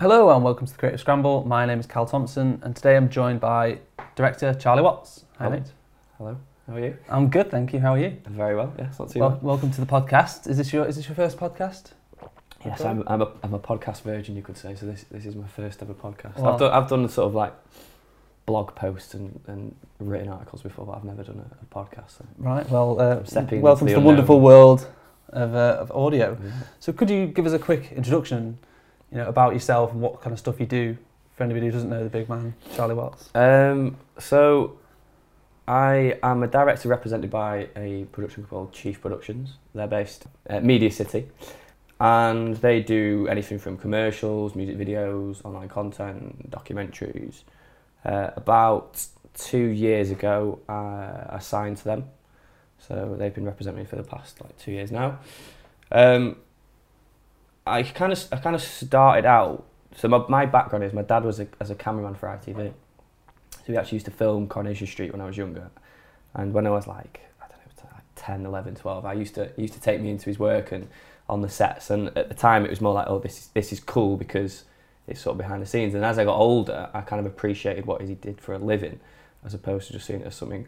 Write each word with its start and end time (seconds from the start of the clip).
Hello 0.00 0.30
and 0.30 0.44
welcome 0.44 0.66
to 0.66 0.72
the 0.72 0.78
Creative 0.78 1.00
Scramble. 1.00 1.44
My 1.44 1.66
name 1.66 1.80
is 1.80 1.86
Cal 1.86 2.06
Thompson 2.06 2.60
and 2.62 2.74
today 2.76 2.96
I'm 2.96 3.08
joined 3.08 3.40
by 3.40 3.78
director 4.14 4.54
Charlie 4.54 4.82
Watts. 4.82 5.24
Hi 5.38 5.44
Hello. 5.44 5.56
mate. 5.56 5.72
Hello, 6.18 6.36
how 6.66 6.74
are 6.74 6.80
you? 6.80 6.96
I'm 7.08 7.28
good, 7.28 7.50
thank 7.50 7.72
you. 7.72 7.80
How 7.80 7.94
are 7.94 7.98
you? 7.98 8.16
I'm 8.26 8.34
very 8.34 8.54
well, 8.54 8.72
yes, 8.78 8.98
not 8.98 9.10
too 9.10 9.20
Well, 9.20 9.30
bad. 9.30 9.42
welcome 9.42 9.70
to 9.72 9.80
the 9.80 9.86
podcast. 9.86 10.46
Is 10.48 10.56
this 10.56 10.72
your 10.72 10.86
is 10.86 10.96
this 10.96 11.08
your 11.08 11.16
first 11.16 11.36
podcast? 11.36 11.92
Yes, 12.64 12.80
I'm, 12.80 13.04
I'm, 13.06 13.22
a, 13.22 13.30
I'm 13.44 13.54
a 13.54 13.58
podcast 13.58 14.02
virgin, 14.02 14.34
you 14.34 14.42
could 14.42 14.56
say, 14.56 14.74
so 14.74 14.84
this, 14.86 15.04
this 15.12 15.24
is 15.24 15.36
my 15.36 15.46
first 15.46 15.80
ever 15.82 15.94
podcast. 15.94 16.38
Well- 16.38 16.54
I've, 16.54 16.58
done, 16.60 16.72
I've 16.72 16.88
done 16.88 17.08
sort 17.08 17.28
of 17.28 17.34
like 17.34 17.52
blog 18.46 18.74
posts 18.74 19.14
and, 19.14 19.40
and 19.46 19.74
written 20.00 20.28
articles 20.28 20.62
before, 20.62 20.86
but 20.86 20.92
I've 20.92 21.04
never 21.04 21.22
done 21.22 21.40
a, 21.40 21.54
a 21.62 21.66
podcast. 21.84 22.18
So. 22.18 22.24
Right. 22.38 22.68
Well, 22.70 23.00
uh, 23.00 23.22
welcome 23.24 23.26
to 23.26 23.40
into 23.40 23.84
the 23.84 23.94
the 23.94 24.00
wonderful 24.00 24.40
world 24.40 24.86
of, 25.30 25.54
uh, 25.54 25.76
of 25.80 25.90
audio. 25.92 26.36
Yeah. 26.42 26.50
So, 26.80 26.92
could 26.92 27.10
you 27.10 27.26
give 27.26 27.46
us 27.46 27.52
a 27.52 27.58
quick 27.60 27.92
introduction, 27.92 28.58
you 29.10 29.18
know, 29.18 29.28
about 29.28 29.52
yourself 29.52 29.92
and 29.92 30.00
what 30.00 30.20
kind 30.20 30.32
of 30.32 30.38
stuff 30.38 30.60
you 30.60 30.66
do 30.66 30.96
for 31.36 31.44
anybody 31.44 31.66
who 31.66 31.72
doesn't 31.72 31.88
know 31.88 32.04
the 32.04 32.10
big 32.10 32.28
man, 32.28 32.54
Charlie 32.74 32.94
Watts? 32.94 33.30
Um, 33.34 33.96
so 34.18 34.78
I 35.66 36.18
am 36.22 36.42
a 36.42 36.46
director 36.46 36.88
represented 36.88 37.30
by 37.30 37.68
a 37.76 38.04
production 38.06 38.44
called 38.44 38.72
Chief 38.72 39.00
Productions. 39.00 39.58
They're 39.74 39.86
based 39.86 40.24
at 40.46 40.64
Media 40.64 40.90
City, 40.90 41.28
and 42.00 42.56
they 42.56 42.80
do 42.80 43.26
anything 43.28 43.58
from 43.58 43.76
commercials, 43.76 44.54
music 44.54 44.78
videos, 44.78 45.44
online 45.44 45.68
content, 45.68 46.50
documentaries. 46.50 47.42
Uh, 48.04 48.30
about 48.36 49.04
two 49.34 49.66
years 49.66 50.10
ago, 50.10 50.58
uh, 50.68 51.34
I 51.34 51.38
signed 51.40 51.76
to 51.78 51.84
them, 51.84 52.04
so 52.78 53.16
they've 53.18 53.34
been 53.34 53.44
representing 53.44 53.80
me 53.80 53.86
for 53.86 53.96
the 53.96 54.04
past 54.04 54.40
like 54.42 54.56
two 54.58 54.72
years 54.72 54.90
now. 54.90 55.18
Um, 55.92 56.36
I 57.68 57.82
kind 57.82 58.12
of 58.12 58.26
I 58.32 58.36
kind 58.36 58.56
of 58.56 58.62
started 58.62 59.26
out. 59.26 59.64
So 59.96 60.08
my, 60.08 60.24
my 60.28 60.46
background 60.46 60.84
is 60.84 60.92
my 60.92 61.02
dad 61.02 61.24
was 61.24 61.40
a, 61.40 61.48
as 61.60 61.70
a 61.70 61.74
cameraman 61.74 62.14
for 62.14 62.28
ITV. 62.28 62.72
So 63.52 63.62
we 63.68 63.76
actually 63.76 63.96
used 63.96 64.06
to 64.06 64.12
film 64.12 64.48
Coronation 64.48 64.86
Street 64.86 65.12
when 65.12 65.20
I 65.20 65.26
was 65.26 65.36
younger. 65.36 65.70
And 66.34 66.52
when 66.52 66.66
I 66.66 66.70
was 66.70 66.86
like, 66.86 67.20
I 67.42 67.46
don't 67.48 67.58
know, 67.58 67.90
like 67.92 68.04
10, 68.16 68.46
11, 68.46 68.76
12, 68.76 69.04
I 69.04 69.12
used 69.14 69.34
to 69.34 69.50
he 69.56 69.62
used 69.62 69.74
to 69.74 69.80
take 69.80 70.00
me 70.00 70.10
into 70.10 70.26
his 70.26 70.38
work 70.38 70.72
and 70.72 70.88
on 71.28 71.42
the 71.42 71.48
sets. 71.48 71.90
And 71.90 72.08
at 72.16 72.28
the 72.28 72.34
time, 72.34 72.64
it 72.64 72.70
was 72.70 72.80
more 72.80 72.94
like, 72.94 73.06
oh, 73.08 73.18
this 73.18 73.38
is, 73.38 73.46
this 73.48 73.72
is 73.72 73.80
cool 73.80 74.16
because 74.16 74.64
it's 75.06 75.20
sort 75.20 75.34
of 75.34 75.38
behind 75.38 75.62
the 75.62 75.66
scenes. 75.66 75.94
And 75.94 76.04
as 76.04 76.18
I 76.18 76.24
got 76.24 76.36
older, 76.36 76.88
I 76.94 77.00
kind 77.02 77.20
of 77.20 77.26
appreciated 77.26 77.86
what 77.86 78.00
he 78.02 78.14
did 78.14 78.40
for 78.40 78.54
a 78.54 78.58
living 78.58 79.00
as 79.44 79.54
opposed 79.54 79.86
to 79.88 79.92
just 79.92 80.06
seeing 80.06 80.20
it 80.20 80.26
as 80.26 80.34
something 80.34 80.66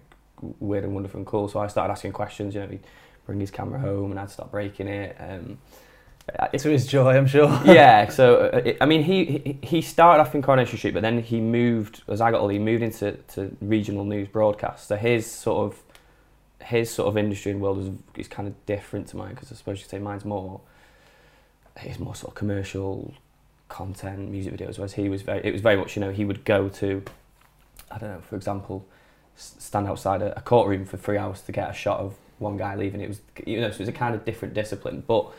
weird 0.59 0.84
and 0.84 0.95
wonderful 0.95 1.19
and 1.19 1.27
cool. 1.27 1.48
So 1.48 1.61
I 1.61 1.67
started 1.67 1.93
asking 1.93 2.12
questions, 2.12 2.55
you 2.55 2.61
know, 2.61 2.69
he'd 2.69 2.87
bring 3.27 3.41
his 3.41 3.51
camera 3.51 3.78
home 3.78 4.11
and 4.11 4.21
I'd 4.21 4.31
start 4.31 4.51
breaking 4.51 4.89
it. 4.89 5.17
Um, 5.19 5.59
To 6.59 6.69
his 6.69 6.86
joy, 6.86 7.17
I'm 7.17 7.27
sure. 7.27 7.48
yeah, 7.64 8.09
so 8.09 8.50
uh, 8.53 8.56
it, 8.64 8.77
I 8.81 8.86
mean, 8.86 9.03
he, 9.03 9.59
he 9.62 9.83
started 9.83 10.20
off 10.20 10.34
in 10.34 10.42
Coronation 10.42 10.78
Street, 10.78 10.95
but 10.95 11.03
then 11.03 11.22
he 11.22 11.41
moved 11.41 12.03
as 12.09 12.20
I 12.20 12.31
got 12.31 12.41
older. 12.41 12.53
He 12.53 12.59
moved 12.59 12.83
into 12.83 13.12
to 13.12 13.56
regional 13.61 14.05
news 14.05 14.28
broadcast. 14.28 14.89
So 14.89 14.97
his 14.97 15.27
sort 15.27 15.72
of 15.72 15.83
his 16.62 16.91
sort 16.91 17.09
of 17.09 17.17
industry 17.17 17.53
and 17.53 17.61
world 17.61 17.78
is, 17.78 17.91
is 18.17 18.28
kind 18.28 18.47
of 18.47 18.67
different 18.67 19.09
to 19.09 19.17
mine 19.17 19.31
because 19.31 19.50
I 19.50 19.55
suppose 19.56 19.78
you 19.78 19.84
could 19.84 19.91
say 19.91 19.98
mine's 19.98 20.25
more 20.25 20.61
he's 21.81 21.98
more 21.98 22.14
sort 22.14 22.33
of 22.33 22.34
commercial 22.37 23.15
content, 23.69 24.31
music 24.31 24.55
videos. 24.55 24.77
Whereas 24.78 24.94
he 24.94 25.09
was 25.09 25.22
very 25.22 25.41
it 25.44 25.53
was 25.53 25.62
very 25.62 25.77
much 25.77 25.97
you 25.97 26.00
know 26.00 26.11
he 26.11 26.25
would 26.25 26.44
go 26.44 26.69
to 26.69 27.03
I 27.91 27.98
don't 27.98 28.11
know 28.11 28.20
for 28.20 28.37
example 28.37 28.87
stand 29.37 29.87
outside 29.87 30.20
a, 30.20 30.37
a 30.37 30.42
courtroom 30.42 30.84
for 30.84 30.98
three 30.98 31.17
hours 31.17 31.41
to 31.42 31.53
get 31.53 31.70
a 31.70 31.72
shot 31.72 32.00
of 32.00 32.15
one 32.39 32.56
guy 32.56 32.77
leaving. 32.77 33.00
It 33.00 33.09
was 33.09 33.21
you 33.47 33.60
know 33.60 33.71
so 33.71 33.77
it 33.77 33.81
was 33.81 33.88
a 33.88 33.93
kind 33.93 34.15
of 34.15 34.25
different 34.25 34.54
discipline, 34.54 35.03
but 35.06 35.33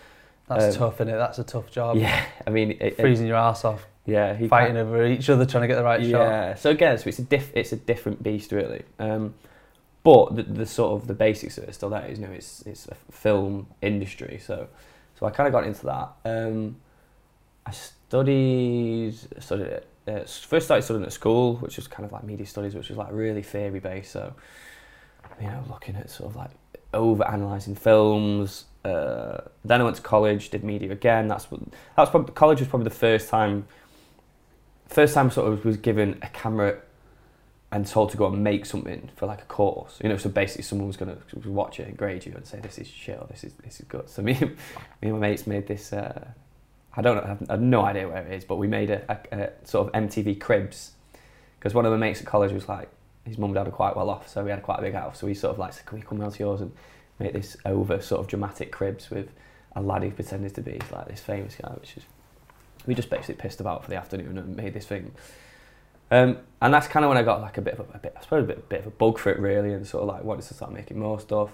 That's 0.59 0.75
Um, 0.75 0.79
tough, 0.81 0.95
isn't 1.01 1.13
it? 1.13 1.17
That's 1.17 1.39
a 1.39 1.43
tough 1.43 1.71
job. 1.71 1.97
yeah, 1.97 2.23
I 2.45 2.49
mean 2.49 2.71
it, 2.71 2.81
it- 2.81 2.95
Freezing 2.97 3.27
your 3.27 3.37
ass 3.37 3.63
off, 3.65 3.85
yeah 4.05 4.35
he 4.35 4.47
fighting 4.47 4.77
over 4.77 5.05
each 5.05 5.29
other, 5.29 5.45
trying 5.45 5.61
to 5.61 5.67
get 5.67 5.75
the 5.75 5.83
right 5.83 6.01
shot. 6.01 6.09
yeah. 6.27 6.55
So 6.55 6.69
again, 6.71 6.97
so 6.97 7.07
it's 7.09 7.19
a 7.19 7.23
diff- 7.23 7.55
it's 7.55 7.71
a 7.71 7.77
different 7.77 8.21
beast 8.23 8.51
really. 8.51 8.83
Um, 8.99 9.33
but 10.03 10.35
the, 10.35 10.43
the 10.43 10.65
sort 10.65 10.93
of 10.99 11.07
the 11.07 11.13
basics 11.13 11.57
of 11.57 11.65
it 11.65 11.69
are 11.69 11.73
still 11.73 11.89
there. 11.89 12.09
You 12.09 12.17
know, 12.17 12.31
it's 12.31 12.63
it's 12.65 12.87
a 12.87 12.95
film 13.11 13.67
industry. 13.81 14.39
So 14.43 14.67
so 15.19 15.25
I 15.27 15.29
kind 15.29 15.47
of 15.47 15.53
got 15.53 15.65
into 15.65 15.85
that. 15.85 16.09
Um, 16.25 16.77
I 17.65 17.71
studied 17.71 19.13
studied 19.39 19.67
it. 19.67 19.87
Uh, 20.07 20.19
first 20.25 20.65
started 20.65 20.81
studying 20.81 21.05
at 21.05 21.13
school, 21.13 21.57
which 21.57 21.75
was 21.77 21.87
kind 21.87 22.05
of 22.05 22.11
like 22.11 22.23
media 22.23 22.45
studies, 22.45 22.73
which 22.73 22.89
was 22.89 22.97
like 22.97 23.09
really 23.11 23.43
theory 23.43 23.79
based. 23.79 24.11
So 24.11 24.33
you 25.39 25.47
know, 25.47 25.63
looking 25.69 25.95
at 25.95 26.09
sort 26.09 26.31
of 26.31 26.35
like 26.35 26.49
over 26.93 27.23
analysing 27.23 27.75
films. 27.75 28.65
Uh, 28.83 29.41
then 29.63 29.81
I 29.81 29.83
went 29.83 29.95
to 29.97 30.01
college, 30.01 30.49
did 30.49 30.63
media 30.63 30.91
again. 30.91 31.27
That's 31.27 31.51
what 31.51 31.61
that 31.71 31.97
was 31.97 32.09
probably 32.09 32.33
college 32.33 32.59
was 32.59 32.67
probably 32.67 32.85
the 32.85 32.95
first 32.95 33.29
time 33.29 33.67
first 34.87 35.13
time 35.13 35.31
sort 35.31 35.51
of 35.51 35.63
was 35.63 35.77
given 35.77 36.17
a 36.21 36.27
camera 36.27 36.77
and 37.71 37.87
told 37.87 38.09
to 38.11 38.17
go 38.17 38.27
and 38.27 38.43
make 38.43 38.65
something 38.65 39.09
for 39.15 39.25
like 39.25 39.41
a 39.41 39.45
course. 39.45 39.99
You 40.03 40.09
know, 40.09 40.17
so 40.17 40.29
basically 40.29 40.63
someone 40.63 40.87
was 40.87 40.97
going 40.97 41.15
to 41.15 41.49
watch 41.49 41.79
it 41.79 41.87
and 41.87 41.97
grade 41.97 42.25
you 42.25 42.33
and 42.35 42.45
say 42.45 42.59
this 42.59 42.77
is 42.77 42.87
shit 42.87 43.17
or 43.17 43.27
this 43.29 43.43
is 43.43 43.53
this 43.63 43.79
is 43.79 43.85
good. 43.87 44.09
So 44.09 44.21
me, 44.21 44.33
me 44.33 44.49
and 45.01 45.13
my 45.13 45.19
mates 45.29 45.47
made 45.47 45.67
this. 45.67 45.93
Uh, 45.93 46.27
I 46.93 47.01
don't 47.01 47.15
know, 47.15 47.23
I 47.23 47.27
have, 47.27 47.41
I 47.49 47.53
have 47.53 47.61
no 47.61 47.85
idea 47.85 48.07
where 48.09 48.21
it 48.27 48.33
is, 48.33 48.43
but 48.43 48.57
we 48.57 48.67
made 48.67 48.89
a, 48.89 49.01
a, 49.31 49.43
a 49.43 49.49
sort 49.63 49.87
of 49.87 49.93
MTV 49.93 50.41
cribs 50.41 50.91
because 51.57 51.73
one 51.73 51.85
of 51.85 51.91
my 51.93 51.97
mates 51.97 52.19
at 52.19 52.27
college 52.27 52.51
was 52.51 52.67
like 52.67 52.89
his 53.25 53.37
mum 53.37 53.51
and 53.51 53.55
dad 53.55 53.65
were 53.65 53.71
quite 53.71 53.95
well 53.95 54.09
off, 54.09 54.27
so 54.27 54.43
we 54.43 54.49
had 54.49 54.61
quite 54.61 54.79
a 54.79 54.81
big 54.81 54.93
house. 54.93 55.19
So 55.19 55.27
we 55.27 55.33
sort 55.33 55.53
of 55.53 55.59
like 55.59 55.71
said, 55.71 55.85
can 55.85 55.99
we 55.99 56.03
come 56.03 56.19
round 56.19 56.33
to 56.33 56.39
yours 56.39 56.59
and 56.59 56.73
make 57.21 57.33
this 57.33 57.57
over 57.65 58.01
sort 58.01 58.21
of 58.21 58.27
dramatic 58.27 58.71
cribs 58.71 59.09
with 59.09 59.31
a 59.75 59.81
lad 59.81 60.03
who 60.03 60.11
pretended 60.11 60.53
to 60.55 60.61
be 60.61 60.79
like 60.91 61.07
this 61.07 61.21
famous 61.21 61.55
guy, 61.55 61.69
which 61.79 61.97
is 61.97 62.03
we 62.85 62.95
just 62.95 63.09
basically 63.09 63.35
pissed 63.35 63.59
about 63.59 63.83
for 63.83 63.89
the 63.89 63.95
afternoon 63.95 64.37
and 64.37 64.55
made 64.55 64.73
this 64.73 64.85
thing. 64.85 65.11
Um, 66.09 66.39
and 66.61 66.73
that's 66.73 66.87
kind 66.87 67.05
of 67.05 67.09
when 67.09 67.17
I 67.17 67.23
got 67.23 67.41
like 67.41 67.57
a 67.57 67.61
bit 67.61 67.75
of 67.75 67.81
a, 67.81 67.97
a 67.97 67.99
bit, 67.99 68.13
I 68.17 68.21
suppose 68.21 68.43
a 68.43 68.47
bit, 68.47 68.57
a 68.57 68.61
bit 68.61 68.79
of 68.81 68.87
a 68.87 68.91
bug 68.91 69.17
for 69.17 69.31
it 69.31 69.39
really, 69.39 69.73
and 69.73 69.87
sort 69.87 70.03
of 70.03 70.09
like 70.09 70.23
wanted 70.23 70.45
to 70.47 70.53
start 70.53 70.73
making 70.73 70.99
more 70.99 71.19
stuff. 71.19 71.51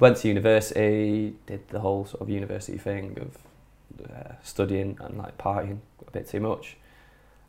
Went 0.00 0.16
to 0.18 0.28
university, 0.28 1.36
did 1.46 1.68
the 1.68 1.80
whole 1.80 2.04
sort 2.06 2.22
of 2.22 2.30
university 2.30 2.78
thing 2.78 3.18
of 3.20 4.10
uh, 4.10 4.32
studying 4.42 4.98
and 5.00 5.18
like 5.18 5.38
partying 5.38 5.78
a 6.06 6.10
bit 6.10 6.28
too 6.28 6.40
much, 6.40 6.78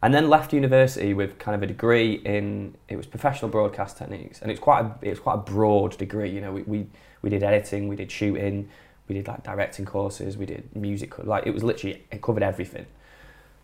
and 0.03 0.13
then 0.13 0.29
left 0.29 0.53
university 0.53 1.13
with 1.13 1.39
kind 1.39 1.55
of 1.55 1.63
a 1.63 1.67
degree 1.67 2.15
in 2.25 2.75
it 2.87 2.97
was 2.97 3.07
professional 3.07 3.49
broadcast 3.49 3.97
techniques, 3.97 4.41
and 4.41 4.51
it's 4.51 4.59
quite 4.59 4.85
a, 4.85 4.95
it 5.01 5.09
was 5.09 5.19
quite 5.19 5.35
a 5.35 5.37
broad 5.37 5.97
degree. 5.97 6.29
You 6.29 6.41
know, 6.41 6.51
we, 6.51 6.61
we 6.63 6.87
we 7.21 7.29
did 7.29 7.43
editing, 7.43 7.87
we 7.87 7.95
did 7.95 8.11
shooting, 8.11 8.69
we 9.07 9.15
did 9.15 9.27
like 9.27 9.43
directing 9.43 9.85
courses, 9.85 10.37
we 10.37 10.45
did 10.45 10.75
music, 10.75 11.17
like 11.19 11.45
it 11.45 11.53
was 11.53 11.63
literally 11.63 12.03
it 12.11 12.21
covered 12.21 12.43
everything. 12.43 12.85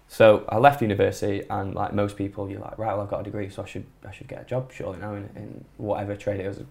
So 0.09 0.45
I 0.47 0.57
left 0.57 0.81
university, 0.81 1.43
and 1.49 1.75
like 1.75 1.93
most 1.93 2.15
people, 2.15 2.49
you're 2.49 2.61
like, 2.61 2.77
right, 2.77 2.93
well, 2.93 3.01
I've 3.01 3.09
got 3.09 3.21
a 3.21 3.23
degree, 3.23 3.49
so 3.49 3.63
I 3.63 3.65
should 3.65 3.85
I 4.07 4.11
should 4.11 4.27
get 4.27 4.41
a 4.41 4.45
job 4.45 4.71
surely 4.71 4.99
now 4.99 5.13
in, 5.13 5.29
in 5.35 5.65
whatever 5.77 6.15
trade 6.15 6.39
it 6.39 6.47
was. 6.47 6.61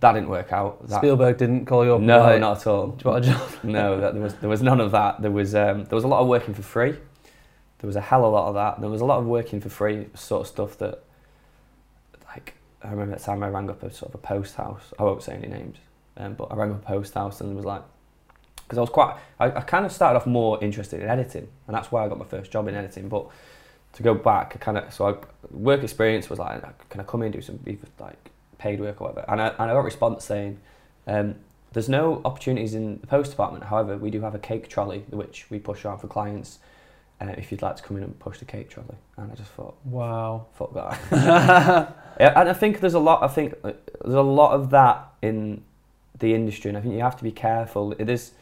That 0.00 0.12
didn't 0.12 0.28
work 0.28 0.52
out. 0.52 0.86
That, 0.88 0.98
Spielberg 0.98 1.38
didn't 1.38 1.66
call 1.66 1.84
you 1.84 1.94
up. 1.94 2.00
no, 2.00 2.20
like, 2.20 2.40
not 2.40 2.60
at 2.60 2.66
all. 2.68 2.88
Do 2.88 3.04
you 3.04 3.10
want 3.10 3.24
a 3.24 3.28
job? 3.28 3.50
No, 3.64 4.00
that, 4.00 4.14
there 4.14 4.22
was 4.22 4.34
there 4.34 4.50
was 4.50 4.62
none 4.62 4.80
of 4.80 4.92
that. 4.92 5.22
There 5.22 5.30
was 5.30 5.54
um, 5.54 5.84
there 5.84 5.96
was 5.96 6.04
a 6.04 6.08
lot 6.08 6.20
of 6.20 6.28
working 6.28 6.54
for 6.54 6.62
free. 6.62 6.92
There 7.78 7.86
was 7.86 7.96
a 7.96 8.00
hell 8.00 8.24
of 8.24 8.32
a 8.32 8.34
lot 8.34 8.48
of 8.48 8.54
that. 8.54 8.80
There 8.80 8.90
was 8.90 9.00
a 9.00 9.04
lot 9.04 9.18
of 9.18 9.26
working 9.26 9.60
for 9.60 9.68
free 9.68 10.06
sort 10.14 10.42
of 10.42 10.46
stuff 10.48 10.78
that, 10.78 11.04
like, 12.26 12.54
I 12.82 12.90
remember 12.90 13.14
that 13.14 13.22
time 13.22 13.40
I 13.44 13.48
rang 13.48 13.70
up 13.70 13.84
a 13.84 13.92
sort 13.92 14.10
of 14.10 14.16
a 14.16 14.18
post 14.18 14.56
house. 14.56 14.92
I 14.98 15.04
won't 15.04 15.22
say 15.22 15.34
any 15.34 15.46
names, 15.46 15.78
um, 16.18 16.34
but 16.34 16.52
I 16.52 16.54
rang 16.56 16.72
up 16.72 16.82
a 16.82 16.86
post 16.86 17.14
house 17.14 17.40
and 17.40 17.56
was 17.56 17.64
like, 17.64 17.82
because 18.56 18.76
I 18.78 18.80
was 18.82 18.90
quite, 18.90 19.16
I, 19.40 19.46
I 19.46 19.60
kind 19.62 19.86
of 19.86 19.92
started 19.92 20.18
off 20.18 20.26
more 20.26 20.62
interested 20.62 21.00
in 21.00 21.08
editing, 21.08 21.48
and 21.66 21.74
that's 21.74 21.90
why 21.90 22.04
I 22.04 22.08
got 22.08 22.18
my 22.18 22.26
first 22.26 22.50
job 22.50 22.68
in 22.68 22.74
editing. 22.74 23.08
But 23.08 23.26
to 23.94 24.02
go 24.02 24.12
back, 24.14 24.52
I 24.54 24.58
kind 24.58 24.76
of 24.76 24.92
so 24.92 25.08
I, 25.08 25.14
work 25.50 25.82
experience 25.82 26.28
was 26.28 26.38
like, 26.38 26.88
can 26.90 27.00
I 27.00 27.04
come 27.04 27.22
in 27.22 27.26
and 27.26 27.34
do 27.34 27.40
some 27.40 27.58
either, 27.66 27.88
like 27.98 28.30
paid 28.58 28.80
work 28.80 29.00
or 29.00 29.08
whatever? 29.08 29.24
And 29.30 29.40
I, 29.40 29.48
and 29.48 29.60
I 29.62 29.68
got 29.68 29.78
a 29.78 29.82
response 29.82 30.24
saying. 30.24 30.58
Um, 31.06 31.36
there's 31.72 31.88
no 31.88 32.20
opportunities 32.24 32.74
in 32.74 33.00
the 33.00 33.06
post 33.06 33.30
department. 33.30 33.64
However, 33.64 33.96
we 33.96 34.10
do 34.10 34.20
have 34.22 34.34
a 34.34 34.38
cake 34.38 34.68
trolley 34.68 35.04
which 35.10 35.46
we 35.50 35.58
push 35.58 35.84
around 35.84 35.98
for 35.98 36.06
clients. 36.06 36.58
Uh, 37.20 37.34
if 37.36 37.50
you'd 37.50 37.62
like 37.62 37.76
to 37.76 37.82
come 37.82 37.96
in 37.96 38.04
and 38.04 38.18
push 38.18 38.38
the 38.38 38.44
cake 38.44 38.70
trolley, 38.70 38.94
and 39.16 39.30
I 39.30 39.34
just 39.34 39.50
thought, 39.50 39.76
Wow. 39.84 40.46
fuck 40.54 40.72
that. 40.74 40.98
yeah, 42.20 42.32
and 42.40 42.48
I 42.48 42.52
think 42.52 42.80
there's 42.80 42.94
a 42.94 42.98
lot. 43.00 43.22
I 43.22 43.28
think 43.28 43.54
uh, 43.64 43.72
there's 44.02 44.14
a 44.14 44.22
lot 44.22 44.52
of 44.52 44.70
that 44.70 45.08
in 45.20 45.62
the 46.18 46.34
industry, 46.34 46.68
and 46.68 46.78
I 46.78 46.80
think 46.80 46.94
you 46.94 47.00
have 47.00 47.16
to 47.16 47.24
be 47.24 47.32
careful. 47.32 47.92
It 47.98 48.08
is, 48.08 48.32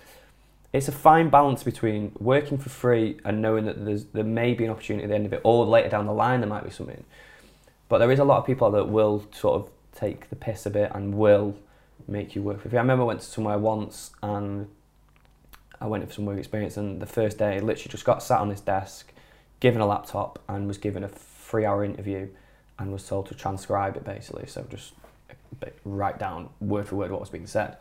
it's 0.73 0.88
a 0.88 0.93
fine 0.93 1.28
balance 1.28 1.62
between 1.62 2.12
working 2.19 2.58
for 2.58 2.69
free 2.69 3.19
and 3.25 3.43
knowing 3.43 3.64
that 3.67 3.84
there's 3.84 4.05
there 4.06 4.25
may 4.25 4.55
be 4.55 4.64
an 4.64 4.70
opportunity 4.70 5.05
at 5.05 5.08
the 5.08 5.14
end 5.14 5.26
of 5.26 5.32
it, 5.32 5.40
or 5.44 5.64
later 5.64 5.88
down 5.88 6.06
the 6.06 6.12
line 6.12 6.40
there 6.40 6.49
might 6.49 6.64
be 6.64 6.70
something. 6.70 7.05
But 7.88 7.99
there 7.99 8.11
is 8.11 8.19
a 8.19 8.25
lot 8.25 8.38
of 8.38 8.46
people 8.46 8.70
that 8.73 8.88
will 8.88 9.26
sort 9.32 9.61
of 9.61 9.70
take 9.94 10.28
the 10.28 10.37
piss 10.37 10.67
a 10.67 10.70
bit 10.70 10.90
and 10.94 11.14
will 11.14 11.56
make 12.08 12.34
you 12.34 12.43
work 12.43 12.61
for 12.61 12.69
free. 12.69 12.78
I 12.78 12.82
remember 12.82 13.02
I 13.05 13.06
went 13.06 13.20
to 13.20 13.26
somewhere 13.26 13.58
once 13.58 14.11
and 14.23 14.69
I 15.81 15.87
went 15.87 16.06
for 16.06 16.14
some 16.14 16.25
work 16.25 16.38
experience, 16.38 16.76
and 16.76 17.00
the 17.00 17.06
first 17.06 17.38
day, 17.38 17.56
I 17.56 17.58
literally 17.58 17.90
just 17.90 18.05
got 18.05 18.23
sat 18.23 18.40
on 18.40 18.49
this 18.49 18.61
desk, 18.61 19.12
given 19.61 19.81
a 19.81 19.87
laptop, 19.87 20.38
and 20.49 20.67
was 20.67 20.78
given 20.78 21.05
a 21.05 21.08
three-hour 21.08 21.84
interview, 21.84 22.28
and 22.78 22.93
was 22.93 23.06
told 23.06 23.26
to 23.26 23.34
transcribe 23.34 23.96
it 23.96 24.05
basically. 24.05 24.46
So 24.46 24.67
just 24.70 24.93
write 25.85 26.19
down 26.19 26.50
word 26.61 26.88
for 26.88 26.97
word 26.97 27.11
what 27.11 27.20
was 27.20 27.31
being 27.31 27.47
said. 27.47 27.76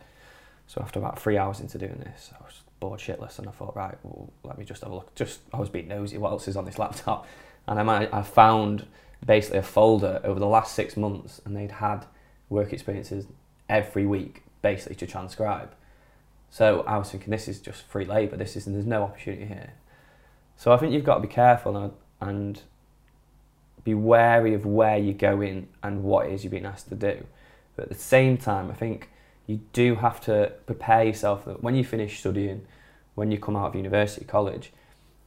So 0.66 0.80
after 0.82 0.98
about 0.98 1.18
three 1.20 1.38
hours 1.38 1.60
into 1.60 1.78
doing 1.78 1.98
this, 1.98 2.30
I 2.38 2.42
was 2.44 2.62
bored 2.80 3.00
shitless, 3.00 3.38
and 3.38 3.48
I 3.48 3.52
thought, 3.52 3.76
right, 3.76 3.96
well, 4.02 4.32
let 4.42 4.58
me 4.58 4.64
just 4.64 4.82
have 4.82 4.90
a 4.90 4.94
look. 4.94 5.14
Just 5.14 5.40
I 5.52 5.58
was 5.58 5.68
being 5.68 5.88
nosy. 5.88 6.18
What 6.18 6.30
else 6.30 6.48
is 6.48 6.56
on 6.56 6.64
this 6.64 6.78
laptop? 6.80 7.26
And 7.66 7.78
I 7.78 8.08
I 8.12 8.22
found 8.22 8.86
basically 9.24 9.58
a 9.58 9.62
folder 9.62 10.20
over 10.24 10.38
the 10.38 10.46
last 10.46 10.74
six 10.74 10.96
months, 10.96 11.40
and 11.44 11.56
they'd 11.56 11.72
had 11.72 12.06
work 12.48 12.72
experiences 12.72 13.26
every 13.68 14.06
week, 14.06 14.42
basically 14.62 14.96
to 14.96 15.06
transcribe. 15.06 15.74
So 16.50 16.82
I 16.86 16.96
was 16.98 17.10
thinking, 17.10 17.30
this 17.30 17.48
is 17.48 17.60
just 17.60 17.82
free 17.82 18.04
labour. 18.04 18.36
This 18.36 18.56
is 18.56 18.64
there's 18.64 18.86
no 18.86 19.02
opportunity 19.02 19.46
here. 19.46 19.74
So 20.56 20.72
I 20.72 20.78
think 20.78 20.92
you've 20.92 21.04
got 21.04 21.16
to 21.16 21.20
be 21.20 21.28
careful 21.28 21.76
and, 21.76 21.92
and 22.20 22.62
be 23.84 23.94
wary 23.94 24.54
of 24.54 24.64
where 24.64 24.96
you're 24.96 25.14
going 25.14 25.68
and 25.82 26.02
what 26.02 26.26
it 26.26 26.32
is 26.32 26.44
you're 26.44 26.50
being 26.50 26.66
asked 26.66 26.88
to 26.88 26.94
do. 26.94 27.26
But 27.76 27.84
at 27.84 27.88
the 27.90 27.94
same 27.94 28.36
time, 28.38 28.70
I 28.70 28.74
think 28.74 29.10
you 29.46 29.60
do 29.72 29.94
have 29.96 30.20
to 30.22 30.52
prepare 30.66 31.04
yourself 31.04 31.44
that 31.44 31.62
when 31.62 31.74
you 31.74 31.84
finish 31.84 32.18
studying, 32.18 32.66
when 33.14 33.30
you 33.30 33.38
come 33.38 33.56
out 33.56 33.68
of 33.68 33.74
university, 33.74 34.24
college, 34.24 34.72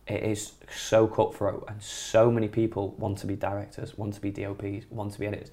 it 0.08 0.24
is 0.24 0.54
so 0.72 1.08
cutthroat 1.08 1.66
and 1.68 1.82
so 1.82 2.32
many 2.32 2.48
people 2.48 2.96
want 2.98 3.20
to 3.20 3.28
be 3.28 3.36
directors, 3.36 3.98
want 3.98 4.16
to 4.16 4.22
be 4.22 4.32
DOPs, 4.32 4.86
want 4.90 5.14
to 5.14 5.20
be 5.20 5.28
editors, 5.28 5.52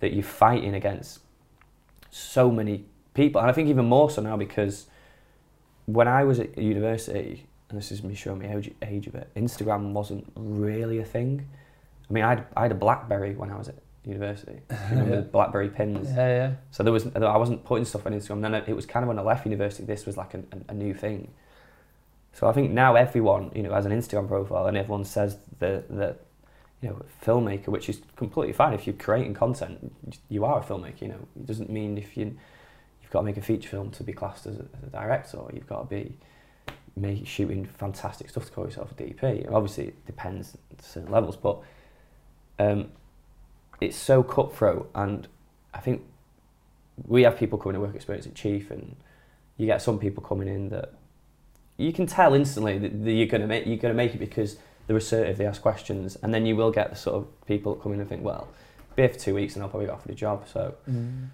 that 0.00 0.12
you're 0.12 0.22
fighting 0.22 0.74
against 0.74 1.20
so 2.10 2.50
many 2.50 2.84
people. 3.14 3.40
And 3.40 3.50
I 3.50 3.52
think 3.52 3.68
even 3.68 3.86
more 3.86 4.10
so 4.10 4.22
now 4.22 4.36
because 4.36 4.86
when 5.86 6.06
I 6.06 6.24
was 6.24 6.38
at 6.38 6.56
university, 6.56 7.46
and 7.68 7.78
this 7.78 7.90
is 7.90 8.02
me 8.02 8.14
showing 8.14 8.40
my 8.40 8.56
age, 8.56 8.70
age 8.82 9.06
a 9.08 9.10
bit, 9.10 9.34
Instagram 9.34 9.92
wasn't 9.92 10.30
really 10.36 10.98
a 10.98 11.04
thing. 11.04 11.46
I 12.08 12.12
mean, 12.12 12.24
I 12.24 12.30
had, 12.30 12.46
I 12.56 12.62
had 12.62 12.72
a 12.72 12.76
BlackBerry 12.76 13.34
when 13.34 13.50
I 13.50 13.56
was 13.56 13.68
at 13.68 13.76
university. 14.08 14.60
Remember 14.90 15.10
Yeah. 15.14 15.20
the 15.20 15.22
BlackBerry 15.22 15.68
pins? 15.68 16.08
Yeah, 16.10 16.28
yeah. 16.28 16.54
So 16.70 16.82
there 16.82 16.92
was 16.92 17.06
I 17.14 17.36
wasn't 17.36 17.64
putting 17.64 17.84
stuff 17.84 18.06
on 18.06 18.12
Instagram. 18.12 18.42
Then 18.42 18.54
it 18.54 18.74
was 18.74 18.86
kind 18.86 19.04
of 19.04 19.08
when 19.08 19.18
I 19.18 19.22
left 19.22 19.44
university, 19.44 19.84
this 19.84 20.06
was 20.06 20.16
like 20.16 20.34
a, 20.34 20.42
a, 20.68 20.74
new 20.74 20.94
thing. 20.94 21.28
So 22.32 22.48
I 22.48 22.52
think 22.52 22.70
now 22.70 22.94
everyone 22.94 23.50
you 23.54 23.62
know 23.62 23.72
has 23.72 23.86
an 23.86 23.92
Instagram 23.92 24.28
profile, 24.28 24.66
and 24.66 24.76
everyone 24.76 25.04
says 25.04 25.36
that 25.58 25.88
that 25.96 26.20
you 26.80 26.88
know 26.88 27.02
filmmaker, 27.24 27.68
which 27.68 27.88
is 27.88 28.00
completely 28.16 28.52
fine 28.52 28.72
if 28.72 28.86
you're 28.86 28.96
creating 28.96 29.34
content. 29.34 29.92
You 30.28 30.44
are 30.44 30.60
a 30.60 30.62
filmmaker. 30.62 31.02
You 31.02 31.08
know, 31.08 31.28
it 31.36 31.46
doesn't 31.46 31.70
mean 31.70 31.98
if 31.98 32.16
you 32.16 32.36
you've 33.02 33.10
got 33.10 33.20
to 33.20 33.24
make 33.24 33.36
a 33.36 33.42
feature 33.42 33.68
film 33.68 33.90
to 33.92 34.02
be 34.02 34.12
classed 34.12 34.46
as 34.46 34.56
a, 34.56 34.64
as 34.76 34.82
a 34.84 34.90
director, 34.90 35.38
you've 35.52 35.66
got 35.66 35.88
to 35.88 35.94
be 35.94 36.16
make, 36.96 37.26
shooting 37.26 37.64
fantastic 37.64 38.28
stuff 38.28 38.46
to 38.46 38.52
call 38.52 38.64
yourself 38.64 38.92
a 38.92 38.94
DP. 38.94 39.50
Obviously, 39.52 39.88
it 39.88 40.06
depends 40.06 40.56
at 40.70 40.82
certain 40.82 41.10
levels, 41.10 41.36
but 41.36 41.62
um, 42.58 42.90
it's 43.80 43.96
so 43.96 44.22
cutthroat, 44.22 44.90
and 44.94 45.26
I 45.74 45.78
think 45.80 46.02
we 47.06 47.22
have 47.22 47.36
people 47.38 47.58
coming 47.58 47.74
to 47.74 47.80
work 47.80 47.94
experience 47.94 48.26
at 48.26 48.34
Chief, 48.34 48.70
and 48.70 48.96
you 49.56 49.66
get 49.66 49.82
some 49.82 49.98
people 49.98 50.22
coming 50.22 50.48
in 50.48 50.68
that 50.70 50.92
you 51.76 51.92
can 51.92 52.06
tell 52.06 52.34
instantly 52.34 52.78
that, 52.78 52.92
you're 52.92 53.26
gonna 53.26 53.46
make 53.46 53.66
you're 53.66 53.76
gonna 53.76 53.94
make 53.94 54.14
it 54.14 54.18
because 54.18 54.56
they're 54.86 54.96
assertive, 54.96 55.36
they 55.38 55.46
ask 55.46 55.62
questions, 55.62 56.16
and 56.22 56.32
then 56.34 56.46
you 56.46 56.56
will 56.56 56.70
get 56.70 56.90
the 56.90 56.96
sort 56.96 57.16
of 57.16 57.46
people 57.46 57.74
that 57.74 57.82
come 57.82 57.92
in 57.92 58.00
and 58.00 58.08
think, 58.08 58.24
well, 58.24 58.48
be 58.96 59.02
here 59.02 59.10
for 59.10 59.18
two 59.18 59.34
weeks 59.34 59.54
and 59.54 59.62
I'll 59.62 59.68
probably 59.68 59.86
get 59.86 59.94
offered 59.94 60.10
a 60.12 60.14
job. 60.14 60.46
So 60.48 60.74
Mm. 60.90 61.26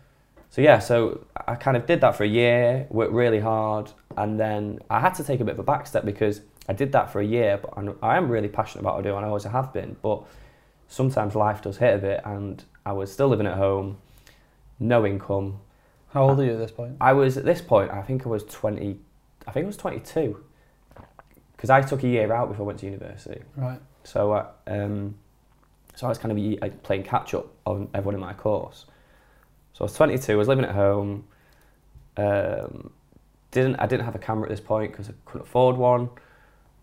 so 0.51 0.61
yeah, 0.61 0.79
so 0.81 1.25
I 1.49 1.55
kind 1.55 1.77
of 1.77 1.87
did 1.87 2.01
that 2.03 2.15
for 2.17 2.25
a 2.25 2.29
year, 2.29 2.87
worked 2.91 3.13
really 3.13 3.41
hard, 3.41 3.91
and 4.17 4.39
then 4.39 4.81
I 4.91 5.01
had 5.01 5.15
to 5.15 5.25
take 5.25 5.41
a 5.41 5.45
bit 5.45 5.53
of 5.55 5.59
a 5.61 5.63
back 5.65 5.87
step 5.87 6.05
because 6.05 6.43
I 6.69 6.73
did 6.73 6.93
that 6.93 7.11
for 7.11 7.21
a 7.21 7.25
year, 7.25 7.59
but 7.63 7.73
I'm- 7.77 7.97
I 8.03 8.17
am 8.17 8.29
really 8.31 8.49
passionate 8.49 8.81
about 8.83 8.95
what 8.97 9.07
I 9.07 9.09
do, 9.11 9.17
and 9.17 9.25
I 9.25 9.29
always 9.29 9.45
have 9.45 9.73
been. 9.73 9.97
But 10.03 10.23
sometimes 10.89 11.35
life 11.35 11.63
does 11.63 11.79
hit 11.79 11.95
a 11.95 11.99
bit, 11.99 12.21
and 12.25 12.63
I 12.85 12.93
was 12.93 13.13
still 13.13 13.29
living 13.29 13.47
at 13.47 13.57
home, 13.57 13.99
no 14.79 15.07
income. 15.07 15.61
How 16.11 16.29
old 16.29 16.41
are 16.41 16.45
you 16.45 16.53
at 16.53 16.59
this 16.59 16.71
point? 16.71 16.97
I 17.01 17.13
was 17.13 17.37
at 17.37 17.45
this 17.45 17.61
point, 17.61 17.91
I 17.91 18.03
think 18.03 18.27
I 18.27 18.29
was 18.29 18.45
20, 18.45 18.99
I 19.47 19.51
think 19.51 19.65
I 19.65 19.67
was 19.67 19.77
22, 19.77 20.43
because 21.57 21.71
I 21.71 21.83
took 21.83 22.03
a 22.03 22.09
year 22.09 22.33
out 22.33 22.49
before 22.49 22.65
I 22.65 22.67
went 22.69 22.79
to 22.81 22.87
university. 22.87 23.43
Right. 23.57 23.81
So, 24.05 24.33
uh, 24.33 24.47
um, 24.67 25.15
so 25.95 26.07
I 26.07 26.09
was 26.09 26.19
kind 26.19 26.33
of 26.33 26.61
like, 26.61 26.83
playing 26.83 27.05
catch 27.05 27.35
up 27.35 27.47
on 27.67 27.89
everyone 27.95 28.15
in 28.15 28.21
my 28.21 28.33
course. 28.33 28.87
So 29.73 29.83
I 29.83 29.85
was 29.85 29.95
22. 29.95 30.33
I 30.33 30.37
was 30.37 30.49
living 30.49 30.65
at 30.65 30.75
home. 30.75 31.25
Um, 32.17 32.91
didn't 33.51 33.77
I 33.77 33.87
didn't 33.87 34.05
have 34.05 34.15
a 34.15 34.19
camera 34.19 34.45
at 34.45 34.51
this 34.51 34.61
point 34.61 34.93
because 34.93 35.09
I 35.09 35.13
couldn't 35.25 35.47
afford 35.47 35.77
one. 35.77 36.11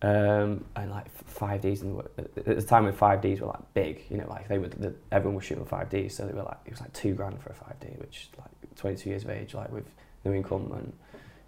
Um, 0.04 0.66
and 0.76 0.90
like 0.90 1.12
five 1.26 1.62
Ds 1.62 1.82
and 1.82 2.02
at 2.18 2.46
the 2.46 2.62
time 2.64 2.86
when 2.86 2.94
five 2.94 3.22
Ds 3.22 3.40
were 3.40 3.48
like 3.48 3.74
big, 3.76 4.04
you 4.10 4.18
know, 4.18 4.28
like 4.28 4.48
they 4.48 4.58
were 4.58 4.68
the, 4.68 4.96
everyone 5.12 5.36
was 5.36 5.46
shooting 5.46 5.64
five 5.66 5.90
Ds, 5.90 6.16
so 6.16 6.26
they 6.26 6.34
were 6.34 6.44
like 6.44 6.58
it 6.66 6.72
was 6.72 6.82
like 6.82 6.92
two 6.94 7.14
grand 7.14 7.40
for 7.42 7.52
a 7.52 7.54
five 7.54 7.80
D, 7.80 7.88
which 7.98 8.30
like 8.40 8.76
22 8.78 9.10
years 9.10 9.24
of 9.24 9.30
age, 9.30 9.54
like 9.54 9.72
with 9.72 9.86
no 10.26 10.34
income 10.34 10.72
and 10.74 10.94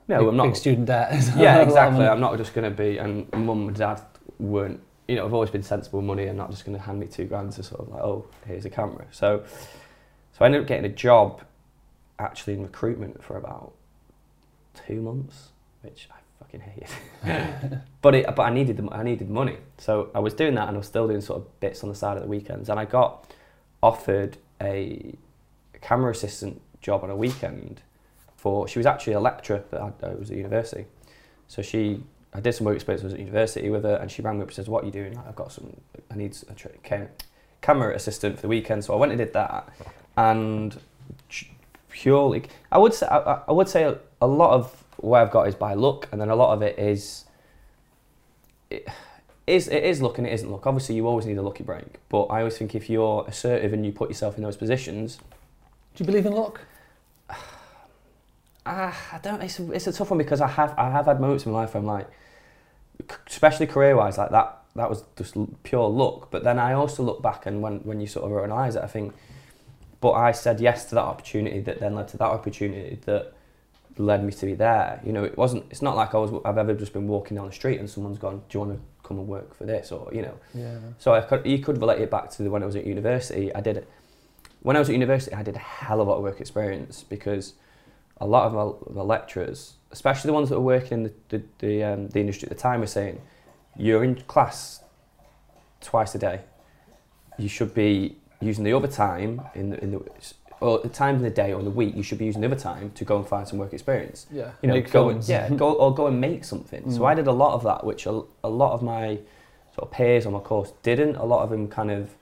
no, 0.08 0.20
big, 0.20 0.28
I'm 0.28 0.38
not 0.38 0.44
Big 0.48 0.56
student 0.56 0.86
debt. 0.88 1.14
yeah, 1.38 1.62
exactly. 1.62 2.06
I'm 2.06 2.20
not 2.20 2.38
just 2.38 2.54
going 2.54 2.70
to 2.70 2.76
be, 2.76 2.98
and 2.98 3.32
mum 3.34 3.68
and 3.68 3.76
dad 3.76 4.02
weren't, 4.40 4.80
you 5.08 5.16
know, 5.16 5.26
I've 5.26 5.34
always 5.34 5.50
been 5.50 5.64
sensible 5.64 6.02
money 6.02 6.26
and 6.26 6.38
not 6.38 6.52
just 6.52 6.66
going 6.66 6.78
to 6.78 6.84
hand 6.84 7.00
me 7.00 7.08
two 7.08 7.26
grand 7.26 7.54
to 7.54 7.64
sort 7.64 7.82
of 7.82 7.90
like, 7.90 8.02
oh, 8.02 8.26
here's 8.46 8.66
a 8.66 8.70
camera. 8.70 9.06
So, 9.12 9.44
so 10.34 10.44
I 10.44 10.46
ended 10.46 10.62
up 10.62 10.68
getting 10.68 10.86
a 10.86 10.94
job 10.94 11.42
actually 12.20 12.54
in 12.54 12.64
recruitment 12.64 13.24
for 13.24 13.38
about 13.38 13.74
two 14.88 15.02
months, 15.02 15.50
which 15.82 16.08
I 16.12 16.18
fucking 16.54 16.88
hated. 17.24 17.82
but 18.02 18.16
it, 18.16 18.26
but 18.36 18.44
I 18.44 18.54
needed 18.54 18.78
the, 18.78 18.90
I 18.92 19.04
needed 19.04 19.30
money, 19.30 19.58
so 19.78 20.10
I 20.14 20.20
was 20.20 20.34
doing 20.34 20.56
that 20.56 20.68
and 20.68 20.78
I 20.78 20.80
was 20.80 20.88
still 20.88 21.08
doing 21.08 21.22
sort 21.22 21.42
of 21.42 21.60
bits 21.60 21.84
on 21.84 21.90
the 21.90 21.96
side 21.96 22.18
at 22.18 22.24
the 22.24 22.30
weekends, 22.30 22.70
and 22.70 22.80
I 22.80 22.86
got 22.86 23.32
offered 23.82 24.38
a 24.62 25.16
camera 25.82 26.12
assistant 26.12 26.62
job 26.82 27.04
on 27.04 27.10
a 27.10 27.16
weekend 27.16 27.82
for 28.38 28.68
she 28.68 28.80
was 28.80 28.86
actually 28.86 29.14
a 29.14 29.20
lecturer 29.20 29.64
that 29.72 29.82
I, 29.82 29.92
I 30.04 30.16
was 30.16 30.32
at 30.32 30.38
university. 30.38 30.86
So 31.48 31.62
she 31.62 32.04
I 32.34 32.40
did 32.40 32.54
some 32.54 32.66
work 32.66 32.76
experience 32.76 33.14
at 33.14 33.20
university 33.20 33.70
with 33.70 33.84
her 33.84 33.96
and 33.96 34.10
she 34.10 34.22
rang 34.22 34.38
me 34.38 34.42
up 34.42 34.50
and 34.50 34.56
says, 34.56 34.70
What 34.70 34.84
are 34.84 34.86
you 34.86 34.92
doing? 34.92 35.18
I've 35.28 35.36
got 35.36 35.52
some 35.52 35.76
I 36.12 36.16
need 36.16 36.36
a 36.50 36.54
tra- 36.54 36.72
ca- 36.84 37.08
camera 37.62 37.94
assistant 37.96 38.38
for 38.38 38.44
the 38.44 38.48
weekend. 38.48 38.86
So 38.86 38.94
I 38.94 38.98
went 38.98 39.12
and 39.12 39.20
did 39.20 39.34
that 39.34 39.70
and 40.16 40.80
purely 41.90 42.44
I 42.72 42.78
would 42.78 42.94
say 42.94 43.08
I, 43.08 43.42
I 43.48 43.52
would 43.52 43.68
say 43.68 43.84
a, 43.84 43.98
a 44.22 44.28
lot 44.28 44.52
of 44.52 44.83
what 45.04 45.22
I've 45.22 45.32
got 45.32 45.48
is 45.48 45.56
by 45.56 45.74
luck 45.74 46.08
and 46.12 46.22
then 46.22 46.30
a 46.30 46.36
lot 46.36 46.54
of 46.54 46.62
it 46.62 46.80
is 46.80 47.26
it 48.70 48.88
is 49.46 49.68
it 49.68 49.84
is 49.84 50.02
luck 50.02 50.18
and 50.18 50.26
it 50.26 50.32
isn't 50.34 50.50
luck. 50.50 50.66
Obviously 50.66 50.96
you 50.96 51.06
always 51.08 51.26
need 51.26 51.38
a 51.38 51.42
lucky 51.42 51.64
break, 51.64 52.00
but 52.08 52.24
I 52.26 52.40
always 52.40 52.58
think 52.58 52.74
if 52.74 52.90
you're 52.90 53.26
assertive 53.28 53.74
and 53.74 53.86
you 53.86 53.92
put 53.92 54.10
yourself 54.10 54.38
in 54.38 54.44
those 54.44 54.56
positions, 54.56 55.18
Do 55.96 56.04
you 56.04 56.06
believe 56.06 56.26
in 56.26 56.34
luck? 56.34 56.62
Ah, 58.66 58.98
I 59.12 59.18
don't. 59.18 59.42
It's 59.42 59.60
a, 59.60 59.72
it's 59.74 59.88
a 59.88 59.92
tough 59.92 60.10
one 60.10 60.18
because 60.18 60.40
I 60.40 60.48
have 60.48 60.74
I 60.80 60.90
have 60.90 61.06
had 61.08 61.20
moments 61.20 61.46
in 61.46 61.52
my 61.52 61.60
life 61.60 61.74
where 61.74 61.82
I'm 61.82 61.86
like, 61.86 62.08
especially 63.28 63.68
career 63.68 63.98
wise, 63.98 64.18
like 64.18 64.32
that 64.32 64.60
that 64.78 64.90
was 64.90 65.04
just 65.18 65.36
pure 65.64 65.90
luck. 65.90 66.32
But 66.32 66.46
then 66.46 66.58
I 66.58 66.72
also 66.72 67.04
look 67.04 67.22
back 67.22 67.46
and 67.46 67.62
when 67.62 67.80
when 67.80 68.00
you 68.00 68.08
sort 68.08 68.32
of 68.32 68.42
analyse 68.42 68.76
it, 68.76 68.82
I 68.82 68.88
think, 68.88 69.14
but 70.00 70.14
I 70.14 70.32
said 70.32 70.62
yes 70.62 70.86
to 70.86 70.96
that 70.96 71.04
opportunity 71.04 71.60
that 71.60 71.82
then 71.82 71.94
led 71.94 72.08
to 72.10 72.18
that 72.20 72.30
opportunity 72.30 73.00
that 73.04 73.34
led 73.98 74.24
me 74.24 74.32
to 74.32 74.46
be 74.46 74.56
there. 74.56 75.02
You 75.06 75.14
know, 75.14 75.24
it 75.24 75.38
wasn't. 75.38 75.66
It's 75.70 75.82
not 75.82 75.96
like 75.96 76.14
I 76.16 76.18
was. 76.18 76.42
I've 76.46 76.58
ever 76.58 76.74
just 76.74 76.94
been 76.94 77.08
walking 77.08 77.38
down 77.38 77.48
the 77.48 77.54
street 77.54 77.80
and 77.80 77.90
someone's 77.90 78.18
gone, 78.18 78.42
"Do 78.50 78.58
you 78.58 78.60
want 78.66 78.74
to 78.74 79.08
come 79.08 79.20
and 79.20 79.28
work 79.28 79.56
for 79.56 79.66
this?" 79.66 79.92
Or 79.92 80.10
you 80.14 80.22
know. 80.22 80.38
Yeah. 80.54 80.78
So 80.98 81.14
I 81.14 81.22
could, 81.22 81.46
you 81.46 81.60
could 81.60 81.80
relate 81.80 82.02
it 82.02 82.10
back 82.10 82.30
to 82.32 82.44
the, 82.44 82.50
when 82.50 82.64
I 82.64 82.66
was 82.66 82.76
at 82.76 82.86
university. 82.86 83.54
I 83.54 83.62
did, 83.62 83.78
it. 83.78 83.90
when 84.62 84.76
I 84.76 84.80
was 84.80 84.90
at 84.90 84.94
university, 84.94 85.36
I 85.36 85.44
did 85.44 85.56
a 85.56 85.60
hell 85.60 86.02
of 86.02 86.08
a 86.08 86.12
lot 86.12 86.18
of 86.18 86.24
work 86.24 86.42
experience 86.42 87.04
because 87.04 87.54
a 88.18 88.26
lot 88.26 88.46
of 88.46 88.54
my, 88.54 88.96
my 88.96 89.02
lecturers, 89.02 89.74
especially 89.92 90.30
the 90.30 90.34
ones 90.34 90.50
that 90.50 90.56
were 90.56 90.66
working 90.66 91.00
in 91.00 91.04
the, 91.04 91.14
the, 91.30 91.44
the, 91.60 91.84
um, 91.84 92.08
the 92.10 92.20
industry 92.20 92.48
at 92.50 92.56
the 92.56 92.62
time, 92.62 92.80
were 92.80 92.88
saying, 92.88 93.22
you're 93.78 94.04
in 94.04 94.16
class 94.16 94.82
twice 95.82 96.16
a 96.16 96.20
day. 96.20 96.42
You 97.38 97.50
should 97.50 97.74
be 97.74 98.16
using 98.40 98.64
the 98.64 98.74
other 98.74 98.88
time 98.88 99.42
in 99.56 99.72
the, 99.72 99.84
in 99.84 99.92
the 99.92 100.02
or 100.64 100.80
the 100.80 100.90
time 100.90 101.16
in 101.18 101.22
the 101.22 101.30
day 101.30 101.52
or 101.54 101.60
in 101.60 101.66
the 101.66 101.72
week. 101.72 101.96
You 101.96 102.04
should 102.04 102.18
be 102.18 102.26
using 102.26 102.42
the 102.42 102.48
other 102.48 102.56
time 102.72 102.92
to 102.96 103.04
go 103.06 103.18
and 103.18 103.28
find 103.28 103.48
some 103.48 103.60
work 103.60 103.74
experience 103.74 104.26
Yeah. 104.32 104.52
you 104.62 104.68
know, 104.70 104.76
Make 104.76 104.92
go 104.92 105.10
films. 105.10 105.30
yeah, 105.30 105.50
go 105.64 105.74
or 105.74 105.94
go 105.94 106.08
and 106.08 106.20
make 106.22 106.44
something. 106.46 106.90
So 106.92 107.00
Mm. 107.02 107.08
I 107.12 107.14
did 107.16 107.28
a 107.28 107.32
lot 107.44 107.54
of 107.54 107.64
that, 107.64 107.84
which 107.86 108.06
a, 108.06 108.22
a 108.44 108.50
lot 108.50 108.72
of 108.74 108.82
my 108.82 109.20
sort 109.76 109.88
of 109.88 109.92
peers 109.92 110.26
on 110.26 110.34
my 110.34 110.40
course 110.40 110.72
didn't. 110.84 111.16
A 111.18 111.26
lot 111.26 111.44
of 111.44 111.50
them 111.50 111.68
kind 111.68 111.92
of 111.92 112.16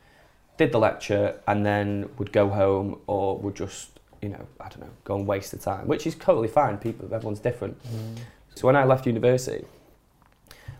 did 0.57 0.71
the 0.71 0.79
lecture 0.79 1.39
and 1.47 1.65
then 1.65 2.09
would 2.17 2.31
go 2.31 2.49
home 2.49 2.99
or 3.07 3.37
would 3.37 3.55
just, 3.55 3.99
you 4.21 4.29
know, 4.29 4.45
I 4.59 4.69
don't 4.69 4.81
know, 4.81 4.89
go 5.03 5.15
and 5.15 5.27
waste 5.27 5.51
the 5.51 5.57
time, 5.57 5.87
which 5.87 6.07
is 6.07 6.15
totally 6.15 6.47
fine. 6.47 6.77
People, 6.77 7.05
everyone's 7.13 7.39
different. 7.39 7.77
Mm. 7.83 8.17
So 8.55 8.67
when 8.67 8.75
I 8.75 8.83
left 8.85 9.05
university, 9.05 9.65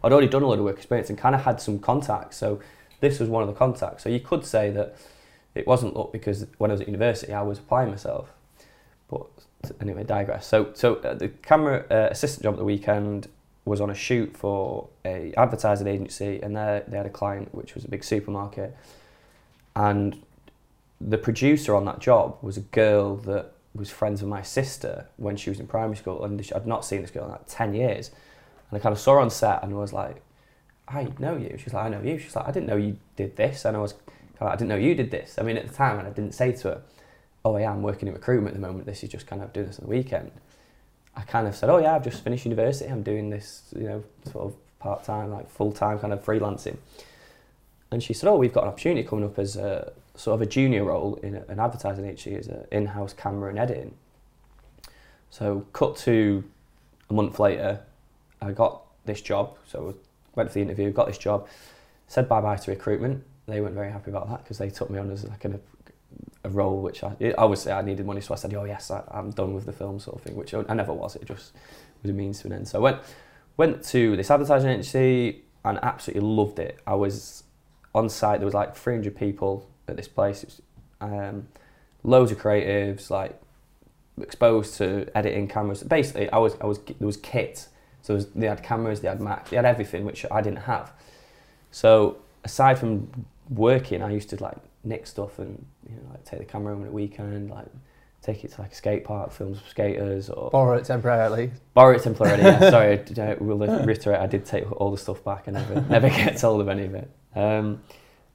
I'd 0.04 0.12
already 0.12 0.28
done 0.28 0.44
a 0.44 0.48
lot 0.48 0.58
of 0.60 0.66
work 0.66 0.78
experience 0.78 1.10
and 1.10 1.18
kind 1.18 1.36
of 1.36 1.42
had 1.44 1.62
some 1.62 1.78
contacts. 1.80 2.38
So 2.38 2.60
this 3.02 3.20
was 3.20 3.30
one 3.30 3.44
of 3.44 3.48
the 3.50 3.56
contacts. 3.56 4.04
So 4.04 4.10
you 4.10 4.20
could 4.20 4.46
say 4.46 4.72
that 4.72 4.96
it 5.56 5.68
wasn't 5.68 5.96
luck 5.96 6.12
because 6.12 6.46
when 6.58 6.72
I 6.72 6.74
was 6.74 6.82
at 6.82 6.88
university, 6.88 7.34
I 7.34 7.42
was 7.42 7.60
applying 7.60 7.90
myself. 7.90 8.30
But 9.10 9.28
anyway, 9.80 10.04
digress. 10.04 10.48
So 10.48 10.72
so 10.74 10.96
uh, 10.96 11.14
the 11.14 11.30
camera 11.30 11.86
uh, 11.92 12.08
assistant 12.12 12.44
job 12.44 12.54
at 12.54 12.60
the 12.60 12.66
weekend 12.66 13.28
was 13.66 13.80
on 13.80 13.90
a 13.90 13.96
shoot 13.96 14.36
for 14.36 14.88
a 15.06 15.34
advertising 15.38 15.88
agency, 15.88 16.40
and 16.42 16.56
they 16.56 16.84
they 16.88 16.98
had 16.98 17.06
a 17.06 17.12
client 17.12 17.54
which 17.54 17.76
was 17.76 17.86
a 17.86 17.90
big 17.90 18.04
supermarket, 18.04 18.76
and 19.76 20.22
the 21.00 21.18
producer 21.18 21.76
on 21.76 21.86
that 21.86 22.00
job 22.00 22.38
was 22.42 22.58
a 22.58 22.62
girl 22.62 23.16
that 23.16 23.52
was 23.74 23.90
friends 23.90 24.22
with 24.22 24.30
my 24.30 24.42
sister 24.42 25.08
when 25.18 25.36
she 25.36 25.50
was 25.50 25.60
in 25.60 25.68
primary 25.68 25.96
school, 25.96 26.24
and 26.24 26.52
I'd 26.56 26.68
not 26.68 26.86
seen 26.86 27.02
this 27.02 27.12
girl 27.12 27.26
in 27.26 27.32
like 27.32 27.46
ten 27.48 27.74
years. 27.74 28.12
and 28.70 28.78
I 28.78 28.82
kind 28.82 28.94
of 28.94 29.00
saw 29.00 29.14
her 29.14 29.20
on 29.20 29.30
set 29.30 29.64
and 29.64 29.74
was 29.76 29.94
like, 29.94 30.22
I 30.88 31.08
know 31.20 31.38
you. 31.38 31.58
She's 31.58 31.74
like, 31.74 31.86
I 31.86 31.90
know 31.90 32.02
you. 32.02 32.18
She's 32.20 32.36
like, 32.36 32.48
I 32.48 32.52
didn't 32.52 32.68
know 32.68 32.76
you 32.76 32.98
did 33.16 33.36
this, 33.36 33.66
and 33.66 33.78
I 33.78 33.80
was, 33.80 33.94
kind 34.42 34.50
of 34.50 34.54
I 34.54 34.56
didn't 34.58 34.70
know 34.70 34.76
you 34.76 34.96
did 34.96 35.12
this. 35.12 35.38
I 35.38 35.44
mean, 35.44 35.58
at 35.58 35.68
the 35.68 35.74
time, 35.74 36.00
and 36.00 36.08
I 36.08 36.12
didn't 36.12 36.34
say 36.34 36.52
to 36.52 36.68
her, 36.70 36.82
Oh, 37.44 37.58
yeah, 37.58 37.72
I'm 37.72 37.82
working 37.82 38.08
in 38.08 38.14
recruitment 38.14 38.56
at 38.56 38.62
the 38.62 38.68
moment. 38.68 38.86
This 38.86 39.04
is 39.04 39.10
just 39.10 39.26
kind 39.26 39.42
of 39.42 39.52
doing 39.52 39.68
this 39.68 39.80
on 39.80 39.86
the 39.86 39.90
weekend. 39.90 40.32
I 41.16 41.22
kind 41.22 41.48
of 41.48 41.56
said, 41.56 41.70
Oh, 41.70 41.78
yeah, 41.78 41.96
I've 41.96 42.04
just 42.04 42.24
finished 42.24 42.46
university. 42.46 42.90
I'm 42.90 43.04
doing 43.04 43.30
this, 43.30 43.64
you 43.76 43.84
know, 43.84 44.04
sort 44.32 44.46
of 44.46 44.56
part 44.80 45.04
time, 45.04 45.32
like 45.32 45.50
full 45.50 45.72
time 45.72 46.00
kind 46.00 46.14
of 46.14 46.24
freelancing. 46.24 46.78
And 47.92 48.02
she 48.02 48.14
said, 48.14 48.30
Oh, 48.30 48.36
we've 48.36 48.54
got 48.54 48.64
an 48.64 48.70
opportunity 48.70 49.08
coming 49.08 49.26
up 49.26 49.38
as 49.38 49.56
a 49.56 49.94
sort 50.16 50.36
of 50.36 50.42
a 50.42 50.46
junior 50.46 50.84
role 50.84 51.16
in 51.24 51.36
an 51.36 51.60
advertising 51.60 52.06
agency 52.06 52.36
as 52.36 52.48
an 52.48 52.66
in 52.72 52.88
house 52.88 53.14
camera 53.14 53.50
and 53.50 53.60
editing. 53.60 53.94
So, 55.30 55.66
cut 55.72 55.96
to 55.98 56.44
a 57.10 57.14
month 57.14 57.40
later, 57.40 57.80
I 58.42 58.52
got 58.52 58.84
this 59.06 59.22
job. 59.22 59.58
So, 59.68 59.96
went 60.36 60.50
for 60.50 60.56
the 60.56 60.62
interview, 60.62 60.92
got 60.92 61.08
this 61.08 61.18
job, 61.18 61.48
said 62.08 62.28
bye 62.28 62.42
bye 62.42 62.58
to 62.58 62.72
recruitment. 62.72 63.24
They 63.48 63.62
weren't 63.62 63.76
very 63.76 63.92
happy 63.92 64.12
about 64.12 64.30
that 64.30 64.44
because 64.44 64.58
they 64.58 64.70
took 64.70 64.90
me 64.90 65.00
on 65.00 65.10
as 65.12 65.26
like 65.26 65.46
a, 65.46 65.60
a 66.44 66.50
role 66.50 66.82
which 66.82 67.04
I, 67.04 67.16
I 67.38 67.46
would 67.46 67.58
say 67.58 67.72
I 67.72 67.82
needed 67.82 68.06
money. 68.06 68.22
So 68.22 68.34
I 68.34 68.38
said, 68.38 68.54
Oh, 68.54 68.64
yes, 68.64 68.92
I, 68.92 69.04
I'm 69.12 69.32
done 69.32 69.54
with 69.54 69.66
the 69.66 69.74
film 69.74 70.00
sort 70.00 70.18
of 70.18 70.24
thing, 70.24 70.36
which 70.36 70.54
I, 70.54 70.64
I 70.70 70.74
never 70.74 70.94
was. 70.94 71.16
It 71.16 71.26
just 71.26 71.54
was 72.02 72.12
a 72.12 72.14
means 72.14 72.42
to 72.42 72.48
an 72.48 72.54
end. 72.54 72.68
So, 72.68 72.80
I 72.80 72.82
went, 72.82 72.98
went 73.58 73.84
to 73.86 74.16
this 74.16 74.32
advertising 74.32 74.70
agency 74.70 75.44
and 75.66 75.80
absolutely 75.84 76.28
loved 76.28 76.60
it. 76.60 76.80
I 76.88 76.96
was 76.96 77.44
on 77.94 78.10
site, 78.10 78.40
there 78.40 78.46
was 78.46 78.54
like 78.54 78.76
300 78.76 79.16
people 79.16 79.70
at 79.88 79.98
this 79.98 80.08
place. 80.08 80.44
Was, 80.44 80.62
um, 81.02 81.48
loads 82.04 82.32
of 82.32 82.40
creatives, 82.40 83.10
like 83.10 83.40
exposed 84.20 84.76
to 84.78 85.10
editing 85.16 85.48
cameras. 85.48 85.84
Basically, 85.84 86.30
I 86.30 86.38
was 86.38 86.56
I 86.62 86.66
was 86.66 86.80
there 86.80 87.06
was 87.06 87.18
kit. 87.18 87.68
So 88.02 88.16
was, 88.16 88.28
they 88.32 88.48
had 88.48 88.64
cameras, 88.64 89.02
they 89.02 89.08
had 89.08 89.22
Mac, 89.22 89.50
they 89.50 89.56
had 89.56 89.66
everything 89.66 90.06
which 90.06 90.26
I 90.32 90.42
didn't 90.42 90.64
have. 90.64 90.92
So 91.70 92.18
aside 92.44 92.80
from 92.80 93.26
working, 93.50 94.02
I 94.02 94.12
used 94.12 94.30
to 94.30 94.44
like 94.44 94.58
nick 94.84 95.06
stuff 95.06 95.38
and 95.40 95.64
you 95.88 95.96
know 95.96 96.02
like 96.12 96.24
take 96.26 96.40
the 96.40 96.46
camera 96.46 96.74
home 96.74 96.84
at 96.84 96.90
a 96.90 96.92
weekend, 96.92 97.50
like 97.50 97.68
take 98.22 98.44
it 98.44 98.52
to 98.54 98.62
like 98.62 98.72
a 98.72 98.76
skate 98.76 99.04
park, 99.04 99.32
film 99.32 99.56
some 99.56 99.64
skaters, 99.70 100.30
or 100.30 100.50
borrow 100.52 100.78
it 100.78 100.86
temporarily. 100.86 101.52
Borrow 101.74 101.96
it 101.96 102.04
temporarily. 102.04 102.44
yeah. 102.44 102.60
Sorry, 102.70 103.00
I 103.18 103.34
will 103.40 103.58
reiterate. 103.58 104.20
I 104.20 104.28
did 104.28 104.46
take 104.46 104.72
all 104.80 104.92
the 104.92 104.98
stuff 104.98 105.24
back 105.24 105.48
and 105.48 105.56
never 105.56 105.82
never 105.90 106.10
get 106.10 106.38
told 106.38 106.62
of 106.62 106.68
any 106.70 106.86
of 106.86 106.96
it. 106.96 107.12
Um, 107.36 107.82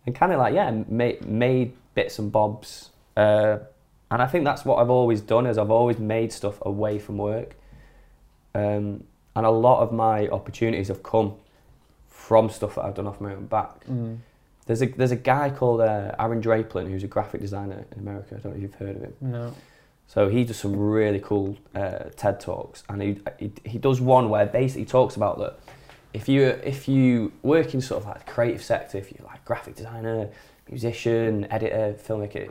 and 0.04 0.14
kind 0.14 0.32
of 0.32 0.38
like 0.38 0.54
yeah, 0.54 0.70
made 0.88 1.24
made 1.26 1.72
bits 1.94 2.18
and 2.18 2.30
bobs. 2.30 2.90
Uh, 3.16 3.58
and 4.10 4.22
I 4.22 4.26
think 4.26 4.44
that's 4.44 4.64
what 4.64 4.76
I've 4.76 4.90
always 4.90 5.20
done 5.20 5.46
is 5.46 5.58
I've 5.58 5.70
always 5.70 5.98
made 5.98 6.32
stuff 6.32 6.58
away 6.62 6.98
from 6.98 7.16
work. 7.18 7.56
Um, 8.54 9.04
and 9.34 9.44
a 9.44 9.50
lot 9.50 9.82
of 9.82 9.92
my 9.92 10.28
opportunities 10.28 10.88
have 10.88 11.02
come 11.02 11.34
from 12.26 12.50
stuff 12.50 12.74
that 12.74 12.84
I've 12.84 12.94
done 12.94 13.06
off 13.06 13.20
my 13.20 13.34
own 13.34 13.46
back. 13.46 13.84
Mm. 13.86 14.18
There's 14.66 14.82
a 14.82 14.86
there's 14.86 15.12
a 15.12 15.16
guy 15.16 15.50
called 15.50 15.80
uh, 15.80 16.12
Aaron 16.18 16.42
Draplin 16.42 16.88
who's 16.90 17.04
a 17.04 17.06
graphic 17.06 17.40
designer 17.40 17.84
in 17.92 17.98
America. 18.00 18.34
I 18.36 18.40
don't 18.40 18.52
know 18.52 18.56
if 18.56 18.62
you've 18.62 18.74
heard 18.74 18.96
of 18.96 19.02
him. 19.02 19.14
No. 19.20 19.54
So 20.08 20.28
he 20.28 20.44
does 20.44 20.56
some 20.56 20.76
really 20.76 21.20
cool 21.20 21.56
uh, 21.74 22.10
TED 22.16 22.40
talks, 22.40 22.82
and 22.88 23.00
he, 23.00 23.20
he 23.38 23.52
he 23.64 23.78
does 23.78 24.00
one 24.00 24.28
where 24.28 24.44
basically 24.44 24.86
talks 24.86 25.14
about 25.14 25.38
that 25.38 25.58
if 26.16 26.28
you 26.28 26.44
if 26.64 26.88
you 26.88 27.30
work 27.42 27.74
in 27.74 27.80
sort 27.80 28.02
of 28.02 28.08
like 28.08 28.24
the 28.24 28.32
creative 28.32 28.62
sector, 28.62 28.98
if 28.98 29.12
you're 29.12 29.26
like 29.28 29.44
graphic 29.44 29.76
designer, 29.76 30.28
musician, 30.68 31.46
editor, 31.50 31.94
filmmaker, 32.02 32.50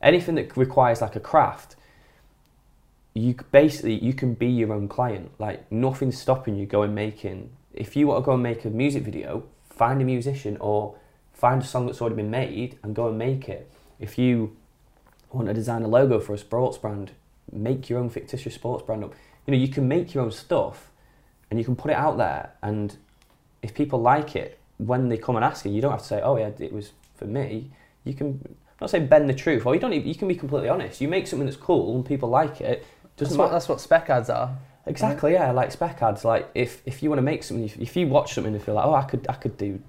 anything 0.00 0.36
that 0.36 0.56
requires 0.56 1.02
like 1.02 1.16
a 1.16 1.20
craft, 1.20 1.76
you 3.12 3.34
basically 3.50 3.98
you 3.98 4.14
can 4.14 4.32
be 4.34 4.46
your 4.46 4.72
own 4.72 4.88
client. 4.88 5.32
Like 5.38 5.70
nothing's 5.70 6.16
stopping 6.16 6.54
you 6.56 6.64
going 6.64 6.94
making. 6.94 7.50
If 7.74 7.96
you 7.96 8.06
want 8.06 8.22
to 8.22 8.26
go 8.26 8.34
and 8.34 8.42
make 8.42 8.64
a 8.64 8.70
music 8.70 9.04
video, 9.04 9.44
find 9.68 10.00
a 10.00 10.04
musician 10.04 10.56
or 10.60 10.96
find 11.32 11.62
a 11.62 11.64
song 11.64 11.86
that's 11.86 12.00
already 12.00 12.16
been 12.16 12.30
made 12.30 12.78
and 12.82 12.94
go 12.94 13.08
and 13.08 13.18
make 13.18 13.48
it. 13.48 13.70
If 13.98 14.18
you 14.18 14.56
want 15.32 15.48
to 15.48 15.54
design 15.54 15.82
a 15.82 15.88
logo 15.88 16.20
for 16.20 16.34
a 16.34 16.38
sports 16.38 16.78
brand, 16.78 17.12
make 17.50 17.88
your 17.88 17.98
own 17.98 18.10
fictitious 18.10 18.54
sports 18.54 18.84
brand 18.84 19.04
up. 19.04 19.14
You 19.46 19.52
know, 19.52 19.58
you 19.58 19.68
can 19.68 19.88
make 19.88 20.14
your 20.14 20.24
own 20.24 20.30
stuff 20.30 20.90
and 21.50 21.58
you 21.58 21.64
can 21.64 21.76
put 21.76 21.90
it 21.90 21.96
out 21.96 22.16
there 22.18 22.52
and 22.62 22.96
if 23.62 23.74
people 23.74 24.00
like 24.00 24.36
it, 24.36 24.58
when 24.78 25.08
they 25.08 25.16
come 25.16 25.36
and 25.36 25.44
ask 25.44 25.64
you, 25.64 25.70
you 25.70 25.80
don't 25.80 25.92
have 25.92 26.00
to 26.00 26.06
say, 26.06 26.20
"Oh 26.20 26.36
yeah, 26.36 26.50
it 26.58 26.72
was 26.72 26.92
for 27.14 27.26
me." 27.26 27.70
You 28.04 28.14
can 28.14 28.40
I'm 28.44 28.76
not 28.80 28.90
say 28.90 28.98
bend 28.98 29.28
the 29.28 29.34
truth, 29.34 29.64
or 29.64 29.74
you 29.74 29.80
don't. 29.80 29.92
Even, 29.92 30.08
you 30.08 30.14
can 30.14 30.28
be 30.28 30.34
completely 30.34 30.68
honest. 30.68 31.00
You 31.00 31.08
make 31.08 31.26
something 31.26 31.46
that's 31.46 31.56
cool 31.56 31.94
and 31.94 32.04
people 32.04 32.28
like 32.28 32.60
it. 32.60 32.84
Doesn't 33.16 33.36
that's 33.36 33.38
what, 33.38 33.52
that's 33.52 33.68
what 33.68 33.80
spec 33.80 34.10
ads 34.10 34.28
are. 34.28 34.56
Exactly, 34.84 35.34
yeah, 35.34 35.52
like 35.52 35.70
spec 35.70 36.02
ads. 36.02 36.24
Like 36.24 36.50
if, 36.54 36.82
if 36.84 37.02
you 37.02 37.08
want 37.08 37.18
to 37.18 37.22
make 37.22 37.42
something, 37.44 37.64
if, 37.64 37.78
if 37.78 37.96
you 37.96 38.08
watch 38.08 38.34
something 38.34 38.52
and 38.52 38.62
feel 38.62 38.74
like, 38.74 38.84
oh, 38.84 38.94
I 38.94 39.04
could 39.04 39.26
I 39.28 39.34
could 39.34 39.56
do 39.56 39.80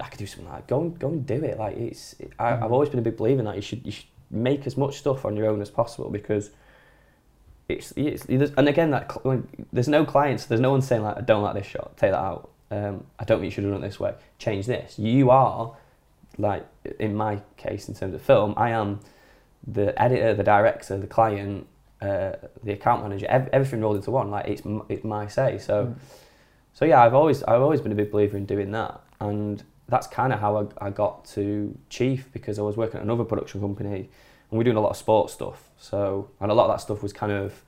I 0.00 0.08
could 0.08 0.18
do 0.18 0.26
something 0.26 0.48
like 0.50 0.62
that, 0.62 0.68
go 0.68 0.80
and 0.80 0.98
go 0.98 1.08
and 1.08 1.24
do 1.24 1.44
it. 1.44 1.58
Like 1.58 1.76
it's 1.76 2.14
it, 2.18 2.32
I, 2.38 2.52
mm. 2.52 2.62
I've 2.62 2.72
always 2.72 2.88
been 2.88 2.98
a 2.98 3.02
big 3.02 3.16
believer 3.16 3.38
in 3.38 3.44
that. 3.44 3.56
You 3.56 3.62
should 3.62 3.86
you 3.86 3.92
should 3.92 4.06
make 4.30 4.66
as 4.66 4.76
much 4.76 4.98
stuff 4.98 5.24
on 5.24 5.36
your 5.36 5.46
own 5.46 5.60
as 5.60 5.70
possible 5.70 6.10
because 6.10 6.50
it's, 7.68 7.92
it's 7.96 8.26
and 8.26 8.68
again 8.68 8.90
that 8.90 9.12
there's 9.72 9.88
no 9.88 10.04
clients, 10.04 10.46
there's 10.46 10.60
no 10.60 10.72
one 10.72 10.82
saying 10.82 11.02
like 11.02 11.18
I 11.18 11.20
don't 11.20 11.42
like 11.42 11.54
this 11.54 11.66
shot, 11.66 11.96
take 11.96 12.10
that 12.10 12.18
out. 12.18 12.50
Um, 12.70 13.04
I 13.18 13.24
don't 13.24 13.38
think 13.38 13.50
you 13.50 13.54
should 13.54 13.64
have 13.64 13.72
done 13.72 13.84
it 13.84 13.86
this 13.86 14.00
way. 14.00 14.14
Change 14.38 14.66
this. 14.66 14.98
You 14.98 15.30
are 15.30 15.76
like 16.38 16.66
in 16.98 17.14
my 17.14 17.40
case 17.56 17.88
in 17.88 17.94
terms 17.94 18.14
of 18.14 18.22
film, 18.22 18.54
I 18.56 18.70
am 18.70 19.00
the 19.66 20.00
editor, 20.00 20.34
the 20.34 20.42
director, 20.42 20.98
the 20.98 21.06
client, 21.06 21.66
uh, 22.02 22.32
the 22.62 22.72
account 22.72 23.02
manager, 23.02 23.26
ev- 23.28 23.48
everything 23.52 23.80
rolled 23.80 23.96
into 23.96 24.10
one. 24.10 24.30
Like 24.30 24.48
it's 24.48 24.66
m- 24.66 24.82
it's 24.88 25.04
my 25.04 25.26
say. 25.28 25.58
So 25.58 25.86
mm. 25.86 25.94
so 26.72 26.84
yeah, 26.84 27.02
I've 27.02 27.14
always 27.14 27.42
I've 27.44 27.62
always 27.62 27.80
been 27.80 27.92
a 27.92 27.94
big 27.94 28.10
believer 28.10 28.36
in 28.36 28.44
doing 28.44 28.72
that, 28.72 29.00
and 29.20 29.62
that's 29.88 30.06
kind 30.06 30.32
of 30.32 30.40
how 30.40 30.68
I, 30.80 30.86
I 30.86 30.90
got 30.90 31.24
to 31.26 31.78
Chief 31.90 32.30
because 32.32 32.58
I 32.58 32.62
was 32.62 32.76
working 32.76 32.96
at 32.96 33.02
another 33.02 33.24
production 33.24 33.60
company 33.60 34.08
and 34.50 34.58
we 34.58 34.60
are 34.60 34.64
doing 34.64 34.76
a 34.76 34.80
lot 34.80 34.90
of 34.90 34.96
sports 34.96 35.32
stuff. 35.32 35.70
So 35.78 36.30
and 36.40 36.50
a 36.50 36.54
lot 36.54 36.64
of 36.64 36.72
that 36.72 36.80
stuff 36.80 37.02
was 37.02 37.12
kind 37.12 37.32
of 37.32 37.62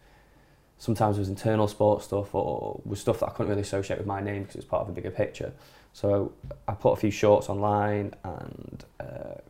sometimes 0.79 1.17
it 1.17 1.21
was 1.21 1.29
internal 1.29 1.69
sports 1.69 2.07
stuff 2.07 2.35
or 2.35 2.81
was 2.85 3.01
stuff 3.01 3.21
that 3.21 3.27
I 3.27 3.31
couldn't 3.31 3.51
really 3.51 3.63
associate 3.63 3.99
with 3.99 4.07
my 4.07 4.21
name 4.21 4.43
because 4.43 4.57
it's 4.57 4.65
part 4.65 4.83
of 4.83 4.89
a 4.89 4.93
bigger 4.93 5.11
picture. 5.11 5.53
So 5.93 6.33
I 6.67 6.73
put 6.75 6.93
a 6.93 6.97
few 6.97 7.11
shorts 7.11 7.49
online 7.49 8.15
and 8.25 8.85
uh, 8.99 9.41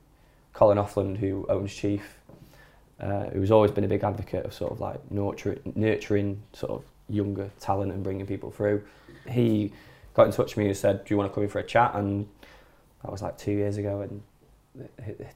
Colin 0.53 0.79
Offland, 0.79 1.17
who 1.17 1.47
owns 1.49 1.75
Chief, 1.75 2.21
uh, 3.01 3.25
who's 3.31 3.51
always 3.51 3.71
been 3.71 3.85
a 3.85 3.89
big 3.89 4.05
advocate 4.05 4.45
of 4.45 4.55
sort 4.55 4.73
of 4.73 4.81
like 4.81 4.99
nurturing, 5.11 5.61
nurturing 5.75 6.43
sort 6.53 6.73
of 6.73 6.85
younger 7.09 7.51
talent 7.61 7.93
and 7.93 8.03
bringing 8.03 8.27
people 8.27 8.51
through. 8.51 8.83
He 9.29 9.73
got 10.15 10.27
in 10.27 10.33
touch 10.33 10.57
with 10.57 10.59
me 10.59 10.67
and 10.69 10.77
said, 10.77 11.05
"Do 11.05 11.15
you 11.15 11.19
want 11.19 11.31
to 11.31 11.35
come 11.35 11.45
in 11.45 11.51
for 11.51 11.59
a 11.59 11.65
chat?" 11.65 11.95
And 11.95 12.29
that 13.03 13.11
was 13.11 13.23
like 13.23 13.37
two 13.37 13.53
years 13.53 13.77
ago, 13.79 14.01
and 14.01 14.23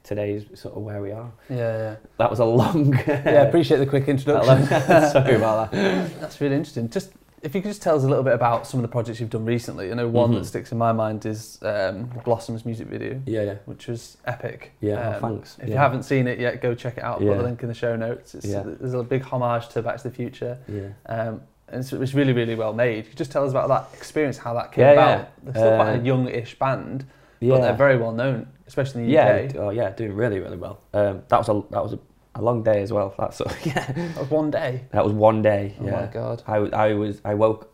today 0.03 0.33
is 0.33 0.59
sort 0.59 0.75
of 0.75 0.81
where 0.81 1.01
we 1.01 1.11
are. 1.11 1.31
Yeah, 1.49 1.57
yeah. 1.57 1.95
That 2.17 2.29
was 2.29 2.39
a 2.39 2.45
long. 2.45 2.93
yeah, 3.07 3.43
appreciate 3.47 3.77
the 3.77 3.85
quick 3.85 4.07
introduction. 4.07 4.65
Sorry 5.11 5.35
about 5.35 5.71
that. 5.71 6.19
That's 6.19 6.41
really 6.41 6.55
interesting. 6.55 6.89
Just 6.89 7.11
if 7.41 7.55
you 7.55 7.61
could 7.61 7.69
just 7.69 7.81
tell 7.81 7.95
us 7.95 8.03
a 8.03 8.07
little 8.07 8.23
bit 8.23 8.33
about 8.33 8.67
some 8.67 8.79
of 8.79 8.81
the 8.81 8.87
projects 8.87 9.19
you've 9.19 9.29
done 9.29 9.45
recently. 9.45 9.91
I 9.91 9.93
know 9.93 10.07
one 10.07 10.29
mm-hmm. 10.29 10.39
that 10.39 10.45
sticks 10.45 10.71
in 10.71 10.77
my 10.77 10.91
mind 10.91 11.25
is 11.25 11.59
um, 11.61 12.05
Blossoms 12.25 12.65
music 12.65 12.87
video. 12.87 13.21
Yeah, 13.25 13.43
yeah. 13.43 13.55
Which 13.65 13.87
was 13.87 14.17
epic. 14.25 14.73
Yeah, 14.81 14.95
um, 14.95 15.15
oh, 15.15 15.27
thanks. 15.29 15.57
If 15.59 15.67
yeah. 15.67 15.75
you 15.75 15.79
haven't 15.79 16.03
seen 16.03 16.27
it 16.27 16.39
yet, 16.39 16.61
go 16.61 16.75
check 16.75 16.97
it 16.97 17.03
out. 17.03 17.19
I'll 17.19 17.23
yeah. 17.23 17.31
put 17.31 17.37
the 17.37 17.43
link 17.43 17.61
in 17.63 17.67
the 17.69 17.73
show 17.73 17.95
notes. 17.95 18.35
It's, 18.35 18.45
yeah. 18.45 18.63
There's 18.65 18.93
a 18.93 19.03
big 19.03 19.23
homage 19.23 19.69
to 19.69 19.81
Back 19.81 19.97
to 19.97 20.09
the 20.09 20.15
Future. 20.15 20.57
Yeah. 20.67 20.89
Um, 21.05 21.41
and 21.67 21.81
it's, 21.81 21.93
it's 21.93 22.13
really, 22.13 22.33
really 22.33 22.55
well 22.55 22.73
made. 22.73 23.03
Could 23.03 23.13
you 23.13 23.17
just 23.17 23.31
tell 23.31 23.45
us 23.45 23.51
about 23.51 23.67
that 23.69 23.97
experience, 23.97 24.37
how 24.37 24.53
that 24.55 24.71
came 24.71 24.85
yeah, 24.85 24.91
about? 24.91 25.19
Yeah. 25.19 25.25
They're 25.43 25.53
still 25.53 25.75
quite 25.75 25.89
a 25.91 25.99
uh, 25.99 26.03
young-ish 26.03 26.59
band, 26.59 27.05
yeah. 27.39 27.49
but 27.51 27.61
they're 27.61 27.75
very 27.75 27.97
well 27.97 28.11
known, 28.11 28.47
especially 28.67 29.01
in 29.01 29.07
the 29.07 29.13
yeah, 29.13 29.47
UK. 29.49 29.55
Oh 29.55 29.69
yeah, 29.69 29.91
doing 29.91 30.13
really, 30.13 30.39
really 30.39 30.57
well. 30.57 30.81
Um, 30.93 31.23
that 31.27 31.37
was 31.37 31.49
a 31.49 31.63
that 31.69 31.83
was 31.83 31.93
a 31.93 31.99
a 32.39 32.41
long 32.41 32.63
day 32.63 32.81
as 32.81 32.91
well. 32.91 33.13
That's 33.17 33.41
yeah. 33.63 33.91
That 33.91 34.17
was 34.17 34.29
one 34.29 34.51
day. 34.51 34.85
That 34.91 35.03
was 35.03 35.13
one 35.13 35.41
day. 35.41 35.75
Oh 35.79 35.85
yeah. 35.85 35.91
my 35.91 36.05
god. 36.07 36.43
I, 36.47 36.55
I 36.55 36.93
was 36.93 37.21
I 37.23 37.33
woke, 37.33 37.73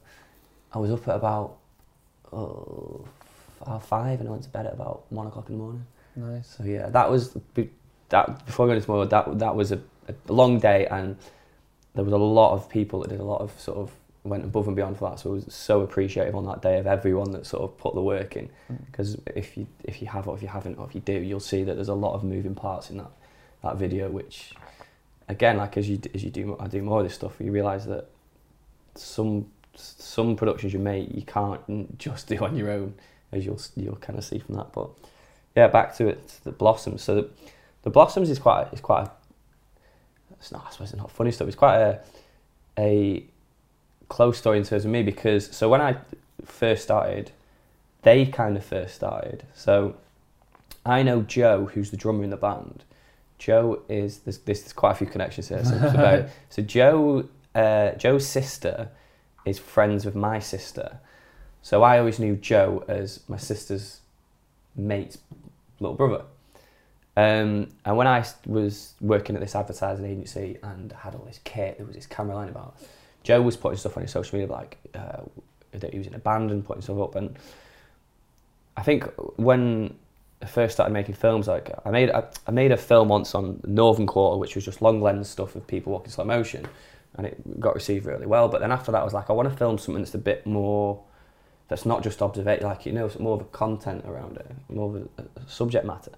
I 0.74 0.80
was 0.80 0.92
up 0.92 1.08
at 1.08 1.16
about 1.16 1.58
half 3.66 3.86
five 3.86 4.20
and 4.20 4.28
I 4.28 4.32
went 4.32 4.44
to 4.44 4.50
bed 4.50 4.66
at 4.66 4.74
about 4.74 5.06
one 5.10 5.28
o'clock 5.28 5.50
in 5.50 5.58
the 5.58 5.64
morning. 5.64 5.86
Nice. 6.16 6.56
So 6.58 6.64
yeah, 6.64 6.90
that 6.90 7.10
was 7.10 7.38
that 8.10 8.46
before 8.46 8.68
going 8.68 8.80
to 8.80 8.86
tomorrow. 8.86 9.06
That 9.06 9.40
that 9.40 9.56
was 9.56 9.72
a, 9.72 9.80
a 10.08 10.34
long 10.34 10.60
day 10.60 10.88
and 10.88 11.18
there 11.94 12.04
was 12.04 12.14
a 12.14 12.18
lot 12.18 12.54
of 12.54 12.70
people 12.70 13.02
that 13.02 13.10
did 13.10 13.20
a 13.20 13.24
lot 13.24 13.42
of 13.42 13.58
sort 13.60 13.78
of 13.78 13.92
went 14.24 14.44
above 14.44 14.68
and 14.68 14.76
beyond 14.76 14.98
for 14.98 15.10
that. 15.10 15.20
So 15.20 15.30
I 15.30 15.34
was 15.34 15.46
so 15.54 15.82
appreciative 15.82 16.36
on 16.36 16.46
that 16.48 16.62
day 16.62 16.80
of 16.80 16.88
everyone 16.88 17.32
that 17.32 17.46
sort 17.46 17.64
of 17.64 17.78
put 17.78 17.94
the 17.94 18.02
work 18.02 18.36
in. 18.36 18.50
Because 18.88 19.16
mm. 19.16 19.38
if 19.38 19.56
you 19.56 19.68
if 19.84 20.02
you 20.02 20.08
have 20.08 20.28
or 20.28 20.36
if 20.36 20.42
you 20.42 20.48
haven't 20.48 20.78
or 20.78 20.88
if 20.88 20.96
you 20.96 21.02
do, 21.02 21.14
you'll 21.14 21.40
see 21.40 21.64
that 21.64 21.76
there's 21.76 21.90
a 21.90 21.94
lot 21.94 22.16
of 22.16 22.24
moving 22.24 22.56
parts 22.56 22.90
in 22.90 22.98
that 22.98 23.12
that 23.66 23.78
video, 23.78 24.10
which 24.10 24.54
again, 25.28 25.58
like 25.58 25.78
as 25.78 25.90
you 25.90 26.00
as 26.14 26.24
you 26.24 26.30
do, 26.30 26.56
I 26.60 26.68
do 26.68 26.82
more 26.82 27.00
of 27.00 27.06
this 27.06 27.16
stuff, 27.16 27.36
you 27.40 27.52
realise 27.52 27.86
that 27.86 28.08
some 28.96 29.48
some 29.76 30.36
productions 30.36 30.74
you 30.74 30.80
make 30.80 31.14
you 31.14 31.24
can't 31.24 31.98
just 31.98 32.28
do 32.30 32.38
on 32.38 32.56
your 32.56 32.72
own, 32.72 32.94
as 33.32 33.46
you'll 33.46 33.60
you'll 33.76 33.98
kind 33.98 34.18
of 34.18 34.24
see 34.26 34.40
from 34.40 34.56
that. 34.56 34.72
But 34.74 34.90
yeah, 35.56 35.68
back 35.68 35.96
to 35.98 36.08
it, 36.08 36.40
the 36.44 36.52
blossoms. 36.52 37.02
So 37.04 37.16
the, 37.16 37.30
the 37.84 37.90
blossoms 37.90 38.30
is 38.30 38.40
quite 38.40 38.68
is 38.74 38.82
quite. 38.82 39.08
A, 39.08 39.12
it's 40.40 40.52
not 40.52 40.66
I 40.68 40.72
suppose 40.72 40.92
it's 40.92 40.98
not 40.98 41.12
funny 41.12 41.32
stuff. 41.32 41.48
It's 41.48 41.58
quite 41.58 41.78
a 41.78 42.02
a 42.78 43.26
close 44.10 44.38
story 44.38 44.58
in 44.58 44.64
terms 44.64 44.86
of 44.86 44.92
me 44.92 45.02
because 45.02 45.56
so 45.56 45.70
when 45.70 45.82
I 45.82 45.98
first 46.44 46.84
started, 46.84 47.32
they 48.04 48.26
kind 48.26 48.56
of 48.58 48.64
first 48.64 48.96
started. 48.96 49.44
So 49.54 49.96
I 50.86 51.04
know 51.04 51.24
Joe, 51.24 51.66
who's 51.74 51.92
the 51.92 51.98
drummer 51.98 52.24
in 52.24 52.30
the 52.30 52.38
band. 52.38 52.84
Joe 53.38 53.82
is 53.90 54.20
there's, 54.20 54.40
there's 54.40 54.74
quite 54.74 54.92
a 54.92 54.96
few 54.96 55.08
connections 55.08 55.50
here. 55.50 55.64
So, 55.64 55.76
about, 55.78 56.30
so 56.50 56.62
Joe, 56.62 57.28
uh, 57.54 57.92
Joe's 57.92 58.28
sister 58.28 58.90
is 59.46 59.60
friends 59.60 60.06
with 60.06 60.16
my 60.16 60.40
sister. 60.40 61.00
So 61.62 61.84
I 61.84 62.00
always 62.00 62.20
knew 62.20 62.36
Joe 62.36 62.84
as 62.88 63.22
my 63.28 63.38
sister's 63.38 64.02
mate's 64.76 65.18
little 65.80 65.96
brother. 65.96 66.26
Um, 67.18 67.72
and 67.86 67.98
when 67.98 68.08
I 68.08 68.26
was 68.46 68.94
working 69.00 69.36
at 69.36 69.42
this 69.42 69.56
advertising 69.56 70.06
agency 70.06 70.58
and 70.62 70.92
had 70.92 71.16
all 71.16 71.24
this 71.26 71.40
kit, 71.44 71.78
there 71.78 71.86
was 71.86 71.96
this 71.96 72.06
camera 72.06 72.36
line 72.36 72.50
about. 72.50 72.76
Joe 73.24 73.42
was 73.42 73.58
putting 73.58 73.78
stuff 73.78 73.96
on 73.98 74.04
his 74.04 74.12
social 74.12 74.38
media, 74.38 74.54
like 74.54 74.78
uh, 74.94 75.22
that 75.72 75.92
he 75.92 75.98
was 75.98 76.08
in 76.08 76.14
a 76.14 76.20
band 76.20 76.52
and 76.52 76.64
putting 76.64 76.82
stuff 76.82 77.00
up. 77.00 77.16
And 77.16 77.38
I 78.78 78.84
think 78.84 79.06
when 79.38 79.96
I 80.42 80.46
first 80.46 80.74
started 80.74 80.94
making 80.94 81.16
films, 81.16 81.48
like 81.48 81.72
I 81.86 81.92
made 81.92 82.12
I, 82.12 82.26
I 82.46 82.52
made 82.52 82.72
a 82.72 82.78
film 82.78 83.08
once 83.08 83.34
on 83.34 83.62
Northern 83.66 84.06
Quarter, 84.06 84.38
which 84.38 84.56
was 84.56 84.66
just 84.66 84.82
long 84.82 85.02
lens 85.02 85.30
stuff 85.30 85.56
of 85.56 85.66
people 85.66 85.94
walking 85.94 86.12
slow 86.12 86.26
motion, 86.26 86.68
and 87.16 87.26
it 87.26 87.60
got 87.60 87.74
received 87.74 88.06
really 88.06 88.26
well. 88.26 88.48
But 88.48 88.62
then 88.62 88.72
after 88.72 88.92
that, 88.92 89.02
I 89.02 89.04
was 89.04 89.14
like, 89.14 89.30
I 89.30 89.34
want 89.34 89.50
to 89.50 89.56
film 89.56 89.78
something 89.78 90.04
that's 90.04 90.14
a 90.14 90.20
bit 90.20 90.46
more, 90.46 91.02
that's 91.68 91.86
not 91.86 92.04
just 92.04 92.22
observation, 92.22 92.66
like 92.66 92.86
you 92.86 92.92
know, 92.92 93.10
more 93.20 93.36
of 93.36 93.42
a 93.42 93.46
content 93.46 94.06
around 94.06 94.38
it, 94.38 94.52
more 94.70 94.96
of 94.96 95.08
a, 95.18 95.22
a 95.22 95.50
subject 95.50 95.86
matter. 95.86 96.12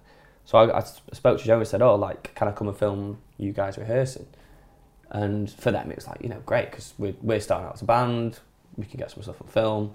So 0.44 0.58
I, 0.58 0.78
I 0.78 0.84
spoke 1.12 1.38
to 1.38 1.44
Joe 1.44 1.58
and 1.58 1.68
said, 1.68 1.82
"Oh, 1.82 1.94
like, 1.94 2.34
can 2.34 2.48
I 2.48 2.52
come 2.52 2.68
and 2.68 2.76
film 2.76 3.18
you 3.36 3.52
guys 3.52 3.78
rehearsing?" 3.78 4.26
And 5.10 5.50
for 5.50 5.70
them, 5.70 5.90
it 5.90 5.96
was 5.96 6.06
like, 6.06 6.20
you 6.22 6.28
know, 6.28 6.40
great 6.44 6.70
because 6.70 6.94
we're, 6.98 7.14
we're 7.22 7.40
starting 7.40 7.66
out 7.66 7.74
as 7.74 7.82
a 7.82 7.86
band. 7.86 8.40
We 8.76 8.84
can 8.84 8.98
get 8.98 9.10
some 9.10 9.22
stuff 9.22 9.40
on 9.40 9.48
film. 9.48 9.94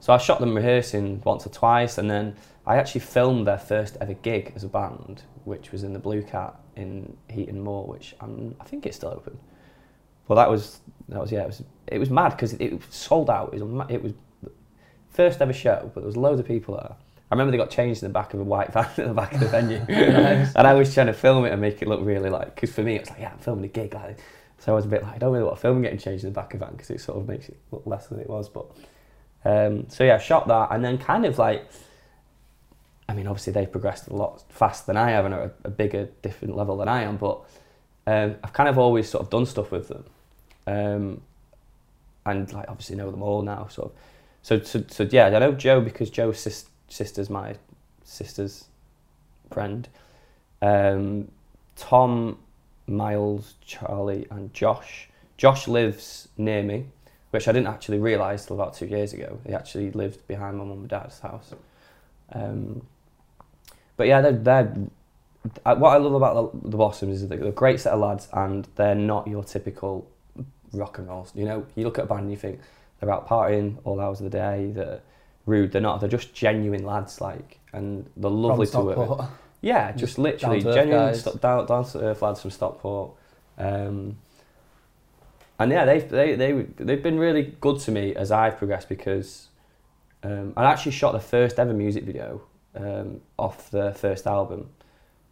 So 0.00 0.12
I 0.12 0.18
shot 0.18 0.40
them 0.40 0.54
rehearsing 0.54 1.20
once 1.24 1.46
or 1.46 1.50
twice, 1.50 1.98
and 1.98 2.10
then 2.10 2.36
I 2.66 2.76
actually 2.76 3.00
filmed 3.00 3.46
their 3.46 3.58
first 3.58 3.96
ever 4.00 4.14
gig 4.14 4.52
as 4.54 4.64
a 4.64 4.68
band, 4.68 5.22
which 5.44 5.72
was 5.72 5.82
in 5.82 5.92
the 5.92 5.98
Blue 5.98 6.22
Cat 6.22 6.54
in 6.76 7.16
Heaton 7.28 7.60
Moor, 7.60 7.86
which 7.86 8.14
I'm, 8.20 8.54
I 8.60 8.64
think 8.64 8.86
it's 8.86 8.96
still 8.96 9.10
open. 9.10 9.38
Well, 10.28 10.36
that 10.36 10.48
was 10.48 10.80
that 11.08 11.20
was 11.20 11.32
yeah, 11.32 11.42
it 11.42 11.46
was 11.48 11.62
it 11.88 11.98
was 11.98 12.10
mad 12.10 12.30
because 12.30 12.54
it, 12.54 12.80
sold 12.90 13.28
out. 13.28 13.52
It 13.52 13.60
was, 13.60 13.86
it 13.90 14.02
was 14.02 14.12
first 15.10 15.40
ever 15.42 15.52
show, 15.52 15.90
but 15.92 16.00
there 16.00 16.06
was 16.06 16.16
loads 16.16 16.40
of 16.40 16.46
people 16.46 16.76
there. 16.76 16.94
I 17.30 17.34
remember 17.34 17.50
they 17.50 17.56
got 17.56 17.70
changed 17.70 18.02
in 18.02 18.08
the 18.08 18.12
back 18.12 18.34
of 18.34 18.40
a 18.40 18.44
white 18.44 18.72
van 18.72 18.84
at 18.96 18.96
the 18.96 19.14
back 19.14 19.34
of 19.34 19.40
the 19.40 19.48
venue, 19.48 19.78
nice. 19.88 20.54
and 20.54 20.66
I 20.66 20.74
was 20.74 20.94
trying 20.94 21.08
to 21.08 21.12
film 21.12 21.44
it 21.44 21.50
and 21.50 21.60
make 21.60 21.82
it 21.82 21.88
look 21.88 22.00
really 22.02 22.30
like 22.30 22.54
because 22.54 22.72
for 22.72 22.82
me 22.82 22.96
it 22.96 23.00
was 23.00 23.10
like 23.10 23.20
yeah 23.20 23.32
I'm 23.32 23.38
filming 23.38 23.64
a 23.64 23.68
gig 23.68 23.94
like 23.94 24.18
so 24.58 24.72
I 24.72 24.76
was 24.76 24.84
a 24.84 24.88
bit 24.88 25.02
like 25.02 25.16
I 25.16 25.18
don't 25.18 25.32
really 25.32 25.44
want 25.44 25.56
to 25.56 25.60
film 25.62 25.82
getting 25.82 25.98
changed 25.98 26.24
in 26.24 26.30
the 26.30 26.34
back 26.34 26.54
of 26.54 26.60
the 26.60 26.66
van 26.66 26.74
because 26.76 26.90
it 26.90 27.00
sort 27.00 27.18
of 27.18 27.26
makes 27.26 27.48
it 27.48 27.58
look 27.72 27.82
less 27.86 28.06
than 28.06 28.20
it 28.20 28.30
was 28.30 28.48
but 28.48 28.66
um, 29.44 29.88
so 29.88 30.04
yeah 30.04 30.14
I 30.14 30.18
shot 30.18 30.46
that 30.48 30.68
and 30.70 30.84
then 30.84 30.98
kind 30.98 31.26
of 31.26 31.38
like 31.38 31.68
I 33.12 33.14
mean 33.14 33.26
obviously 33.26 33.52
they've 33.52 33.70
progressed 33.70 34.08
a 34.08 34.14
lot 34.14 34.42
faster 34.48 34.86
than 34.86 34.96
I 34.96 35.10
have 35.10 35.24
and 35.24 35.34
are 35.34 35.42
a, 35.42 35.52
a 35.64 35.70
bigger 35.70 36.08
different 36.22 36.56
level 36.56 36.76
than 36.76 36.88
I 36.88 37.02
am 37.02 37.16
but 37.16 37.40
um, 38.06 38.36
I've 38.42 38.52
kind 38.52 38.68
of 38.68 38.78
always 38.78 39.08
sort 39.08 39.22
of 39.24 39.30
done 39.30 39.46
stuff 39.46 39.70
with 39.70 39.88
them 39.88 40.04
um, 40.66 41.20
and 42.26 42.52
like 42.52 42.68
obviously 42.68 42.96
know 42.96 43.10
them 43.10 43.22
all 43.22 43.42
now 43.42 43.68
sort 43.68 43.92
of 43.92 43.98
so 44.42 44.60
so, 44.60 44.84
so 44.88 45.08
yeah 45.10 45.26
I 45.26 45.38
know 45.38 45.52
Joe 45.52 45.80
because 45.80 46.10
Joe's 46.10 46.40
sister 46.40 46.68
sister's 46.88 47.30
my 47.30 47.54
sister's 48.04 48.66
friend. 49.50 49.88
Um, 50.60 51.28
Tom, 51.76 52.38
Miles, 52.86 53.54
Charlie, 53.64 54.26
and 54.30 54.52
Josh. 54.52 55.08
Josh 55.36 55.66
lives 55.66 56.28
near 56.36 56.62
me, 56.62 56.86
which 57.30 57.48
I 57.48 57.52
didn't 57.52 57.68
actually 57.68 57.98
realise 57.98 58.46
till 58.46 58.60
about 58.60 58.74
two 58.74 58.86
years 58.86 59.12
ago. 59.12 59.38
He 59.46 59.52
actually 59.52 59.90
lived 59.90 60.26
behind 60.28 60.58
my 60.58 60.64
mum 60.64 60.80
and 60.80 60.88
dad's 60.88 61.20
house. 61.20 61.54
Um, 62.32 62.82
but 63.96 64.06
yeah, 64.06 64.20
they're, 64.20 64.32
they're 64.32 64.74
what 65.64 65.90
I 65.90 65.96
love 65.96 66.14
about 66.14 66.52
the, 66.52 66.70
the 66.70 66.76
Blossoms 66.76 67.22
is 67.22 67.28
they're 67.28 67.44
a 67.44 67.50
great 67.50 67.80
set 67.80 67.92
of 67.92 68.00
lads, 68.00 68.28
and 68.32 68.66
they're 68.76 68.94
not 68.94 69.26
your 69.26 69.44
typical 69.44 70.08
rock 70.72 70.98
and 70.98 71.08
roll. 71.08 71.26
You 71.34 71.44
know, 71.44 71.66
you 71.74 71.84
look 71.84 71.98
at 71.98 72.04
a 72.04 72.06
band 72.06 72.22
and 72.22 72.30
you 72.30 72.36
think 72.36 72.60
they're 73.00 73.10
out 73.10 73.28
partying 73.28 73.78
all 73.84 74.00
hours 74.00 74.20
of 74.20 74.24
the 74.24 74.30
day. 74.30 74.70
They're 74.72 75.00
rude. 75.46 75.72
They're 75.72 75.80
not. 75.80 76.00
They're 76.00 76.08
just 76.08 76.34
genuine 76.34 76.84
lads, 76.84 77.20
like, 77.20 77.58
and 77.72 78.08
they're 78.16 78.30
lovely 78.30 78.66
to 78.68 78.80
work 78.80 79.18
with. 79.18 79.28
Yeah, 79.60 79.92
just, 79.92 80.18
literally 80.18 80.60
genuine 80.60 81.14
st- 81.14 81.40
down, 81.40 81.66
down 81.66 81.84
to 81.84 82.00
earth 82.00 82.20
lads 82.20 82.40
from 82.40 82.50
Stockport. 82.50 83.12
Um, 83.58 84.18
and 85.58 85.70
yeah, 85.70 85.84
they've 85.84 86.08
they 86.08 86.34
they 86.34 86.52
they've 86.52 87.02
been 87.02 87.18
really 87.18 87.54
good 87.60 87.78
to 87.80 87.92
me 87.92 88.14
as 88.16 88.32
I've 88.32 88.58
progressed 88.58 88.88
because 88.88 89.48
um, 90.24 90.52
I 90.56 90.64
actually 90.64 90.92
shot 90.92 91.12
the 91.12 91.20
first 91.20 91.60
ever 91.60 91.72
music 91.72 92.02
video 92.04 92.42
um, 92.74 93.20
off 93.38 93.70
the 93.70 93.92
first 93.92 94.26
album, 94.26 94.70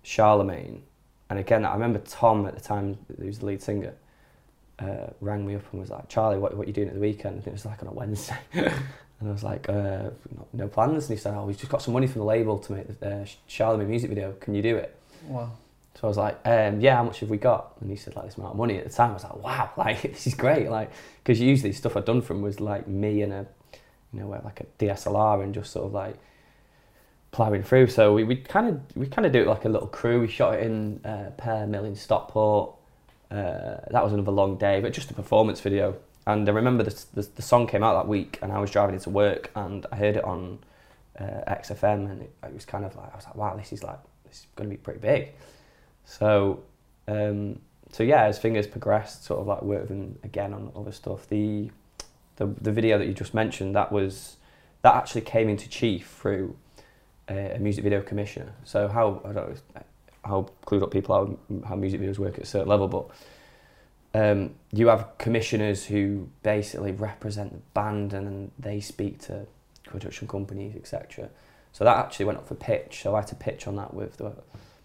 Charlemagne, 0.03 0.83
and 1.29 1.39
again 1.39 1.65
I 1.65 1.73
remember 1.75 1.99
Tom 2.01 2.47
at 2.47 2.55
the 2.55 2.61
time, 2.61 2.99
who's 3.19 3.39
the 3.39 3.47
lead 3.47 3.63
singer, 3.63 3.95
uh, 4.79 5.09
rang 5.21 5.47
me 5.47 5.55
up 5.55 5.63
and 5.73 5.81
was 5.81 5.91
like, 5.91 6.09
Charlie, 6.09 6.39
what 6.39 6.57
what 6.57 6.65
are 6.65 6.69
you 6.69 6.73
doing 6.73 6.89
at 6.89 6.95
the 6.95 7.01
weekend? 7.01 7.39
And 7.39 7.47
it 7.47 7.53
was 7.53 7.67
like 7.67 7.83
on 7.83 7.89
a 7.89 7.93
Wednesday, 7.93 8.39
And 9.21 9.29
I 9.29 9.33
was 9.33 9.45
like, 9.45 9.69
uh, 9.69 10.11
no 10.55 10.67
plans. 10.67 11.09
And 11.09 11.19
he 11.19 11.23
said, 11.23 11.35
oh, 11.35 11.45
we've 11.45 11.59
just 11.59 11.71
got 11.71 11.83
some 11.83 11.93
money 11.93 12.07
from 12.07 12.21
the 12.21 12.27
label 12.27 12.59
to 12.59 12.73
make 12.73 13.01
the 13.01 13.17
uh, 13.17 13.27
Charlemagne 13.47 13.91
music 13.91 14.09
video. 14.09 14.33
Can 14.41 14.55
you 14.55 14.63
do 14.63 14.77
it? 14.77 14.99
Wow. 15.27 15.51
So 15.95 16.07
I 16.07 16.09
was 16.09 16.17
like, 16.17 16.39
um, 16.47 16.81
yeah, 16.81 16.97
how 16.97 17.05
much 17.05 17.21
have 17.21 17.29
we 17.29 17.37
got? 17.37 17.77
And 17.81 17.91
he 17.91 17.97
said, 17.97 18.17
like, 18.17 18.25
this 18.25 18.37
amount 18.37 18.53
of 18.53 18.57
money. 18.57 18.79
At 18.79 18.85
the 18.85 18.91
time, 18.91 19.11
I 19.11 19.15
was 19.15 19.25
like, 19.25 19.37
wow, 19.37 19.71
like, 19.77 20.03
this 20.03 20.27
is 20.27 20.35
great. 20.35 20.71
Like, 20.71 20.91
because 21.23 21.39
usually 21.39 21.73
stuff 21.73 21.99
I'd 21.99 22.07
done 22.07 22.23
from 22.23 22.41
was 22.41 22.61
like 22.61 22.89
me 22.89 23.21
and 23.21 23.33
a, 23.33 23.47
you 24.15 24.21
know, 24.21 24.29
like 24.29 24.61
a 24.61 24.67
DSLR 24.83 25.43
and 25.45 25.53
just 25.53 25.71
sort 25.73 25.87
of 25.87 25.93
like 25.93 26.17
ploughing 27.33 27.63
through. 27.63 27.89
So 27.89 28.15
we, 28.15 28.37
kind 28.37 28.69
of 28.69 28.97
we 28.97 29.07
kind 29.07 29.27
of 29.27 29.33
do 29.33 29.41
it 29.43 29.47
like 29.47 29.65
a 29.65 29.69
little 29.69 29.89
crew. 29.89 30.21
We 30.21 30.29
shot 30.29 30.55
it 30.55 30.63
in 30.65 31.01
uh, 31.05 31.31
Pear 31.37 31.67
Mill 31.67 31.85
in 31.85 31.97
Stockport. 31.97 32.75
Uh, 33.31 33.77
that 33.91 34.03
was 34.03 34.13
another 34.13 34.33
long 34.33 34.57
day, 34.57 34.81
but 34.81 34.93
just 34.93 35.11
a 35.11 35.15
performance 35.15 35.61
video. 35.61 35.97
And 36.27 36.49
I 36.49 36.53
remember 36.53 36.83
the, 36.85 37.05
the, 37.15 37.23
the, 37.37 37.43
song 37.43 37.67
came 37.67 37.83
out 37.83 37.95
that 37.95 38.09
week, 38.09 38.39
and 38.43 38.53
I 38.53 38.59
was 38.59 38.71
driving 38.71 38.95
into 38.95 39.11
work, 39.11 39.51
and 39.55 39.87
I 39.91 39.97
heard 39.97 40.17
it 40.17 40.25
on 40.25 40.59
uh, 41.19 41.25
XFM, 41.49 42.11
and 42.11 42.23
it, 42.23 42.33
it, 42.45 42.53
was 42.53 42.65
kind 42.65 42.85
of 42.85 42.95
like 42.97 43.13
I 43.13 43.17
was 43.17 43.25
like, 43.25 43.37
wow, 43.37 43.57
this 43.57 43.73
is 43.73 43.83
like 43.83 43.99
this 44.25 44.41
is 44.41 44.47
going 44.57 44.69
to 44.69 44.77
be 44.77 44.81
pretty 44.81 45.01
big. 45.01 45.29
So, 46.05 46.63
um, 47.09 47.61
so 47.93 48.03
yeah, 48.03 48.25
as 48.25 48.39
things 48.39 48.67
progressed, 48.67 49.25
sort 49.25 49.41
of 49.41 49.47
like 49.47 49.63
working 49.63 50.19
again 50.25 50.53
on 50.53 50.73
other 50.77 50.93
stuff. 50.93 51.29
The, 51.29 51.71
the 52.37 52.47
the 52.47 52.73
video 52.73 52.99
that 52.99 53.07
you 53.07 53.15
just 53.15 53.33
mentioned 53.33 53.75
that 53.77 53.91
was 53.93 54.37
that 54.83 54.95
actually 54.95 55.23
came 55.23 55.49
into 55.49 55.69
chief 55.69 56.09
through 56.09 56.57
a, 57.31 57.57
a 57.57 57.59
music 57.59 57.85
video 57.85 58.03
commissioner. 58.03 58.53
So 58.65 58.89
how 58.89 59.23
I 59.25 59.33
don't 59.33 59.49
know 59.51 59.83
how 60.25 60.47
clued 60.67 60.83
up 60.83 60.91
people 60.91 61.15
are 61.15 61.67
how 61.67 61.77
music 61.77 62.01
videos 62.01 62.19
work 62.19 62.35
at 62.35 62.43
a 62.43 62.47
certain 62.47 62.69
level, 62.69 62.89
but 62.89 63.11
um, 64.13 64.55
you 64.73 64.89
have 64.89 65.07
commissioners 65.19 65.87
who 65.87 66.29
basically 66.43 66.93
represent 66.93 67.53
the 67.53 67.61
band 67.75 68.13
and 68.13 68.51
they 68.59 68.81
speak 68.81 69.21
to 69.21 69.47
production 69.85 70.27
companies, 70.27 70.75
etc. 70.77 71.29
So 71.73 71.85
that 71.85 71.97
actually 71.97 72.27
went 72.27 72.39
up 72.39 72.49
for 72.49 72.57
pitch. 72.57 73.01
So 73.03 73.15
I 73.15 73.21
had 73.21 73.29
to 73.29 73.37
pitch 73.37 73.67
on 73.67 73.77
that 73.77 73.95
with 73.95 74.17
the. 74.17 74.33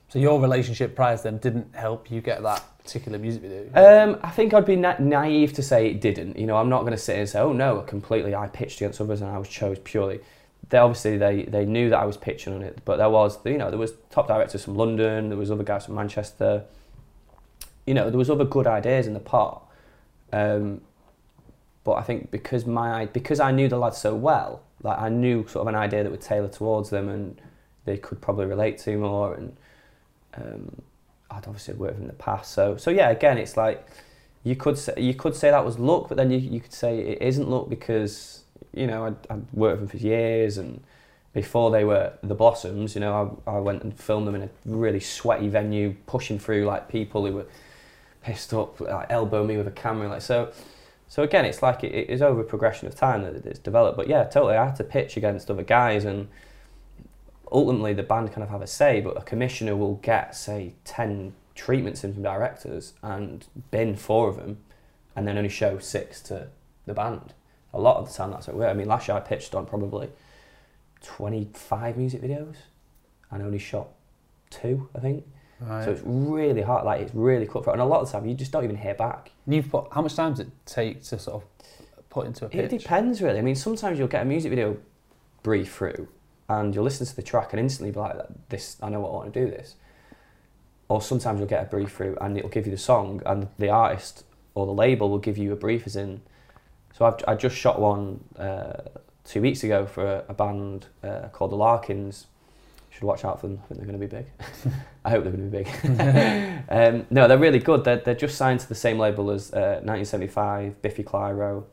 So 0.09 0.19
your 0.19 0.39
relationship 0.39 0.95
prior 0.95 1.17
to 1.17 1.23
them 1.23 1.37
didn't 1.39 1.75
help 1.75 2.11
you 2.11 2.21
get 2.21 2.43
that 2.43 2.63
particular 2.77 3.17
music 3.17 3.41
video. 3.41 3.63
Um, 3.73 4.19
I 4.21 4.29
think 4.29 4.53
I'd 4.53 4.65
be 4.65 4.75
na- 4.75 4.95
naive 4.99 5.51
to 5.53 5.63
say 5.63 5.87
it 5.87 5.99
didn't. 5.99 6.37
You 6.37 6.45
know, 6.45 6.57
I'm 6.57 6.69
not 6.69 6.81
going 6.81 6.91
to 6.91 6.97
sit 6.97 7.17
and 7.17 7.27
say, 7.27 7.39
"Oh 7.39 7.51
no, 7.51 7.81
completely." 7.81 8.35
I 8.35 8.47
pitched 8.47 8.79
against 8.79 9.01
others 9.01 9.21
and 9.21 9.31
I 9.31 9.39
was 9.39 9.49
chose 9.49 9.79
purely. 9.79 10.19
They 10.69 10.77
obviously 10.77 11.17
they 11.17 11.43
they 11.43 11.65
knew 11.65 11.89
that 11.89 11.99
I 11.99 12.05
was 12.05 12.17
pitching 12.17 12.53
on 12.53 12.61
it, 12.61 12.79
but 12.85 12.97
there 12.97 13.09
was 13.09 13.37
you 13.45 13.57
know 13.57 13.69
there 13.69 13.79
was 13.79 13.93
top 14.09 14.27
directors 14.27 14.63
from 14.63 14.75
London, 14.75 15.29
there 15.29 15.37
was 15.37 15.51
other 15.51 15.63
guys 15.63 15.85
from 15.85 15.95
Manchester 15.95 16.65
you 17.85 17.93
know, 17.93 18.09
there 18.09 18.17
was 18.17 18.29
other 18.29 18.45
good 18.45 18.67
ideas 18.67 19.07
in 19.07 19.13
the 19.13 19.19
pot. 19.19 19.63
Um, 20.33 20.81
but 21.83 21.93
I 21.93 22.01
think 22.01 22.31
because 22.31 22.65
my 22.65 23.05
because 23.05 23.39
I 23.39 23.51
knew 23.51 23.67
the 23.67 23.77
lads 23.77 23.97
so 23.97 24.15
well, 24.15 24.63
like 24.81 24.99
I 24.99 25.09
knew 25.09 25.47
sort 25.47 25.61
of 25.61 25.67
an 25.67 25.75
idea 25.75 26.03
that 26.03 26.11
would 26.11 26.21
tailor 26.21 26.47
towards 26.47 26.89
them 26.89 27.09
and 27.09 27.39
they 27.85 27.97
could 27.97 28.21
probably 28.21 28.47
relate 28.47 28.79
to 28.79 28.97
more. 28.97 29.35
And 29.35 29.55
um, 30.35 30.81
I'd 31.29 31.45
obviously 31.45 31.75
worked 31.75 31.93
with 31.93 31.97
them 31.97 32.03
in 32.03 32.07
the 32.07 32.23
past, 32.23 32.53
so 32.53 32.75
so 32.77 32.89
yeah. 32.89 33.09
Again, 33.09 33.37
it's 33.37 33.55
like 33.55 33.87
you 34.43 34.55
could 34.55 34.79
say 34.79 34.93
you 34.97 35.13
could 35.13 35.35
say 35.35 35.51
that 35.51 35.63
was 35.63 35.77
luck, 35.77 36.07
but 36.09 36.17
then 36.17 36.31
you 36.31 36.39
you 36.39 36.59
could 36.59 36.73
say 36.73 36.99
it 36.99 37.21
isn't 37.21 37.47
luck 37.47 37.69
because 37.69 38.44
you 38.75 38.87
know 38.87 39.05
I'd, 39.07 39.15
I'd 39.29 39.45
worked 39.53 39.81
with 39.81 39.91
them 39.91 39.99
for 39.99 40.05
years 40.05 40.57
and 40.57 40.83
before 41.35 41.69
they 41.69 41.83
were 41.83 42.13
the 42.23 42.33
Blossoms, 42.33 42.95
you 42.95 43.01
know, 43.01 43.39
I, 43.45 43.57
I 43.57 43.59
went 43.59 43.83
and 43.83 43.93
filmed 43.99 44.25
them 44.25 44.35
in 44.35 44.43
a 44.43 44.49
really 44.65 45.01
sweaty 45.01 45.49
venue, 45.49 45.93
pushing 46.07 46.39
through 46.39 46.63
like 46.65 46.87
people 46.87 47.25
who 47.25 47.33
were 47.33 47.45
pissed 48.23 48.53
up, 48.53 48.79
like 48.79 49.07
elbow 49.09 49.45
me 49.45 49.57
with 49.57 49.67
a 49.67 49.71
camera, 49.71 50.07
like 50.07 50.21
so. 50.21 50.53
So 51.09 51.23
again, 51.23 51.43
it's 51.43 51.61
like 51.61 51.83
it, 51.83 51.93
it 51.93 52.09
is 52.09 52.21
over 52.21 52.41
progression 52.41 52.87
of 52.87 52.95
time 52.95 53.23
that 53.23 53.45
it's 53.45 53.59
developed. 53.59 53.97
But 53.97 54.07
yeah, 54.07 54.23
totally, 54.23 54.55
I 54.55 54.65
had 54.65 54.77
to 54.77 54.85
pitch 54.85 55.17
against 55.17 55.51
other 55.51 55.61
guys, 55.61 56.05
and 56.05 56.29
ultimately 57.51 57.93
the 57.93 58.03
band 58.03 58.29
kind 58.31 58.41
of 58.41 58.49
have 58.49 58.61
a 58.61 58.67
say. 58.67 59.01
But 59.01 59.17
a 59.17 59.21
commissioner 59.21 59.75
will 59.75 59.95
get 59.95 60.37
say 60.37 60.73
ten 60.85 61.33
treatments 61.53 62.05
in 62.05 62.13
from 62.13 62.23
directors 62.23 62.93
and 63.03 63.45
bin 63.71 63.97
four 63.97 64.29
of 64.29 64.37
them, 64.37 64.59
and 65.17 65.27
then 65.27 65.37
only 65.37 65.49
show 65.49 65.79
six 65.79 66.21
to 66.21 66.47
the 66.85 66.93
band. 66.93 67.33
A 67.75 67.79
lot 67.79 67.97
of 67.97 68.07
the 68.07 68.13
time 68.13 68.31
that's 68.31 68.47
what 68.47 68.55
we're. 68.55 68.67
I 68.67 68.73
mean, 68.73 68.87
last 68.87 69.07
year 69.07 69.17
I 69.17 69.19
pitched 69.19 69.53
on 69.53 69.65
probably 69.65 70.09
25 71.01 71.97
music 71.97 72.21
videos 72.21 72.55
and 73.31 73.43
only 73.43 73.59
shot 73.59 73.87
two, 74.49 74.89
I 74.95 74.99
think. 74.99 75.25
Right. 75.59 75.85
So 75.85 75.91
it's 75.91 76.01
really 76.03 76.61
hard. 76.61 76.85
Like 76.85 77.01
it's 77.01 77.13
really 77.13 77.45
cutthroat, 77.45 77.75
and 77.75 77.81
a 77.81 77.85
lot 77.85 78.01
of 78.01 78.07
the 78.07 78.17
time 78.17 78.27
you 78.27 78.35
just 78.35 78.51
don't 78.51 78.63
even 78.63 78.75
hear 78.75 78.93
back. 78.93 79.31
You've 79.47 79.69
put 79.69 79.87
how 79.91 80.01
much 80.01 80.15
time 80.15 80.31
does 80.31 80.41
it 80.41 80.49
take 80.65 81.03
to 81.03 81.19
sort 81.19 81.43
of 81.43 82.09
put 82.09 82.27
into 82.27 82.45
a 82.45 82.49
pitch? 82.49 82.73
It 82.73 82.79
depends 82.79 83.21
really. 83.21 83.39
I 83.39 83.41
mean, 83.41 83.55
sometimes 83.55 83.97
you'll 83.97 84.07
get 84.07 84.21
a 84.21 84.25
music 84.25 84.49
video 84.49 84.77
brief 85.43 85.73
through, 85.73 86.07
and 86.49 86.75
you'll 86.75 86.83
listen 86.83 87.05
to 87.05 87.15
the 87.15 87.21
track 87.21 87.53
and 87.53 87.59
instantly 87.59 87.91
be 87.91 87.99
like, 87.99 88.15
"This, 88.49 88.77
I 88.81 88.89
know 88.89 88.99
what 88.99 89.09
I 89.09 89.13
want 89.13 89.33
to 89.33 89.45
do 89.45 89.49
this." 89.49 89.75
Or 90.87 91.01
sometimes 91.01 91.39
you'll 91.39 91.47
get 91.47 91.63
a 91.63 91.69
brief 91.69 91.93
through, 91.93 92.17
and 92.19 92.37
it'll 92.37 92.49
give 92.49 92.65
you 92.65 92.71
the 92.71 92.77
song, 92.77 93.21
and 93.25 93.47
the 93.57 93.69
artist 93.69 94.23
or 94.55 94.65
the 94.65 94.73
label 94.73 95.09
will 95.09 95.19
give 95.19 95.37
you 95.37 95.51
a 95.51 95.55
brief 95.55 95.87
as 95.87 95.95
in. 95.95 96.21
So 96.95 97.05
I've 97.05 97.15
I 97.27 97.35
just 97.35 97.55
shot 97.55 97.79
one 97.79 98.23
uh, 98.39 98.81
two 99.25 99.41
weeks 99.41 99.63
ago 99.63 99.85
for 99.85 100.05
a, 100.05 100.23
a 100.29 100.33
band 100.33 100.87
uh, 101.03 101.27
called 101.29 101.51
the 101.51 101.57
Larkins 101.57 102.27
should 102.95 103.03
watch 103.03 103.25
out 103.25 103.41
for 103.41 103.47
them. 103.47 103.59
I 103.61 103.67
think 103.67 103.79
they're 103.79 103.87
going 103.87 103.99
to 103.99 104.07
be 104.07 104.15
big. 104.15 104.73
I 105.05 105.09
hope 105.09 105.23
they're 105.23 105.33
going 105.33 105.51
to 105.51 105.57
be 105.57 105.63
big. 105.63 106.63
um, 106.69 107.05
no, 107.09 107.27
they're 107.27 107.37
really 107.37 107.59
good. 107.59 107.83
They're, 107.83 107.97
they're 107.97 108.15
just 108.15 108.37
signed 108.37 108.61
to 108.61 108.69
the 108.69 108.75
same 108.75 108.97
label 108.97 109.31
as 109.31 109.51
uh, 109.53 109.81
1975, 109.83 110.81
Biffy 110.81 111.03
Clyro, 111.03 111.65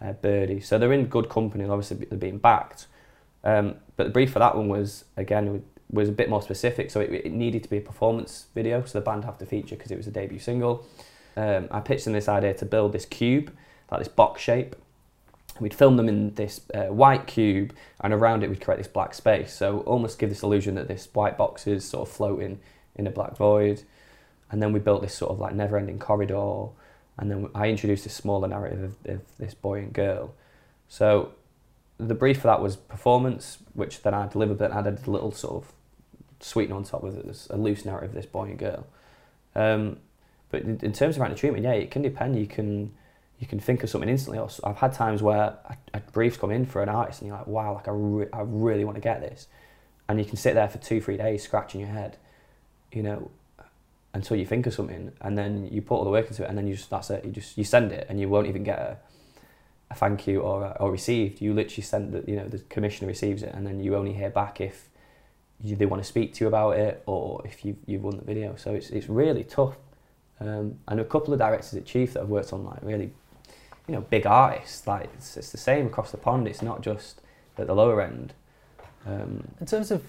uh, 0.00 0.12
Birdy. 0.12 0.60
So 0.60 0.78
they're 0.78 0.92
in 0.92 1.06
good 1.06 1.28
company 1.28 1.64
and 1.64 1.72
obviously 1.72 2.06
they're 2.06 2.16
being 2.16 2.38
backed. 2.38 2.86
Um, 3.42 3.76
but 3.96 4.04
the 4.04 4.10
brief 4.10 4.32
for 4.32 4.38
that 4.38 4.56
one 4.56 4.68
was, 4.68 5.06
again, 5.16 5.64
was 5.90 6.08
a 6.08 6.12
bit 6.12 6.30
more 6.30 6.40
specific. 6.40 6.92
So 6.92 7.00
it, 7.00 7.10
it 7.10 7.32
needed 7.32 7.64
to 7.64 7.68
be 7.68 7.78
a 7.78 7.82
performance 7.82 8.46
video. 8.54 8.84
So 8.84 9.00
the 9.00 9.04
band 9.04 9.24
have 9.24 9.38
to 9.38 9.46
feature 9.46 9.74
because 9.74 9.90
it 9.90 9.96
was 9.96 10.06
a 10.06 10.12
debut 10.12 10.38
single. 10.38 10.86
Um, 11.36 11.66
I 11.72 11.80
pitched 11.80 12.04
them 12.04 12.12
this 12.12 12.28
idea 12.28 12.54
to 12.54 12.64
build 12.64 12.92
this 12.92 13.06
cube, 13.06 13.52
like 13.90 14.00
this 14.00 14.08
box 14.08 14.40
shape. 14.40 14.76
We'd 15.58 15.74
film 15.74 15.96
them 15.96 16.08
in 16.08 16.34
this 16.34 16.62
uh, 16.74 16.84
white 16.86 17.26
cube 17.26 17.74
and 18.00 18.14
around 18.14 18.42
it 18.42 18.48
we'd 18.48 18.62
create 18.62 18.78
this 18.78 18.88
black 18.88 19.14
space. 19.14 19.52
So 19.52 19.80
almost 19.80 20.18
give 20.18 20.30
this 20.30 20.42
illusion 20.42 20.74
that 20.76 20.88
this 20.88 21.08
white 21.12 21.36
box 21.36 21.66
is 21.66 21.84
sort 21.84 22.08
of 22.08 22.14
floating 22.14 22.60
in 22.96 23.06
a 23.06 23.10
black 23.10 23.36
void. 23.36 23.82
And 24.50 24.62
then 24.62 24.72
we 24.72 24.80
built 24.80 25.02
this 25.02 25.14
sort 25.14 25.30
of 25.30 25.38
like 25.38 25.54
never 25.54 25.76
ending 25.76 25.98
corridor. 25.98 26.68
And 27.18 27.30
then 27.30 27.48
I 27.54 27.68
introduced 27.68 28.04
this 28.04 28.14
smaller 28.14 28.48
narrative 28.48 28.82
of, 28.82 29.14
of 29.14 29.20
this 29.38 29.54
boy 29.54 29.80
and 29.80 29.92
girl. 29.92 30.34
So 30.88 31.32
the 31.98 32.14
brief 32.14 32.40
for 32.40 32.48
that 32.48 32.62
was 32.62 32.76
performance 32.76 33.58
which 33.74 34.02
then 34.02 34.14
I 34.14 34.26
delivered 34.26 34.58
but 34.58 34.72
added 34.72 35.06
a 35.06 35.10
little 35.10 35.32
sort 35.32 35.62
of 35.62 35.72
sweetener 36.40 36.76
on 36.76 36.84
top 36.84 37.02
with 37.02 37.18
it 37.18 37.46
a 37.50 37.56
loose 37.58 37.84
narrative 37.84 38.10
of 38.10 38.14
this 38.14 38.26
boy 38.26 38.44
and 38.44 38.58
girl. 38.58 38.86
Um, 39.54 39.98
but 40.50 40.62
in, 40.62 40.80
in 40.82 40.92
terms 40.92 41.18
of 41.18 41.28
the 41.28 41.34
treatment 41.34 41.64
yeah 41.64 41.72
it 41.72 41.90
can 41.90 42.02
depend. 42.02 42.38
You 42.38 42.46
can 42.46 42.92
you 43.40 43.46
can 43.46 43.58
think 43.58 43.82
of 43.82 43.88
something 43.88 44.08
instantly. 44.08 44.38
I've 44.64 44.76
had 44.76 44.92
times 44.92 45.22
where 45.22 45.56
a, 45.64 45.76
a 45.94 46.00
brief's 46.12 46.36
come 46.36 46.50
in 46.50 46.66
for 46.66 46.82
an 46.82 46.90
artist 46.90 47.22
and 47.22 47.28
you're 47.28 47.38
like, 47.38 47.46
wow, 47.46 47.74
like 47.74 47.88
I, 47.88 47.92
re- 47.92 48.28
I 48.34 48.42
really 48.44 48.84
want 48.84 48.96
to 48.96 49.00
get 49.00 49.22
this. 49.22 49.48
And 50.08 50.18
you 50.18 50.26
can 50.26 50.36
sit 50.36 50.54
there 50.54 50.68
for 50.68 50.76
two, 50.76 51.00
three 51.00 51.16
days 51.16 51.42
scratching 51.42 51.80
your 51.80 51.88
head, 51.88 52.18
you 52.92 53.02
know, 53.02 53.30
until 54.12 54.36
you 54.36 54.44
think 54.44 54.66
of 54.66 54.74
something 54.74 55.12
and 55.22 55.38
then 55.38 55.68
you 55.72 55.80
put 55.80 55.94
all 55.94 56.04
the 56.04 56.10
work 56.10 56.28
into 56.28 56.44
it 56.44 56.48
and 56.50 56.58
then 56.58 56.66
you 56.66 56.74
just, 56.74 56.90
that's 56.90 57.08
it, 57.08 57.24
you 57.24 57.30
just, 57.30 57.56
you 57.56 57.64
send 57.64 57.92
it 57.92 58.06
and 58.10 58.20
you 58.20 58.28
won't 58.28 58.46
even 58.46 58.62
get 58.62 58.78
a, 58.78 58.98
a 59.90 59.94
thank 59.94 60.26
you 60.26 60.40
or, 60.40 60.76
or 60.78 60.90
received. 60.92 61.40
You 61.40 61.54
literally 61.54 61.82
send 61.82 62.12
the, 62.12 62.22
you 62.30 62.36
know, 62.36 62.46
the 62.46 62.58
commissioner 62.58 63.08
receives 63.08 63.42
it 63.42 63.54
and 63.54 63.66
then 63.66 63.80
you 63.80 63.96
only 63.96 64.12
hear 64.12 64.28
back 64.28 64.60
if 64.60 64.90
you, 65.62 65.76
they 65.76 65.86
want 65.86 66.02
to 66.02 66.08
speak 66.08 66.34
to 66.34 66.44
you 66.44 66.48
about 66.48 66.76
it 66.76 67.02
or 67.06 67.40
if 67.46 67.64
you've, 67.64 67.78
you've 67.86 68.02
won 68.02 68.18
the 68.18 68.24
video. 68.24 68.56
So 68.56 68.74
it's, 68.74 68.90
it's 68.90 69.08
really 69.08 69.44
tough. 69.44 69.76
Um, 70.40 70.78
and 70.88 71.00
a 71.00 71.04
couple 71.04 71.32
of 71.32 71.38
directors 71.38 71.72
at 71.74 71.86
Chief 71.86 72.12
that 72.14 72.22
I've 72.22 72.28
worked 72.28 72.52
on 72.52 72.64
like 72.64 72.80
really 72.82 73.12
you 73.90 73.96
know 73.96 74.02
big 74.02 74.24
artists. 74.24 74.86
Like 74.86 75.10
it's, 75.14 75.36
it's 75.36 75.50
the 75.50 75.58
same 75.58 75.86
across 75.86 76.12
the 76.12 76.16
pond. 76.16 76.46
It's 76.46 76.62
not 76.62 76.80
just 76.80 77.20
at 77.58 77.66
the 77.66 77.74
lower 77.74 78.00
end. 78.00 78.32
Um, 79.04 79.48
in 79.60 79.66
terms 79.66 79.90
of 79.90 80.04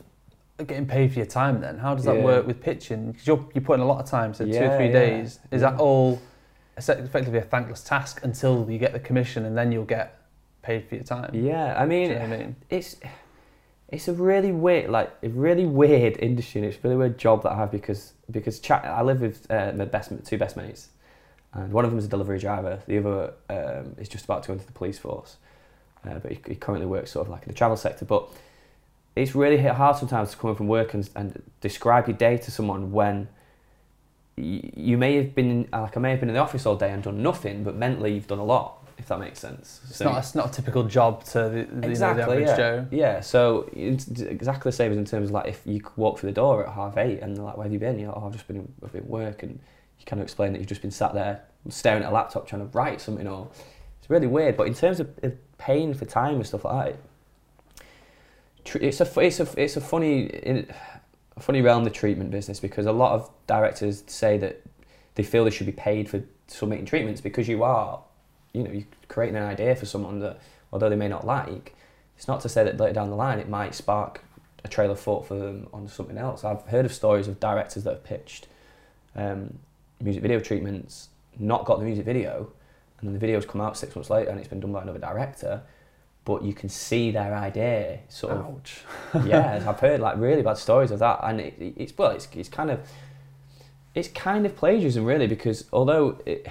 getting 0.57 0.85
paid 0.85 1.11
for 1.11 1.17
your 1.17 1.25
time, 1.25 1.61
then 1.61 1.79
how 1.79 1.95
does 1.95 2.05
that 2.05 2.17
yeah. 2.17 2.23
work 2.23 2.45
with 2.45 2.61
pitching? 2.61 3.11
Because 3.11 3.25
you're 3.25 3.43
you're 3.55 3.63
putting 3.63 3.83
a 3.83 3.87
lot 3.87 3.99
of 3.99 4.05
time, 4.05 4.35
so 4.35 4.43
yeah, 4.43 4.59
two 4.59 4.65
or 4.65 4.77
three 4.77 4.87
yeah, 4.87 4.91
days. 4.91 5.39
Is 5.49 5.61
that 5.61 5.79
all 5.79 6.21
effectively 6.77 7.39
a 7.39 7.41
thankless 7.41 7.83
task 7.83 8.21
until 8.23 8.69
you 8.69 8.77
get 8.77 8.93
the 8.93 8.99
commission, 8.99 9.45
and 9.45 9.57
then 9.57 9.71
you'll 9.71 9.83
get 9.83 10.21
paid 10.61 10.87
for 10.87 10.95
your 10.95 11.03
time? 11.03 11.33
Yeah, 11.33 11.73
I 11.75 11.87
mean, 11.87 12.09
you 12.09 12.15
know 12.15 12.21
I 12.21 12.27
mean? 12.27 12.55
it's 12.69 12.97
it's 13.89 14.07
a 14.07 14.13
really 14.13 14.51
weird, 14.51 14.91
like 14.91 15.11
a 15.23 15.29
really 15.29 15.65
weird 15.65 16.17
industry. 16.17 16.61
And 16.61 16.69
it's 16.71 16.77
a 16.77 16.87
really 16.87 16.97
weird 16.97 17.17
job 17.17 17.41
that 17.43 17.53
I 17.53 17.55
have 17.55 17.71
because 17.71 18.13
because 18.29 18.59
chat, 18.59 18.85
I 18.85 19.01
live 19.01 19.21
with 19.21 19.49
uh, 19.49 19.71
my 19.75 19.85
best 19.85 20.11
two 20.23 20.37
best 20.37 20.55
mates, 20.55 20.89
and 21.53 21.71
one 21.73 21.83
of 21.83 21.91
them 21.91 21.99
is 21.99 22.05
a 22.05 22.07
delivery 22.07 22.39
driver. 22.39 22.81
The 22.87 22.97
other 22.97 23.33
um, 23.49 23.95
is 23.97 24.07
just 24.07 24.25
about 24.25 24.43
to 24.43 24.47
go 24.47 24.53
into 24.53 24.65
the 24.65 24.71
police 24.71 24.97
force, 24.97 25.37
uh, 26.05 26.19
but 26.19 26.31
he, 26.31 26.39
he, 26.47 26.55
currently 26.55 26.87
works 26.87 27.11
sort 27.11 27.27
of 27.27 27.31
like 27.31 27.43
in 27.43 27.49
the 27.49 27.53
travel 27.53 27.75
sector. 27.75 28.05
But 28.05 28.29
it's 29.15 29.35
really 29.35 29.57
hard 29.57 29.97
sometimes 29.97 30.31
to 30.31 30.37
come 30.37 30.55
from 30.55 30.67
work 30.67 30.93
and, 30.93 31.09
and 31.15 31.41
describe 31.59 32.07
your 32.07 32.15
day 32.15 32.37
to 32.37 32.51
someone 32.51 32.91
when 32.91 33.27
y- 34.37 34.71
you 34.75 34.97
may 34.97 35.17
have 35.17 35.35
been 35.35 35.67
like 35.73 35.97
I 35.97 35.99
may 35.99 36.11
have 36.11 36.21
been 36.21 36.29
in 36.29 36.35
the 36.35 36.41
office 36.41 36.65
all 36.65 36.77
day 36.77 36.91
and 36.91 37.03
done 37.03 37.21
nothing, 37.21 37.63
but 37.63 37.75
mentally 37.75 38.13
you've 38.13 38.27
done 38.27 38.39
a 38.39 38.45
lot. 38.45 38.77
If 38.97 39.07
that 39.07 39.19
makes 39.19 39.39
sense. 39.39 39.81
It's, 39.87 39.97
so, 39.97 40.05
not, 40.05 40.19
it's 40.19 40.35
not 40.35 40.49
a 40.49 40.51
typical 40.51 40.83
job 40.83 41.23
to 41.23 41.49
the, 41.49 41.67
the, 41.71 41.89
exactly, 41.89 41.95
you 41.95 41.95
know, 41.95 42.13
the 42.13 42.21
average 42.21 42.47
yeah. 42.47 42.55
Joe. 42.55 42.87
Yeah, 42.91 43.19
so 43.21 43.67
it's 43.73 44.07
exactly 44.07 44.69
the 44.69 44.75
same 44.75 44.91
as 44.91 44.97
in 44.99 45.05
terms 45.05 45.29
of 45.29 45.31
like 45.31 45.47
if 45.47 45.61
you 45.65 45.81
walk 45.95 46.19
through 46.19 46.29
the 46.29 46.35
door 46.35 46.67
at 46.67 46.73
half 46.73 46.97
eight 46.97 47.19
and 47.19 47.35
they're 47.35 47.43
like, 47.43 47.57
where 47.57 47.63
have 47.63 47.73
you 47.73 47.79
been? 47.79 47.97
You're 47.97 48.09
like, 48.09 48.17
oh, 48.21 48.27
I've 48.27 48.33
just 48.33 48.47
been, 48.47 48.71
I've 48.83 48.93
been 48.93 49.07
work 49.07 49.41
and 49.41 49.59
you 50.01 50.05
kind 50.05 50.19
of 50.19 50.25
explain 50.25 50.51
that 50.53 50.59
you've 50.59 50.67
just 50.67 50.81
been 50.81 50.91
sat 50.91 51.13
there 51.13 51.41
staring 51.69 52.03
at 52.03 52.09
a 52.09 52.13
laptop 52.13 52.47
trying 52.47 52.61
to 52.61 52.77
write 52.77 52.99
something 52.99 53.27
or 53.27 53.47
it's 53.99 54.09
really 54.09 54.27
weird. 54.27 54.57
But 54.57 54.67
in 54.67 54.73
terms 54.73 54.99
of, 54.99 55.09
paying 55.57 55.93
for 55.93 56.05
time 56.05 56.35
and 56.35 56.47
stuff 56.47 56.65
like 56.65 56.97
that, 58.65 58.75
it's 58.81 58.99
a 58.99 59.19
it's 59.19 59.39
a 59.39 59.61
it's 59.61 59.77
a 59.77 59.81
funny 59.81 60.27
a 61.37 61.39
funny 61.39 61.61
realm 61.61 61.83
the 61.83 61.89
treatment 61.89 62.31
business 62.31 62.59
because 62.59 62.87
a 62.87 62.91
lot 62.91 63.13
of 63.13 63.29
directors 63.45 64.03
say 64.07 64.37
that 64.39 64.61
they 65.15 65.23
feel 65.23 65.43
they 65.43 65.51
should 65.51 65.65
be 65.67 65.71
paid 65.71 66.09
for 66.09 66.23
submitting 66.47 66.85
treatments 66.85 67.21
because 67.21 67.47
you 67.47 67.63
are 67.63 68.01
you 68.53 68.63
know 68.63 68.71
you're 68.71 68.85
creating 69.07 69.35
an 69.35 69.43
idea 69.43 69.75
for 69.75 69.85
someone 69.85 70.19
that 70.19 70.39
although 70.73 70.89
they 70.89 70.95
may 70.95 71.07
not 71.07 71.25
like 71.25 71.75
it's 72.17 72.27
not 72.27 72.41
to 72.41 72.49
say 72.49 72.63
that 72.63 72.77
later 72.77 72.93
down 72.93 73.09
the 73.09 73.15
line 73.15 73.39
it 73.39 73.49
might 73.49 73.73
spark 73.73 74.23
a 74.63 74.67
trail 74.67 74.91
of 74.91 74.99
thought 74.99 75.27
for 75.27 75.35
them 75.35 75.67
on 75.73 75.87
something 75.87 76.17
else 76.17 76.43
i've 76.43 76.63
heard 76.63 76.85
of 76.85 76.93
stories 76.93 77.27
of 77.27 77.39
directors 77.39 77.83
that 77.83 77.93
have 77.93 78.03
pitched 78.03 78.47
um, 79.15 79.59
music 80.03 80.21
video 80.21 80.39
treatments, 80.39 81.09
not 81.39 81.65
got 81.65 81.79
the 81.79 81.85
music 81.85 82.05
video, 82.05 82.51
and 82.99 83.07
then 83.07 83.13
the 83.13 83.19
video's 83.19 83.45
come 83.45 83.61
out 83.61 83.77
six 83.77 83.95
months 83.95 84.09
later 84.09 84.29
and 84.29 84.39
it's 84.39 84.47
been 84.47 84.59
done 84.59 84.71
by 84.71 84.81
another 84.81 84.99
director, 84.99 85.61
but 86.23 86.43
you 86.43 86.53
can 86.53 86.69
see 86.69 87.11
their 87.11 87.33
idea 87.33 87.99
sort 88.09 88.33
Ouch. 88.33 88.81
of. 89.13 89.27
yeah, 89.27 89.63
I've 89.67 89.79
heard 89.79 89.99
like 89.99 90.17
really 90.17 90.41
bad 90.41 90.57
stories 90.57 90.91
of 90.91 90.99
that, 90.99 91.19
and 91.23 91.41
it, 91.41 91.55
it's 91.59 91.97
well, 91.97 92.11
it's, 92.11 92.27
it's 92.33 92.49
kind 92.49 92.69
of 92.69 92.79
it's 93.93 94.07
kind 94.07 94.45
of 94.45 94.55
plagiarism 94.55 95.03
really 95.03 95.27
because 95.27 95.65
although 95.73 96.19
it, 96.25 96.47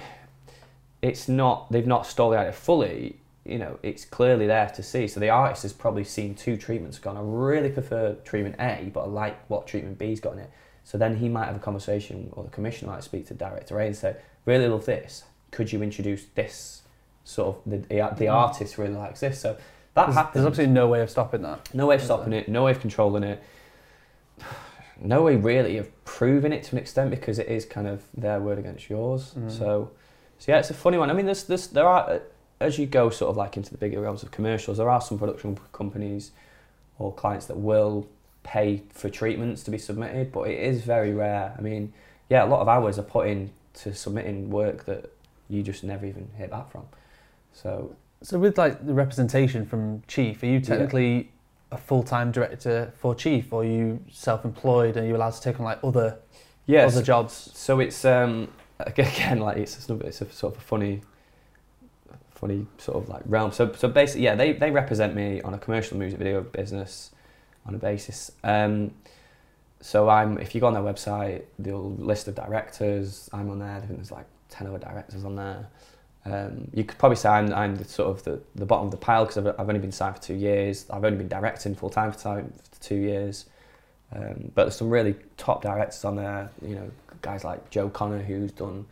it's 1.01 1.27
not 1.27 1.71
they've 1.71 1.87
not 1.87 2.05
stolen 2.05 2.35
the 2.35 2.41
idea 2.41 2.51
fully 2.51 3.15
you 3.45 3.57
know 3.57 3.79
it's 3.81 4.05
clearly 4.05 4.45
there 4.45 4.69
to 4.69 4.83
see 4.83 5.07
so 5.07 5.19
the 5.19 5.29
artist 5.29 5.63
has 5.63 5.73
probably 5.73 6.03
seen 6.03 6.35
two 6.35 6.55
treatments 6.55 6.99
gone 6.99 7.17
i 7.17 7.21
really 7.23 7.69
prefer 7.69 8.13
treatment 8.23 8.55
a 8.59 8.91
but 8.93 9.01
i 9.01 9.05
like 9.05 9.49
what 9.49 9.65
treatment 9.65 9.97
b's 9.97 10.19
got 10.19 10.33
in 10.33 10.39
it 10.39 10.51
so 10.83 10.97
then 10.97 11.17
he 11.17 11.29
might 11.29 11.45
have 11.45 11.55
a 11.55 11.59
conversation, 11.59 12.29
or 12.33 12.43
the 12.43 12.49
commissioner 12.49 12.91
might 12.91 13.03
speak 13.03 13.27
to 13.27 13.33
director 13.33 13.79
A 13.79 13.87
and 13.87 13.95
say, 13.95 14.15
"Really 14.45 14.67
love 14.67 14.85
this. 14.85 15.23
Could 15.51 15.71
you 15.71 15.81
introduce 15.81 16.25
this 16.35 16.81
sort 17.23 17.57
of 17.57 17.71
the 17.71 17.77
the 17.77 17.95
mm. 18.25 18.33
artist 18.33 18.77
really 18.77 18.95
likes 18.95 19.19
this?" 19.19 19.39
So 19.39 19.57
that 19.93 20.05
there's, 20.05 20.15
happens. 20.15 20.33
There's 20.33 20.45
absolutely 20.45 20.73
no 20.73 20.87
way 20.87 21.01
of 21.01 21.09
stopping 21.09 21.41
that. 21.43 21.73
No 21.73 21.87
way 21.87 21.95
of 21.95 22.01
stopping 22.01 22.33
it. 22.33 22.47
No 22.49 22.63
way 22.63 22.71
of 22.71 22.79
controlling 22.79 23.23
it. 23.23 23.43
No 24.99 25.23
way 25.23 25.35
really 25.35 25.77
of 25.77 26.05
proving 26.05 26.53
it 26.53 26.63
to 26.63 26.75
an 26.75 26.77
extent 26.77 27.09
because 27.09 27.39
it 27.39 27.47
is 27.47 27.65
kind 27.65 27.87
of 27.87 28.03
their 28.15 28.39
word 28.39 28.59
against 28.59 28.89
yours. 28.89 29.33
Mm. 29.35 29.51
So, 29.51 29.91
so 30.37 30.51
yeah, 30.51 30.59
it's 30.59 30.69
a 30.69 30.75
funny 30.75 30.97
one. 30.97 31.09
I 31.09 31.13
mean, 31.13 31.25
there's, 31.25 31.43
there's 31.43 31.67
there 31.67 31.87
are 31.87 32.21
as 32.61 32.77
you 32.77 32.85
go 32.85 33.09
sort 33.09 33.29
of 33.29 33.37
like 33.37 33.57
into 33.57 33.71
the 33.71 33.77
bigger 33.77 33.99
realms 33.99 34.23
of 34.23 34.31
commercials, 34.31 34.77
there 34.77 34.89
are 34.89 35.01
some 35.01 35.17
production 35.17 35.57
companies 35.71 36.31
or 36.99 37.13
clients 37.13 37.47
that 37.47 37.57
will 37.57 38.07
pay 38.43 38.83
for 38.89 39.09
treatments 39.09 39.63
to 39.63 39.71
be 39.71 39.77
submitted, 39.77 40.31
but 40.31 40.47
it 40.47 40.59
is 40.59 40.81
very 40.81 41.13
rare. 41.13 41.53
I 41.57 41.61
mean, 41.61 41.93
yeah, 42.29 42.43
a 42.43 42.47
lot 42.47 42.61
of 42.61 42.67
hours 42.67 42.97
are 42.97 43.03
put 43.03 43.27
in 43.27 43.51
to 43.73 43.93
submitting 43.93 44.49
work 44.49 44.85
that 44.85 45.11
you 45.49 45.63
just 45.63 45.83
never 45.83 46.05
even 46.05 46.29
hear 46.37 46.47
back 46.47 46.71
from. 46.71 46.85
So, 47.53 47.95
so 48.21 48.39
with 48.39 48.57
like 48.57 48.85
the 48.85 48.93
representation 48.93 49.65
from 49.65 50.03
Chief, 50.07 50.41
are 50.43 50.47
you 50.47 50.59
technically 50.59 51.15
yeah. 51.15 51.23
a 51.71 51.77
full 51.77 52.03
time 52.03 52.31
director 52.31 52.93
for 52.97 53.13
Chief, 53.13 53.51
or 53.51 53.61
are 53.61 53.65
you 53.65 53.99
self 54.09 54.45
employed 54.45 54.97
and 54.97 55.07
you're 55.07 55.17
allowed 55.17 55.33
to 55.33 55.41
take 55.41 55.59
on 55.59 55.65
like 55.65 55.79
other 55.83 56.17
yes. 56.65 56.93
other 56.93 57.03
jobs? 57.03 57.51
So 57.53 57.79
it's 57.79 58.05
um, 58.05 58.47
again 58.79 59.39
like 59.39 59.57
it's 59.57 59.89
a, 59.89 59.95
it's 59.99 60.21
a 60.21 60.31
sort 60.31 60.55
of 60.55 60.61
a 60.61 60.63
funny 60.63 61.01
funny 62.29 62.65
sort 62.77 63.03
of 63.03 63.09
like 63.09 63.21
realm. 63.25 63.51
So 63.51 63.71
so 63.73 63.87
basically, 63.87 64.23
yeah, 64.23 64.35
they 64.35 64.53
they 64.53 64.71
represent 64.71 65.15
me 65.15 65.41
on 65.41 65.53
a 65.53 65.57
commercial 65.57 65.97
music 65.97 66.17
video 66.17 66.41
business 66.41 67.11
on 67.65 67.75
a 67.75 67.77
basis. 67.77 68.31
Um, 68.43 68.91
so 69.81 70.09
I'm 70.09 70.37
if 70.37 70.53
you 70.53 70.61
go 70.61 70.67
on 70.67 70.73
their 70.73 70.83
website, 70.83 71.43
the 71.57 71.75
list 71.75 72.27
of 72.27 72.35
directors, 72.35 73.29
I'm 73.33 73.49
on 73.49 73.59
there. 73.59 73.75
I 73.75 73.79
think 73.79 73.95
there's 73.97 74.11
like 74.11 74.27
ten 74.49 74.67
other 74.67 74.79
directors 74.79 75.25
on 75.25 75.35
there. 75.35 75.67
Um, 76.23 76.69
you 76.73 76.83
could 76.83 76.99
probably 76.99 77.15
say 77.15 77.29
I'm, 77.29 77.51
I'm 77.51 77.75
the, 77.75 77.83
sort 77.83 78.09
of 78.09 78.23
the, 78.23 78.39
the 78.53 78.65
bottom 78.65 78.85
of 78.85 78.91
the 78.91 78.97
pile 78.97 79.25
because 79.25 79.39
I've, 79.39 79.59
I've 79.59 79.67
only 79.67 79.79
been 79.79 79.91
signed 79.91 80.17
for 80.17 80.21
two 80.21 80.35
years. 80.35 80.85
I've 80.91 81.03
only 81.03 81.17
been 81.17 81.27
directing 81.27 81.73
full 81.73 81.89
time 81.89 82.11
for, 82.11 82.19
time 82.19 82.53
for 82.71 82.81
two 82.81 82.95
years. 82.95 83.45
Um, 84.13 84.51
but 84.53 84.65
there's 84.65 84.75
some 84.75 84.89
really 84.89 85.15
top 85.37 85.63
directors 85.63 86.05
on 86.05 86.17
there. 86.17 86.51
You 86.61 86.75
know, 86.75 86.91
guys 87.21 87.43
like 87.43 87.69
Joe 87.71 87.89
Connor 87.89 88.21
who's 88.21 88.51
done 88.51 88.85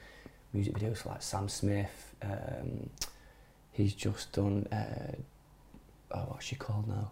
music 0.53 0.73
videos 0.73 0.97
for 0.97 1.09
like 1.09 1.21
Sam 1.21 1.47
Smith. 1.49 2.15
Um, 2.23 2.89
he's 3.71 3.93
just 3.93 4.31
done. 4.31 4.67
Uh, 4.71 5.15
oh, 6.11 6.25
what's 6.29 6.45
she 6.45 6.55
called 6.55 6.87
now? 6.87 7.11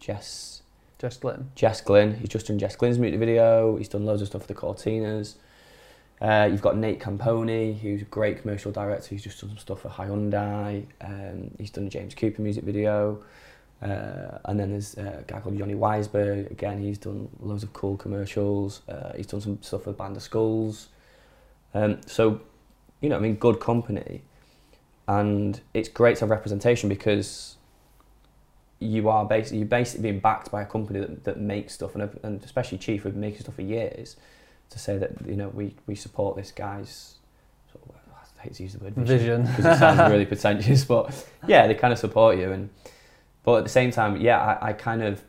Jess. 0.00 0.62
Jess 1.06 1.18
Glynne. 1.18 1.50
Jess 1.54 1.80
Glynne. 1.82 2.14
He's 2.14 2.30
just 2.30 2.48
done 2.48 2.58
Jess 2.58 2.74
Glynne's 2.74 2.98
music 2.98 3.20
video. 3.20 3.76
He's 3.76 3.88
done 3.88 4.04
loads 4.04 4.22
of 4.22 4.26
stuff 4.26 4.42
for 4.42 4.48
the 4.48 4.54
Courteeners. 4.54 5.36
Uh, 6.20 6.48
you've 6.50 6.62
got 6.62 6.76
Nate 6.76 6.98
Camponi, 6.98 7.78
who's 7.78 8.02
a 8.02 8.06
great 8.06 8.42
commercial 8.42 8.72
director. 8.72 9.10
He's 9.10 9.22
just 9.22 9.40
done 9.40 9.50
some 9.50 9.58
stuff 9.58 9.82
for 9.82 9.88
Hyundai. 9.88 10.84
Um, 11.00 11.52
he's 11.58 11.70
done 11.70 11.86
a 11.86 11.90
James 11.90 12.12
Cooper 12.12 12.42
music 12.42 12.64
video. 12.64 13.22
Uh, 13.80 14.38
and 14.46 14.58
then 14.58 14.72
there's 14.72 14.94
a 14.94 15.22
guy 15.28 15.38
called 15.38 15.56
Johnny 15.56 15.74
Weisberg. 15.74 16.50
Again, 16.50 16.82
he's 16.82 16.98
done 16.98 17.28
loads 17.38 17.62
of 17.62 17.72
cool 17.72 17.96
commercials. 17.96 18.80
Uh, 18.88 19.12
he's 19.16 19.28
done 19.28 19.40
some 19.40 19.62
stuff 19.62 19.84
for 19.84 19.92
Band 19.92 20.16
of 20.16 20.24
Skulls. 20.24 20.88
Um, 21.72 22.00
so, 22.06 22.40
you 23.00 23.08
know, 23.08 23.16
I 23.16 23.20
mean, 23.20 23.36
good 23.36 23.60
company. 23.60 24.22
And 25.06 25.60
it's 25.72 25.88
great 25.88 26.16
to 26.16 26.22
have 26.22 26.30
representation 26.30 26.88
because 26.88 27.58
you 28.78 29.08
are 29.08 29.24
basically 29.24 29.58
you're 29.58 29.66
basically 29.66 30.02
being 30.02 30.20
backed 30.20 30.50
by 30.50 30.62
a 30.62 30.66
company 30.66 31.00
that, 31.00 31.24
that 31.24 31.40
makes 31.40 31.74
stuff, 31.74 31.94
and, 31.94 32.10
and 32.22 32.42
especially 32.44 32.78
Chief, 32.78 33.02
who've 33.02 33.12
been 33.12 33.20
making 33.20 33.40
stuff 33.40 33.54
for 33.54 33.62
years 33.62 34.16
to 34.70 34.78
say 34.78 34.98
that 34.98 35.12
you 35.26 35.36
know 35.36 35.48
we, 35.48 35.74
we 35.86 35.94
support 35.94 36.36
this 36.36 36.50
guy's 36.50 37.14
sort 37.72 37.84
of, 37.88 37.94
I 38.38 38.42
hate 38.42 38.54
to 38.54 38.62
use 38.62 38.74
the 38.74 38.84
word 38.84 38.94
vision 38.94 39.46
because 39.46 39.64
it 39.64 39.78
sounds 39.78 39.98
really 40.12 40.26
pretentious, 40.26 40.84
but 40.84 41.26
yeah, 41.46 41.66
they 41.66 41.74
kind 41.74 41.92
of 41.92 41.98
support 41.98 42.38
you. 42.38 42.52
And 42.52 42.70
but 43.44 43.56
at 43.56 43.64
the 43.64 43.70
same 43.70 43.90
time, 43.90 44.20
yeah, 44.20 44.58
I, 44.60 44.68
I 44.68 44.72
kind 44.72 45.02
of 45.02 45.22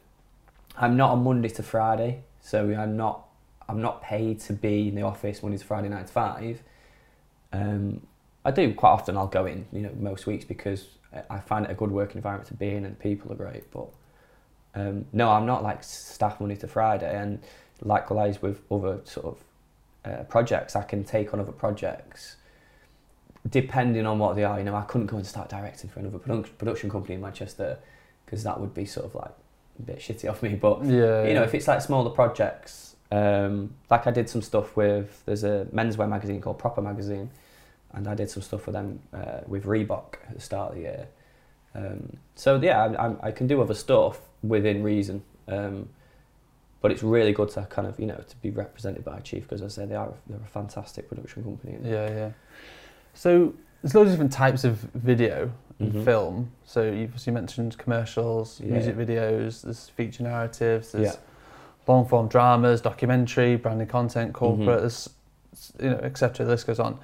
I'm 0.77 0.97
not 0.97 1.11
on 1.11 1.23
Monday 1.23 1.49
to 1.49 1.63
Friday, 1.63 2.23
so 2.41 2.73
I'm 2.73 2.97
not 2.97 3.27
I'm 3.69 3.81
not 3.81 4.01
paid 4.01 4.39
to 4.41 4.53
be 4.53 4.89
in 4.89 4.95
the 4.95 5.03
office 5.03 5.41
Monday 5.41 5.57
to 5.57 5.65
Friday 5.65 5.89
nine 5.89 6.05
to 6.05 6.11
five. 6.11 6.61
Um, 7.53 8.01
I 8.43 8.51
do 8.51 8.73
quite 8.73 8.91
often. 8.91 9.17
I'll 9.17 9.27
go 9.27 9.45
in, 9.45 9.65
you 9.71 9.81
know, 9.81 9.91
most 9.99 10.25
weeks 10.25 10.45
because 10.45 10.87
I 11.29 11.39
find 11.39 11.65
it 11.65 11.71
a 11.71 11.75
good 11.75 11.91
working 11.91 12.17
environment 12.17 12.47
to 12.49 12.53
be 12.53 12.69
in, 12.69 12.85
and 12.85 12.97
people 12.99 13.31
are 13.31 13.35
great. 13.35 13.71
But 13.71 13.87
um, 14.75 15.05
no, 15.13 15.29
I'm 15.29 15.45
not 15.45 15.63
like 15.63 15.83
staff 15.83 16.39
Monday 16.39 16.55
to 16.57 16.67
Friday, 16.67 17.15
and 17.15 17.39
likewise 17.81 18.41
with 18.41 18.61
other 18.71 18.99
sort 19.03 19.25
of 19.25 19.43
uh, 20.05 20.23
projects. 20.23 20.75
I 20.75 20.83
can 20.83 21.03
take 21.03 21.33
on 21.33 21.39
other 21.39 21.51
projects 21.51 22.37
depending 23.49 24.05
on 24.05 24.19
what 24.19 24.35
they 24.35 24.43
are. 24.43 24.57
You 24.59 24.65
know, 24.65 24.75
I 24.75 24.83
couldn't 24.83 25.07
go 25.07 25.17
and 25.17 25.25
start 25.25 25.49
directing 25.49 25.89
for 25.89 25.99
another 25.99 26.19
produ- 26.19 26.49
production 26.57 26.89
company 26.89 27.15
in 27.15 27.21
Manchester 27.21 27.77
because 28.25 28.43
that 28.43 28.59
would 28.59 28.73
be 28.73 28.85
sort 28.85 29.05
of 29.05 29.15
like 29.15 29.31
a 29.79 29.81
bit 29.83 29.99
shitty 29.99 30.29
off 30.29 30.43
me. 30.43 30.55
But 30.55 30.83
yeah, 30.83 31.25
you 31.25 31.33
know, 31.33 31.43
if 31.43 31.53
it's 31.53 31.67
like 31.67 31.81
smaller 31.81 32.09
projects, 32.09 32.95
um, 33.11 33.73
like 33.89 34.05
I 34.05 34.11
did 34.11 34.29
some 34.29 34.41
stuff 34.41 34.75
with 34.75 35.23
there's 35.25 35.43
a 35.43 35.67
menswear 35.73 36.09
magazine 36.09 36.41
called 36.41 36.59
Proper 36.59 36.81
Magazine, 36.81 37.29
and 37.97 38.07
I 38.07 38.13
did 38.13 38.29
some 38.29 38.43
stuff 38.43 38.61
for 38.61 38.71
them 38.71 38.99
uh, 39.11 39.39
with 39.47 39.65
Reebok 39.65 40.15
at 40.29 40.35
the 40.35 40.41
start 40.41 40.69
of 40.69 40.75
the 40.75 40.81
year. 40.81 41.07
Um, 41.73 42.17
so 42.35 42.59
yeah, 42.61 42.85
I, 42.85 43.27
I, 43.27 43.31
can 43.31 43.47
do 43.47 43.61
other 43.61 43.73
stuff 43.73 44.19
within 44.43 44.83
reason. 44.83 45.23
Um, 45.47 45.89
but 46.81 46.91
it's 46.91 47.03
really 47.03 47.33
good 47.33 47.49
to 47.49 47.63
kind 47.69 47.87
of 47.87 47.99
you 47.99 48.05
know 48.05 48.23
to 48.29 48.35
be 48.37 48.51
represented 48.51 49.03
by 49.03 49.19
Chief 49.19 49.43
because 49.43 49.61
I 49.61 49.67
say 49.67 49.85
they 49.85 49.95
are 49.95 50.13
they're 50.27 50.39
a 50.39 50.47
fantastic 50.47 51.09
production 51.09 51.43
company. 51.43 51.77
Yeah, 51.83 52.09
yeah. 52.09 52.31
So 53.13 53.53
there's 53.81 53.95
loads 53.95 54.09
of 54.09 54.13
different 54.13 54.31
types 54.31 54.63
of 54.63 54.77
video 54.93 55.51
and 55.79 55.91
mm-hmm. 55.91 56.03
film. 56.03 56.51
So 56.65 56.83
you've 56.83 57.09
obviously 57.09 57.33
mentioned 57.33 57.77
commercials, 57.77 58.61
yeah. 58.63 58.73
music 58.73 58.95
videos, 58.95 59.63
there's 59.63 59.89
feature 59.89 60.23
narratives, 60.23 60.91
there's 60.91 61.13
yeah. 61.13 61.19
long 61.87 62.07
form 62.07 62.27
dramas, 62.27 62.79
documentary, 62.79 63.55
branded 63.55 63.89
content, 63.89 64.33
corporate, 64.33 64.83
mm-hmm. 64.83 65.83
you 65.83 65.89
know, 65.91 65.97
etc. 65.97 66.45
The 66.45 66.51
list 66.51 66.67
goes 66.67 66.79
on. 66.79 66.99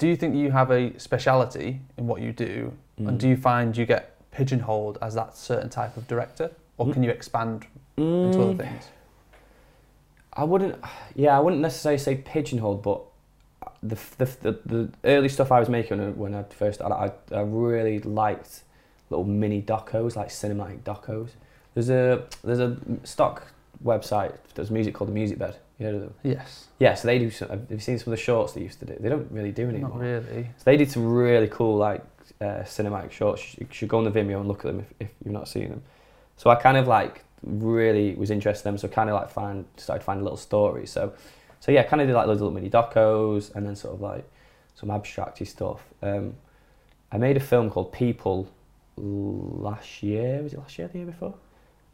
Do 0.00 0.08
you 0.08 0.16
think 0.16 0.34
you 0.34 0.50
have 0.50 0.70
a 0.70 0.98
speciality 0.98 1.78
in 1.98 2.06
what 2.06 2.22
you 2.22 2.32
do, 2.32 2.72
mm. 2.98 3.06
and 3.06 3.20
do 3.20 3.28
you 3.28 3.36
find 3.36 3.76
you 3.76 3.84
get 3.84 4.16
pigeonholed 4.30 4.96
as 5.02 5.14
that 5.14 5.36
certain 5.36 5.68
type 5.68 5.94
of 5.98 6.08
director, 6.08 6.50
or 6.78 6.86
mm. 6.86 6.94
can 6.94 7.02
you 7.02 7.10
expand 7.10 7.66
mm. 7.98 8.26
into 8.26 8.40
other 8.40 8.54
mm. 8.54 8.58
things? 8.58 8.84
I 10.32 10.44
wouldn't, 10.44 10.82
yeah, 11.14 11.36
I 11.36 11.40
wouldn't 11.40 11.60
necessarily 11.60 11.98
say 11.98 12.14
pigeonholed, 12.16 12.82
but 12.82 13.02
the, 13.82 13.98
the, 14.16 14.24
the, 14.40 14.58
the 14.64 14.90
early 15.04 15.28
stuff 15.28 15.52
I 15.52 15.60
was 15.60 15.68
making 15.68 16.16
when 16.16 16.34
I 16.34 16.44
first 16.44 16.78
started, 16.78 16.94
I, 16.94 17.36
I 17.36 17.42
really 17.42 17.98
liked 17.98 18.62
little 19.10 19.26
mini 19.26 19.60
docos, 19.60 20.16
like 20.16 20.30
cinematic 20.30 20.80
docos. 20.80 21.32
There's 21.74 21.90
a 21.90 22.24
there's 22.42 22.60
a 22.60 22.78
stock 23.04 23.48
website 23.84 24.32
There's 24.54 24.70
music 24.70 24.94
called 24.94 25.10
the 25.10 25.14
Music 25.14 25.38
Bed. 25.38 25.58
You 25.80 25.86
heard 25.86 25.94
of 25.94 26.00
them? 26.02 26.14
Yes. 26.22 26.66
Yeah, 26.78 26.94
so 26.94 27.08
they 27.08 27.18
do. 27.18 27.30
Some, 27.30 27.48
have 27.48 27.66
you 27.70 27.78
seen 27.78 27.98
some 27.98 28.12
of 28.12 28.18
the 28.18 28.22
shorts 28.22 28.52
they 28.52 28.60
used 28.60 28.78
to 28.80 28.84
do? 28.86 28.96
They 29.00 29.08
don't 29.08 29.30
really 29.32 29.50
do 29.50 29.66
anymore. 29.68 29.90
Not 29.90 30.00
really. 30.00 30.50
So 30.58 30.64
they 30.66 30.76
did 30.76 30.90
some 30.90 31.10
really 31.10 31.48
cool 31.48 31.78
like 31.78 32.04
uh, 32.38 32.62
cinematic 32.64 33.10
shorts. 33.10 33.56
You 33.58 33.66
should 33.70 33.88
go 33.88 33.96
on 33.96 34.04
the 34.04 34.10
Vimeo 34.10 34.38
and 34.40 34.46
look 34.46 34.58
at 34.58 34.66
them 34.66 34.80
if, 34.80 34.92
if 35.00 35.08
you've 35.24 35.32
not 35.32 35.48
seen 35.48 35.70
them. 35.70 35.82
So 36.36 36.50
I 36.50 36.54
kind 36.56 36.76
of 36.76 36.86
like 36.86 37.24
really 37.42 38.14
was 38.14 38.30
interested 38.30 38.68
in 38.68 38.74
them. 38.74 38.78
So 38.78 38.88
kind 38.88 39.08
of 39.08 39.14
like 39.14 39.30
find 39.30 39.64
started 39.78 40.04
finding 40.04 40.22
little 40.22 40.36
stories. 40.36 40.90
So 40.90 41.14
so 41.60 41.72
yeah, 41.72 41.82
kind 41.82 42.02
of 42.02 42.08
did 42.08 42.14
like 42.14 42.26
those 42.26 42.40
little 42.40 42.52
mini 42.52 42.68
docos 42.68 43.54
and 43.54 43.66
then 43.66 43.74
sort 43.74 43.94
of 43.94 44.02
like 44.02 44.30
some 44.74 44.90
abstracty 44.90 45.46
stuff. 45.46 45.82
Um, 46.02 46.34
I 47.10 47.16
made 47.16 47.38
a 47.38 47.40
film 47.40 47.70
called 47.70 47.92
People 47.92 48.48
last 48.96 50.02
year. 50.02 50.42
Was 50.42 50.52
it 50.52 50.58
last 50.58 50.78
year? 50.78 50.88
The 50.88 50.98
year 50.98 51.06
before? 51.06 51.34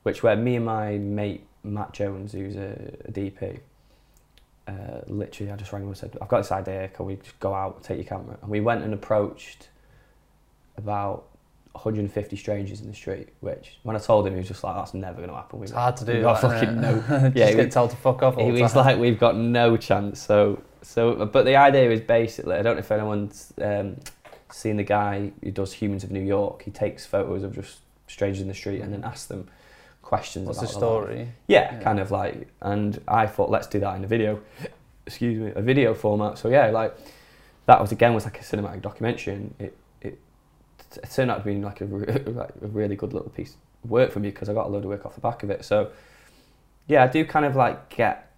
Which 0.02 0.22
where 0.24 0.36
me 0.36 0.56
and 0.56 0.64
my 0.64 0.98
mate 0.98 1.46
Matt 1.64 1.92
Jones, 1.92 2.32
who's 2.32 2.56
a, 2.56 2.94
a 3.04 3.12
DP, 3.12 3.58
uh, 4.66 5.00
literally 5.06 5.52
I 5.52 5.56
just 5.56 5.72
rang 5.72 5.82
him 5.82 5.88
and 5.88 5.96
said, 5.96 6.16
"I've 6.20 6.28
got 6.28 6.38
this 6.38 6.52
idea. 6.52 6.88
Can 6.88 7.06
we 7.06 7.16
just 7.16 7.38
go 7.40 7.54
out, 7.54 7.82
take 7.82 7.98
your 7.98 8.06
camera?" 8.06 8.36
And 8.42 8.50
we 8.50 8.60
went 8.60 8.82
and 8.82 8.92
approached 8.92 9.68
about 10.76 11.28
150 11.72 12.36
strangers 12.36 12.80
in 12.80 12.88
the 12.88 12.94
street, 12.94 13.28
which 13.40 13.78
when 13.82 13.96
I 13.96 13.98
told 13.98 14.26
him, 14.26 14.32
he 14.32 14.38
was 14.38 14.48
just 14.48 14.64
like, 14.64 14.74
"That's 14.74 14.94
never 14.94 15.18
going 15.18 15.28
to 15.28 15.34
happen." 15.34 15.60
We've 15.60 15.68
it's 15.68 15.72
hard 15.72 15.96
to 15.98 16.04
do. 16.04 16.22
That, 16.22 16.40
fucking 16.40 16.80
no. 16.80 17.32
yeah, 17.34 17.52
get 17.52 17.70
told 17.70 17.90
to 17.90 17.96
fuck 17.96 18.22
off. 18.22 18.36
he 18.36 18.50
was 18.50 18.74
like, 18.74 18.98
"We've 18.98 19.18
got 19.18 19.36
no 19.36 19.76
chance." 19.76 20.20
So, 20.20 20.62
so, 20.82 21.26
but 21.26 21.44
the 21.44 21.56
idea 21.56 21.90
is 21.90 22.00
basically, 22.00 22.56
I 22.56 22.62
don't 22.62 22.74
know 22.74 22.80
if 22.80 22.90
anyone's 22.90 23.52
um, 23.62 23.96
seen 24.50 24.76
the 24.76 24.84
guy 24.84 25.32
who 25.42 25.50
does 25.50 25.72
Humans 25.74 26.04
of 26.04 26.10
New 26.10 26.22
York. 26.22 26.62
He 26.62 26.70
takes 26.70 27.06
photos 27.06 27.42
of 27.42 27.54
just 27.54 27.78
strangers 28.08 28.40
in 28.40 28.48
the 28.48 28.54
street 28.54 28.80
and 28.80 28.92
then 28.92 29.04
asks 29.04 29.26
them 29.26 29.48
questions. 30.06 30.46
What's 30.46 30.60
the 30.60 30.68
story? 30.68 31.32
Yeah, 31.48 31.74
yeah, 31.74 31.82
kind 31.82 31.98
of 31.98 32.12
like. 32.12 32.46
And 32.62 33.00
I 33.08 33.26
thought, 33.26 33.50
let's 33.50 33.66
do 33.66 33.80
that 33.80 33.96
in 33.96 34.04
a 34.04 34.06
video. 34.06 34.40
Excuse 35.04 35.38
me, 35.38 35.52
a 35.54 35.60
video 35.60 35.94
format. 35.94 36.38
So 36.38 36.48
yeah, 36.48 36.70
like 36.70 36.96
that 37.66 37.80
was 37.80 37.90
again 37.90 38.14
was 38.14 38.24
like 38.24 38.40
a 38.40 38.44
cinematic 38.44 38.82
documentary. 38.82 39.34
And 39.34 39.54
it 39.58 39.76
it 40.00 40.18
turned 41.10 41.30
out 41.30 41.38
to 41.38 41.44
be 41.44 41.56
like 41.56 41.80
a, 41.80 41.84
like 42.30 42.54
a 42.62 42.68
really 42.68 42.94
good 42.94 43.12
little 43.12 43.30
piece 43.30 43.56
of 43.82 43.90
work 43.90 44.12
for 44.12 44.20
me 44.20 44.30
because 44.30 44.48
I 44.48 44.54
got 44.54 44.66
a 44.66 44.68
load 44.68 44.84
of 44.84 44.90
work 44.90 45.04
off 45.04 45.16
the 45.16 45.20
back 45.20 45.42
of 45.42 45.50
it. 45.50 45.64
So 45.64 45.90
yeah, 46.86 47.02
I 47.02 47.08
do 47.08 47.24
kind 47.24 47.44
of 47.44 47.56
like 47.56 47.88
get 47.88 48.32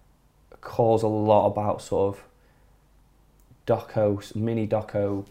calls 0.62 1.02
a 1.02 1.08
lot 1.08 1.46
about 1.48 1.82
sort 1.82 2.16
of 2.16 2.24
doco, 3.66 4.34
mini 4.34 4.66
doco 4.66 5.26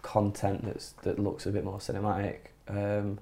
content 0.00 0.64
that's 0.64 0.92
that 1.02 1.18
looks 1.18 1.44
a 1.44 1.50
bit 1.50 1.62
more 1.62 1.78
cinematic. 1.78 2.38
Um, 2.68 3.18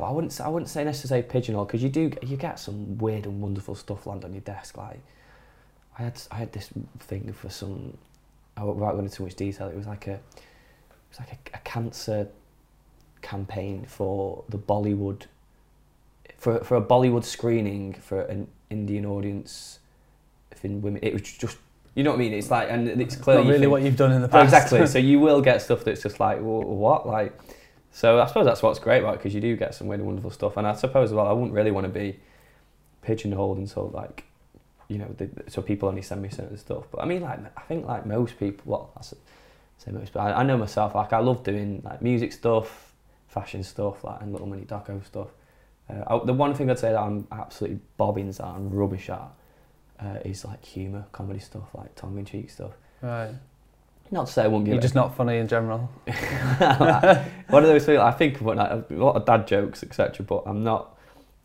but 0.00 0.06
I 0.06 0.10
wouldn't 0.12 0.40
I 0.40 0.48
wouldn't 0.48 0.70
say 0.70 0.82
necessarily 0.82 1.22
pigeonhole 1.28 1.66
because 1.66 1.82
you 1.82 1.90
do 1.90 2.10
you 2.22 2.38
get 2.38 2.58
some 2.58 2.96
weird 2.96 3.26
and 3.26 3.42
wonderful 3.42 3.74
stuff 3.74 4.06
land 4.06 4.24
on 4.24 4.32
your 4.32 4.40
desk. 4.40 4.78
Like 4.78 5.00
I 5.98 6.04
had 6.04 6.22
I 6.30 6.36
had 6.36 6.52
this 6.52 6.70
thing 7.00 7.32
for 7.34 7.50
some. 7.50 7.98
I 8.56 8.64
won't 8.64 8.78
go 8.78 8.98
into 8.98 9.14
too 9.14 9.24
much 9.24 9.34
detail. 9.34 9.68
It 9.68 9.76
was 9.76 9.86
like 9.86 10.06
a 10.06 10.18
it's 11.10 11.20
like 11.20 11.32
a, 11.32 11.56
a 11.56 11.60
cancer 11.64 12.28
campaign 13.20 13.84
for 13.84 14.42
the 14.48 14.56
Bollywood 14.56 15.26
for 16.38 16.64
for 16.64 16.76
a 16.76 16.82
Bollywood 16.82 17.24
screening 17.24 17.92
for 17.92 18.22
an 18.22 18.48
Indian 18.70 19.04
audience. 19.04 19.80
In 20.62 20.82
women, 20.82 21.00
it 21.02 21.14
was 21.14 21.22
just 21.22 21.56
you 21.94 22.04
know 22.04 22.10
what 22.10 22.16
I 22.16 22.20
mean. 22.20 22.32
It's 22.34 22.50
like 22.50 22.70
and 22.70 22.88
it's 22.88 23.16
clearly 23.16 23.44
not 23.44 23.48
really 23.48 23.60
think, 23.60 23.70
what 23.70 23.82
you've 23.82 23.96
done 23.96 24.12
in 24.12 24.22
the 24.22 24.28
past. 24.28 24.44
Exactly. 24.44 24.86
so 24.86 24.98
you 24.98 25.20
will 25.20 25.40
get 25.40 25.60
stuff 25.62 25.84
that's 25.84 26.02
just 26.02 26.20
like 26.20 26.40
what 26.40 27.06
like. 27.06 27.38
So 27.92 28.20
I 28.20 28.26
suppose 28.26 28.46
that's 28.46 28.62
what's 28.62 28.78
great 28.78 29.00
about 29.00 29.14
it 29.14 29.18
because 29.18 29.34
you 29.34 29.40
do 29.40 29.56
get 29.56 29.74
some 29.74 29.88
really 29.88 30.02
wonderful 30.02 30.30
stuff. 30.30 30.56
And 30.56 30.66
I 30.66 30.74
suppose 30.74 31.12
well, 31.12 31.26
I 31.26 31.32
wouldn't 31.32 31.52
really 31.52 31.70
want 31.70 31.84
to 31.86 31.92
be 31.92 32.18
pigeonholed 33.02 33.58
and 33.58 33.68
so 33.68 33.86
like, 33.86 34.24
you 34.88 34.98
know, 34.98 35.14
the, 35.16 35.28
so 35.48 35.62
people 35.62 35.88
only 35.88 36.02
send 36.02 36.22
me 36.22 36.28
certain 36.28 36.56
stuff. 36.56 36.84
But 36.90 37.02
I 37.02 37.06
mean, 37.06 37.22
like 37.22 37.38
I 37.56 37.62
think 37.62 37.86
like 37.86 38.06
most 38.06 38.38
people, 38.38 38.62
well, 38.64 38.90
that's 38.94 39.14
say 39.78 39.90
most, 39.92 40.12
but 40.12 40.20
I, 40.20 40.40
I 40.40 40.42
know 40.42 40.56
myself. 40.56 40.94
Like 40.94 41.12
I 41.12 41.18
love 41.18 41.42
doing 41.42 41.82
like 41.84 42.02
music 42.02 42.32
stuff, 42.32 42.92
fashion 43.28 43.62
stuff, 43.62 44.04
like 44.04 44.20
and 44.20 44.32
little 44.32 44.46
mini 44.46 44.64
doco 44.64 45.04
stuff. 45.04 45.28
Uh, 45.88 46.04
I, 46.06 46.24
the 46.24 46.32
one 46.32 46.54
thing 46.54 46.70
I'd 46.70 46.78
say 46.78 46.92
that 46.92 47.00
I'm 47.00 47.26
absolutely 47.32 47.80
bobbins 47.96 48.40
at 48.40 48.54
and 48.54 48.72
rubbish 48.72 49.10
at 49.10 49.30
uh, 49.98 50.18
is 50.24 50.44
like 50.44 50.64
humour, 50.64 51.06
comedy 51.12 51.40
stuff, 51.40 51.74
like 51.74 51.94
tongue 51.94 52.18
in 52.18 52.24
cheek 52.24 52.50
stuff. 52.50 52.72
Right. 53.02 53.30
Not 54.12 54.26
to 54.26 54.32
say 54.32 54.42
I 54.44 54.48
won't 54.48 54.64
give 54.64 54.72
You're 54.74 54.80
it. 54.80 54.82
just 54.82 54.94
not 54.94 55.16
funny 55.16 55.38
in 55.38 55.46
general. 55.46 55.88
One 57.48 57.62
of 57.62 57.68
those 57.68 57.84
things 57.86 57.98
I 57.98 58.10
think 58.10 58.36
of 58.36 58.42
when 58.42 58.58
I, 58.58 58.72
a 58.78 58.84
lot 58.90 59.16
of 59.16 59.24
dad 59.24 59.46
jokes, 59.46 59.82
etc. 59.82 60.24
But 60.26 60.42
I'm 60.46 60.64
not. 60.64 60.96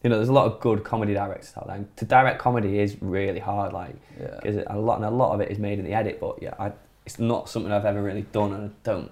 You 0.04 0.10
know, 0.10 0.18
there's 0.18 0.30
a 0.30 0.34
lot 0.34 0.46
of 0.46 0.60
good 0.60 0.84
comedy 0.84 1.14
directors 1.16 1.52
out 1.58 1.66
there. 1.68 1.78
And 1.78 1.98
to 1.98 2.06
direct 2.06 2.40
comedy 2.40 2.78
is 2.80 2.96
really 3.02 3.40
hard, 3.40 3.74
like 3.74 3.96
Yeah. 4.20 4.38
because 4.42 4.64
a 4.68 4.78
lot 4.78 4.98
and 4.98 5.06
a 5.06 5.10
lot 5.10 5.34
of 5.34 5.42
it 5.42 5.50
is 5.52 5.58
made 5.58 5.80
in 5.80 5.86
the 5.86 5.94
edit. 5.94 6.20
But 6.20 6.42
yeah, 6.42 6.54
I, 6.60 6.72
it's 7.06 7.18
not 7.20 7.50
something 7.50 7.72
I've 7.72 7.86
ever 7.86 8.02
really 8.04 8.22
done, 8.32 8.54
and 8.54 8.70
I 8.70 8.74
don't. 8.84 9.12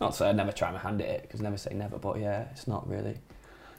Not 0.00 0.12
to 0.12 0.16
say 0.18 0.28
I'd 0.28 0.36
never 0.36 0.52
try 0.52 0.70
my 0.70 0.78
hand 0.78 1.02
at 1.02 1.08
it, 1.08 1.22
because 1.22 1.40
never 1.42 1.56
say 1.58 1.74
never. 1.74 1.98
But 1.98 2.20
yeah, 2.20 2.46
it's 2.52 2.66
not 2.68 2.88
really. 2.88 3.16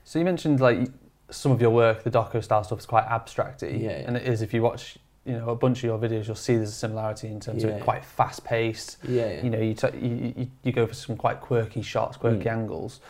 So 0.03 0.19
you 0.19 0.25
mentioned 0.25 0.59
like 0.59 0.89
some 1.31 1.51
of 1.51 1.61
your 1.61 1.69
work, 1.71 2.03
the 2.03 2.11
doco 2.11 2.43
style 2.43 2.63
stuff 2.63 2.79
is 2.79 2.85
quite 2.85 3.05
abstracty, 3.07 3.81
Yeah, 3.81 3.89
yeah. 3.91 4.03
and 4.07 4.17
it 4.17 4.23
is. 4.27 4.41
If 4.41 4.53
you 4.53 4.61
watch, 4.61 4.97
you 5.25 5.33
know, 5.33 5.49
a 5.49 5.55
bunch 5.55 5.79
of 5.79 5.83
your 5.83 5.97
videos, 5.99 6.27
you'll 6.27 6.35
see 6.35 6.55
there's 6.55 6.69
a 6.69 6.73
similarity 6.73 7.27
in 7.27 7.39
terms 7.39 7.63
of 7.63 7.69
Yeah. 7.69 7.75
it 7.77 7.83
quite 7.83 8.03
fast 8.05 8.43
paced. 8.43 8.97
Yeah, 9.07 9.27
yeah. 9.33 9.41
You 9.43 9.49
know, 9.49 9.59
you, 9.59 9.75
you 10.01 10.33
you 10.37 10.47
you 10.63 10.71
go 10.71 10.87
for 10.87 10.93
some 10.93 11.15
quite 11.17 11.41
quirky 11.41 11.81
shots, 11.81 12.17
quirky 12.17 12.45
Mm. 12.45 12.51
angles. 12.57 13.01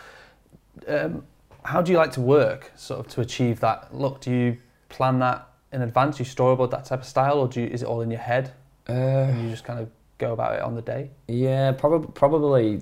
Um, 0.88 1.24
how 1.64 1.82
do 1.82 1.92
you 1.92 1.98
like 1.98 2.12
to 2.14 2.22
work, 2.22 2.72
sort 2.76 3.00
of, 3.02 3.08
to 3.14 3.22
achieve 3.22 3.60
that 3.60 3.94
look? 3.96 4.22
Do 4.22 4.32
you 4.32 4.58
plan 4.90 5.20
that 5.20 5.48
in 5.72 5.82
advance? 5.82 6.18
Do 6.18 6.24
you 6.24 6.30
storyboard 6.30 6.72
that 6.72 6.86
type 6.86 7.00
of 7.02 7.06
style, 7.06 7.38
or 7.40 7.48
do 7.48 7.62
you, 7.62 7.68
is 7.68 7.84
it 7.84 7.88
all 7.88 8.02
in 8.02 8.10
your 8.10 8.20
head 8.22 8.54
Uh, 8.88 8.94
and 8.94 9.44
you 9.44 9.50
just 9.52 9.64
kind 9.66 9.80
of 9.80 9.90
go 10.18 10.34
about 10.34 10.56
it 10.56 10.62
on 10.62 10.74
the 10.76 10.82
day? 10.82 11.12
Yeah, 11.28 11.72
probably 11.74 12.10
probably 12.14 12.82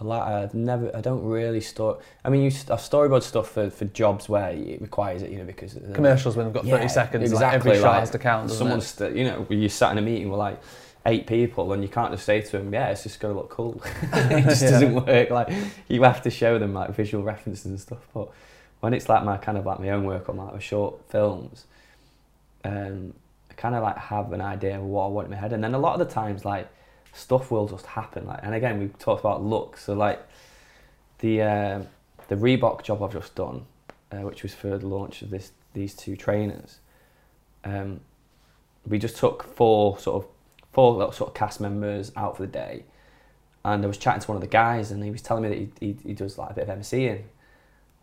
a 0.00 0.04
lot. 0.04 0.28
I've 0.30 0.54
never. 0.54 0.94
I 0.96 1.00
don't 1.00 1.24
really 1.24 1.60
store. 1.60 1.98
I 2.24 2.28
mean, 2.30 2.42
you 2.42 2.50
st- 2.50 2.70
I've 2.70 2.78
storyboard 2.78 3.22
stuff 3.22 3.50
for, 3.50 3.68
for 3.70 3.84
jobs 3.86 4.28
where 4.28 4.50
it 4.50 4.80
requires 4.80 5.22
it. 5.22 5.30
You 5.30 5.38
know, 5.38 5.44
because 5.44 5.74
the- 5.74 5.92
Commercials 5.94 6.36
when 6.36 6.46
they've 6.46 6.54
got 6.54 6.64
30 6.64 6.82
Yeah, 6.82 6.86
seconds, 6.88 7.32
like 7.32 7.42
exactly, 7.42 7.70
every 7.72 7.82
shot 7.82 7.90
like, 7.92 8.00
has 8.00 8.10
to 8.10 8.18
count. 8.18 8.50
someone's 8.50 8.86
st- 8.86 9.16
you 9.16 9.24
know 9.24 9.46
you 9.50 9.68
sat 9.68 9.92
in 9.92 9.98
a 9.98 10.02
meeting 10.02 10.30
with 10.30 10.38
like 10.38 10.60
eight 11.06 11.26
people 11.26 11.72
and 11.72 11.82
you 11.82 11.88
can't 11.88 12.12
just 12.12 12.24
say 12.26 12.40
to 12.40 12.52
them, 12.58 12.72
yeah, 12.72 12.88
it's 12.90 13.02
just 13.02 13.18
going 13.18 13.32
to 13.34 13.40
look 13.40 13.48
cool. 13.50 13.82
it 14.12 14.42
just 14.44 14.62
Yeah. 14.62 14.70
doesn't 14.70 14.94
work. 15.06 15.30
Like 15.30 15.48
you 15.88 16.02
have 16.02 16.22
to 16.22 16.30
show 16.30 16.58
them 16.58 16.74
like 16.74 16.90
visual 16.94 17.24
references 17.24 17.64
and 17.66 17.80
stuff. 17.80 18.06
But 18.12 18.28
when 18.80 18.92
it's 18.94 19.08
like 19.08 19.24
my 19.24 19.36
kind 19.38 19.56
of 19.58 19.64
like 19.66 19.80
my 19.80 19.90
own 19.90 20.04
work 20.04 20.28
on 20.28 20.36
like 20.36 20.60
short 20.60 21.00
films, 21.08 21.64
um, 22.64 23.14
I 23.50 23.54
kind 23.54 23.74
of 23.74 23.82
like 23.82 23.96
have 23.96 24.32
an 24.32 24.40
idea 24.40 24.76
of 24.76 24.84
what 24.84 25.04
I 25.06 25.08
want 25.08 25.26
in 25.26 25.30
my 25.32 25.36
head, 25.38 25.52
and 25.52 25.62
then 25.64 25.74
a 25.74 25.78
lot 25.78 25.98
of 26.00 26.06
the 26.06 26.12
times 26.12 26.44
like 26.44 26.68
stuff 27.12 27.50
will 27.50 27.66
just 27.66 27.86
happen. 27.86 28.26
Like, 28.26 28.40
and 28.42 28.54
again, 28.54 28.78
we 28.78 28.88
talked 28.98 29.20
about 29.20 29.42
looks. 29.42 29.84
So 29.84 29.94
like 29.94 30.20
the 31.18 31.42
uh, 31.42 31.82
the 32.28 32.36
Reebok 32.36 32.82
job 32.82 33.02
I've 33.02 33.12
just 33.12 33.34
done, 33.34 33.66
uh, 34.12 34.18
which 34.18 34.42
was 34.42 34.54
for 34.54 34.78
the 34.78 34.86
launch 34.86 35.22
of 35.22 35.30
this 35.30 35.52
these 35.74 35.94
two 35.94 36.16
trainers. 36.16 36.78
Um, 37.64 38.00
we 38.86 38.98
just 38.98 39.16
took 39.16 39.42
four 39.42 39.98
sort 39.98 40.24
of 40.24 40.30
four 40.72 41.12
sort 41.12 41.30
of 41.30 41.34
cast 41.34 41.60
members 41.60 42.12
out 42.16 42.36
for 42.36 42.42
the 42.44 42.52
day, 42.52 42.84
and 43.64 43.84
I 43.84 43.86
was 43.86 43.98
chatting 43.98 44.22
to 44.22 44.28
one 44.28 44.36
of 44.36 44.42
the 44.42 44.48
guys, 44.48 44.90
and 44.90 45.02
he 45.02 45.10
was 45.10 45.22
telling 45.22 45.42
me 45.42 45.48
that 45.48 45.58
he 45.58 45.86
he, 45.86 45.96
he 46.08 46.14
does 46.14 46.38
like 46.38 46.50
a 46.50 46.54
bit 46.54 46.68
of 46.68 46.78
MCing. 46.78 47.22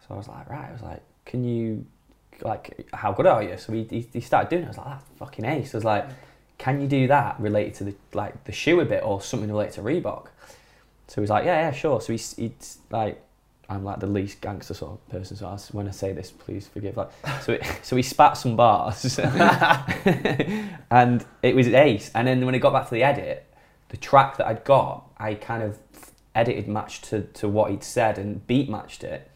So 0.07 0.13
I 0.13 0.17
was 0.17 0.27
like, 0.27 0.49
right. 0.49 0.69
I 0.69 0.71
was 0.71 0.83
like, 0.83 1.01
can 1.25 1.43
you, 1.43 1.83
like, 2.41 2.87
how 2.93 3.11
good 3.11 3.25
are 3.25 3.41
you? 3.41 3.57
So 3.57 3.73
he 3.73 3.83
he, 3.89 4.07
he 4.13 4.21
started 4.21 4.49
doing. 4.49 4.63
it. 4.63 4.65
I 4.65 4.69
was 4.69 4.77
like, 4.77 4.87
that's 4.87 5.03
fucking 5.17 5.45
ace. 5.45 5.73
I 5.73 5.77
was 5.77 5.85
like, 5.85 6.07
can 6.57 6.81
you 6.81 6.87
do 6.87 7.07
that 7.07 7.39
related 7.39 7.73
to 7.75 7.83
the 7.85 7.95
like 8.13 8.43
the 8.45 8.51
shoe 8.51 8.79
a 8.79 8.85
bit 8.85 9.03
or 9.03 9.21
something 9.21 9.49
related 9.49 9.73
to 9.75 9.81
Reebok? 9.81 10.27
So 11.07 11.21
he's 11.21 11.29
like, 11.29 11.45
yeah, 11.45 11.61
yeah, 11.67 11.71
sure. 11.71 12.01
So 12.01 12.13
he's, 12.13 12.35
he's 12.35 12.79
like, 12.89 13.21
I'm 13.69 13.83
like 13.83 13.99
the 13.99 14.07
least 14.07 14.41
gangster 14.41 14.73
sort 14.73 14.93
of 14.93 15.09
person. 15.09 15.37
So 15.37 15.47
I 15.47 15.57
when 15.71 15.87
I 15.87 15.91
say 15.91 16.13
this, 16.13 16.31
please 16.31 16.67
forgive. 16.67 16.97
Like, 16.97 17.09
so 17.41 17.53
it, 17.53 17.63
so 17.83 17.95
he 17.95 18.01
spat 18.01 18.37
some 18.37 18.55
bars, 18.55 19.19
and 20.91 21.25
it 21.43 21.55
was 21.55 21.67
ace. 21.67 22.11
And 22.15 22.27
then 22.27 22.45
when 22.45 22.55
it 22.55 22.59
got 22.59 22.73
back 22.73 22.85
to 22.85 22.93
the 22.93 23.03
edit, 23.03 23.45
the 23.89 23.97
track 23.97 24.37
that 24.37 24.47
I'd 24.47 24.63
got, 24.63 25.09
I 25.17 25.35
kind 25.35 25.63
of 25.63 25.77
edited 26.33 26.67
matched 26.67 27.05
to, 27.05 27.21
to 27.21 27.47
what 27.47 27.71
he'd 27.71 27.83
said 27.83 28.17
and 28.17 28.45
beat 28.47 28.69
matched 28.69 29.03
it. 29.03 29.29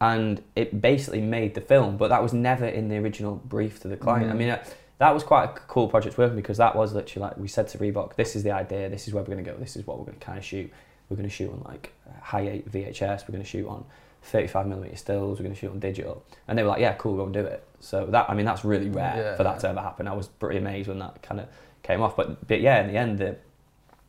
And 0.00 0.42
it 0.54 0.80
basically 0.80 1.20
made 1.22 1.54
the 1.54 1.60
film, 1.60 1.96
but 1.96 2.08
that 2.08 2.22
was 2.22 2.32
never 2.32 2.66
in 2.66 2.88
the 2.88 2.96
original 2.98 3.36
brief 3.44 3.80
to 3.80 3.88
the 3.88 3.96
client. 3.96 4.30
I 4.30 4.34
Mm. 4.34 4.38
mean, 4.38 4.48
uh, 4.50 4.64
that 4.98 5.12
was 5.12 5.22
quite 5.22 5.44
a 5.44 5.48
cool 5.48 5.88
project 5.88 6.16
working 6.16 6.36
because 6.36 6.56
that 6.58 6.74
was 6.74 6.92
literally 6.94 7.28
like 7.28 7.36
we 7.36 7.48
said 7.48 7.68
to 7.68 7.78
Reebok, 7.78 8.16
this 8.16 8.34
is 8.34 8.42
the 8.42 8.52
idea, 8.52 8.88
this 8.88 9.06
is 9.06 9.14
where 9.14 9.22
we're 9.22 9.34
going 9.34 9.44
to 9.44 9.50
go, 9.50 9.56
this 9.58 9.76
is 9.76 9.86
what 9.86 9.98
we're 9.98 10.06
going 10.06 10.18
to 10.18 10.24
kind 10.24 10.38
of 10.38 10.44
shoot. 10.44 10.72
We're 11.08 11.16
going 11.16 11.28
to 11.28 11.34
shoot 11.34 11.52
on 11.52 11.62
like 11.64 11.92
high 12.20 12.48
8 12.48 12.72
VHS, 12.72 13.22
we're 13.22 13.32
going 13.32 13.44
to 13.44 13.48
shoot 13.48 13.68
on 13.68 13.84
35 14.22 14.66
millimeter 14.66 14.96
stills, 14.96 15.38
we're 15.38 15.44
going 15.44 15.54
to 15.54 15.60
shoot 15.60 15.70
on 15.70 15.78
digital. 15.78 16.24
And 16.48 16.58
they 16.58 16.62
were 16.62 16.70
like, 16.70 16.80
yeah, 16.80 16.94
cool, 16.94 17.16
go 17.16 17.24
and 17.24 17.32
do 17.32 17.40
it. 17.40 17.62
So 17.80 18.06
that, 18.06 18.28
I 18.28 18.34
mean, 18.34 18.46
that's 18.46 18.64
really 18.64 18.88
rare 18.88 19.14
Yeah, 19.16 19.36
for 19.36 19.44
that 19.44 19.56
yeah. 19.56 19.60
to 19.60 19.68
ever 19.68 19.80
happen. 19.80 20.08
I 20.08 20.14
was 20.14 20.26
pretty 20.28 20.58
amazed 20.58 20.88
when 20.88 20.98
that 20.98 21.22
kind 21.22 21.40
of 21.40 21.48
came 21.82 22.02
off. 22.02 22.16
But, 22.16 22.46
but 22.46 22.60
yeah, 22.60 22.80
in 22.80 22.88
the 22.88 22.96
end, 22.96 23.18
the, 23.18 23.36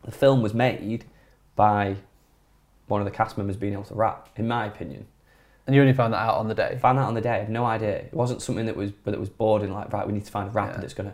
the 0.04 0.12
film 0.12 0.42
was 0.42 0.54
made 0.54 1.06
by 1.56 1.98
one 2.88 3.02
of 3.02 3.06
the 3.06 3.12
cast 3.12 3.38
members 3.38 3.58
being 3.58 3.74
able 3.74 3.84
to 3.84 3.96
rap, 3.96 4.30
in 4.38 4.48
my 4.48 4.66
opinion. 4.66 5.06
And 5.68 5.76
you 5.76 5.82
only 5.82 5.94
found 5.94 6.14
that 6.14 6.20
out 6.22 6.36
on 6.38 6.48
the 6.48 6.56
day. 6.56 6.78
Found 6.82 6.98
out 6.98 7.08
on 7.08 7.14
the 7.14 7.22
day, 7.22 7.32
I 7.36 7.40
had 7.40 7.50
no 7.50 7.66
idea. 7.66 7.98
It 7.98 8.14
wasn't 8.14 8.42
something 8.42 8.66
that 8.66 8.76
was 8.76 8.92
but 8.92 9.12
that 9.12 9.20
was 9.20 9.30
bored 9.30 9.62
and 9.62 9.74
like, 9.74 9.92
right, 9.94 10.08
we 10.08 10.14
need 10.14 10.26
to 10.26 10.32
find 10.32 10.48
a 10.50 10.52
rapper 10.52 10.74
Yeah. 10.76 10.82
that's 10.82 10.94
gonna. 10.94 11.14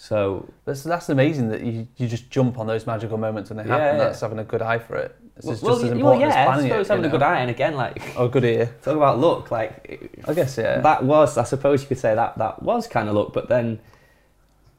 So 0.00 0.48
That's, 0.64 0.84
that's 0.84 1.08
amazing 1.08 1.48
that 1.48 1.60
you, 1.62 1.88
you 1.96 2.06
just 2.06 2.30
jump 2.30 2.60
on 2.60 2.68
those 2.68 2.86
magical 2.86 3.18
moments 3.18 3.50
when 3.50 3.56
they 3.56 3.64
happen. 3.64 3.96
yeah. 3.98 4.04
That's 4.04 4.20
having 4.20 4.38
a 4.38 4.44
good 4.44 4.62
eye 4.62 4.78
for 4.78 4.94
it. 4.96 5.16
It's 5.36 5.44
well, 5.44 5.54
just, 5.54 5.62
well, 5.64 5.74
just 5.74 5.84
as 5.86 5.90
important 5.90 6.20
well, 6.20 6.28
as 6.30 6.34
yeah, 6.36 6.48
I 6.48 6.62
suppose 6.62 6.86
it. 6.86 6.88
having 6.90 7.04
you 7.04 7.08
a 7.08 7.10
good 7.10 7.22
eye, 7.22 7.40
and 7.40 7.50
again, 7.50 7.74
like 7.74 8.00
Oh, 8.16 8.28
good 8.28 8.44
ear. 8.44 8.66
talk 8.82 8.96
about 8.96 9.18
luck, 9.18 9.50
like 9.50 10.22
I 10.28 10.34
guess, 10.34 10.56
yeah. 10.56 10.78
that 10.80 11.02
was, 11.04 11.36
I 11.36 11.42
suppose 11.44 11.82
you 11.82 11.88
could 11.88 11.98
say 11.98 12.14
that 12.14 12.38
that 12.38 12.62
was 12.62 12.86
kind 12.86 13.08
of 13.08 13.16
luck, 13.16 13.32
but 13.32 13.48
then, 13.48 13.80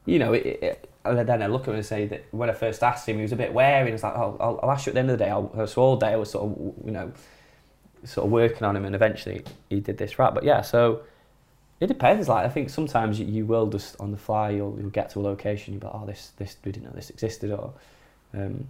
you 0.06 0.18
know, 0.18 0.32
it, 0.32 0.46
it, 0.46 0.90
and 1.04 1.28
then 1.28 1.42
I 1.42 1.46
look 1.48 1.62
at 1.62 1.68
him 1.68 1.74
and 1.76 1.84
say 1.84 2.06
that 2.06 2.24
when 2.30 2.48
I 2.48 2.54
first 2.54 2.82
asked 2.82 3.06
him, 3.08 3.16
he 3.16 3.22
was 3.22 3.32
a 3.32 3.36
bit 3.36 3.52
wary. 3.52 3.86
He 3.88 3.92
was 3.92 4.02
like, 4.02 4.14
"Oh, 4.14 4.36
I'll, 4.40 4.60
I'll 4.62 4.70
ask 4.70 4.86
you 4.86 4.90
at 4.90 4.94
the 4.94 5.00
end 5.00 5.10
of 5.10 5.18
the 5.18 5.24
day." 5.24 5.30
I'll, 5.30 5.66
so 5.66 5.80
all 5.82 5.96
day 5.96 6.08
I 6.12 6.16
was 6.16 6.30
sort 6.30 6.44
of, 6.50 6.74
you 6.84 6.92
know, 6.92 7.10
sort 8.04 8.26
of 8.26 8.32
working 8.32 8.64
on 8.64 8.76
him, 8.76 8.84
and 8.84 8.94
eventually 8.94 9.42
he 9.68 9.80
did 9.80 9.98
this 9.98 10.18
rap. 10.18 10.34
But 10.34 10.44
yeah, 10.44 10.62
so 10.62 11.02
it 11.80 11.86
depends. 11.86 12.28
Like 12.28 12.44
I 12.44 12.48
think 12.48 12.70
sometimes 12.70 13.18
you, 13.18 13.26
you 13.26 13.46
will 13.46 13.66
just 13.66 13.98
on 14.00 14.10
the 14.10 14.18
fly, 14.18 14.50
you'll, 14.50 14.76
you'll 14.78 14.90
get 14.90 15.10
to 15.10 15.20
a 15.20 15.22
location, 15.22 15.74
you'll 15.74 15.80
be 15.80 15.86
like, 15.86 15.96
"Oh, 15.96 16.06
this 16.06 16.32
this 16.36 16.56
we 16.64 16.72
didn't 16.72 16.86
know 16.86 16.94
this 16.94 17.10
existed," 17.10 17.50
or 17.52 17.72
um, 18.34 18.68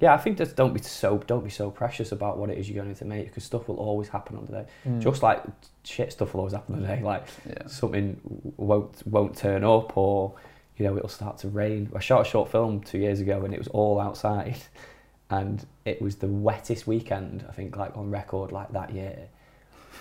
yeah, 0.00 0.12
I 0.12 0.18
think 0.18 0.38
just 0.38 0.56
don't 0.56 0.74
be 0.74 0.82
so 0.82 1.18
don't 1.18 1.44
be 1.44 1.50
so 1.50 1.70
precious 1.70 2.12
about 2.12 2.36
what 2.36 2.50
it 2.50 2.58
is 2.58 2.68
you're 2.68 2.82
going 2.82 2.94
to 2.94 3.04
make 3.04 3.26
because 3.26 3.44
stuff 3.44 3.68
will 3.68 3.76
always 3.76 4.08
happen 4.08 4.36
on 4.36 4.46
the 4.46 4.52
day. 4.52 4.66
Mm. 4.86 5.00
Just 5.00 5.22
like 5.22 5.42
shit 5.84 6.12
stuff 6.12 6.34
will 6.34 6.40
always 6.40 6.52
happen 6.52 6.74
on 6.74 6.82
the 6.82 6.88
day. 6.88 7.00
Like 7.02 7.26
yeah. 7.48 7.66
something 7.66 8.20
won't 8.56 9.06
won't 9.06 9.36
turn 9.36 9.62
up 9.62 9.96
or 9.96 10.34
you 10.76 10.84
know 10.84 10.96
it'll 10.96 11.08
start 11.08 11.38
to 11.38 11.48
rain. 11.48 11.90
I 11.94 12.00
shot 12.00 12.26
a 12.26 12.28
short 12.28 12.50
film 12.50 12.80
two 12.80 12.98
years 12.98 13.20
ago 13.20 13.44
and 13.44 13.54
it 13.54 13.58
was 13.58 13.68
all 13.68 14.00
outside, 14.00 14.56
and 15.34 15.66
it 15.84 16.00
was 16.00 16.16
the 16.16 16.28
wettest 16.28 16.86
weekend 16.86 17.44
I 17.48 17.52
think 17.52 17.76
like 17.76 17.96
on 17.96 18.10
record 18.10 18.52
like 18.52 18.72
that 18.72 18.92
year. 18.92 19.28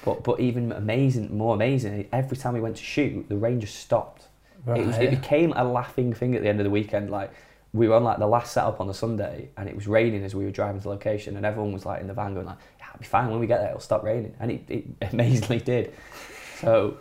But 0.05 0.23
but 0.23 0.39
even 0.39 0.71
amazing, 0.71 1.35
more 1.35 1.55
amazing. 1.55 2.07
Every 2.11 2.37
time 2.37 2.53
we 2.53 2.61
went 2.61 2.77
to 2.77 2.83
shoot, 2.83 3.27
the 3.29 3.37
rain 3.37 3.59
just 3.59 3.79
stopped. 3.79 4.27
It, 4.65 4.85
was, 4.85 4.97
it 4.97 5.09
became 5.09 5.51
a 5.57 5.63
laughing 5.63 6.13
thing 6.13 6.35
at 6.35 6.41
the 6.41 6.47
end 6.47 6.59
of 6.59 6.63
the 6.63 6.69
weekend. 6.69 7.09
Like 7.09 7.31
we 7.73 7.87
were 7.87 7.95
on 7.95 8.03
like 8.03 8.19
the 8.19 8.27
last 8.27 8.53
setup 8.53 8.79
on 8.79 8.87
the 8.87 8.93
Sunday, 8.93 9.49
and 9.57 9.67
it 9.67 9.75
was 9.75 9.87
raining 9.87 10.23
as 10.23 10.35
we 10.35 10.45
were 10.45 10.51
driving 10.51 10.79
to 10.79 10.83
the 10.83 10.89
location, 10.89 11.35
and 11.35 11.45
everyone 11.45 11.73
was 11.73 11.85
like 11.85 12.01
in 12.01 12.07
the 12.07 12.13
van 12.13 12.33
going 12.33 12.45
like, 12.45 12.57
"Yeah, 12.79 12.85
it'll 12.89 12.99
be 12.99 13.05
fine 13.05 13.29
when 13.29 13.39
we 13.39 13.47
get 13.47 13.59
there. 13.59 13.69
It'll 13.69 13.79
stop 13.79 14.03
raining," 14.03 14.35
and 14.39 14.51
it, 14.51 14.63
it 14.69 14.85
amazingly 15.13 15.59
did. 15.59 15.93
So 16.59 16.97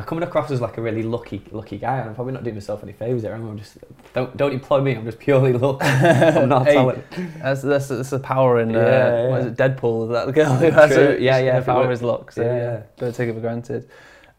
I'm 0.00 0.06
coming 0.06 0.24
across 0.24 0.50
as 0.50 0.62
like 0.62 0.78
a 0.78 0.80
really 0.82 1.02
lucky 1.02 1.42
lucky 1.52 1.76
guy, 1.76 1.98
and 1.98 2.08
I'm 2.08 2.14
probably 2.14 2.32
not 2.32 2.42
doing 2.42 2.56
myself 2.56 2.82
any 2.82 2.92
favors 2.92 3.20
there. 3.20 3.34
I'm 3.34 3.58
just 3.58 3.76
don't 4.14 4.34
don't 4.34 4.52
employ 4.52 4.80
me. 4.80 4.94
I'm 4.94 5.04
just 5.04 5.18
purely 5.18 5.52
luck. 5.52 5.78
I'm 5.82 6.48
not 6.48 6.66
Hey, 6.66 6.74
talent. 6.74 7.04
That's, 7.42 7.60
that's, 7.60 7.88
that's 7.88 8.10
the 8.10 8.18
power 8.18 8.60
in, 8.60 8.74
uh, 8.74 8.78
Yeah, 8.78 9.28
what 9.28 9.36
yeah. 9.36 9.38
is 9.40 9.46
it, 9.46 9.56
Deadpool, 9.56 10.10
that 10.12 10.32
girl 10.34 10.54
who 10.54 10.70
has 10.70 10.90
True. 10.92 11.02
it. 11.04 11.20
Yeah, 11.20 11.38
yeah, 11.38 11.60
The 11.60 11.66
power 11.66 11.90
of 11.90 12.02
luck. 12.02 12.32
So, 12.32 12.42
yeah, 12.42 12.56
yeah, 12.56 12.62
yeah. 12.72 12.82
don't 12.96 13.14
take 13.14 13.28
it 13.28 13.34
for 13.34 13.40
granted. 13.40 13.88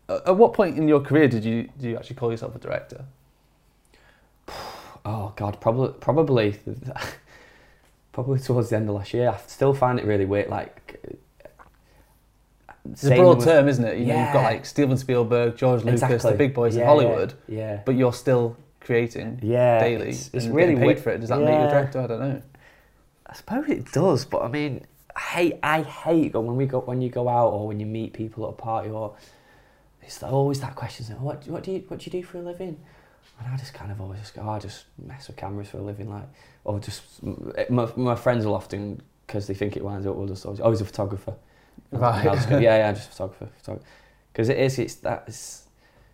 Uh, 0.09 0.19
at 0.25 0.36
what 0.36 0.53
point 0.53 0.77
in 0.77 0.88
your 0.88 0.99
career 0.99 1.27
did 1.27 1.45
you, 1.45 1.69
do 1.79 1.89
you 1.89 1.95
actually 1.95 2.15
call 2.15 2.31
yourself 2.31 2.55
a 2.55 2.59
director? 2.59 3.05
Oh 5.05 5.33
God, 5.36 5.59
probably 5.61 5.93
probably 5.99 6.55
probably 8.11 8.39
towards 8.39 8.69
the 8.69 8.75
end 8.77 8.89
of 8.89 8.95
last 8.95 9.13
year. 9.13 9.29
I 9.29 9.38
still 9.47 9.73
find 9.73 9.99
it 9.99 10.05
really 10.05 10.25
weird. 10.25 10.49
Like 10.49 10.99
It's 12.91 13.03
a 13.05 13.15
broad 13.15 13.41
term, 13.41 13.67
isn't 13.67 13.83
it? 13.83 13.99
You 13.99 14.05
know, 14.05 14.19
you've 14.23 14.33
got 14.33 14.43
like 14.43 14.65
Steven 14.65 14.97
Spielberg, 14.97 15.55
George 15.57 15.83
Lucas, 15.83 16.01
Exactly. 16.03 16.31
the 16.31 16.37
big 16.37 16.53
boys 16.53 16.75
Yeah, 16.75 16.81
in 16.81 16.87
Hollywood, 16.87 17.33
Yeah, 17.47 17.81
but 17.85 17.95
you're 17.95 18.13
still 18.13 18.57
creating 18.79 19.39
yeah. 19.41 19.79
daily. 19.79 20.09
It's, 20.09 20.29
it's 20.33 20.47
really 20.47 20.75
paid 20.75 20.85
weird 20.85 20.99
for 20.99 21.09
it. 21.11 21.19
Does 21.19 21.29
that 21.29 21.39
make 21.39 21.49
you 21.49 21.65
a 21.65 21.69
director? 21.69 22.01
I 22.01 22.07
don't 22.07 22.19
know. 22.19 22.41
I 23.25 23.33
suppose 23.33 23.69
it 23.69 23.91
does, 23.91 24.25
but 24.25 24.41
I 24.43 24.47
mean, 24.47 24.85
I 25.15 25.19
hate 25.19 25.59
I 25.63 25.81
hate 25.83 26.33
when 26.33 26.55
we 26.55 26.65
go 26.65 26.79
when 26.79 27.01
you 27.01 27.09
go 27.09 27.29
out 27.29 27.49
or 27.53 27.67
when 27.67 27.79
you 27.79 27.85
meet 27.85 28.13
people 28.13 28.45
at 28.45 28.49
a 28.49 28.53
party 28.53 28.89
or 28.89 29.15
it's 30.01 30.21
always 30.23 30.59
that 30.61 30.75
question. 30.75 31.05
What 31.21 31.47
what 31.47 31.63
do 31.63 31.71
you 31.71 31.83
what 31.87 31.99
do 31.99 32.05
you 32.05 32.11
do 32.11 32.23
for 32.23 32.37
a 32.39 32.41
living? 32.41 32.77
And 33.39 33.53
I 33.53 33.57
just 33.57 33.73
kind 33.73 33.91
of 33.91 33.99
always 34.01 34.19
just 34.19 34.35
go, 34.35 34.41
oh, 34.45 34.49
I 34.49 34.59
just 34.59 34.85
mess 35.03 35.27
with 35.27 35.37
cameras 35.37 35.69
for 35.69 35.77
a 35.77 35.81
living, 35.81 36.09
like, 36.09 36.27
or 36.63 36.79
just 36.79 37.01
my, 37.23 37.87
my 37.95 38.15
friends 38.15 38.45
will 38.45 38.53
often 38.53 39.01
because 39.25 39.47
they 39.47 39.53
think 39.55 39.75
it 39.75 39.83
winds 39.83 40.05
up. 40.05 40.15
Will 40.15 40.27
just 40.27 40.45
always, 40.45 40.59
oh, 40.59 40.69
he's 40.69 40.81
a 40.81 40.85
photographer. 40.85 41.33
Right. 41.91 42.26
I'll 42.26 42.36
just 42.36 42.49
go, 42.49 42.57
yeah, 42.57 42.78
yeah, 42.78 42.91
just 42.93 43.09
photographer, 43.11 43.49
photographer. 43.59 43.86
Because 44.32 44.49
it 44.49 44.57
is, 44.57 44.80
it's 44.80 44.95
that, 44.95 45.26
it's, 45.28 45.63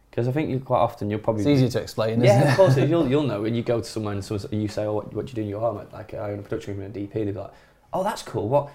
Because 0.09 0.27
I 0.27 0.31
think 0.31 0.49
you 0.49 0.59
quite 0.59 0.79
often 0.79 1.09
you'll 1.11 1.19
probably 1.19 1.41
it's 1.43 1.49
easier 1.49 1.69
to 1.69 1.81
explain. 1.81 2.21
yeah, 2.23 2.47
it? 2.47 2.51
of 2.51 2.55
course. 2.57 2.77
You'll 2.91 3.07
you'll 3.07 3.23
know 3.23 3.41
when 3.43 3.53
you 3.53 3.61
go 3.61 3.79
to 3.79 3.85
someone 3.85 4.17
and 4.17 4.53
you 4.61 4.67
say, 4.67 4.85
"Oh, 4.85 4.93
what, 4.93 5.13
what 5.13 5.25
do 5.27 5.29
you 5.31 5.35
do 5.35 5.41
in 5.41 5.47
your 5.49 5.59
home?" 5.59 5.85
Like 5.93 6.13
uh, 6.15 6.17
I 6.17 6.31
own 6.31 6.39
a 6.39 6.41
production 6.41 6.75
room 6.77 6.85
and 6.87 6.97
a 6.97 6.99
DP. 6.99 7.13
They'll 7.13 7.25
be 7.25 7.31
like, 7.33 7.51
"Oh, 7.93 8.03
that's 8.03 8.23
cool. 8.23 8.49
What?" 8.49 8.69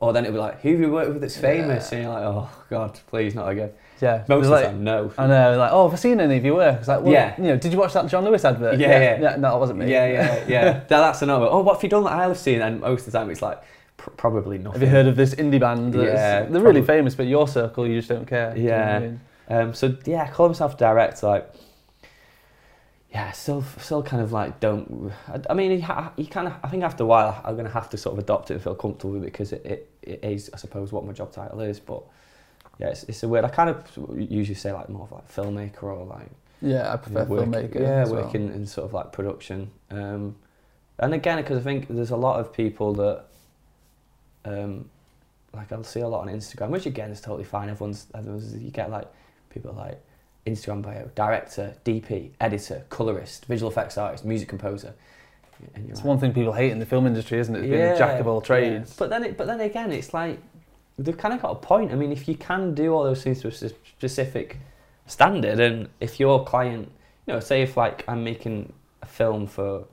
Or 0.00 0.12
then 0.12 0.24
it'll 0.24 0.34
be 0.34 0.40
like, 0.40 0.60
"Who 0.62 0.70
have 0.72 0.80
you 0.80 0.90
worked 0.90 1.10
with 1.12 1.20
that's 1.20 1.36
famous?" 1.36 1.92
Yeah. 1.92 1.98
And 1.98 2.04
you're 2.06 2.14
like, 2.14 2.24
"Oh 2.24 2.50
God, 2.68 2.98
please 3.06 3.34
not 3.36 3.48
again." 3.48 3.70
Yeah, 4.00 4.24
Most 4.28 4.44
of 4.44 4.44
the 4.44 4.50
like, 4.50 4.64
time, 4.64 4.82
no. 4.82 5.12
I 5.18 5.26
know, 5.26 5.58
like, 5.58 5.70
oh, 5.72 5.86
have 5.86 5.92
I 5.92 6.00
seen 6.00 6.20
any 6.20 6.38
of 6.38 6.44
your 6.44 6.54
work? 6.54 6.78
It's 6.78 6.88
like, 6.88 7.02
well, 7.02 7.12
Yeah. 7.12 7.34
you 7.36 7.48
know, 7.48 7.56
did 7.58 7.70
you 7.70 7.78
watch 7.78 7.92
that 7.92 8.06
John 8.08 8.24
Lewis 8.24 8.46
advert? 8.46 8.78
Yeah, 8.78 9.18
yeah. 9.20 9.36
no, 9.36 9.50
that 9.50 9.58
wasn't 9.60 9.78
me. 9.80 9.92
Yeah, 9.92 10.06
yeah, 10.06 10.44
yeah. 10.48 10.64
That- 10.72 10.88
that's 10.88 11.20
another. 11.20 11.44
Oh, 11.50 11.60
what 11.60 11.74
have 11.74 11.82
you 11.82 11.90
done 11.90 12.04
that 12.04 12.14
I've 12.14 12.38
seen? 12.38 12.62
And 12.62 12.80
most 12.80 13.06
of 13.06 13.12
the 13.12 13.18
time, 13.18 13.28
it's 13.30 13.42
like 13.42 13.62
pr- 14.00 14.10
probably 14.16 14.58
nothing. 14.58 14.80
Have 14.80 14.88
you 14.88 14.94
heard 14.96 15.06
of 15.06 15.16
this 15.16 15.34
indie 15.34 15.60
band? 15.60 15.94
Yeah, 15.94 16.44
they're 16.44 16.62
really 16.62 16.82
famous, 16.82 17.14
but 17.14 17.26
your 17.26 17.46
circle, 17.46 17.86
you 17.86 17.98
just 17.98 18.08
don't 18.08 18.26
care. 18.26 18.54
Do 18.54 18.60
you 18.60 18.68
know 18.68 18.74
I 18.74 18.78
Yeah. 18.78 18.98
mean? 19.00 19.20
Um, 19.48 19.74
so 19.74 19.96
yeah, 20.06 20.30
call 20.30 20.48
myself 20.48 20.76
direct. 20.78 21.22
Like, 21.22 21.44
yeah, 23.12 23.32
still, 23.32 23.62
still 23.78 24.02
kind 24.02 24.22
of 24.22 24.30
like 24.32 24.60
don't. 24.60 25.12
I, 25.28 25.40
I 25.50 25.54
mean, 25.54 25.72
you, 25.72 25.82
ha- 25.82 26.12
you 26.16 26.26
kind 26.26 26.46
of. 26.46 26.54
I 26.62 26.68
think 26.68 26.84
after 26.84 27.02
a 27.02 27.06
while, 27.06 27.40
I'm 27.44 27.56
gonna 27.56 27.68
have 27.70 27.90
to 27.90 27.96
sort 27.96 28.12
of 28.14 28.18
adopt 28.20 28.50
it 28.50 28.54
and 28.54 28.62
feel 28.62 28.74
comfortable 28.76 29.14
with 29.14 29.22
it 29.24 29.32
because 29.32 29.52
it, 29.52 29.66
it, 29.66 29.90
it 30.02 30.24
is, 30.24 30.50
I 30.54 30.56
suppose, 30.56 30.92
what 30.92 31.04
my 31.04 31.12
job 31.12 31.32
title 31.32 31.60
is. 31.60 31.80
But 31.80 32.02
yeah, 32.78 32.88
it's, 32.88 33.02
it's 33.04 33.22
a 33.24 33.28
weird. 33.28 33.44
I 33.44 33.48
kind 33.48 33.68
of 33.70 33.84
usually 34.16 34.54
say 34.54 34.72
like 34.72 34.88
more 34.88 35.02
of 35.02 35.12
like 35.12 35.28
filmmaker 35.30 35.82
or 35.82 36.04
like 36.06 36.30
Yeah, 36.62 36.92
I 36.92 36.96
prefer 36.98 37.24
work- 37.24 37.48
filmmaker. 37.48 37.80
Yeah, 37.80 38.02
as 38.02 38.10
well. 38.10 38.22
working 38.24 38.48
in 38.54 38.64
sort 38.66 38.84
of 38.86 38.92
like 38.94 39.10
production. 39.12 39.70
Um, 39.90 40.36
and 41.00 41.12
again, 41.14 41.38
because 41.38 41.58
I 41.58 41.62
think 41.62 41.88
there's 41.88 42.10
a 42.12 42.16
lot 42.16 42.38
of 42.38 42.52
people 42.52 42.92
that, 42.94 43.24
um, 44.44 44.88
like 45.52 45.72
I'll 45.72 45.84
see 45.84 46.00
a 46.00 46.08
lot 46.08 46.28
on 46.28 46.28
Instagram, 46.28 46.70
which 46.70 46.86
again 46.86 47.10
is 47.10 47.20
totally 47.20 47.44
fine. 47.44 47.68
Everyone's, 47.68 48.06
everyone's 48.14 48.54
you 48.54 48.70
get 48.70 48.90
like 48.90 49.08
people 49.50 49.72
like 49.72 50.00
Instagram 50.46 50.82
bio, 50.82 51.10
director, 51.14 51.74
DP, 51.84 52.30
editor, 52.40 52.84
colorist, 52.88 53.46
visual 53.46 53.70
effects 53.70 53.98
artist, 53.98 54.24
music 54.24 54.48
composer. 54.48 54.94
And 55.74 55.90
It's 55.90 55.98
like, 55.98 56.06
one 56.06 56.18
thing 56.18 56.32
people 56.32 56.52
hate 56.52 56.70
in 56.70 56.78
the 56.78 56.86
film 56.86 57.06
industry, 57.06 57.38
isn't 57.38 57.54
it? 57.54 57.62
Being 57.62 57.74
a 57.74 57.98
jack 57.98 58.20
of 58.20 58.26
all 58.26 58.40
yeah. 58.40 58.46
trades. 58.46 58.94
But 58.96 59.10
then, 59.10 59.24
it, 59.24 59.36
but 59.36 59.46
then 59.46 59.60
again, 59.60 59.92
it's 59.92 60.14
like 60.14 60.38
they've 60.98 61.16
kind 61.16 61.34
of 61.34 61.42
got 61.42 61.50
a 61.50 61.56
point. 61.56 61.92
I 61.92 61.96
mean, 61.96 62.12
if 62.12 62.28
you 62.28 62.34
can 62.34 62.74
do 62.74 62.92
all 62.94 63.04
those 63.04 63.22
things 63.22 63.40
to 63.42 63.48
a 63.48 63.52
specific 63.52 64.58
standard, 65.06 65.60
and 65.60 65.88
if 66.00 66.18
your 66.18 66.44
client, 66.44 66.90
you 67.26 67.34
know, 67.34 67.40
say 67.40 67.62
if 67.62 67.76
like 67.76 68.04
I'm 68.08 68.24
making 68.24 68.72
a 69.02 69.06
film 69.06 69.46
for 69.46 69.84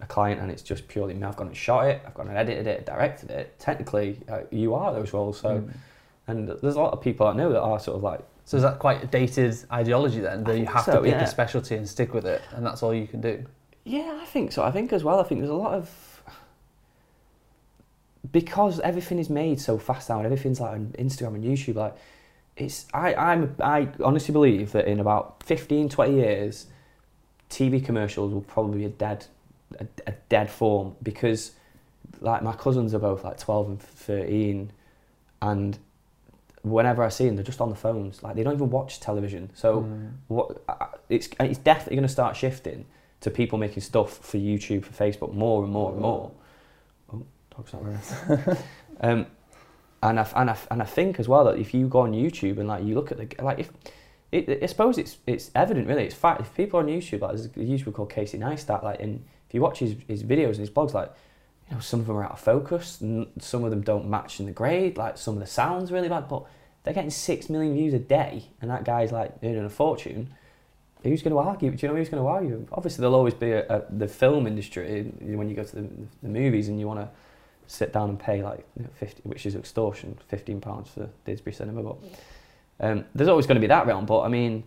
a 0.00 0.06
client 0.06 0.40
and 0.40 0.50
it's 0.50 0.62
just 0.62 0.88
purely 0.88 1.14
me, 1.14 1.24
I've 1.24 1.36
gone 1.36 1.48
and 1.48 1.56
shot 1.56 1.86
it, 1.86 2.02
I've 2.06 2.14
gone 2.14 2.28
and 2.28 2.36
edited 2.36 2.66
it, 2.66 2.86
directed 2.86 3.30
it. 3.30 3.58
Technically, 3.58 4.18
uh, 4.28 4.40
you 4.50 4.74
are 4.74 4.92
those 4.92 5.12
roles. 5.12 5.38
So, 5.40 5.48
Mm. 5.60 5.72
and 6.28 6.48
there's 6.48 6.76
a 6.76 6.80
lot 6.80 6.92
of 6.92 7.00
people 7.00 7.26
I 7.26 7.32
know 7.34 7.52
that 7.52 7.60
are 7.60 7.78
sort 7.78 7.96
of 7.96 8.02
like 8.02 8.20
So 8.44 8.56
is 8.56 8.62
that 8.62 8.78
quite 8.78 9.02
a 9.04 9.06
dated 9.06 9.56
ideology 9.72 10.20
then, 10.20 10.44
that 10.44 10.58
you 10.58 10.66
have 10.66 10.84
so, 10.84 10.92
to 10.92 11.02
pick 11.02 11.12
yeah. 11.12 11.22
a 11.22 11.26
specialty 11.26 11.76
and 11.76 11.88
stick 11.88 12.14
with 12.14 12.26
it, 12.26 12.42
and 12.52 12.64
that's 12.66 12.82
all 12.82 12.92
you 12.94 13.06
can 13.06 13.20
do? 13.20 13.44
Yeah, 13.84 14.18
I 14.20 14.24
think 14.26 14.52
so. 14.52 14.62
I 14.62 14.70
think 14.70 14.92
as 14.92 15.04
well. 15.04 15.20
I 15.20 15.22
think 15.22 15.40
there's 15.40 15.50
a 15.50 15.54
lot 15.54 15.74
of 15.74 16.22
because 18.32 18.80
everything 18.80 19.18
is 19.18 19.30
made 19.30 19.60
so 19.60 19.78
fast 19.78 20.08
now, 20.08 20.16
and 20.18 20.26
everything's 20.26 20.60
like 20.60 20.72
on 20.72 20.94
Instagram 20.98 21.34
and 21.36 21.44
YouTube. 21.44 21.76
Like, 21.76 21.94
it's 22.56 22.86
I 22.92 23.14
I'm 23.14 23.56
I 23.62 23.88
honestly 24.04 24.32
believe 24.32 24.72
that 24.72 24.86
in 24.86 25.00
about 25.00 25.42
15, 25.44 25.88
20 25.88 26.14
years, 26.14 26.66
TV 27.48 27.84
commercials 27.84 28.32
will 28.32 28.42
probably 28.42 28.78
be 28.78 28.84
a 28.84 28.90
dead 28.90 29.26
a, 29.78 29.86
a 30.06 30.12
dead 30.28 30.50
form 30.50 30.96
because 31.02 31.52
like 32.20 32.42
my 32.42 32.52
cousins 32.52 32.92
are 32.94 32.98
both 32.98 33.24
like 33.24 33.38
12 33.38 33.68
and 33.68 33.80
13 33.82 34.72
and 35.42 35.78
whenever 36.62 37.02
I 37.02 37.08
see 37.08 37.26
them 37.26 37.36
they're 37.36 37.44
just 37.44 37.60
on 37.60 37.70
the 37.70 37.76
phones 37.76 38.22
like 38.22 38.36
they 38.36 38.42
don't 38.42 38.54
even 38.54 38.70
watch 38.70 39.00
television 39.00 39.50
so 39.54 39.82
Mm. 39.82 40.10
what 40.28 40.62
it's 41.08 41.28
it's 41.40 41.58
definitely 41.58 41.96
going 41.96 42.06
to 42.06 42.12
start 42.12 42.36
shifting 42.36 42.84
to 43.20 43.30
people 43.30 43.58
making 43.58 43.82
stuff 43.82 44.18
for 44.18 44.38
YouTube 44.38 44.84
for 44.84 44.92
Facebook 45.04 45.32
more 45.34 45.62
and 45.62 45.72
more 45.72 45.92
and 45.92 46.00
more. 46.00 46.30
Oh, 47.12 47.22
dog's 47.54 47.72
not 47.72 47.84
running. 47.84 48.56
um, 49.00 49.26
and 50.02 50.18
I 50.20 50.26
and 50.36 50.50
I 50.50 50.56
and 50.70 50.82
I 50.82 50.86
think 50.86 51.20
as 51.20 51.28
well 51.28 51.44
that 51.44 51.58
if 51.58 51.74
you 51.74 51.86
go 51.86 52.00
on 52.00 52.12
YouTube 52.12 52.58
and 52.58 52.68
like 52.68 52.82
you 52.84 52.94
look 52.94 53.12
at 53.12 53.18
the 53.18 53.42
like 53.44 53.58
if 53.58 53.70
it, 54.32 54.62
I 54.62 54.66
suppose 54.66 54.96
it's 54.96 55.18
it's 55.26 55.50
evident 55.54 55.86
really 55.86 56.04
it's 56.04 56.14
fact 56.14 56.40
if 56.40 56.54
people 56.54 56.78
on 56.80 56.86
YouTube 56.86 57.20
like 57.20 57.32
there's 57.32 57.44
a 57.46 57.48
YouTuber 57.50 57.92
called 57.92 58.10
Casey 58.10 58.38
Neistat 58.38 58.82
like 58.82 59.00
and 59.00 59.22
if 59.50 59.54
you 59.54 59.60
watch 59.60 59.80
his, 59.80 59.96
his 60.06 60.22
videos 60.22 60.50
and 60.50 60.58
his 60.58 60.70
blogs 60.70 60.94
like 60.94 61.12
you 61.68 61.74
know 61.74 61.80
some 61.80 62.00
of 62.00 62.06
them 62.06 62.16
are 62.16 62.24
out 62.24 62.32
of 62.32 62.40
focus 62.40 63.02
some 63.40 63.64
of 63.64 63.70
them 63.70 63.82
don't 63.82 64.08
match 64.08 64.40
in 64.40 64.46
the 64.46 64.52
grade 64.52 64.96
like 64.96 65.18
some 65.18 65.34
of 65.34 65.40
the 65.40 65.46
sounds 65.46 65.90
really 65.90 66.08
bad 66.08 66.28
but 66.28 66.44
they're 66.82 66.94
getting 66.94 67.10
six 67.10 67.50
million 67.50 67.74
views 67.74 67.92
a 67.92 67.98
day 67.98 68.44
and 68.62 68.70
that 68.70 68.84
guy's 68.84 69.12
like 69.12 69.34
earning 69.42 69.64
a 69.64 69.68
fortune 69.68 70.30
who's 71.02 71.22
going 71.22 71.32
to 71.32 71.38
argue? 71.38 71.70
Do 71.70 71.78
you 71.80 71.88
know 71.88 71.98
who's 71.98 72.08
going 72.08 72.22
to 72.22 72.28
argue? 72.28 72.66
Obviously, 72.72 73.02
there'll 73.02 73.14
always 73.14 73.34
be 73.34 73.52
a, 73.52 73.66
a, 73.68 73.84
the 73.90 74.08
film 74.08 74.46
industry 74.46 75.02
when 75.20 75.48
you 75.48 75.56
go 75.56 75.64
to 75.64 75.76
the, 75.76 75.88
the 76.22 76.28
movies 76.28 76.68
and 76.68 76.78
you 76.78 76.86
want 76.86 77.00
to 77.00 77.08
sit 77.66 77.92
down 77.92 78.08
and 78.08 78.18
pay 78.18 78.42
like 78.42 78.66
you 78.76 78.82
know, 78.82 78.90
fifty, 78.94 79.22
which 79.24 79.46
is 79.46 79.54
extortion, 79.54 80.18
fifteen 80.28 80.60
pounds 80.60 80.90
for 80.90 81.08
Didsbury 81.26 81.54
Cinema. 81.54 81.82
But 81.82 81.96
um, 82.80 83.04
there's 83.14 83.28
always 83.28 83.46
going 83.46 83.56
to 83.56 83.60
be 83.60 83.68
that 83.68 83.86
realm. 83.86 84.06
But 84.06 84.22
I 84.22 84.28
mean, 84.28 84.64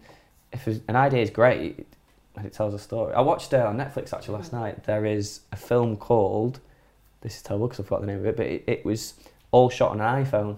if 0.52 0.68
an 0.68 0.96
idea 0.96 1.22
is 1.22 1.30
great 1.30 1.88
and 2.36 2.46
it 2.46 2.54
tells 2.54 2.74
a 2.74 2.80
story. 2.80 3.14
I 3.14 3.22
watched 3.22 3.54
uh, 3.54 3.66
on 3.68 3.78
Netflix 3.78 4.14
actually 4.14 4.36
last 4.38 4.54
night. 4.54 4.84
There 4.86 5.06
is 5.06 5.42
a 5.52 5.56
film 5.56 5.98
called 5.98 6.60
this 7.22 7.38
is 7.38 7.42
terrible 7.42 7.68
because 7.68 7.80
I 7.80 7.84
forgot 7.84 8.02
the 8.02 8.08
name 8.08 8.20
of 8.20 8.26
it, 8.26 8.36
but 8.36 8.46
it, 8.48 8.64
it 8.68 8.86
was 8.86 9.14
all 9.52 9.70
shot 9.70 9.92
on 9.92 10.02
an 10.02 10.26
iPhone. 10.26 10.58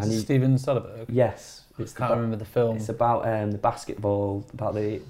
Is 0.00 0.08
it 0.08 0.12
you- 0.14 0.20
Steven 0.20 0.54
Soderbergh? 0.56 1.06
yes, 1.08 1.64
I 1.78 1.82
it's 1.82 1.92
can't 1.92 2.10
about- 2.10 2.16
remember 2.16 2.36
the 2.36 2.44
film. 2.50 2.76
it's 2.76 2.88
about 2.88 3.26
um, 3.28 3.50
the 3.50 3.58
basketball, 3.58 4.46
about 4.54 4.74
the 4.74 5.00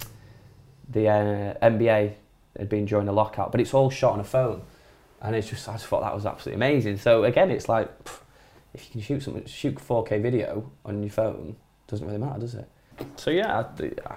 the 0.90 1.08
uh, 1.08 1.54
NBA 1.62 2.14
had 2.58 2.68
been 2.68 2.86
during 2.86 3.06
the 3.06 3.12
lockout, 3.12 3.52
but 3.52 3.60
it's 3.60 3.74
all 3.74 3.90
shot 3.90 4.14
on 4.14 4.20
a 4.20 4.24
phone, 4.24 4.62
and 5.20 5.36
it's 5.36 5.48
just 5.48 5.68
I 5.68 5.72
just 5.74 5.86
thought 5.86 6.00
that 6.00 6.14
was 6.14 6.24
absolutely 6.26 6.56
amazing. 6.66 6.96
So 6.98 7.24
again, 7.24 7.50
it's 7.50 7.68
like 7.68 8.04
pff, 8.04 8.20
if 8.74 8.86
you 8.86 8.92
can 8.92 9.00
shoot 9.02 9.22
something, 9.22 9.44
shoot 9.46 9.74
4K 9.76 10.20
video 10.22 10.70
on 10.84 11.02
your 11.02 11.10
phone, 11.10 11.56
doesn't 11.86 12.06
really 12.06 12.18
matter, 12.18 12.40
does 12.40 12.54
it? 12.54 12.68
So 13.16 13.30
yeah, 13.30 13.58
I, 13.80 13.84
I, 14.12 14.16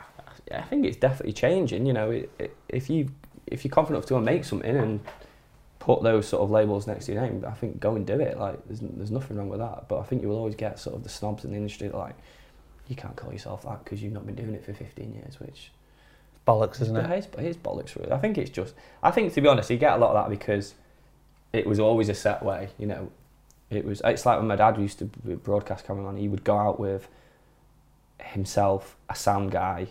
I 0.52 0.62
think 0.62 0.86
it's 0.86 0.98
definitely 0.98 1.34
changing. 1.34 1.86
You 1.86 1.94
know, 1.94 2.12
it, 2.12 2.32
it, 2.40 2.56
if 2.70 2.90
you 2.90 3.10
if 3.48 3.64
you're 3.66 3.72
confident 3.72 3.98
enough 4.06 4.08
to 4.08 4.20
make 4.22 4.46
something 4.46 4.76
and 4.76 5.00
put 5.80 6.04
those 6.04 6.28
sort 6.28 6.44
of 6.44 6.52
labels 6.52 6.88
next 6.88 7.08
to 7.08 7.14
your 7.14 7.22
name, 7.22 7.44
I 7.48 7.52
think 7.52 7.80
go 7.80 7.96
and 7.96 8.06
do 8.06 8.20
it. 8.20 8.38
Like 8.38 8.66
there's 8.68 8.80
there's 8.82 9.12
nothing 9.12 9.38
wrong 9.38 9.50
with 9.50 9.60
that. 9.60 9.88
But 9.88 10.00
I 10.00 10.04
think 10.04 10.22
you 10.22 10.30
will 10.30 10.38
always 10.38 10.56
get 10.56 10.80
sort 10.80 10.96
of 10.96 11.04
the 11.04 11.10
snobs 11.10 11.46
in 11.46 11.52
the 11.52 11.58
industry 11.58 11.88
that 11.88 11.98
like 11.98 12.16
you 12.88 12.96
can't 12.96 13.16
call 13.16 13.32
yourself 13.32 13.64
that 13.64 13.84
because 13.84 14.02
you've 14.04 14.14
not 14.14 14.26
been 14.26 14.36
doing 14.36 14.54
it 14.54 14.66
for 14.66 14.74
15 14.74 15.14
years, 15.14 15.40
which 15.40 15.72
Bollocks, 16.48 16.82
isn't 16.82 16.98
it 16.98 17.10
it? 17.10 17.20
is, 17.20 17.26
it 17.38 17.46
is 17.46 17.58
bollocks 17.58 17.96
really. 17.96 18.12
I 18.12 18.18
think 18.18 18.38
it's 18.38 18.50
just, 18.50 18.74
I 19.04 19.12
think 19.12 19.34
to 19.34 19.42
be 19.42 19.48
honest, 19.48 19.70
you 19.70 19.78
get 19.78 19.94
a 19.94 19.98
lot 19.98 20.16
of 20.16 20.24
that 20.24 20.30
because 20.30 20.74
it 21.54 21.68
was 21.68 21.80
always 21.80 22.10
a 22.10 22.16
set 22.16 22.44
way, 22.44 22.70
you 22.78 22.88
know. 22.88 23.12
It 23.70 23.86
was, 23.86 24.02
it's 24.04 24.26
like 24.26 24.38
when 24.40 24.48
my 24.48 24.56
dad 24.56 24.78
used 24.78 25.00
to 25.00 25.06
broadcast 25.06 25.86
cameraman, 25.86 26.18
he 26.18 26.28
would 26.28 26.44
go 26.44 26.58
out 26.58 26.80
with 26.80 27.08
himself, 28.20 28.98
a 29.10 29.16
sound 29.16 29.52
guy, 29.52 29.88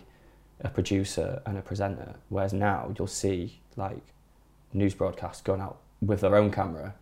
a 0.63 0.69
producer 0.69 1.41
and 1.45 1.57
a 1.57 1.61
presenter, 1.61 2.15
whereas 2.29 2.53
now 2.53 2.93
you'll 2.97 3.07
see 3.07 3.59
like 3.77 4.01
news 4.73 4.93
broadcasts 4.93 5.41
going 5.41 5.61
out 5.61 5.77
with 6.01 6.21
their 6.21 6.35
own 6.35 6.51
camera 6.51 6.93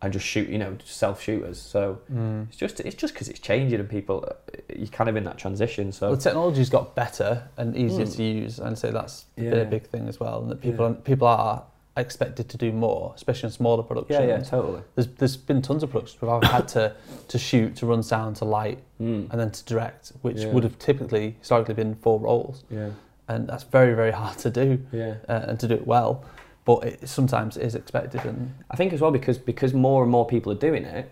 and 0.00 0.12
just 0.12 0.24
shoot, 0.26 0.48
you 0.48 0.58
know, 0.58 0.76
self 0.84 1.20
shooters. 1.22 1.60
So 1.60 2.00
Mm. 2.12 2.48
it's 2.48 2.56
just 2.56 2.80
it's 2.80 2.94
just 2.94 3.14
because 3.14 3.28
it's 3.28 3.40
changing 3.40 3.80
and 3.80 3.88
people 3.88 4.28
you're 4.74 4.86
kind 4.88 5.10
of 5.10 5.16
in 5.16 5.24
that 5.24 5.38
transition. 5.38 5.90
So 5.92 6.08
Well, 6.08 6.16
the 6.16 6.22
technology's 6.22 6.70
got 6.70 6.94
better 6.94 7.48
and 7.56 7.76
easier 7.76 8.06
Mm. 8.06 8.16
to 8.16 8.22
use, 8.22 8.58
and 8.60 8.78
so 8.78 8.90
that's 8.92 9.26
Yeah. 9.36 9.50
been 9.50 9.66
a 9.66 9.70
big 9.70 9.84
thing 9.88 10.08
as 10.08 10.20
well. 10.20 10.40
And 10.42 10.50
that 10.50 10.60
people 10.60 10.88
Yeah. 10.90 10.96
people 11.04 11.26
are 11.28 11.64
expected 12.00 12.48
to 12.48 12.56
do 12.56 12.72
more, 12.72 13.12
especially 13.16 13.48
in 13.48 13.52
smaller 13.52 13.82
productions. 13.82 14.20
yeah, 14.20 14.26
yeah, 14.36 14.40
totally. 14.42 14.82
There's 14.94 15.08
there's 15.08 15.36
been 15.36 15.60
tons 15.62 15.82
of 15.82 15.90
productions 15.90 16.20
where 16.22 16.30
I've 16.32 16.44
had 16.50 16.68
to 16.68 16.94
to 17.28 17.38
shoot, 17.38 17.76
to 17.76 17.86
run 17.86 18.02
sound, 18.02 18.36
to 18.36 18.44
light, 18.44 18.78
Mm. 19.00 19.30
and 19.30 19.40
then 19.40 19.50
to 19.50 19.64
direct, 19.64 20.12
which 20.22 20.38
Yeah. 20.40 20.52
would 20.52 20.64
have 20.64 20.78
typically 20.78 21.36
historically 21.38 21.74
been 21.74 21.94
four 21.96 22.18
roles, 22.18 22.64
Yeah, 22.70 22.90
and 23.28 23.48
that's 23.48 23.64
very 23.64 23.94
very 23.94 24.10
hard 24.12 24.38
to 24.38 24.50
do 24.50 24.80
yeah. 24.92 25.14
uh, 25.28 25.44
and 25.48 25.60
to 25.60 25.68
do 25.68 25.74
it 25.74 25.86
well. 25.86 26.22
But 26.64 26.84
it 26.84 27.08
sometimes 27.08 27.56
is 27.56 27.74
expected, 27.74 28.24
and 28.26 28.54
I 28.70 28.76
think 28.76 28.92
as 28.92 29.00
well 29.00 29.10
because 29.10 29.38
because 29.38 29.72
more 29.74 30.02
and 30.02 30.10
more 30.10 30.26
people 30.26 30.52
are 30.52 30.56
doing 30.70 30.84
it. 30.84 31.10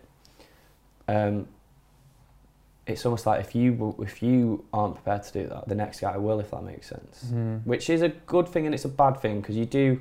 Um, 1.09 1.47
it's 2.87 3.05
almost 3.05 3.26
like 3.26 3.41
if 3.41 3.55
you 3.55 3.97
if 4.01 4.22
you 4.22 4.64
aren't 4.72 4.95
prepared 4.95 5.22
to 5.24 5.32
do 5.32 5.49
that, 5.49 5.66
the 5.68 5.74
next 5.74 6.01
guy 6.01 6.16
will, 6.16 6.39
if 6.41 6.51
that 6.53 6.62
makes 6.62 6.89
sense. 6.89 7.24
Which 7.64 7.91
is 7.91 8.03
a 8.03 8.11
good 8.11 8.49
thing 8.49 8.66
and 8.66 8.74
it's 8.74 8.84
a 8.84 8.89
bad 8.89 9.18
thing 9.20 9.41
because 9.41 9.57
you 9.57 9.64
do, 9.66 10.01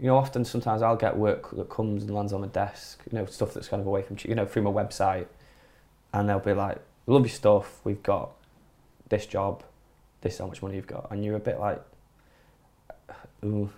you 0.00 0.06
know, 0.06 0.16
often 0.16 0.44
sometimes 0.44 0.80
I'll 0.80 0.96
get 0.96 1.16
work 1.16 1.50
that 1.50 1.68
comes 1.68 2.04
and 2.04 2.14
lands 2.14 2.32
on 2.32 2.40
my 2.40 2.46
desk, 2.46 3.02
you 3.10 3.18
know, 3.18 3.26
stuff 3.26 3.52
that's 3.52 3.68
kind 3.68 3.80
of 3.80 3.86
away 3.86 4.02
from 4.02 4.16
you 4.24 4.34
know 4.34 4.46
through 4.46 4.62
my 4.62 4.70
website, 4.70 5.26
and 6.12 6.28
they'll 6.28 6.38
be 6.38 6.54
like, 6.54 6.78
"Love 7.06 7.22
your 7.22 7.28
stuff. 7.28 7.80
We've 7.84 8.02
got 8.02 8.30
this 9.10 9.26
job. 9.26 9.62
This 10.22 10.34
is 10.34 10.38
how 10.38 10.46
much 10.46 10.62
money 10.62 10.76
you've 10.76 10.86
got," 10.86 11.08
and 11.10 11.22
you're 11.22 11.36
a 11.36 11.40
bit 11.40 11.60
like, 11.60 11.82
ooh, 13.44 13.70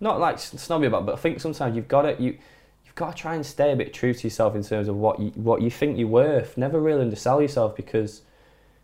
not 0.00 0.20
like 0.20 0.38
snobby 0.38 0.86
about, 0.86 1.02
it, 1.02 1.06
but 1.06 1.14
I 1.14 1.18
think 1.18 1.40
sometimes 1.40 1.76
you've 1.76 1.88
got 1.88 2.04
it. 2.04 2.20
You 2.20 2.36
you've 2.84 2.94
got 2.94 3.16
to 3.16 3.22
try 3.22 3.34
and 3.34 3.44
stay 3.44 3.72
a 3.72 3.76
bit 3.76 3.94
true 3.94 4.12
to 4.12 4.26
yourself 4.26 4.54
in 4.54 4.62
terms 4.62 4.88
of 4.88 4.96
what 4.96 5.18
you 5.18 5.30
what 5.30 5.62
you 5.62 5.70
think 5.70 5.98
you're 5.98 6.08
worth. 6.08 6.58
Never 6.58 6.78
really 6.78 7.02
undersell 7.02 7.40
yourself 7.40 7.74
because, 7.74 8.20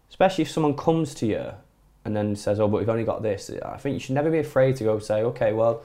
especially 0.08 0.42
if 0.42 0.50
someone 0.50 0.76
comes 0.76 1.14
to 1.16 1.26
you 1.26 1.52
and 2.06 2.16
then 2.16 2.36
says, 2.36 2.58
"Oh, 2.58 2.68
but 2.68 2.78
we've 2.78 2.88
only 2.88 3.04
got 3.04 3.22
this." 3.22 3.50
I 3.62 3.76
think 3.76 3.94
you 3.94 4.00
should 4.00 4.14
never 4.14 4.30
be 4.30 4.38
afraid 4.38 4.76
to 4.76 4.84
go 4.84 4.98
say, 4.98 5.22
"Okay, 5.22 5.52
well, 5.52 5.82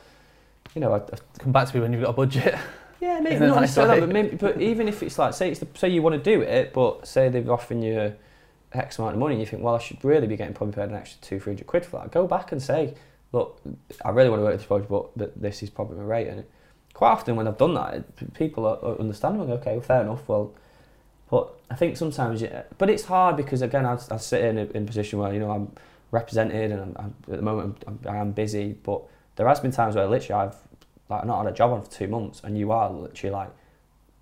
you 0.73 0.81
know, 0.81 0.93
I, 0.93 0.97
I 0.97 1.17
come 1.39 1.51
back 1.51 1.67
to 1.69 1.75
me 1.75 1.81
when 1.81 1.93
you've 1.93 2.01
got 2.03 2.11
a 2.11 2.13
budget." 2.13 2.55
Yeah, 3.01 3.19
maybe 3.19 3.39
not 3.39 3.55
nice 3.55 3.61
necessarily 3.61 3.99
that, 3.99 4.07
but, 4.07 4.13
maybe, 4.13 4.35
but 4.37 4.61
even 4.61 4.87
if 4.87 5.03
it's 5.03 5.19
like, 5.19 5.33
say, 5.33 5.51
it's 5.51 5.59
the, 5.59 5.67
say 5.75 5.89
you 5.89 6.01
want 6.01 6.15
to 6.15 6.31
do 6.31 6.41
it, 6.41 6.73
but 6.73 7.05
say 7.05 7.27
they've 7.29 7.47
offering 7.47 7.83
you 7.83 8.15
X 8.73 8.97
amount 8.97 9.15
of 9.15 9.19
money, 9.19 9.35
and 9.35 9.41
you 9.41 9.45
think, 9.45 9.61
well, 9.61 9.75
I 9.75 9.79
should 9.79 10.03
really 10.03 10.27
be 10.27 10.35
getting 10.35 10.53
probably 10.53 10.75
paid 10.75 10.89
an 10.89 10.95
extra 10.95 11.21
two, 11.21 11.39
three 11.39 11.53
hundred 11.53 11.67
quid 11.67 11.85
for 11.85 11.99
that. 11.99 12.11
Go 12.11 12.25
back 12.25 12.51
and 12.51 12.61
say, 12.61 12.95
look, 13.31 13.61
I 14.03 14.09
really 14.09 14.29
want 14.29 14.39
to 14.39 14.43
work 14.43 14.53
with 14.53 14.61
this 14.61 14.67
project, 14.67 14.89
but, 14.89 15.17
but 15.17 15.41
this 15.41 15.61
is 15.61 15.69
probably 15.69 15.97
my 15.97 16.03
rate. 16.03 16.27
And 16.27 16.45
quite 16.93 17.11
often 17.11 17.35
when 17.35 17.47
I've 17.47 17.57
done 17.57 17.73
that, 17.75 18.33
people 18.33 18.65
are 18.65 18.99
understanding. 18.99 19.51
Okay, 19.51 19.73
well, 19.73 19.81
fair 19.81 20.01
enough. 20.01 20.27
Well, 20.27 20.53
but 21.29 21.53
I 21.69 21.75
think 21.75 21.97
sometimes, 21.97 22.41
yeah, 22.41 22.63
but 22.77 22.89
it's 22.89 23.03
hard 23.05 23.35
because 23.37 23.61
again, 23.61 23.85
I, 23.85 23.97
I 24.09 24.17
sit 24.17 24.43
in 24.43 24.57
a, 24.57 24.65
in 24.65 24.83
a 24.83 24.85
position 24.85 25.19
where 25.19 25.33
you 25.33 25.39
know 25.39 25.51
I'm 25.51 25.71
represented, 26.11 26.71
and 26.71 26.81
I'm, 26.81 26.95
I'm, 26.97 27.15
at 27.31 27.37
the 27.37 27.41
moment 27.41 27.83
I'm, 27.87 27.99
I'm 28.07 28.31
busy. 28.31 28.75
But 28.81 29.01
there 29.35 29.47
has 29.47 29.59
been 29.59 29.71
times 29.71 29.95
where 29.95 30.07
literally 30.07 30.47
I've 30.47 30.55
like 31.09 31.25
not 31.25 31.43
had 31.43 31.53
a 31.53 31.55
job 31.55 31.71
on 31.71 31.83
for 31.83 31.91
two 31.91 32.07
months, 32.07 32.41
and 32.43 32.57
you 32.57 32.71
are 32.71 32.89
literally 32.89 33.33
like, 33.33 33.49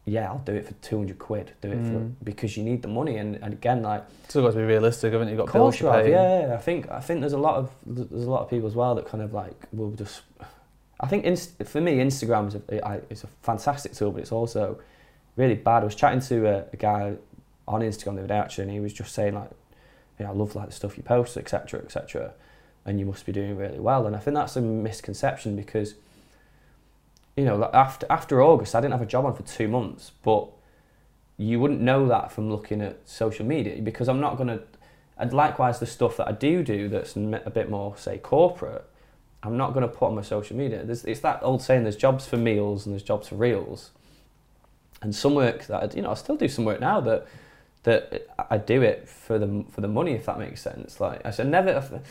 yeah, 0.06 0.30
I'll 0.30 0.40
do 0.40 0.54
it 0.54 0.66
for 0.66 0.74
two 0.76 0.98
hundred 0.98 1.20
quid. 1.20 1.52
Do 1.62 1.72
it 1.72 1.82
mm. 1.82 1.94
for 1.94 2.00
because 2.24 2.58
you 2.58 2.64
need 2.64 2.82
the 2.82 2.88
money, 2.88 3.18
and, 3.18 3.36
and 3.42 3.54
again, 3.54 3.82
like 3.82 4.04
still 4.28 4.44
got 4.44 4.52
to 4.52 4.58
be 4.58 4.64
realistic, 4.64 5.14
haven't 5.14 5.30
you? 5.30 5.38
Got 5.38 5.54
bills 5.54 5.78
to 5.78 5.92
pay. 5.92 6.12
Yeah, 6.12 6.54
I 6.54 6.62
think 6.62 6.90
I 6.92 7.00
think 7.00 7.22
there's 7.22 7.34
a 7.34 7.38
lot 7.38 7.56
of 7.56 7.72
there's 7.86 8.26
a 8.26 8.30
lot 8.30 8.42
of 8.42 8.50
people 8.50 8.68
as 8.68 8.76
well 8.76 8.96
that 8.96 9.08
kind 9.08 9.24
of 9.24 9.34
like 9.34 9.56
will 9.72 9.92
just. 9.92 10.22
I 11.00 11.08
think 11.08 11.26
inst- 11.26 11.62
for 11.66 11.82
me, 11.82 11.98
Instagram 11.98 12.48
is 12.48 12.56
a, 12.56 13.02
it's 13.10 13.24
a 13.26 13.28
fantastic 13.42 13.94
tool, 13.94 14.12
but 14.12 14.22
it's 14.22 14.32
also 14.32 14.80
really 15.36 15.56
bad. 15.56 15.82
I 15.82 15.86
was 15.86 15.96
chatting 15.96 16.22
to 16.22 16.48
a, 16.48 16.66
a 16.72 16.78
guy 16.78 17.16
on 17.68 17.82
Instagram 17.82 18.16
the 18.16 18.20
other 18.20 18.28
day 18.28 18.38
actually, 18.38 18.64
and 18.66 18.72
he 18.72 18.80
was 18.80 18.94
just 18.94 19.14
saying 19.14 19.36
like, 19.36 19.50
yeah, 20.20 20.30
I 20.30 20.34
love 20.34 20.56
like 20.56 20.68
the 20.68 20.74
stuff 20.74 20.98
you 20.98 21.04
post, 21.04 21.36
etc., 21.38 21.82
etc., 21.82 22.34
and 22.86 23.00
you 23.00 23.06
must 23.06 23.26
be 23.26 23.32
doing 23.32 23.56
really 23.58 23.80
well. 23.80 24.06
And 24.06 24.16
I 24.16 24.20
think 24.20 24.36
that's 24.36 24.56
a 24.56 24.62
misconception 24.62 25.56
because, 25.56 25.96
you 27.36 27.46
know, 27.46 27.70
after 27.74 28.06
after 28.10 28.42
August, 28.42 28.76
I 28.76 28.82
didn't 28.82 28.94
have 28.94 29.02
a 29.02 29.06
job 29.06 29.26
on 29.26 29.36
for 29.36 29.44
two 29.44 29.68
months, 29.68 30.12
but 30.24 30.48
you 31.38 31.60
wouldn't 31.60 31.82
know 31.82 32.08
that 32.08 32.32
from 32.32 32.50
looking 32.50 32.82
at 32.82 32.98
social 33.06 33.46
media 33.46 33.82
because 33.82 34.08
I'm 34.08 34.20
not 34.20 34.38
gonna. 34.38 34.60
And 35.18 35.32
likewise, 35.32 35.80
the 35.80 35.86
stuff 35.86 36.18
that 36.18 36.28
I 36.28 36.32
do 36.32 36.64
do 36.64 36.90
that's 36.90 37.16
a 37.16 37.52
bit 37.54 37.70
more, 37.70 37.96
say, 37.98 38.18
corporate, 38.18 38.84
I'm 39.44 39.58
not 39.58 39.74
going 39.74 39.88
to 39.88 39.88
put 39.88 40.08
on 40.08 40.16
my 40.16 40.24
social 40.24 40.58
media. 40.58 40.84
There's, 40.84 41.06
it's 41.06 41.20
that 41.20 41.40
old 41.44 41.62
saying: 41.62 41.84
there's 41.84 41.96
jobs 41.96 42.26
for 42.26 42.36
meals 42.36 42.86
and 42.86 42.94
there's 42.94 43.04
jobs 43.04 43.28
for 43.28 43.36
reels 43.36 43.92
and 45.04 45.14
some 45.14 45.36
work 45.36 45.66
that 45.68 45.84
I, 45.84 45.96
you 45.96 46.02
know 46.02 46.12
I 46.12 46.16
still 46.16 46.38
do 46.38 46.48
some 46.48 46.66
work 46.66 46.80
now 46.80 47.00
that 47.02 47.28
that 47.84 48.28
I 48.50 48.58
do 48.58 48.82
it 48.82 49.08
for 49.08 49.38
the 49.38 49.66
for 49.70 49.82
the 49.82 49.88
money 49.88 50.14
if 50.14 50.26
that 50.26 50.40
makes 50.40 50.62
sense. 50.62 51.00
Like 51.00 51.24
I 51.26 51.32
said, 51.32 51.48
never. 51.48 52.02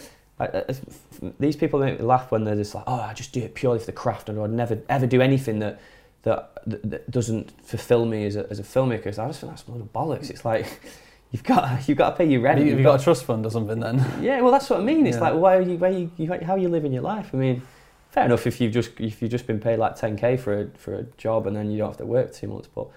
I, 0.43 0.59
I, 0.59 1.33
these 1.39 1.57
people 1.57 1.81
make 1.81 1.99
me 1.99 2.05
laugh 2.05 2.31
when 2.31 2.45
they're 2.45 2.57
just 2.57 2.75
like, 2.75 2.85
oh, 2.87 3.01
I 3.01 3.13
just 3.15 3.33
do 3.33 3.41
it 3.41 3.55
purely 3.55 3.79
for 3.79 3.87
the 3.87 3.93
craft, 3.93 4.29
and 4.29 4.41
I'd 4.41 4.51
never 4.51 4.79
ever 4.89 5.07
do 5.07 5.21
anything 5.21 5.59
that 5.61 5.81
that, 6.23 6.59
that, 6.67 6.91
that 6.91 7.11
doesn't 7.11 7.51
fulfil 7.67 8.07
me 8.07 8.27
as 8.27 8.37
a, 8.37 8.49
as 8.51 8.59
a 8.59 8.63
filmmaker. 8.63 9.15
So 9.15 9.25
I 9.25 9.27
just 9.29 9.41
think 9.41 9.53
that's 9.53 9.67
a 9.67 9.71
load 9.71 9.81
of 9.81 9.93
bollocks. 9.93 10.31
It's 10.31 10.45
like 10.45 10.67
you've 11.31 11.45
got 11.45 11.89
you've 11.89 11.99
got 11.99 12.11
to 12.11 12.17
pay 12.17 12.27
your 12.27 12.41
rent. 12.41 12.59
Have 12.59 12.67
you, 12.67 12.75
you've 12.75 12.83
got, 12.83 12.93
got, 12.93 13.01
a 13.01 13.05
trust 13.05 13.25
fund 13.25 13.45
or 13.45 13.51
something 13.51 13.81
then? 13.81 14.05
Yeah, 14.21 14.41
well 14.41 14.53
that's 14.53 14.71
what 14.71 14.81
I 14.81 14.83
mean. 14.83 15.07
It's 15.07 15.17
yeah. 15.17 15.23
like 15.23 15.35
why 15.35 15.57
are 15.57 15.63
you, 15.63 15.77
where 15.77 15.91
you, 15.91 16.11
you 16.17 16.33
how 16.45 16.55
are 16.55 16.59
you 16.59 16.69
living 16.69 16.93
your 16.93 17.03
life? 17.03 17.31
I 17.33 17.37
mean, 17.37 17.63
fair 18.11 18.25
enough 18.25 18.47
if 18.47 18.61
you've 18.61 18.73
just 18.73 18.99
if 18.99 19.21
you've 19.21 19.31
just 19.31 19.47
been 19.47 19.61
paid 19.61 19.79
like 19.79 19.97
10k 19.97 20.39
for 20.39 20.61
a 20.61 20.69
for 20.79 20.95
a 20.95 21.03
job 21.17 21.47
and 21.47 21.57
then 21.57 21.71
you 21.71 21.79
don't 21.79 21.89
have 21.89 21.99
to 21.99 22.07
work 22.07 22.33
two 22.33 22.49
months, 22.49 22.69
but 22.73 22.89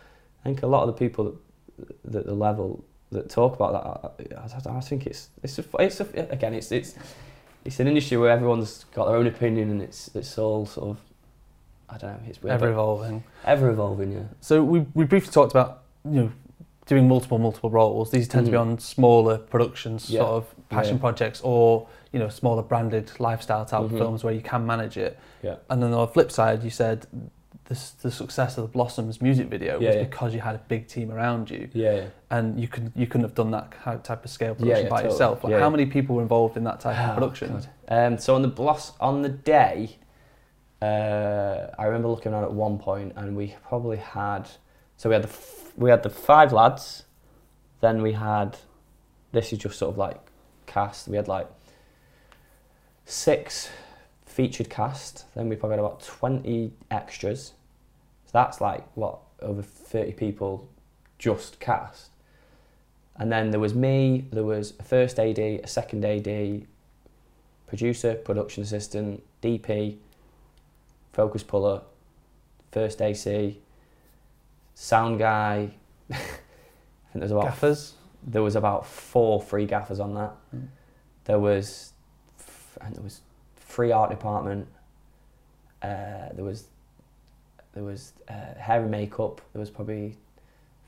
I 0.44 0.50
think 0.50 0.62
a 0.62 0.68
lot 0.68 0.88
of 0.88 0.88
the 0.88 0.94
people 0.94 1.38
that, 1.78 2.12
that 2.12 2.26
the 2.26 2.36
level 2.36 2.84
that 3.12 3.30
talk 3.30 3.56
about 3.56 4.16
that, 4.20 4.38
I, 4.38 4.78
I, 4.78 4.80
think 4.82 5.08
it's 5.08 5.30
it's 5.42 5.58
a, 5.58 5.66
it's 5.80 6.00
a, 6.00 6.06
again 6.30 6.54
it's 6.54 6.72
it's 6.72 6.96
it's 7.66 7.80
an 7.80 7.88
industry 7.88 8.18
where 8.18 8.32
everyone's 8.32 8.86
got 8.94 9.08
their 9.08 9.18
own 9.18 9.28
opinion 9.28 9.70
and 9.72 9.82
it's 9.82 10.10
it's 10.16 10.38
all 10.38 10.66
sort 10.66 10.90
of 10.90 10.98
I 11.90 11.98
don't 11.98 12.12
know 12.12 12.30
it's 12.30 12.42
weird, 12.42 12.54
ever 12.54 12.70
evolving 12.70 13.24
ever 13.44 13.70
evolving 13.70 14.12
yeah. 14.14 14.20
So 14.40 14.64
we 14.64 14.86
we 14.94 15.06
briefly 15.06 15.32
talked 15.32 15.52
about 15.52 15.84
you 16.06 16.22
know 16.22 16.32
doing 16.86 17.08
multiple 17.08 17.38
multiple 17.38 17.70
roles. 17.70 18.12
These 18.12 18.28
tend 18.28 18.44
mm. 18.44 18.48
to 18.48 18.52
be 18.52 18.58
mm. 18.58 18.62
on 18.62 18.80
smaller 18.80 19.38
productions, 19.38 20.10
yeah. 20.10 20.22
sort 20.22 20.32
of 20.32 20.70
passion 20.70 20.96
yeah. 20.96 21.02
projects, 21.02 21.42
or 21.42 21.88
you 22.12 22.20
know 22.20 22.30
smaller 22.30 22.64
branded 22.64 23.12
lifestyle 23.20 23.66
type 23.66 23.82
mm-hmm. 23.82 23.98
films 23.98 24.24
where 24.24 24.34
you 24.34 24.42
can 24.42 24.66
manage 24.66 24.98
it. 24.98 25.20
Yeah. 25.42 25.56
And 25.70 25.82
then 25.82 25.94
on 25.94 26.02
the 26.02 26.08
flip 26.08 26.32
side, 26.32 26.64
you 26.64 26.70
said 26.70 27.08
the, 27.66 27.80
the 28.04 28.12
success 28.12 28.58
of 28.58 28.64
the 28.64 28.68
Blossoms 28.68 29.22
music 29.22 29.48
video 29.48 29.80
yeah, 29.80 29.88
was 29.88 29.96
yeah. 29.96 30.04
because 30.04 30.34
you 30.34 30.40
had 30.40 30.56
a 30.56 30.62
big 30.68 30.88
team 30.88 31.12
around 31.12 31.50
you. 31.50 31.70
Yeah, 31.74 31.96
yeah. 31.96 32.06
And 32.30 32.60
you 32.60 32.68
could 32.68 32.92
you 32.96 33.08
couldn't 33.08 33.24
have 33.24 33.36
done 33.36 33.52
that 33.52 33.72
type 34.04 34.24
of 34.24 34.30
scale 34.30 34.56
production 34.56 34.88
by 34.90 34.98
totally. 34.98 35.14
yourself. 35.14 35.44
Like 35.44 35.54
how 35.54 35.70
many 35.70 35.86
people 35.86 36.16
were 36.18 36.22
involved 36.22 36.58
in 36.58 36.64
that 36.66 36.80
type 36.80 36.98
oh, 37.00 37.10
of 37.10 37.14
production? 37.16 37.62
Um, 37.88 38.18
so 38.18 38.36
on 38.36 38.44
the 38.44 38.48
Bloss 38.48 38.94
on 39.00 39.24
the 39.24 39.30
day, 39.30 39.98
uh, 40.82 41.68
I 41.80 41.86
remember 41.86 42.08
looking 42.08 42.34
around 42.34 42.44
at 42.44 42.54
one 42.54 42.78
point, 42.78 43.14
and 43.16 43.36
we 43.36 43.56
probably 43.68 43.98
had 43.98 44.48
so 44.98 45.10
we 45.10 45.14
had 45.14 45.24
the 45.24 45.30
f- 45.30 45.74
we 45.76 45.90
had 45.90 46.04
the 46.04 46.10
five 46.10 46.54
lads, 46.54 47.04
then 47.82 48.02
we 48.04 48.14
had 48.14 48.58
this 49.32 49.52
is 49.52 49.60
just 49.60 49.80
sort 49.80 49.92
of 49.92 49.98
like 49.98 50.20
cast. 50.68 51.08
We 51.08 51.18
had 51.18 51.28
like 51.28 51.48
six 53.06 53.70
featured 54.36 54.70
cast. 54.70 55.34
Then 55.34 55.48
we 55.48 55.56
probably 55.56 55.78
had 55.78 55.86
about 55.86 56.04
20 56.04 56.74
extras. 56.92 57.54
So 58.26 58.32
that's 58.34 58.60
like, 58.60 58.86
what, 58.96 59.20
over 59.42 59.62
30 59.62 60.12
people 60.12 60.68
just 61.18 61.62
cast. 61.62 62.10
And 63.16 63.32
then 63.32 63.52
there 63.52 63.62
was 63.62 63.74
me, 63.74 64.26
there 64.34 64.44
was 64.44 64.74
a 64.78 64.84
first 64.84 65.20
AD, 65.20 65.40
a 65.40 65.66
second 65.66 66.04
AD, 66.04 66.68
producer, 67.66 68.16
production 68.16 68.62
assistant, 68.62 69.24
DP, 69.42 69.96
focus 71.14 71.42
puller, 71.42 71.84
first 72.74 73.02
AC, 73.02 73.58
sound 74.74 75.18
guy. 75.18 75.72
I 76.12 76.16
think 76.16 76.30
there's 77.14 77.32
about 77.32 77.46
gaffers. 77.46 77.94
There 78.22 78.44
was 78.44 78.58
about 78.58 78.86
four 78.86 79.42
free 79.42 79.66
gaffers 79.66 80.02
on 80.02 80.14
that. 80.16 80.34
Mm. 80.54 80.68
There 81.24 81.40
was, 81.40 81.94
and 82.82 82.94
there 82.94 83.04
was 83.04 83.22
free 83.76 83.92
art 83.92 84.10
department. 84.10 84.68
Uh, 85.82 86.30
there 86.34 86.46
was 86.46 86.68
there 87.74 87.84
was 87.84 88.14
uh, 88.30 88.58
hair 88.58 88.82
and 88.82 88.90
makeup. 88.90 89.42
There 89.52 89.60
was 89.60 89.70
probably 89.70 90.16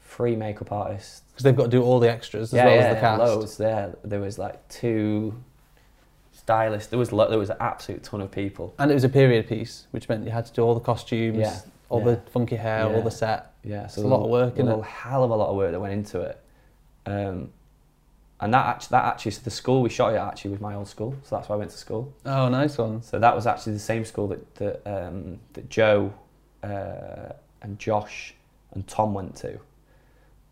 three 0.01 0.37
makeup 0.37 0.71
artists 0.71 1.21
because 1.29 1.43
they've 1.43 1.55
got 1.55 1.65
to 1.65 1.69
do 1.69 1.83
all 1.83 1.99
the 1.99 2.09
extras 2.09 2.53
as 2.53 2.57
yeah, 2.57 2.65
well 2.65 2.75
yeah, 2.75 2.81
as 2.81 2.95
the 2.95 3.01
cast. 3.01 3.19
Loads 3.19 3.57
there. 3.57 3.95
There 4.03 4.21
was 4.21 4.39
like 4.39 4.65
two 4.69 5.35
stylists. 6.31 6.89
There 6.89 6.97
was 6.97 7.11
lo- 7.11 7.29
there 7.29 7.37
was 7.37 7.49
an 7.49 7.57
absolute 7.59 8.03
ton 8.03 8.21
of 8.21 8.31
people. 8.31 8.73
And 8.79 8.89
it 8.89 8.93
was 8.93 9.03
a 9.03 9.09
period 9.09 9.47
piece, 9.47 9.87
which 9.91 10.07
meant 10.07 10.23
you 10.23 10.31
had 10.31 10.45
to 10.45 10.53
do 10.53 10.61
all 10.61 10.73
the 10.73 10.79
costumes, 10.79 11.37
yeah, 11.37 11.59
all 11.89 12.01
the 12.01 12.21
funky 12.31 12.55
hair, 12.55 12.85
all 12.85 13.01
the 13.01 13.11
set. 13.11 13.51
Yeah, 13.65 13.87
so 13.87 14.01
it's 14.01 14.05
a 14.05 14.07
lot 14.07 14.23
of 14.23 14.29
work. 14.29 14.57
A 14.57 14.81
hell 14.83 15.25
of 15.25 15.31
a 15.31 15.35
lot 15.35 15.49
of 15.49 15.57
work 15.57 15.71
that 15.73 15.79
went 15.81 15.93
into 15.93 16.21
it. 16.21 16.41
Um, 17.05 17.49
and 18.39 18.53
that 18.53 18.65
actually, 18.65 18.89
that 18.91 19.05
actually, 19.05 19.31
so 19.31 19.41
the 19.43 19.49
school 19.49 19.81
we 19.81 19.89
shot 19.89 20.13
it 20.13 20.17
at 20.17 20.27
actually 20.27 20.51
was 20.51 20.61
my 20.61 20.75
old 20.75 20.87
school, 20.87 21.15
so 21.23 21.35
that's 21.35 21.49
why 21.49 21.55
I 21.55 21.57
went 21.57 21.71
to 21.71 21.77
school. 21.77 22.13
Oh, 22.25 22.49
nice 22.49 22.77
one. 22.77 23.01
So 23.01 23.19
that 23.19 23.35
was 23.35 23.47
actually 23.47 23.73
the 23.73 23.79
same 23.79 24.05
school 24.05 24.27
that 24.27 24.55
that, 24.55 24.81
um, 24.85 25.39
that 25.53 25.69
Joe 25.69 26.13
uh, 26.63 27.33
and 27.61 27.79
Josh 27.79 28.35
and 28.73 28.87
Tom 28.87 29.13
went 29.13 29.35
to. 29.37 29.59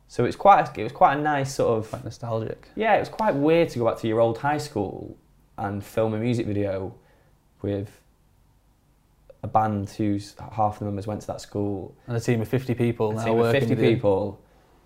So 0.08 0.24
it 0.24 0.28
was 0.28 0.36
quite 0.36 0.68
a, 0.68 0.80
it 0.80 0.84
was 0.84 0.94
quite 0.94 1.18
a 1.18 1.22
nice 1.22 1.54
sort 1.56 1.78
of 1.78 1.90
quite 1.90 2.04
nostalgic. 2.04 2.70
Yeah, 2.76 2.96
it 2.96 3.00
was 3.00 3.10
quite 3.10 3.36
weird 3.36 3.70
to 3.70 3.80
go 3.80 3.86
back 3.86 3.98
to 4.00 4.08
your 4.08 4.20
old 4.20 4.38
high 4.38 4.60
school 4.60 5.18
and 5.58 5.84
film 5.84 6.14
a 6.14 6.18
music 6.18 6.46
video 6.48 6.94
with 7.62 7.90
a 9.44 9.48
band 9.48 9.90
whose 9.92 10.36
half 10.54 10.80
the 10.80 10.86
members 10.86 11.06
went 11.06 11.22
to 11.22 11.28
that 11.28 11.40
school 11.40 11.96
and 12.08 12.18
a 12.18 12.20
team 12.20 12.42
of 12.42 12.48
fifty 12.48 12.74
people. 12.74 13.20
A 13.20 13.24
team 13.24 13.40
of 13.40 13.52
fifty 13.52 13.76
people 13.76 14.42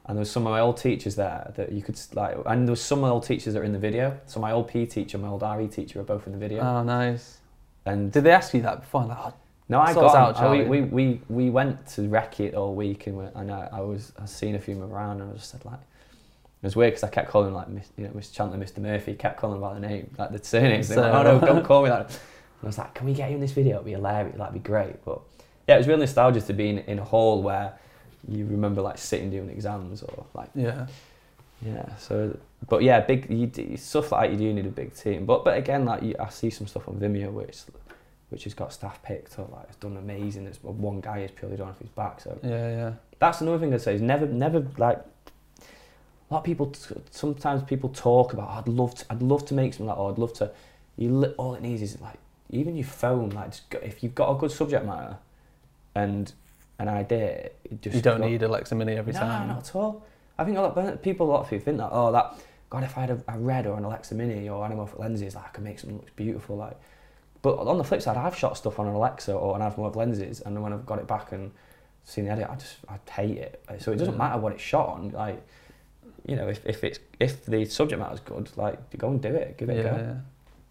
and 0.09 0.17
there 0.17 0.21
was 0.21 0.31
some 0.31 0.47
of 0.47 0.51
my 0.51 0.59
old 0.59 0.77
teachers 0.77 1.15
there 1.15 1.53
that 1.55 1.71
you 1.71 1.83
could 1.83 1.95
like, 2.13 2.35
and 2.47 2.67
there 2.67 2.71
was 2.71 2.81
some 2.81 3.03
of 3.03 3.05
the 3.05 3.13
old 3.13 3.27
teachers 3.27 3.53
that 3.53 3.59
were 3.59 3.65
in 3.65 3.73
the 3.73 3.77
video. 3.77 4.19
So 4.25 4.39
my 4.39 4.51
old 4.51 4.67
P 4.67 4.87
teacher, 4.87 5.19
my 5.19 5.27
old 5.27 5.43
RE 5.43 5.67
teacher, 5.67 5.99
were 5.99 6.03
both 6.03 6.25
in 6.25 6.33
the 6.33 6.39
video. 6.39 6.63
Oh, 6.63 6.81
nice. 6.81 7.37
And 7.85 8.11
did 8.11 8.23
they 8.23 8.31
ask 8.31 8.55
you 8.55 8.63
that 8.63 8.81
before? 8.81 9.05
Like, 9.05 9.19
oh, 9.19 9.33
no, 9.69 9.79
I 9.79 9.93
got 9.93 10.15
out. 10.15 10.41
Oh, 10.41 10.51
we, 10.51 10.63
we, 10.63 10.81
we 10.81 11.21
we 11.29 11.49
went 11.51 11.85
to 11.89 12.09
wreck 12.09 12.39
it 12.39 12.55
all 12.55 12.73
week, 12.73 13.05
and, 13.05 13.19
we, 13.19 13.25
and 13.35 13.51
I, 13.51 13.69
I 13.71 13.81
was 13.81 14.11
I 14.19 14.25
seen 14.25 14.55
a 14.55 14.59
few 14.59 14.73
of 14.73 14.79
them 14.79 14.91
around, 14.91 15.21
and 15.21 15.31
I 15.31 15.35
just 15.35 15.51
said 15.51 15.63
like. 15.63 15.79
It 15.79 16.65
was 16.65 16.75
weird 16.75 16.91
because 16.91 17.03
I 17.05 17.09
kept 17.09 17.29
calling 17.29 17.53
like 17.53 17.67
you 17.95 18.03
know 18.03 18.09
Mr. 18.09 18.33
Chandler, 18.33 18.57
Mr. 18.57 18.79
Murphy, 18.79 19.13
kept 19.13 19.39
calling 19.39 19.61
by 19.61 19.75
the 19.75 19.79
name, 19.79 20.13
like 20.17 20.31
the 20.33 20.43
surnames. 20.43 20.89
So, 20.89 20.99
like, 20.99 21.13
oh 21.13 21.23
no, 21.23 21.39
don't 21.39 21.63
call 21.63 21.83
me 21.83 21.89
that. 21.89 22.07
And 22.09 22.63
I 22.63 22.65
was 22.65 22.77
like, 22.77 22.93
can 22.95 23.05
we 23.05 23.13
get 23.13 23.29
you 23.29 23.35
in 23.35 23.41
this 23.41 23.53
video? 23.53 23.75
It'd 23.75 23.85
be 23.85 23.91
hilarious. 23.91 24.35
That'd 24.35 24.55
be 24.55 24.59
great. 24.59 25.05
But 25.05 25.21
yeah, 25.69 25.75
it 25.75 25.77
was 25.77 25.87
really 25.87 26.01
nostalgic 26.01 26.45
to 26.47 26.53
be 26.53 26.67
in, 26.67 26.79
in 26.79 26.99
a 26.99 27.03
hall 27.05 27.41
where 27.41 27.79
you 28.27 28.45
remember 28.45 28.81
like 28.81 28.97
sitting 28.97 29.29
doing 29.29 29.49
exams 29.49 30.03
or 30.03 30.25
like 30.33 30.49
yeah. 30.55 30.87
Yeah 31.65 31.95
so 31.97 32.37
but 32.69 32.83
yeah 32.83 33.01
big 33.01 33.29
you, 33.29 33.47
do, 33.47 33.75
stuff 33.77 34.11
like 34.11 34.29
that 34.29 34.31
you 34.31 34.47
do 34.47 34.53
need 34.53 34.65
a 34.65 34.69
big 34.69 34.93
team. 34.93 35.25
But 35.25 35.43
but 35.43 35.57
again 35.57 35.85
like 35.85 36.03
you, 36.03 36.15
I 36.19 36.29
see 36.29 36.49
some 36.49 36.67
stuff 36.67 36.87
on 36.87 36.95
Vimeo 36.95 37.31
which 37.31 37.63
which 38.29 38.43
has 38.43 38.53
got 38.53 38.71
staff 38.71 39.01
picked 39.01 39.37
up 39.39 39.51
like 39.51 39.65
it's 39.67 39.77
done 39.77 39.97
amazing. 39.97 40.43
There's 40.45 40.61
one 40.63 41.01
guy 41.01 41.19
is 41.19 41.31
purely 41.31 41.57
done 41.57 41.69
off 41.69 41.79
his 41.79 41.89
back 41.89 42.21
so 42.21 42.37
yeah 42.43 42.69
yeah. 42.69 42.93
that's 43.19 43.41
another 43.41 43.59
thing 43.59 43.73
I'd 43.73 43.81
say 43.81 43.95
is 43.95 44.01
never 44.01 44.25
never 44.25 44.65
like 44.77 44.97
a 44.99 46.33
lot 46.33 46.39
of 46.39 46.43
people 46.43 46.73
sometimes 47.09 47.63
people 47.63 47.89
talk 47.89 48.33
about 48.33 48.49
oh, 48.49 48.59
I'd 48.59 48.67
love 48.67 48.95
to 48.95 49.05
I'd 49.09 49.21
love 49.21 49.45
to 49.45 49.53
make 49.53 49.73
something 49.73 49.87
like 49.87 49.97
oh 49.97 50.11
I'd 50.11 50.17
love 50.17 50.33
to 50.33 50.51
you 50.97 51.23
all 51.37 51.55
it 51.55 51.61
needs 51.61 51.81
is 51.81 51.99
like 52.01 52.17
even 52.51 52.75
your 52.75 52.85
phone 52.85 53.29
like 53.29 53.53
if 53.81 54.03
you've 54.03 54.15
got 54.15 54.31
a 54.31 54.35
good 54.35 54.51
subject 54.51 54.85
matter 54.85 55.17
and 55.95 56.33
an 56.79 56.87
idea 56.87 57.51
just 57.81 57.95
you 57.95 58.01
don't 58.01 58.19
got, 58.19 58.29
need 58.29 58.41
Alexa 58.41 58.75
Mini 58.75 58.93
every 58.93 59.13
no, 59.13 59.19
time 59.19 59.47
No, 59.47 59.53
not 59.55 59.67
at 59.67 59.75
all 59.75 60.05
I 60.37 60.45
think 60.45 60.57
a 60.57 60.61
lot 60.61 60.77
of 60.77 61.01
people 61.01 61.27
a 61.27 61.31
lot 61.31 61.41
of 61.41 61.49
people 61.49 61.65
think 61.65 61.77
that 61.77 61.89
oh 61.91 62.11
that 62.11 62.35
God 62.69 62.83
if 62.83 62.97
I 62.97 63.01
had 63.01 63.09
a, 63.11 63.23
a 63.27 63.37
red 63.37 63.67
or 63.67 63.77
an 63.77 63.83
Alexa 63.83 64.15
Mini 64.15 64.49
or 64.49 64.67
anamorphic 64.67 64.99
lenses 64.99 65.35
like 65.35 65.45
I 65.45 65.49
could 65.49 65.63
make 65.63 65.79
something 65.79 65.97
look 65.97 66.15
beautiful 66.15 66.57
like 66.57 66.77
but 67.41 67.57
on 67.57 67.77
the 67.77 67.83
flip 67.83 68.01
side 68.01 68.17
I've 68.17 68.37
shot 68.37 68.57
stuff 68.57 68.79
on 68.79 68.87
an 68.87 68.93
Alexa 68.93 69.33
or 69.33 69.55
an 69.55 69.61
anamorphic 69.61 69.95
lenses 69.95 70.41
and 70.41 70.61
when 70.61 70.73
I've 70.73 70.85
got 70.85 70.99
it 70.99 71.07
back 71.07 71.31
and 71.31 71.51
seen 72.05 72.25
the 72.25 72.31
edit 72.31 72.47
I 72.49 72.55
just 72.55 72.77
I 72.87 73.11
hate 73.11 73.37
it 73.37 73.63
so 73.79 73.91
it 73.91 73.97
doesn't 73.97 74.17
matter 74.17 74.39
what 74.39 74.53
it's 74.53 74.63
shot 74.63 74.89
on 74.89 75.11
like 75.11 75.45
you 76.29 76.35
know, 76.35 76.47
if, 76.47 76.65
if 76.65 76.83
it's 76.83 76.99
if 77.19 77.45
the 77.45 77.65
subject 77.65 77.99
matter 77.99 78.13
is 78.13 78.19
good, 78.19 78.49
like 78.55 78.97
go 78.97 79.09
and 79.09 79.21
do 79.21 79.29
it, 79.29 79.57
give 79.57 79.69
it 79.69 79.77
yeah, 79.77 79.81
a 79.81 79.83
go. 79.83 79.97
Yeah. 79.97 80.13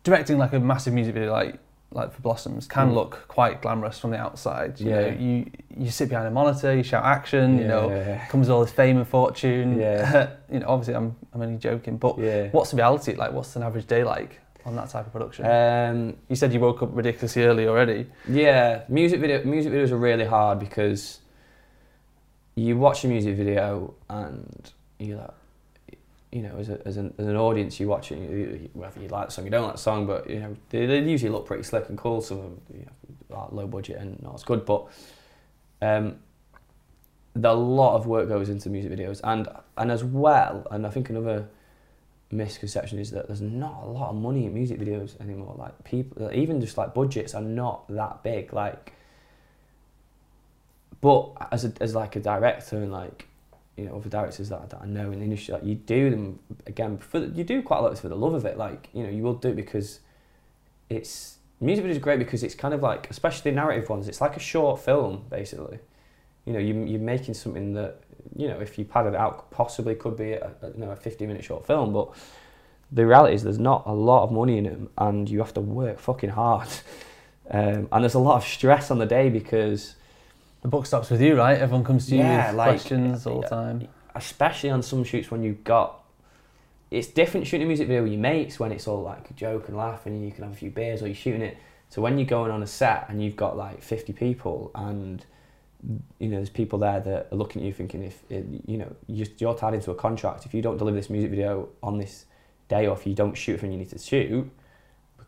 Directing 0.04 0.38
like 0.38 0.52
a 0.52 0.60
massive 0.60 0.94
music 0.94 1.14
video 1.14 1.32
like 1.32 1.58
like 1.90 2.12
for 2.12 2.20
Blossoms 2.20 2.66
can 2.66 2.90
mm. 2.90 2.94
look 2.94 3.24
quite 3.28 3.62
glamorous 3.62 3.98
from 3.98 4.10
the 4.10 4.18
outside. 4.18 4.78
You 4.78 4.90
yeah. 4.90 5.00
know, 5.00 5.16
you 5.18 5.50
you 5.76 5.90
sit 5.90 6.08
behind 6.08 6.26
a 6.26 6.30
monitor, 6.30 6.74
you 6.74 6.82
shout 6.82 7.04
action, 7.04 7.56
yeah. 7.56 7.62
you 7.62 7.68
know, 7.68 8.20
comes 8.28 8.48
all 8.48 8.60
this 8.60 8.72
fame 8.72 8.98
and 8.98 9.08
fortune. 9.08 9.78
Yeah. 9.78 10.30
you 10.52 10.60
know, 10.60 10.66
obviously 10.68 10.94
I'm 10.94 11.16
I'm 11.32 11.40
only 11.40 11.58
joking, 11.58 11.96
but 11.96 12.18
yeah. 12.18 12.48
what's 12.50 12.70
the 12.70 12.76
reality 12.76 13.14
like? 13.14 13.32
What's 13.32 13.56
an 13.56 13.62
average 13.62 13.86
day 13.86 14.04
like 14.04 14.40
on 14.66 14.76
that 14.76 14.90
type 14.90 15.06
of 15.06 15.12
production? 15.12 15.46
Um, 15.46 16.16
you 16.28 16.36
said 16.36 16.52
you 16.52 16.60
woke 16.60 16.82
up 16.82 16.90
ridiculously 16.92 17.44
early 17.44 17.66
already. 17.66 18.06
Yeah, 18.28 18.82
music 18.88 19.20
video 19.20 19.42
music 19.44 19.72
videos 19.72 19.90
are 19.90 19.98
really 19.98 20.26
hard 20.26 20.58
because 20.58 21.20
you 22.54 22.76
watch 22.76 23.04
a 23.04 23.08
music 23.08 23.36
video 23.36 23.94
and 24.10 24.72
you're 24.98 25.18
like 25.18 25.30
you 26.32 26.42
know, 26.42 26.56
as, 26.58 26.68
a, 26.68 26.80
as, 26.86 26.96
an, 26.96 27.14
as 27.18 27.26
an 27.26 27.36
audience, 27.36 27.80
you 27.80 27.88
watch 27.88 28.12
it, 28.12 28.70
whether 28.74 29.00
you 29.00 29.08
like 29.08 29.28
the 29.28 29.32
song, 29.32 29.44
you 29.44 29.50
don't 29.50 29.64
like 29.64 29.76
the 29.76 29.80
song, 29.80 30.06
but 30.06 30.28
you 30.28 30.40
know, 30.40 30.56
they, 30.70 30.86
they 30.86 31.00
usually 31.00 31.30
look 31.30 31.46
pretty 31.46 31.62
slick 31.62 31.88
and 31.88 31.96
cool. 31.96 32.20
Some 32.20 32.38
of 32.38 32.44
them 32.44 32.60
you 32.74 32.86
know, 33.30 33.48
low 33.50 33.66
budget 33.66 33.98
and 33.98 34.22
not 34.22 34.34
as 34.34 34.44
good, 34.44 34.66
but 34.66 34.88
um, 35.80 36.16
a 37.34 37.54
lot 37.54 37.96
of 37.96 38.06
work 38.06 38.28
goes 38.28 38.48
into 38.48 38.68
music 38.68 38.92
videos, 38.92 39.20
and 39.24 39.48
and 39.76 39.90
as 39.90 40.04
well, 40.04 40.66
and 40.70 40.86
I 40.86 40.90
think 40.90 41.10
another 41.10 41.48
misconception 42.30 42.98
is 42.98 43.10
that 43.12 43.26
there's 43.26 43.40
not 43.40 43.82
a 43.84 43.86
lot 43.86 44.10
of 44.10 44.16
money 44.16 44.44
in 44.44 44.54
music 44.54 44.78
videos 44.78 45.18
anymore. 45.20 45.54
Like 45.56 45.84
people, 45.84 46.30
even 46.32 46.60
just 46.60 46.76
like 46.76 46.94
budgets 46.94 47.34
are 47.34 47.42
not 47.42 47.88
that 47.88 48.22
big. 48.22 48.52
Like, 48.52 48.92
but 51.00 51.30
as 51.52 51.64
a, 51.64 51.72
as 51.80 51.94
like 51.94 52.16
a 52.16 52.20
director 52.20 52.76
and 52.76 52.92
like 52.92 53.27
you 53.78 53.84
know 53.84 53.96
other 53.96 54.08
directors 54.08 54.48
that, 54.48 54.70
that 54.70 54.80
I 54.82 54.86
know 54.86 55.12
in 55.12 55.20
the 55.20 55.24
industry 55.24 55.54
like 55.54 55.64
you 55.64 55.76
do 55.76 56.10
them 56.10 56.40
again 56.66 56.98
for 56.98 57.20
the, 57.20 57.28
you 57.28 57.44
do 57.44 57.62
quite 57.62 57.78
a 57.78 57.82
lot 57.82 57.98
for 57.98 58.08
the 58.08 58.16
love 58.16 58.34
of 58.34 58.44
it. 58.44 58.58
Like 58.58 58.88
you 58.92 59.04
know 59.04 59.08
you 59.08 59.22
will 59.22 59.34
do 59.34 59.48
it 59.48 59.56
because 59.56 60.00
it's 60.90 61.36
music 61.60 61.84
video 61.84 61.96
is 61.96 62.02
great 62.02 62.18
because 62.18 62.42
it's 62.42 62.54
kind 62.54 62.74
of 62.74 62.82
like 62.82 63.08
especially 63.10 63.50
narrative 63.50 63.88
ones 63.88 64.08
it's 64.08 64.20
like 64.20 64.36
a 64.36 64.40
short 64.40 64.80
film 64.80 65.24
basically. 65.30 65.78
You 66.44 66.52
know 66.54 66.58
you, 66.58 66.84
you're 66.84 67.00
making 67.00 67.34
something 67.34 67.74
that 67.74 68.00
you 68.36 68.48
know 68.48 68.58
if 68.58 68.78
you 68.78 68.84
padded 68.84 69.14
it 69.14 69.20
out 69.20 69.50
possibly 69.50 69.94
could 69.94 70.16
be 70.16 70.32
a, 70.32 70.50
a, 70.62 70.68
you 70.68 70.78
know 70.78 70.90
a 70.90 70.96
50 70.96 71.26
minute 71.26 71.44
short 71.44 71.66
film 71.66 71.92
but 71.92 72.10
the 72.90 73.06
reality 73.06 73.34
is 73.34 73.42
there's 73.42 73.58
not 73.58 73.82
a 73.86 73.92
lot 73.92 74.24
of 74.24 74.32
money 74.32 74.58
in 74.58 74.64
them 74.64 74.88
and 74.96 75.28
you 75.28 75.38
have 75.38 75.54
to 75.54 75.60
work 75.60 75.98
fucking 75.98 76.30
hard. 76.30 76.68
Um, 77.50 77.88
and 77.90 78.04
there's 78.04 78.12
a 78.12 78.18
lot 78.18 78.36
of 78.36 78.44
stress 78.44 78.90
on 78.90 78.98
the 78.98 79.06
day 79.06 79.30
because 79.30 79.94
the 80.62 80.68
book 80.68 80.86
stops 80.86 81.10
with 81.10 81.20
you, 81.20 81.36
right? 81.36 81.58
Everyone 81.58 81.84
comes 81.84 82.06
to 82.06 82.16
you 82.16 82.22
with 82.22 82.54
like, 82.54 82.70
questions 82.70 83.26
all 83.26 83.42
the 83.42 83.48
time. 83.48 83.88
Especially 84.14 84.70
on 84.70 84.82
some 84.82 85.04
shoots 85.04 85.30
when 85.30 85.42
you've 85.42 85.64
got. 85.64 86.04
It's 86.90 87.06
different 87.06 87.46
shooting 87.46 87.66
a 87.66 87.68
music 87.68 87.86
video 87.86 88.02
with 88.02 88.12
your 88.12 88.20
mates 88.20 88.58
when 88.58 88.72
it's 88.72 88.88
all 88.88 89.02
like 89.02 89.30
a 89.30 89.34
joke 89.34 89.68
and 89.68 89.76
laughing 89.76 90.14
and 90.14 90.24
you 90.24 90.32
can 90.32 90.44
have 90.44 90.52
a 90.52 90.56
few 90.56 90.70
beers 90.70 91.02
or 91.02 91.06
you're 91.06 91.14
shooting 91.14 91.42
it. 91.42 91.58
So 91.90 92.02
when 92.02 92.18
you're 92.18 92.26
going 92.26 92.50
on 92.50 92.62
a 92.62 92.66
set 92.66 93.06
and 93.08 93.22
you've 93.22 93.36
got 93.36 93.56
like 93.56 93.82
50 93.82 94.14
people 94.14 94.70
and 94.74 95.24
you 96.18 96.28
know 96.28 96.36
there's 96.36 96.50
people 96.50 96.78
there 96.78 97.00
that 97.00 97.28
are 97.30 97.36
looking 97.36 97.62
at 97.62 97.66
you 97.66 97.72
thinking 97.72 98.02
if 98.02 98.22
eh, 98.30 98.42
you 98.66 98.78
know 98.78 98.96
you're 99.06 99.54
tied 99.54 99.74
into 99.74 99.92
a 99.92 99.94
contract 99.94 100.44
if 100.44 100.52
you 100.52 100.60
don't 100.60 100.76
deliver 100.76 100.96
this 100.96 101.08
music 101.08 101.30
video 101.30 101.68
on 101.84 101.98
this 101.98 102.24
day 102.68 102.88
or 102.88 102.96
if 102.96 103.06
you 103.06 103.14
don't 103.14 103.36
shoot 103.36 103.62
when 103.62 103.70
you 103.70 103.78
need 103.78 103.88
to 103.88 103.96
shoot 103.96 104.50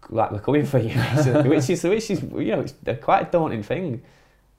like 0.08 0.32
we're 0.32 0.40
coming 0.40 0.66
for 0.66 0.78
you 0.78 0.90
which 1.48 1.70
is 1.70 1.84
which 1.84 2.10
is 2.10 2.20
you 2.22 2.56
know 2.56 2.60
it's 2.62 2.74
quite 3.00 3.28
a 3.28 3.30
daunting 3.30 3.62
thing 3.62 4.02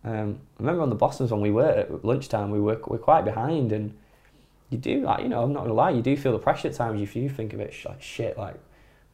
um, 0.04 0.40
I 0.58 0.64
remember 0.64 0.82
on 0.82 0.90
the 0.90 0.96
Blossoms 0.96 1.32
when 1.32 1.42
we 1.42 1.52
were 1.52 1.70
at 1.70 2.04
lunchtime, 2.04 2.52
we 2.52 2.60
were, 2.60 2.82
we 2.88 2.94
were 2.94 2.98
quite 2.98 3.24
behind, 3.24 3.72
and 3.72 3.96
you 4.70 4.78
do 4.78 5.02
like 5.02 5.22
you 5.22 5.30
know 5.30 5.44
I'm 5.44 5.54
not 5.54 5.64
gonna 5.64 5.74
lie, 5.74 5.92
you 5.92 6.02
do 6.02 6.16
feel 6.18 6.32
the 6.32 6.40
pressure 6.40 6.70
at 6.70 6.74
times. 6.74 7.02
If 7.02 7.16
you 7.16 7.30
think 7.30 7.54
of 7.54 7.60
it 7.60 7.74
like 7.86 8.02
shit, 8.02 8.38
like 8.38 8.56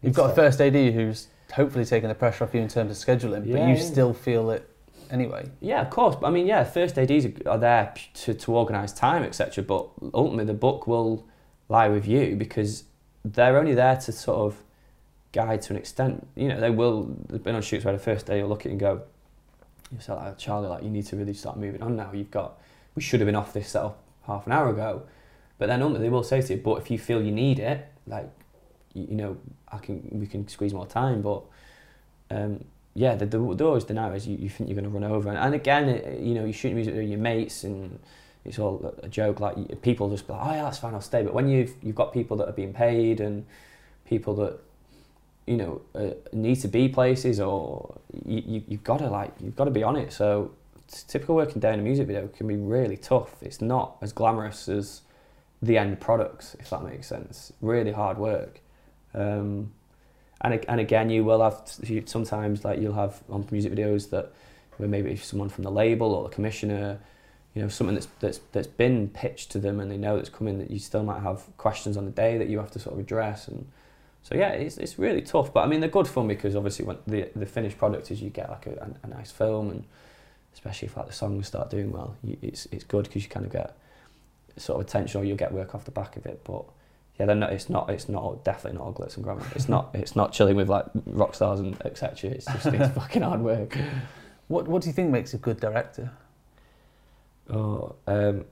you've 0.02 0.16
got 0.16 0.32
a 0.32 0.36
first 0.36 0.62
AD 0.62 0.76
who's 0.76 1.28
hopefully 1.54 1.86
taking 1.86 2.10
the 2.10 2.16
pressure 2.16 2.44
off 2.44 2.54
you 2.54 2.62
in 2.62 2.68
terms 2.68 2.92
of 2.92 3.06
scheduling, 3.06 3.46
yeah, 3.46 3.58
but 3.58 3.68
you 3.68 3.76
yeah. 3.76 3.82
still 3.82 4.14
feel 4.14 4.52
it 4.52 4.70
anyway. 5.12 5.50
Yeah, 5.60 5.82
of 5.82 5.90
course. 5.90 6.16
I 6.24 6.30
mean, 6.30 6.48
yeah, 6.48 6.64
first 6.64 6.98
ADs 6.98 7.26
are 7.46 7.58
there 7.58 7.94
to, 8.14 8.34
to 8.34 8.56
organise 8.56 8.94
time, 8.94 9.24
etc. 9.24 9.64
But 9.64 9.88
ultimately, 10.14 10.46
the 10.46 10.54
book 10.54 10.88
will 10.88 11.26
lie 11.70 11.90
with 11.90 12.08
you 12.08 12.36
because 12.36 12.84
they're 13.26 13.58
only 13.58 13.74
there 13.74 13.98
to 13.98 14.12
sort 14.12 14.40
of 14.40 14.64
guide 15.32 15.62
to 15.64 15.74
an 15.74 15.78
extent. 15.78 16.28
You 16.36 16.50
know, 16.50 16.60
they 16.60 16.70
will. 16.70 17.16
They've 17.28 17.44
been 17.44 17.56
on 17.56 17.62
shoots 17.62 17.86
where 17.86 17.94
the 17.94 18.00
first 18.00 18.26
day 18.26 18.40
you'll 18.40 18.50
look 18.50 18.62
at 18.62 18.68
it 18.68 18.72
and 18.72 18.80
go, 18.80 19.02
you 19.92 20.00
say 20.00 20.14
like 20.14 20.38
Charlie, 20.38 20.68
like 20.68 20.84
you 20.84 20.90
need 20.90 21.06
to 21.08 21.16
really 21.16 21.34
start 21.34 21.58
moving 21.58 21.82
on 21.82 21.96
now. 21.96 22.12
You've 22.14 22.32
got 22.32 22.60
we 22.96 23.02
should 23.02 23.20
have 23.20 23.28
been 23.28 23.36
off 23.36 23.54
this 23.54 23.70
setup 23.70 24.02
half 24.26 24.46
an 24.46 24.52
hour 24.52 24.70
ago, 24.70 25.04
but 25.58 25.68
then 25.68 25.82
ultimately 25.82 26.08
they 26.08 26.12
will 26.12 26.24
say 26.24 26.42
to 26.42 26.56
you, 26.56 26.62
but 26.62 26.76
if 26.76 26.92
you 26.92 26.98
feel 26.98 27.22
you 27.22 27.32
need 27.32 27.60
it, 27.60 27.88
like 28.06 28.30
you, 28.94 29.08
you 29.10 29.16
know, 29.16 29.38
I 29.72 29.78
can 29.78 30.08
we 30.12 30.28
can 30.28 30.48
squeeze 30.48 30.74
more 30.74 30.88
time, 30.88 31.22
but 31.22 31.44
um, 32.30 32.64
yeah, 32.94 33.16
the, 33.16 33.26
the, 33.26 33.38
the 33.56 33.66
always 33.66 33.86
the 33.86 34.14
is 34.14 34.28
you, 34.28 34.38
you 34.38 34.50
think 34.50 34.70
you're 34.70 34.80
going 34.80 34.92
to 34.92 35.00
run 35.00 35.04
over, 35.04 35.30
and, 35.30 35.38
and 35.38 35.54
again, 35.54 35.88
it, 35.88 36.20
you 36.20 36.34
know, 36.34 36.46
you 36.46 36.54
shoot 36.54 36.74
music 36.74 36.96
with 36.96 37.08
your 37.08 37.20
mates 37.20 37.64
and 37.64 38.00
it's 38.44 38.60
all 38.60 38.96
a 39.04 39.08
joke. 39.08 39.40
Like 39.40 39.82
people 39.82 40.10
just 40.10 40.26
be 40.26 40.34
like, 40.34 40.42
oh 40.44 40.52
yeah, 40.54 40.64
that's 40.64 40.80
fine, 40.80 40.94
I'll 40.94 41.02
stay. 41.02 41.24
But 41.24 41.34
when 41.34 41.48
you've 41.48 41.74
you've 41.82 41.96
got 41.96 42.14
people 42.14 42.38
that 42.38 42.48
are 42.48 42.54
being 42.54 42.74
paid 42.74 43.20
and 43.20 43.46
people 44.06 44.34
that 44.36 44.60
you 45.48 45.58
know 45.58 45.82
uh, 45.96 46.10
need 46.34 46.58
to 46.58 46.68
be 46.68 46.88
places 46.90 47.40
or 47.40 48.00
you, 48.26 48.44
you 48.46 48.64
you've 48.68 48.84
got 48.84 48.98
to 48.98 49.10
like 49.10 49.34
you've 49.42 49.56
got 49.56 49.66
to 49.66 49.72
be 49.72 49.84
on 49.84 49.96
it. 49.96 50.14
So 50.14 50.52
typical 51.08 51.36
working 51.36 51.60
day 51.60 51.74
in 51.74 51.80
a 51.80 51.84
music 51.84 52.08
video 52.08 52.28
can 52.28 52.48
be 52.48 52.56
really 52.56 52.98
tough. 52.98 53.36
It's 53.42 53.62
not 53.62 53.98
as 54.02 54.14
glamorous 54.14 54.70
as 54.70 55.02
the 55.62 55.78
end 55.78 56.00
products 56.00 56.56
if 56.60 56.70
that 56.70 56.84
makes 56.84 57.08
sense. 57.08 57.52
Really 57.62 57.92
hard 57.92 58.18
work. 58.18 58.62
Um, 59.14 59.72
and 60.42 60.64
and 60.68 60.80
again 60.80 61.10
you 61.10 61.24
will 61.24 61.42
have 61.42 61.62
sometimes 62.06 62.64
like 62.64 62.80
you'll 62.80 62.94
have 62.94 63.24
on 63.30 63.48
music 63.50 63.74
videos 63.74 64.10
that 64.12 64.32
where 64.78 64.88
maybe 64.88 65.12
if 65.12 65.24
someone 65.24 65.50
from 65.50 65.64
the 65.64 65.72
label 65.72 66.14
or 66.14 66.30
the 66.30 66.36
commissioner 66.36 67.00
you 67.56 67.62
know 67.62 67.68
something 67.68 67.96
that's 67.96 68.08
that's 68.20 68.40
that's 68.52 68.68
been 68.68 69.08
pitched 69.08 69.50
to 69.52 69.60
them 69.60 69.80
and 69.80 69.90
they 69.90 69.98
know 69.98 70.18
it's 70.18 70.30
coming 70.30 70.60
that 70.60 70.70
you 70.70 70.78
still 70.78 71.04
might 71.04 71.22
have 71.22 71.44
questions 71.58 71.98
on 71.98 72.06
the 72.06 72.12
day 72.12 72.38
that 72.38 72.50
you 72.50 72.60
have 72.60 72.70
to 72.70 72.78
sort 72.78 72.94
of 72.94 73.00
address 73.00 73.48
and 73.48 73.68
so 74.24 74.36
yeah, 74.36 74.50
it's, 74.50 74.78
it's 74.78 75.00
really 75.00 75.22
tough, 75.22 75.54
but 75.54 75.62
I 75.62 75.68
mean 75.68 75.80
they're 75.80 75.90
good 75.90 76.08
fun 76.08 76.28
because 76.28 76.56
obviously 76.56 76.86
when 76.86 76.98
the 77.08 77.30
the 77.36 77.46
finished 77.46 77.78
product 77.78 78.12
is 78.12 78.22
you 78.22 78.30
get 78.30 78.50
like 78.50 78.68
a, 78.68 78.72
a, 79.04 79.08
a 79.08 79.10
nice 79.10 79.32
film 79.32 79.70
and 79.70 79.84
especially 80.54 80.88
if 80.88 80.98
like 80.98 81.08
the 81.08 81.14
songs 81.14 81.48
start 81.48 81.70
doing 81.70 81.92
well, 81.92 82.16
you, 82.24 82.38
it's 82.42 82.68
it's 82.72 82.84
good 82.84 83.06
because 83.06 83.24
you 83.24 83.30
kind 83.30 83.46
of 83.46 83.52
get 83.52 83.78
sort 84.58 84.82
of 84.82 84.88
attention 84.88 85.22
or 85.22 85.24
you'll 85.24 85.38
get 85.38 85.52
work 85.52 85.76
off 85.76 85.86
the 85.86 85.92
back 85.92 86.18
of 86.18 86.26
it. 86.26 86.42
But 86.44 86.64
yeah, 87.20 87.26
then 87.26 87.44
it's 87.44 87.70
not 87.70 87.90
it's 87.90 88.10
not 88.10 88.44
definitely 88.44 88.80
not 88.80 88.86
all 88.86 88.94
glitz 88.94 89.16
and 89.16 89.24
glamour. 89.24 89.46
It's 89.56 89.70
not 89.70 89.90
it's 89.94 90.16
not 90.16 90.34
chilling 90.34 90.56
with 90.56 90.70
like 90.70 90.86
rock 91.06 91.36
stars 91.36 91.60
and 91.60 91.80
etc. 91.86 92.32
It's 92.32 92.46
just 92.46 92.66
it's 92.68 92.94
fucking 92.96 93.22
hard 93.22 93.42
work. 93.42 93.78
What 94.48 94.68
what 94.68 94.82
do 94.82 94.90
you 94.90 94.94
think 94.94 95.12
makes 95.12 95.34
a 95.34 95.38
good 95.38 95.60
director? 95.60 96.12
Oh, 97.50 97.96
um, 98.08 98.46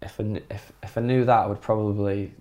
if 0.00 0.18
I, 0.20 0.40
if 0.50 0.72
if 0.82 0.96
I 0.96 1.00
knew 1.00 1.24
that, 1.24 1.38
I 1.38 1.46
would 1.46 1.60
probably 1.60 2.32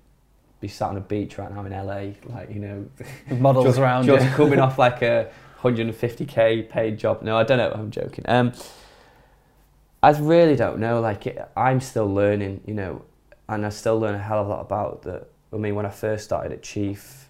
be 0.60 0.68
sat 0.68 0.90
on 0.90 0.98
a 0.98 1.02
beach 1.02 1.38
right 1.38 1.54
now 1.54 1.66
in 1.66 1.72
LA, 1.72 2.14
like 2.34 2.50
you 2.50 2.60
know, 2.60 2.86
models 3.30 3.66
just, 3.66 3.80
around 3.80 4.06
just 4.06 4.26
you. 4.26 4.32
coming 4.32 4.60
off 4.60 4.78
like 4.88 5.02
a 5.02 5.32
150k 5.62 6.70
paid 6.70 6.98
job. 6.98 7.22
No, 7.22 7.38
I 7.38 7.44
don't 7.44 7.58
know. 7.58 7.72
I'm 7.72 7.92
joking. 7.92 8.26
Um, 8.28 8.54
I 10.02 10.12
really 10.12 10.56
don't 10.56 10.80
know. 10.80 11.02
Like 11.02 11.28
it, 11.28 11.50
I'm 11.56 11.80
still 11.80 12.12
learning, 12.12 12.62
you 12.66 12.74
know, 12.74 13.04
and 13.50 13.66
I 13.66 13.70
still 13.70 14.00
learn 14.00 14.16
a 14.16 14.20
hell 14.20 14.40
of 14.40 14.48
a 14.48 14.50
lot 14.50 14.62
about 14.62 15.04
the. 15.04 15.26
I 15.54 15.58
mean, 15.58 15.76
when 15.76 15.86
I 15.86 15.90
first 15.90 16.26
started 16.26 16.52
at 16.52 16.62
Chief, 16.62 17.30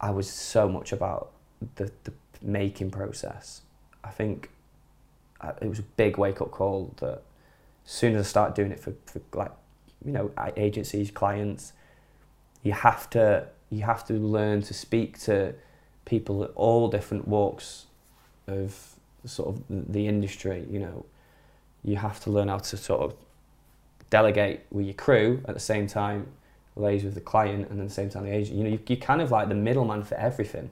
I 0.00 0.10
was 0.10 0.28
so 0.28 0.68
much 0.68 0.92
about 0.92 1.32
the 1.76 1.90
the 2.04 2.12
making 2.42 2.90
process. 2.90 3.62
I 4.02 4.10
think 4.10 4.50
uh, 5.40 5.52
it 5.60 5.68
was 5.68 5.78
a 5.78 5.82
big 5.82 6.18
wake 6.18 6.40
up 6.40 6.50
call 6.50 6.94
that 6.98 7.22
as 7.84 7.92
soon 7.92 8.14
as 8.14 8.26
I 8.26 8.28
started 8.28 8.54
doing 8.54 8.72
it 8.72 8.80
for, 8.80 8.94
for 9.06 9.20
like 9.34 9.52
you 10.04 10.12
know 10.12 10.30
agencies, 10.56 11.10
clients, 11.10 11.72
you 12.62 12.72
have 12.72 13.08
to 13.10 13.48
you 13.70 13.82
have 13.82 14.04
to 14.06 14.14
learn 14.14 14.62
to 14.62 14.74
speak 14.74 15.18
to 15.20 15.54
people 16.04 16.42
at 16.42 16.50
all 16.56 16.88
different 16.88 17.28
walks 17.28 17.86
of 18.48 18.96
sort 19.24 19.48
of 19.48 19.62
the 19.68 20.06
industry. 20.08 20.66
You 20.68 20.80
know, 20.80 21.06
you 21.84 21.96
have 21.96 22.20
to 22.24 22.30
learn 22.30 22.48
how 22.48 22.58
to 22.58 22.76
sort 22.76 23.00
of 23.00 23.14
delegate 24.10 24.66
with 24.70 24.86
your 24.86 24.94
crew 24.94 25.40
at 25.46 25.54
the 25.54 25.60
same 25.60 25.86
time, 25.86 26.26
lays 26.76 27.04
with 27.04 27.14
the 27.14 27.20
client 27.20 27.70
and 27.70 27.80
at 27.80 27.88
the 27.88 27.94
same 27.94 28.10
time 28.10 28.24
the 28.24 28.34
agent. 28.34 28.58
You 28.58 28.64
know, 28.64 28.70
you, 28.70 28.80
you're 28.88 28.98
kind 28.98 29.22
of 29.22 29.30
like 29.30 29.48
the 29.48 29.54
middleman 29.54 30.02
for 30.02 30.16
everything. 30.16 30.70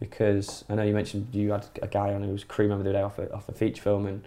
Because 0.00 0.64
I 0.68 0.74
know 0.74 0.82
you 0.82 0.92
mentioned 0.92 1.28
you 1.32 1.52
had 1.52 1.66
a 1.80 1.86
guy 1.86 2.12
on 2.12 2.22
who 2.24 2.32
was 2.32 2.42
crew 2.42 2.68
member 2.68 2.82
the 2.82 2.90
other 2.90 2.98
day 2.98 3.02
off 3.02 3.18
a, 3.18 3.32
off 3.32 3.48
a 3.48 3.52
feature 3.52 3.80
film, 3.80 4.06
and 4.06 4.26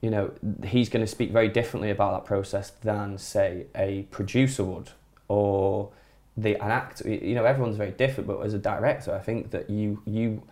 you 0.00 0.10
know 0.10 0.30
he's 0.64 0.88
going 0.88 1.04
to 1.04 1.10
speak 1.10 1.32
very 1.32 1.48
differently 1.48 1.90
about 1.90 2.12
that 2.12 2.24
process 2.24 2.70
than 2.70 3.18
say 3.18 3.66
a 3.74 4.02
producer 4.12 4.62
would, 4.62 4.90
or 5.30 5.90
the 6.36 6.56
an 6.56 6.70
actor. 6.70 7.08
You 7.08 7.34
know, 7.34 7.44
everyone's 7.44 7.76
very 7.76 7.92
different, 7.92 8.26
but 8.26 8.40
as 8.40 8.54
a 8.54 8.58
director, 8.58 9.14
I 9.14 9.20
think 9.20 9.50
that 9.50 9.70
you 9.70 10.02
you 10.04 10.42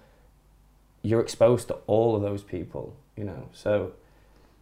you're 1.03 1.21
exposed 1.21 1.69
to 1.69 1.75
all 1.87 2.17
of 2.17 2.23
those 2.23 2.43
people. 2.43 2.95
You 3.17 3.25
know, 3.25 3.49
so 3.53 3.93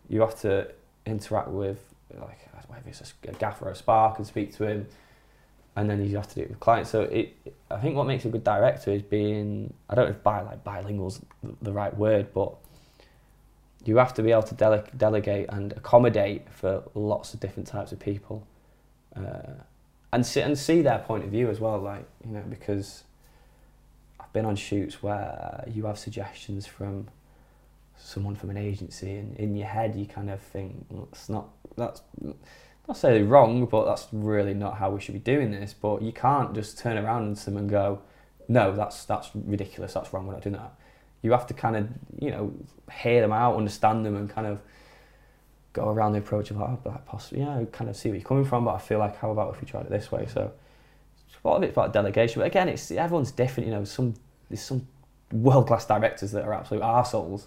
you 0.08 0.20
have 0.20 0.38
to 0.40 0.70
interact 1.04 1.48
with 1.48 1.78
like 2.18 2.38
whether 2.68 2.88
it's 2.88 3.14
a 3.28 3.32
gaffer 3.32 3.66
or 3.66 3.70
a 3.70 3.76
spark 3.76 4.18
and 4.18 4.26
speak 4.26 4.56
to 4.56 4.64
him 4.66 4.86
and 5.76 5.90
then 5.90 6.04
you 6.04 6.16
have 6.16 6.26
to 6.28 6.34
do 6.34 6.40
it 6.40 6.48
with 6.48 6.58
clients. 6.58 6.90
So 6.90 7.02
it, 7.02 7.36
I 7.70 7.78
think 7.78 7.96
what 7.96 8.06
makes 8.06 8.24
a 8.24 8.28
good 8.28 8.42
director 8.42 8.90
is 8.90 9.02
being, 9.02 9.74
I 9.90 9.94
don't 9.94 10.06
know 10.06 10.10
if 10.12 10.22
bi, 10.22 10.40
like 10.40 10.64
bilingual's 10.64 11.20
the 11.60 11.72
right 11.72 11.94
word, 11.96 12.32
but 12.32 12.54
you 13.84 13.98
have 13.98 14.14
to 14.14 14.22
be 14.22 14.32
able 14.32 14.42
to 14.44 14.54
dele- 14.54 14.84
delegate 14.96 15.46
and 15.50 15.72
accommodate 15.72 16.50
for 16.50 16.82
lots 16.94 17.34
of 17.34 17.40
different 17.40 17.68
types 17.68 17.92
of 17.92 18.00
people, 18.00 18.46
uh, 19.14 19.52
and 20.16 20.24
see 20.24 20.40
and 20.40 20.58
see 20.58 20.80
their 20.80 20.98
point 21.00 21.24
of 21.24 21.30
view 21.30 21.50
as 21.50 21.60
well. 21.60 21.78
Like 21.78 22.08
you 22.24 22.32
know, 22.32 22.42
because 22.48 23.04
I've 24.18 24.32
been 24.32 24.46
on 24.46 24.56
shoots 24.56 25.02
where 25.02 25.62
you 25.68 25.84
have 25.84 25.98
suggestions 25.98 26.66
from 26.66 27.08
someone 27.98 28.34
from 28.34 28.48
an 28.48 28.56
agency, 28.56 29.12
and 29.16 29.36
in 29.36 29.54
your 29.54 29.68
head 29.68 29.94
you 29.94 30.06
kind 30.06 30.30
of 30.30 30.40
think 30.40 30.86
that's 30.90 31.28
not 31.28 31.48
that's 31.76 32.00
not 32.22 32.36
necessarily 32.88 33.24
wrong, 33.24 33.66
but 33.66 33.84
that's 33.84 34.08
really 34.10 34.54
not 34.54 34.78
how 34.78 34.90
we 34.90 35.00
should 35.02 35.12
be 35.12 35.20
doing 35.20 35.50
this. 35.50 35.74
But 35.74 36.00
you 36.00 36.12
can't 36.12 36.54
just 36.54 36.78
turn 36.78 36.96
around 36.96 37.36
to 37.36 37.44
them 37.44 37.58
and 37.58 37.68
go, 37.68 38.00
no, 38.48 38.74
that's 38.74 39.04
that's 39.04 39.28
ridiculous, 39.34 39.92
that's 39.92 40.14
wrong, 40.14 40.26
we're 40.26 40.32
not 40.32 40.42
doing 40.42 40.56
that. 40.56 40.72
You 41.20 41.32
have 41.32 41.46
to 41.48 41.54
kind 41.54 41.76
of, 41.76 41.88
you 42.20 42.30
know, 42.30 42.54
hear 43.02 43.20
them 43.20 43.32
out, 43.32 43.56
understand 43.56 44.06
them, 44.06 44.16
and 44.16 44.30
kind 44.30 44.46
of 44.46 44.60
go 45.76 45.88
around 45.88 46.12
the 46.12 46.18
approach 46.18 46.50
of, 46.50 46.60
oh, 46.60 46.78
but 46.82 47.06
possibly, 47.06 47.40
yeah, 47.40 47.62
kind 47.70 47.88
of 47.88 47.96
see 47.96 48.08
where 48.08 48.18
you're 48.18 48.26
coming 48.26 48.44
from, 48.44 48.64
but 48.64 48.74
I 48.74 48.78
feel 48.78 48.98
like, 48.98 49.16
how 49.18 49.30
about 49.30 49.54
if 49.54 49.60
we 49.60 49.68
tried 49.68 49.82
it 49.82 49.90
this 49.90 50.10
way? 50.10 50.26
So, 50.26 50.52
a 51.44 51.48
lot 51.48 51.56
of 51.58 51.62
it's 51.62 51.72
about 51.72 51.92
delegation, 51.92 52.40
but 52.40 52.46
again, 52.46 52.68
it's 52.68 52.90
everyone's 52.90 53.30
different. 53.30 53.68
You 53.68 53.74
know, 53.74 53.84
some 53.84 54.14
there's 54.48 54.62
some 54.62 54.86
world 55.32 55.68
class 55.68 55.86
directors 55.86 56.32
that 56.32 56.44
are 56.44 56.52
absolute 56.52 56.82
arseholes, 56.82 57.44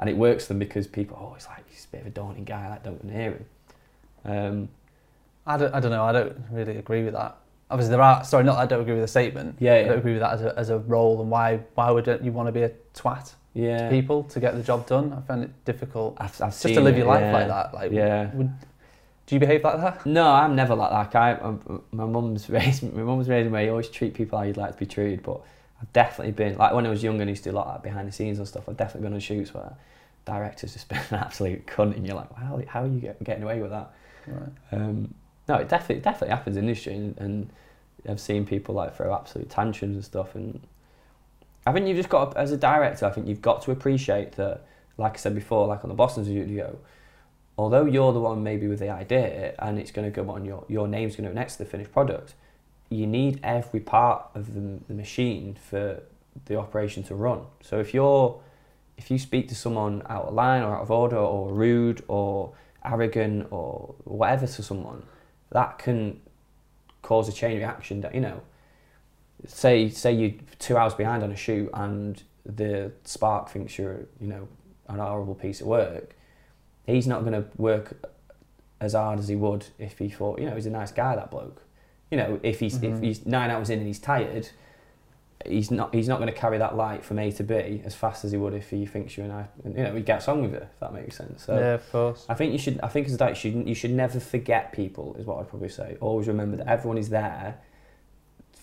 and 0.00 0.10
it 0.10 0.16
works 0.16 0.46
for 0.46 0.52
them 0.52 0.58
because 0.58 0.86
people, 0.86 1.16
oh, 1.18 1.34
it's 1.34 1.46
like 1.46 1.64
he's 1.70 1.86
a 1.86 1.88
bit 1.88 2.00
of 2.02 2.08
a 2.08 2.10
daunting 2.10 2.44
guy, 2.44 2.66
I 2.66 2.70
like, 2.70 2.82
don't 2.82 3.02
want 3.02 3.08
to 3.08 3.22
hear 3.22 3.30
him. 3.32 3.46
Um, 4.24 4.68
I 5.46 5.56
don't, 5.56 5.74
I 5.74 5.80
don't 5.80 5.90
know. 5.90 6.04
I 6.04 6.12
don't 6.12 6.36
really 6.50 6.76
agree 6.76 7.04
with 7.04 7.14
that. 7.14 7.38
Obviously, 7.70 7.92
there 7.92 8.02
are. 8.02 8.22
Sorry, 8.24 8.44
not. 8.44 8.58
I 8.58 8.66
don't 8.66 8.82
agree 8.82 8.94
with 8.94 9.02
the 9.02 9.08
statement. 9.08 9.56
Yeah, 9.60 9.78
yeah. 9.78 9.84
I 9.84 9.88
don't 9.88 9.98
agree 9.98 10.12
with 10.12 10.20
that 10.20 10.34
as 10.34 10.42
a, 10.42 10.58
as 10.58 10.70
a 10.70 10.78
role. 10.78 11.20
And 11.20 11.30
why 11.30 11.60
why 11.74 11.90
would 11.90 12.06
you 12.22 12.32
want 12.32 12.48
to 12.48 12.52
be 12.52 12.62
a 12.62 12.72
twat 12.94 13.34
yeah. 13.58 13.88
to 13.88 13.90
people 13.90 14.24
to 14.24 14.40
get 14.40 14.54
the 14.54 14.62
job 14.62 14.86
done? 14.86 15.12
I 15.12 15.20
find 15.20 15.44
it 15.44 15.64
difficult. 15.64 16.16
I've, 16.18 16.40
I've 16.40 16.50
just 16.50 16.62
to 16.62 16.80
live 16.80 16.94
it, 16.94 16.98
your 16.98 17.06
life 17.06 17.20
yeah. 17.20 17.32
like 17.32 17.48
that. 17.48 17.74
Like, 17.74 17.92
yeah. 17.92 18.30
Would, 18.34 18.50
do 19.26 19.34
you 19.34 19.40
behave 19.40 19.62
like 19.62 19.76
that? 19.78 20.06
No, 20.06 20.30
I'm 20.30 20.56
never 20.56 20.74
like 20.74 20.90
that. 20.90 21.14
I, 21.14 21.32
I'm, 21.32 21.82
my 21.92 22.06
mum's 22.06 22.48
raised 22.50 22.82
my 22.94 23.02
mum's 23.02 23.28
raised 23.28 23.50
me. 23.50 23.64
You 23.64 23.70
always 23.70 23.88
treat 23.88 24.14
people 24.14 24.38
how 24.38 24.44
you'd 24.44 24.56
like 24.56 24.72
to 24.72 24.78
be 24.78 24.86
treated. 24.86 25.22
But 25.22 25.42
I've 25.82 25.92
definitely 25.92 26.32
been 26.32 26.56
like 26.56 26.72
when 26.72 26.86
I 26.86 26.90
was 26.90 27.02
younger 27.02 27.22
and 27.22 27.30
used 27.30 27.44
to 27.44 27.50
do 27.50 27.56
a 27.56 27.58
lot 27.58 27.66
of 27.74 27.82
behind 27.82 28.08
the 28.08 28.12
scenes 28.12 28.38
and 28.38 28.48
stuff. 28.48 28.68
I've 28.68 28.76
definitely 28.76 29.06
been 29.08 29.14
on 29.14 29.20
shoots 29.20 29.52
where 29.52 29.74
directors 30.24 30.72
just 30.72 30.88
been 30.88 31.02
an 31.10 31.16
absolute 31.16 31.66
cunt, 31.66 31.96
and 31.96 32.06
you're 32.06 32.16
like, 32.16 32.30
wow, 32.38 32.62
how 32.66 32.84
are 32.84 32.86
you 32.86 33.00
get, 33.00 33.22
getting 33.22 33.42
away 33.42 33.60
with 33.60 33.70
that? 33.70 33.92
Right. 34.26 34.50
Um, 34.72 35.14
no, 35.48 35.56
it 35.56 35.68
definitely 35.68 36.02
definitely 36.02 36.34
happens 36.34 36.56
in 36.56 36.64
industry, 36.64 36.94
and, 36.94 37.18
and 37.18 37.50
I've 38.08 38.20
seen 38.20 38.46
people 38.46 38.74
like 38.74 38.96
throw 38.96 39.14
absolute 39.14 39.50
tantrums 39.50 39.96
and 39.96 40.04
stuff. 40.04 40.34
And 40.34 40.60
I 41.66 41.72
think 41.72 41.86
you've 41.86 41.96
just 41.96 42.08
got, 42.08 42.32
to, 42.32 42.38
as 42.38 42.50
a 42.52 42.56
director, 42.56 43.06
I 43.06 43.10
think 43.10 43.26
you've 43.26 43.42
got 43.42 43.62
to 43.62 43.70
appreciate 43.70 44.32
that. 44.32 44.64
Like 44.96 45.14
I 45.14 45.16
said 45.18 45.34
before, 45.34 45.68
like 45.68 45.84
on 45.84 45.90
the 45.90 45.94
Boston 45.94 46.24
studio, 46.24 46.76
although 47.56 47.84
you're 47.84 48.12
the 48.12 48.20
one 48.20 48.42
maybe 48.42 48.66
with 48.66 48.80
the 48.80 48.90
idea, 48.90 49.54
and 49.60 49.78
it's 49.78 49.92
going 49.92 50.10
to 50.10 50.10
go 50.10 50.28
on 50.30 50.44
your 50.44 50.64
your 50.68 50.88
name's 50.88 51.14
going 51.14 51.28
to 51.28 51.30
go 51.30 51.34
next 51.38 51.56
to 51.56 51.64
the 51.64 51.70
finished 51.70 51.92
product, 51.92 52.34
you 52.90 53.06
need 53.06 53.38
every 53.42 53.78
part 53.78 54.28
of 54.34 54.54
the, 54.54 54.80
the 54.88 54.94
machine 54.94 55.54
for 55.54 56.02
the 56.46 56.56
operation 56.56 57.02
to 57.04 57.14
run. 57.14 57.42
So 57.60 57.78
if 57.78 57.94
you're 57.94 58.40
if 58.96 59.10
you 59.10 59.18
speak 59.18 59.48
to 59.48 59.54
someone 59.54 60.02
out 60.08 60.24
of 60.24 60.34
line 60.34 60.62
or 60.62 60.74
out 60.74 60.82
of 60.82 60.90
order 60.90 61.16
or 61.16 61.52
rude 61.52 62.02
or 62.08 62.52
arrogant 62.84 63.46
or 63.50 63.94
whatever 64.04 64.46
to 64.46 64.62
someone, 64.62 65.04
that 65.50 65.78
can 65.78 66.20
cause 67.02 67.28
a 67.28 67.32
chain 67.32 67.56
reaction 67.56 68.00
that 68.00 68.14
you 68.14 68.20
know 68.20 68.42
say 69.46 69.88
say 69.88 70.12
you're 70.12 70.32
two 70.58 70.76
hours 70.76 70.94
behind 70.94 71.22
on 71.22 71.30
a 71.30 71.36
shoot 71.36 71.70
and 71.74 72.22
the 72.44 72.90
spark 73.04 73.48
thinks 73.48 73.78
you're 73.78 74.06
you 74.20 74.26
know 74.26 74.48
an 74.88 74.98
horrible 74.98 75.34
piece 75.34 75.60
of 75.60 75.66
work 75.66 76.14
he's 76.86 77.06
not 77.06 77.20
going 77.24 77.32
to 77.32 77.44
work 77.56 78.08
as 78.80 78.94
hard 78.94 79.18
as 79.18 79.28
he 79.28 79.36
would 79.36 79.66
if 79.78 79.98
he 79.98 80.08
thought 80.08 80.38
you 80.38 80.46
know 80.46 80.54
he's 80.54 80.66
a 80.66 80.70
nice 80.70 80.90
guy 80.90 81.14
that 81.16 81.30
bloke. 81.30 81.62
You 82.10 82.16
know 82.16 82.40
if 82.42 82.60
he's 82.60 82.78
mm-hmm. 82.78 82.94
if 82.94 83.02
he's 83.02 83.26
nine 83.26 83.50
hours 83.50 83.70
in 83.70 83.78
and 83.78 83.86
he's 83.86 83.98
tired 83.98 84.48
he's 85.46 85.70
not 85.70 85.94
he's 85.94 86.08
not 86.08 86.18
going 86.18 86.32
to 86.32 86.38
carry 86.38 86.58
that 86.58 86.76
light 86.76 87.04
from 87.04 87.18
A 87.18 87.30
to 87.32 87.44
B 87.44 87.82
as 87.84 87.94
fast 87.94 88.24
as 88.24 88.32
he 88.32 88.38
would 88.38 88.54
if 88.54 88.70
he 88.70 88.86
thinks 88.86 89.16
you're 89.16 89.26
a 89.26 89.28
nice 89.28 89.46
you 89.64 89.84
know 89.84 89.94
he 89.94 90.02
gets 90.02 90.26
on 90.28 90.42
with 90.42 90.54
it 90.54 90.62
if 90.62 90.80
that 90.80 90.94
makes 90.94 91.16
sense. 91.16 91.44
So 91.44 91.54
yeah 91.54 91.74
of 91.74 91.92
course. 91.92 92.24
I 92.28 92.34
think 92.34 92.52
you 92.52 92.58
should 92.58 92.80
I 92.82 92.88
think 92.88 93.06
as 93.06 93.14
a 93.14 93.18
director 93.18 93.48
you 93.48 93.54
should, 93.54 93.68
you 93.68 93.74
should 93.74 93.92
never 93.92 94.20
forget 94.20 94.72
people 94.72 95.16
is 95.18 95.26
what 95.26 95.38
I'd 95.38 95.48
probably 95.48 95.68
say. 95.68 95.96
Always 96.00 96.28
remember 96.28 96.56
that 96.56 96.66
everyone 96.66 96.98
is 96.98 97.10
there 97.10 97.58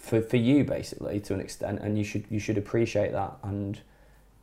for, 0.06 0.22
for 0.22 0.38
you 0.38 0.64
basically 0.64 1.20
to 1.20 1.34
an 1.34 1.40
extent 1.42 1.80
and 1.82 1.98
you 1.98 2.04
should 2.04 2.26
you 2.30 2.40
should 2.40 2.58
appreciate 2.58 3.12
that 3.12 3.34
and 3.44 3.80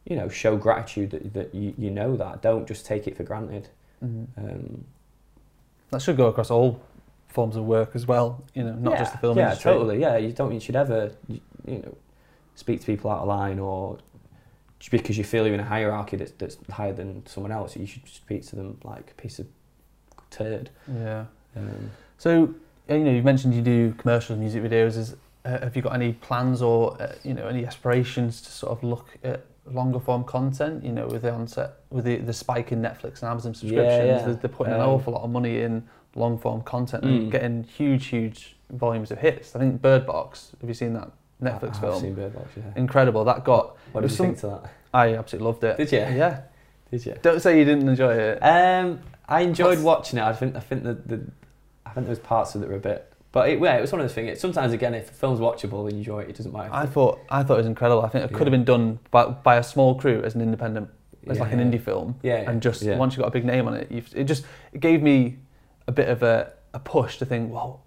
you 0.05 0.17
know 0.17 0.29
show 0.29 0.57
gratitude 0.57 1.11
that, 1.11 1.33
that 1.33 1.55
you, 1.55 1.75
you 1.79 1.91
know 1.91 2.17
that 2.17 2.43
don't 2.43 2.67
just 2.67 2.85
take 2.85 3.07
it 3.07 3.17
for 3.17 3.23
granted 3.23 3.69
mm-hmm. 4.05 4.25
um, 4.37 4.85
that 5.91 6.03
should 6.03 6.17
go 6.17 6.27
across 6.27 6.51
all 6.51 6.81
forms 7.29 7.57
of 7.57 7.65
work 7.65 7.91
as 7.95 8.07
well 8.07 8.43
you 8.55 8.63
know 8.63 8.75
not 8.75 8.93
yeah, 8.93 8.99
just 8.99 9.13
the 9.13 9.19
film 9.19 9.39
yeah 9.39 9.45
industry. 9.45 9.73
totally 9.73 10.01
yeah 10.01 10.17
you 10.17 10.33
don't 10.33 10.53
you 10.53 10.61
should 10.61 10.77
ever 10.77 11.13
you, 11.29 11.41
you 11.67 11.79
know 11.79 11.97
speak 12.55 12.81
to 12.81 12.87
people 12.87 13.11
out 13.11 13.21
of 13.21 13.29
line 13.29 13.59
or 13.59 13.99
because 14.91 15.17
you 15.17 15.25
feel 15.25 15.45
you're 15.47 15.55
in 15.55 15.61
a 15.61 15.65
hierarchy 15.65 16.17
that's, 16.17 16.33
that's 16.33 16.59
higher 16.71 16.93
than 16.93 17.25
someone 17.27 17.53
else, 17.53 17.77
you 17.77 17.87
should 17.87 18.07
speak 18.09 18.47
to 18.49 18.57
them 18.57 18.79
like 18.83 19.13
a 19.17 19.21
piece 19.21 19.39
of 19.39 19.47
turd. 20.31 20.71
Yeah. 20.93 21.27
Um, 21.57 21.91
so, 22.19 22.55
you 22.89 22.99
know, 22.99 23.13
you 23.13 23.23
mentioned 23.23 23.55
you 23.55 23.63
do 23.63 23.95
commercial 23.99 24.37
music 24.37 24.63
videos. 24.63 24.97
Is, 24.97 25.17
uh, 25.45 25.61
have 25.61 25.77
you 25.77 25.83
got 25.83 25.95
any 25.95 26.13
plans 26.15 26.63
or, 26.63 27.01
uh, 27.01 27.15
you 27.25 27.35
know, 27.35 27.47
any 27.47 27.67
aspirations 27.67 28.41
to 28.43 28.51
sort 28.51 28.73
of 28.73 28.85
look 28.85 29.09
at 29.25 29.45
longer 29.67 30.01
form 30.01 30.25
content, 30.25 30.85
you 30.85 30.93
know, 30.93 31.07
with 31.07 31.23
the 31.23 31.33
onset, 31.33 31.73
with 31.91 32.05
the, 32.05 32.17
the 32.17 32.33
spike 32.33 32.73
in 32.73 32.81
Netflix 32.81 33.23
and 33.23 33.31
Amazon 33.31 33.55
subscriptions, 33.55 33.77
yeah, 33.87 34.05
yeah. 34.05 34.23
They're, 34.25 34.35
they're, 34.35 34.49
putting 34.49 34.75
um, 34.75 34.81
an 34.81 34.87
awful 34.87 35.13
lot 35.15 35.23
of 35.23 35.31
money 35.31 35.61
in 35.61 35.87
long 36.15 36.39
form 36.39 36.63
content 36.63 37.05
mm. 37.05 37.09
and 37.09 37.33
getting 37.33 37.65
huge, 37.65 38.07
huge 38.07 38.57
volumes 38.71 39.11
of 39.11 39.19
hits. 39.19 39.57
I 39.57 39.59
think 39.59 39.83
Bird 39.83 40.07
Box, 40.07 40.53
have 40.61 40.69
you 40.69 40.75
seen 40.75 40.95
that 40.95 41.11
Netflix 41.43 41.77
I, 41.77 41.81
film. 41.81 42.01
seen 42.01 42.15
Bird 42.15 42.35
Box, 42.35 42.49
yeah. 42.57 42.63
Incredible. 42.77 43.25
That 43.25 43.45
got. 43.45 43.77
What 43.93 44.03
did 44.03 44.11
you 44.11 44.17
some, 44.17 44.27
think 44.27 44.39
to 44.41 44.47
that? 44.47 44.73
I 44.95 45.17
absolutely 45.17 45.47
loved 45.47 45.65
it. 45.65 45.77
Did 45.77 45.93
you? 45.93 45.99
Yeah. 45.99 46.43
Did 46.91 47.07
you? 47.07 47.17
Don't 47.23 47.41
say 47.41 47.59
you 47.59 47.65
didn't 47.65 47.89
enjoy 47.89 48.15
it. 48.15 48.39
Um, 48.39 49.01
I 49.29 49.41
enjoyed 49.41 49.81
watching 49.81 50.19
it. 50.19 50.23
I 50.23 50.33
think 50.33 50.57
I 50.57 50.61
think 50.61 50.85
the, 50.85 50.95
the 50.95 51.23
I 51.85 51.91
think 51.91 52.07
there 52.07 52.13
was 52.13 52.19
parts 52.19 52.55
of 52.55 52.63
it 52.63 52.69
were 52.69 52.77
a 52.77 52.81
bit, 52.81 53.12
but 53.33 53.49
it, 53.49 53.59
yeah, 53.61 53.77
it 53.77 53.81
was 53.81 53.91
one 53.93 54.01
of 54.01 54.07
those 54.07 54.15
things. 54.15 54.39
Sometimes 54.41 54.73
again, 54.73 54.95
if 54.95 55.07
the 55.09 55.13
film's 55.15 55.41
watchable 55.41 55.83
and 55.85 55.93
you 55.93 55.99
enjoy 55.99 56.21
it, 56.21 56.29
it 56.31 56.37
doesn't 56.37 56.53
matter. 56.53 56.71
I 56.73 56.87
thought 56.87 57.19
I 57.31 57.43
thought 57.43 57.55
it 57.55 57.59
was 57.59 57.67
incredible. 57.67 58.03
I 58.03 58.09
think 58.09 58.25
it 58.25 58.31
Yeah. 58.31 58.37
could 58.39 58.47
have 58.47 58.53
been 58.53 58.65
done 58.65 58.99
by, 59.11 59.27
by 59.27 59.57
a 59.57 59.63
small 59.63 59.95
crew 59.95 60.23
as 60.23 60.35
an 60.35 60.41
independent, 60.43 60.89
as 61.29 61.39
like 61.41 61.53
an 61.53 61.59
indie 61.61 61.81
film. 61.81 62.17
Yeah, 62.23 62.49
And 62.51 62.61
just 62.63 62.83
yeah. 62.83 62.97
once 62.97 63.15
you 63.17 63.21
got 63.23 63.29
a 63.29 63.33
big 63.33 63.45
name 63.45 63.67
on 63.69 63.75
it, 63.75 63.91
you've, 63.91 64.11
it 64.15 64.25
just 64.25 64.45
it 64.73 64.81
gave 64.81 65.03
me 65.03 65.39
a 65.89 65.93
bit 65.93 66.09
of 66.09 66.23
a, 66.23 66.53
a 66.75 66.79
push 66.79 67.19
to 67.19 67.25
think, 67.27 67.53
well, 67.53 67.83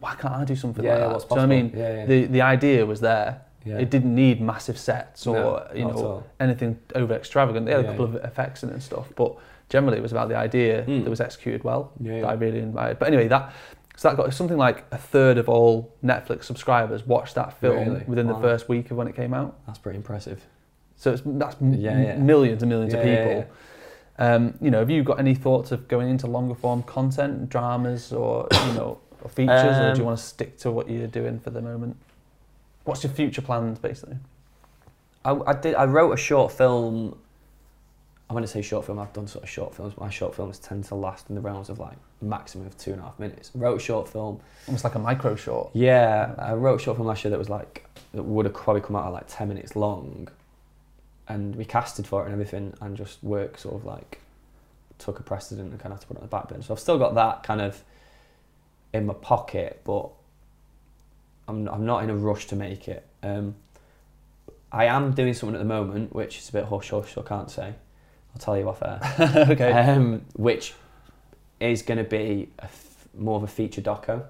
why 0.00 0.14
can't 0.14 0.34
I 0.34 0.44
do 0.44 0.56
something 0.56 0.84
Yeah, 0.84 0.90
like 0.92 1.00
yeah, 1.00 1.06
that? 1.08 1.12
what's 1.12 1.24
Do 1.24 1.34
you 1.34 1.36
know 1.40 1.46
what 1.48 1.52
I 1.54 1.62
mean? 1.62 1.72
Yeah, 1.74 1.94
yeah. 1.96 2.06
The 2.06 2.24
the 2.26 2.42
idea 2.42 2.86
was 2.86 3.00
there. 3.00 3.40
yeah. 3.64 3.78
It 3.78 3.90
didn't 3.90 4.14
need 4.14 4.40
massive 4.40 4.78
sets 4.78 5.26
or 5.26 5.34
No, 5.34 5.66
you 5.74 5.84
know 5.84 6.24
anything 6.40 6.78
over 6.94 7.14
extravagant. 7.14 7.66
They 7.66 7.72
had 7.72 7.80
a 7.80 7.84
Yeah, 7.84 7.90
couple 7.90 8.04
of 8.06 8.14
effects 8.16 8.62
in 8.62 8.68
it 8.70 8.72
and 8.72 8.82
stuff, 8.82 9.08
but 9.16 9.36
generally 9.68 9.98
it 9.98 10.02
was 10.02 10.12
about 10.12 10.28
the 10.28 10.36
idea 10.36 10.82
Mm. 10.84 11.04
that 11.04 11.10
was 11.10 11.20
executed 11.20 11.62
well. 11.64 11.92
Yeah, 12.00 12.20
That 12.22 12.30
I 12.30 12.32
yeah. 12.34 12.38
really 12.40 12.58
admired. 12.60 12.98
But 12.98 13.08
anyway, 13.08 13.28
that 13.28 13.52
so 14.00 14.08
that 14.08 14.16
got 14.16 14.32
something 14.32 14.56
like 14.56 14.86
a 14.92 14.96
third 14.96 15.36
of 15.36 15.46
all 15.46 15.92
Netflix 16.02 16.44
subscribers 16.44 17.06
watched 17.06 17.34
that 17.34 17.52
film 17.60 17.76
Really? 17.90 18.04
within 18.06 18.28
the 18.28 18.34
first 18.36 18.66
week 18.66 18.90
of 18.90 18.96
when 18.96 19.06
it 19.06 19.14
came 19.14 19.34
out. 19.34 19.58
That's 19.66 19.78
pretty 19.78 19.98
impressive. 19.98 20.42
So 20.96 21.12
it's, 21.12 21.20
that's 21.26 21.54
Yeah, 21.60 22.00
yeah. 22.00 22.16
millions 22.16 22.62
and 22.62 22.70
millions 22.70 22.94
of 22.94 23.00
Yeah, 23.04 23.12
yeah, 23.12 23.24
people. 23.26 23.54
Um, 24.18 24.54
you 24.62 24.70
know, 24.70 24.78
have 24.78 24.88
you 24.88 25.02
got 25.02 25.18
any 25.18 25.34
thoughts 25.34 25.70
of 25.70 25.86
going 25.86 26.08
into 26.08 26.26
longer 26.26 26.54
form 26.54 26.82
content, 26.84 27.50
dramas, 27.50 28.10
or 28.10 28.48
you 28.68 28.72
know, 28.72 28.98
or 29.20 29.28
features, 29.28 29.76
or 29.76 29.80
do 29.82 29.90
Um, 29.90 29.96
you 29.98 30.04
want 30.04 30.16
to 30.16 30.24
stick 30.24 30.56
to 30.60 30.70
what 30.70 30.88
you're 30.88 31.06
doing 31.06 31.38
for 31.38 31.50
the 31.50 31.60
moment? 31.60 31.98
What's 32.84 33.04
your 33.04 33.12
future 33.12 33.42
plans, 33.42 33.78
basically? 33.78 34.16
I, 35.26 35.32
I 35.46 35.52
did. 35.52 35.74
I 35.74 35.84
wrote 35.84 36.12
a 36.12 36.16
short 36.16 36.52
film 36.52 37.18
I'm 38.30 38.34
going 38.34 38.44
to 38.44 38.48
say 38.48 38.62
short 38.62 38.86
film. 38.86 39.00
I've 39.00 39.12
done 39.12 39.26
sort 39.26 39.42
of 39.42 39.50
short 39.50 39.74
films. 39.74 39.92
My 39.96 40.08
short 40.08 40.36
films 40.36 40.60
tend 40.60 40.84
to 40.84 40.94
last 40.94 41.28
in 41.30 41.34
the 41.34 41.40
realms 41.40 41.68
of 41.68 41.80
like 41.80 41.96
maximum 42.22 42.64
of 42.64 42.78
two 42.78 42.92
and 42.92 43.00
a 43.00 43.02
half 43.02 43.18
minutes. 43.18 43.50
I 43.56 43.58
wrote 43.58 43.80
a 43.80 43.82
short 43.82 44.08
film. 44.08 44.40
Almost 44.68 44.84
like 44.84 44.94
a 44.94 45.00
micro 45.00 45.34
short. 45.34 45.70
Yeah, 45.72 46.36
I 46.38 46.54
wrote 46.54 46.80
a 46.80 46.82
short 46.84 46.96
film 46.96 47.08
last 47.08 47.24
year 47.24 47.32
that 47.32 47.38
was 47.38 47.48
like 47.48 47.84
that 48.14 48.22
would 48.22 48.46
have 48.46 48.54
probably 48.54 48.82
come 48.82 48.94
out 48.94 49.06
at 49.06 49.12
like 49.12 49.24
ten 49.26 49.48
minutes 49.48 49.74
long, 49.74 50.28
and 51.26 51.56
we 51.56 51.64
casted 51.64 52.06
for 52.06 52.22
it 52.22 52.26
and 52.26 52.32
everything, 52.32 52.72
and 52.80 52.96
just 52.96 53.20
work 53.24 53.58
sort 53.58 53.74
of 53.74 53.84
like 53.84 54.20
took 54.98 55.18
a 55.18 55.24
precedent 55.24 55.72
and 55.72 55.80
kind 55.80 55.92
of 55.92 55.98
had 55.98 56.02
to 56.02 56.06
put 56.06 56.16
it 56.16 56.20
on 56.20 56.26
the 56.26 56.30
back 56.30 56.48
burner. 56.48 56.62
So 56.62 56.72
I've 56.72 56.78
still 56.78 56.98
got 56.98 57.16
that 57.16 57.42
kind 57.42 57.60
of 57.60 57.82
in 58.92 59.06
my 59.06 59.14
pocket, 59.14 59.80
but 59.82 60.08
I'm 61.48 61.66
I'm 61.66 61.84
not 61.84 62.04
in 62.04 62.10
a 62.10 62.14
rush 62.14 62.46
to 62.46 62.54
make 62.54 62.86
it. 62.86 63.04
Um, 63.24 63.56
I 64.70 64.84
am 64.84 65.14
doing 65.14 65.34
something 65.34 65.56
at 65.56 65.58
the 65.58 65.64
moment, 65.64 66.14
which 66.14 66.38
is 66.38 66.48
a 66.48 66.52
bit 66.52 66.66
hush 66.66 66.90
hush, 66.90 67.14
so 67.14 67.22
I 67.22 67.24
can't 67.24 67.50
say. 67.50 67.74
I'll 68.34 68.40
tell 68.40 68.56
you 68.56 68.68
off 68.68 68.82
air. 68.82 69.46
okay. 69.50 69.72
Um, 69.72 70.22
which 70.34 70.74
is 71.60 71.82
going 71.82 71.98
to 71.98 72.04
be 72.04 72.48
a 72.58 72.64
f- 72.64 73.08
more 73.14 73.36
of 73.36 73.42
a 73.42 73.48
feature 73.48 73.82
doco. 73.82 74.24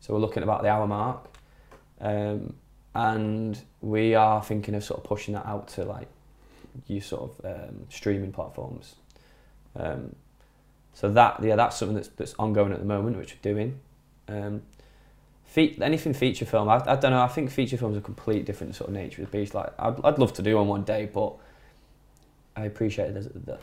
So 0.00 0.14
we're 0.14 0.20
looking 0.20 0.38
at 0.38 0.44
about 0.44 0.62
the 0.62 0.68
hour 0.68 0.86
mark, 0.86 1.26
um, 2.00 2.54
and 2.94 3.60
we 3.80 4.14
are 4.14 4.42
thinking 4.42 4.74
of 4.74 4.82
sort 4.84 5.00
of 5.00 5.04
pushing 5.04 5.34
that 5.34 5.46
out 5.46 5.68
to 5.68 5.84
like 5.84 6.08
you 6.86 7.00
sort 7.00 7.30
of 7.30 7.44
um, 7.44 7.86
streaming 7.90 8.32
platforms. 8.32 8.94
Um, 9.76 10.14
so 10.94 11.10
that 11.12 11.42
yeah, 11.42 11.56
that's 11.56 11.76
something 11.76 11.96
that's 11.96 12.08
that's 12.08 12.34
ongoing 12.38 12.72
at 12.72 12.78
the 12.78 12.84
moment, 12.84 13.16
which 13.18 13.34
we're 13.34 13.52
doing. 13.52 13.80
Um, 14.28 14.62
fe- 15.44 15.76
anything 15.80 16.14
feature 16.14 16.44
film, 16.44 16.68
I, 16.68 16.76
I 16.86 16.96
don't 16.96 17.10
know. 17.10 17.22
I 17.22 17.28
think 17.28 17.50
feature 17.50 17.76
films 17.76 17.96
are 17.96 18.00
a 18.00 18.02
complete 18.02 18.44
different 18.44 18.74
sort 18.74 18.88
of 18.88 18.94
nature 18.94 19.22
of 19.22 19.30
the 19.30 19.38
beast. 19.38 19.54
Like 19.54 19.72
I'd, 19.78 20.02
I'd 20.04 20.18
love 20.18 20.32
to 20.34 20.42
do 20.42 20.56
one 20.56 20.68
one 20.68 20.84
day, 20.84 21.08
but 21.12 21.34
I 22.56 22.64
appreciate 22.64 23.14
that. 23.14 23.60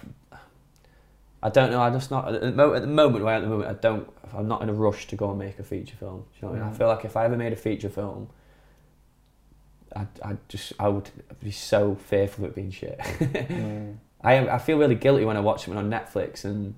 I 1.44 1.50
don't 1.50 1.72
know. 1.72 1.82
I 1.82 1.90
just 1.92 2.10
not 2.10 2.34
at 2.34 2.42
the, 2.42 2.52
mo- 2.52 2.74
at 2.74 2.82
the 2.82 2.88
moment. 2.88 3.24
Where 3.24 3.36
at 3.36 3.42
the 3.42 3.48
moment, 3.48 3.70
I 3.70 3.74
don't. 3.74 4.12
I'm 4.34 4.48
not 4.48 4.62
in 4.64 4.70
a 4.70 4.74
rush 4.74 5.08
to 5.08 5.16
go 5.16 5.30
and 5.30 5.40
make 5.40 5.60
a 5.60 5.64
feature 5.64 5.96
film. 5.96 6.26
Do 6.34 6.36
you 6.36 6.48
know 6.48 6.54
what 6.54 6.62
I 6.62 6.64
mean? 6.66 6.70
I 6.70 6.74
Mm. 6.74 6.78
feel 6.78 6.88
like 6.88 7.06
if 7.06 7.16
I 7.16 7.26
ever 7.26 7.38
made 7.38 7.54
a 7.54 7.58
feature 7.58 7.90
film, 7.90 8.30
I 9.96 10.08
I 10.24 10.38
just 10.48 10.74
I 10.80 10.88
would 10.88 11.10
be 11.44 11.52
so 11.52 11.96
fearful 11.96 12.46
of 12.46 12.52
it 12.52 12.56
being 12.56 12.72
shit. 12.72 12.98
Mm. 13.00 13.98
I 14.22 14.48
I 14.50 14.58
feel 14.58 14.78
really 14.78 14.96
guilty 14.96 15.26
when 15.26 15.38
I 15.38 15.42
watch 15.42 15.66
something 15.66 15.78
on 15.78 15.90
Netflix 15.92 16.44
and 16.44 16.74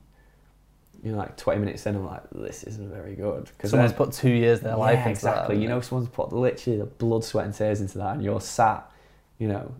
you 1.01 1.14
know 1.14 1.18
like 1.18 1.38
20 1.38 1.60
minutes 1.62 1.86
in 1.86 1.95
I'm 1.95 2.05
like 2.05 2.24
this 2.32 2.64
isn't 2.66 2.89
very 2.91 3.16
good 3.16 3.45
because 3.45 3.70
Someone's 3.72 3.93
put 3.93 4.12
two 4.12 4.30
years 4.30 4.57
of 4.60 4.66
their 4.66 4.76
life 4.76 4.95
yeah, 4.95 4.99
into 5.03 5.10
exactly. 5.12 5.55
that. 5.55 5.62
you 5.62 5.70
know, 5.70 5.80
someone's 5.80 6.10
put 6.10 6.34
literally 6.34 6.80
the 6.80 6.86
blood, 6.86 7.24
sweat, 7.24 7.45
and 7.45 7.53
tears 7.53 7.80
into 7.80 7.97
that, 7.99 8.16
and 8.16 8.24
you're 8.24 8.41
sat, 8.41 8.91
you 9.38 9.47
know, 9.47 9.74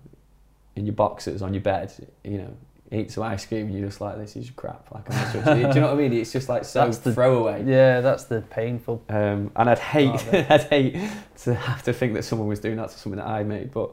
in 0.80 0.86
your 0.86 0.96
boxers 0.96 1.42
on 1.42 1.54
your 1.54 1.62
bed, 1.62 1.92
you 2.24 2.38
know, 2.40 2.58
eat 2.92 3.12
some 3.12 3.24
ice 3.24 3.46
cream, 3.46 3.70
you're 3.70 3.88
just 3.88 4.02
like, 4.02 4.18
this 4.18 4.36
is 4.36 4.50
crap. 4.50 4.90
Like, 4.92 5.06
do 5.34 5.38
you 5.60 5.74
know 5.76 5.82
what 5.82 5.92
I 5.92 5.96
mean? 5.96 6.14
It's 6.14 6.32
just 6.32 6.50
like 6.50 6.66
so 6.66 6.86
That's 6.86 6.98
the- 7.00 7.14
throwaway. 7.14 7.64
Yeah, 7.66 8.02
that's 8.02 8.24
the 8.24 8.42
painful. 8.42 9.04
Um, 9.10 9.52
and 9.56 9.70
I'd 9.70 9.78
hate, 9.78 10.10
Part 10.10 10.28
of 10.28 10.34
it. 10.34 10.48
I'd 10.52 10.64
hate 10.64 10.98
to 11.44 11.54
have 11.54 11.84
to 11.84 11.94
think 11.94 12.14
that 12.16 12.24
someone 12.24 12.48
was 12.48 12.60
doing 12.60 12.78
that 12.78 12.90
to 12.90 12.98
something 12.98 13.18
that 13.20 13.28
I 13.28 13.44
made, 13.44 13.72
but 13.72 13.92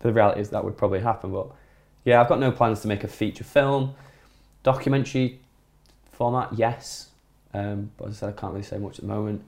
the 0.00 0.12
reality 0.12 0.40
is 0.40 0.50
that 0.50 0.64
would 0.64 0.76
probably 0.76 1.00
happen. 1.00 1.30
But 1.32 1.48
yeah, 2.04 2.20
I've 2.20 2.28
got 2.28 2.40
no 2.40 2.50
plans 2.50 2.80
to 2.80 2.88
make 2.88 3.04
a 3.04 3.08
feature 3.08 3.44
film, 3.44 3.94
documentary 4.64 5.38
format. 6.10 6.48
Yes, 6.56 7.10
um, 7.54 7.90
but 7.96 8.08
as 8.08 8.16
I 8.16 8.20
said, 8.20 8.28
I 8.30 8.40
can't 8.40 8.52
really 8.54 8.64
say 8.64 8.78
much 8.78 8.98
at 8.98 9.02
the 9.02 9.08
moment. 9.08 9.44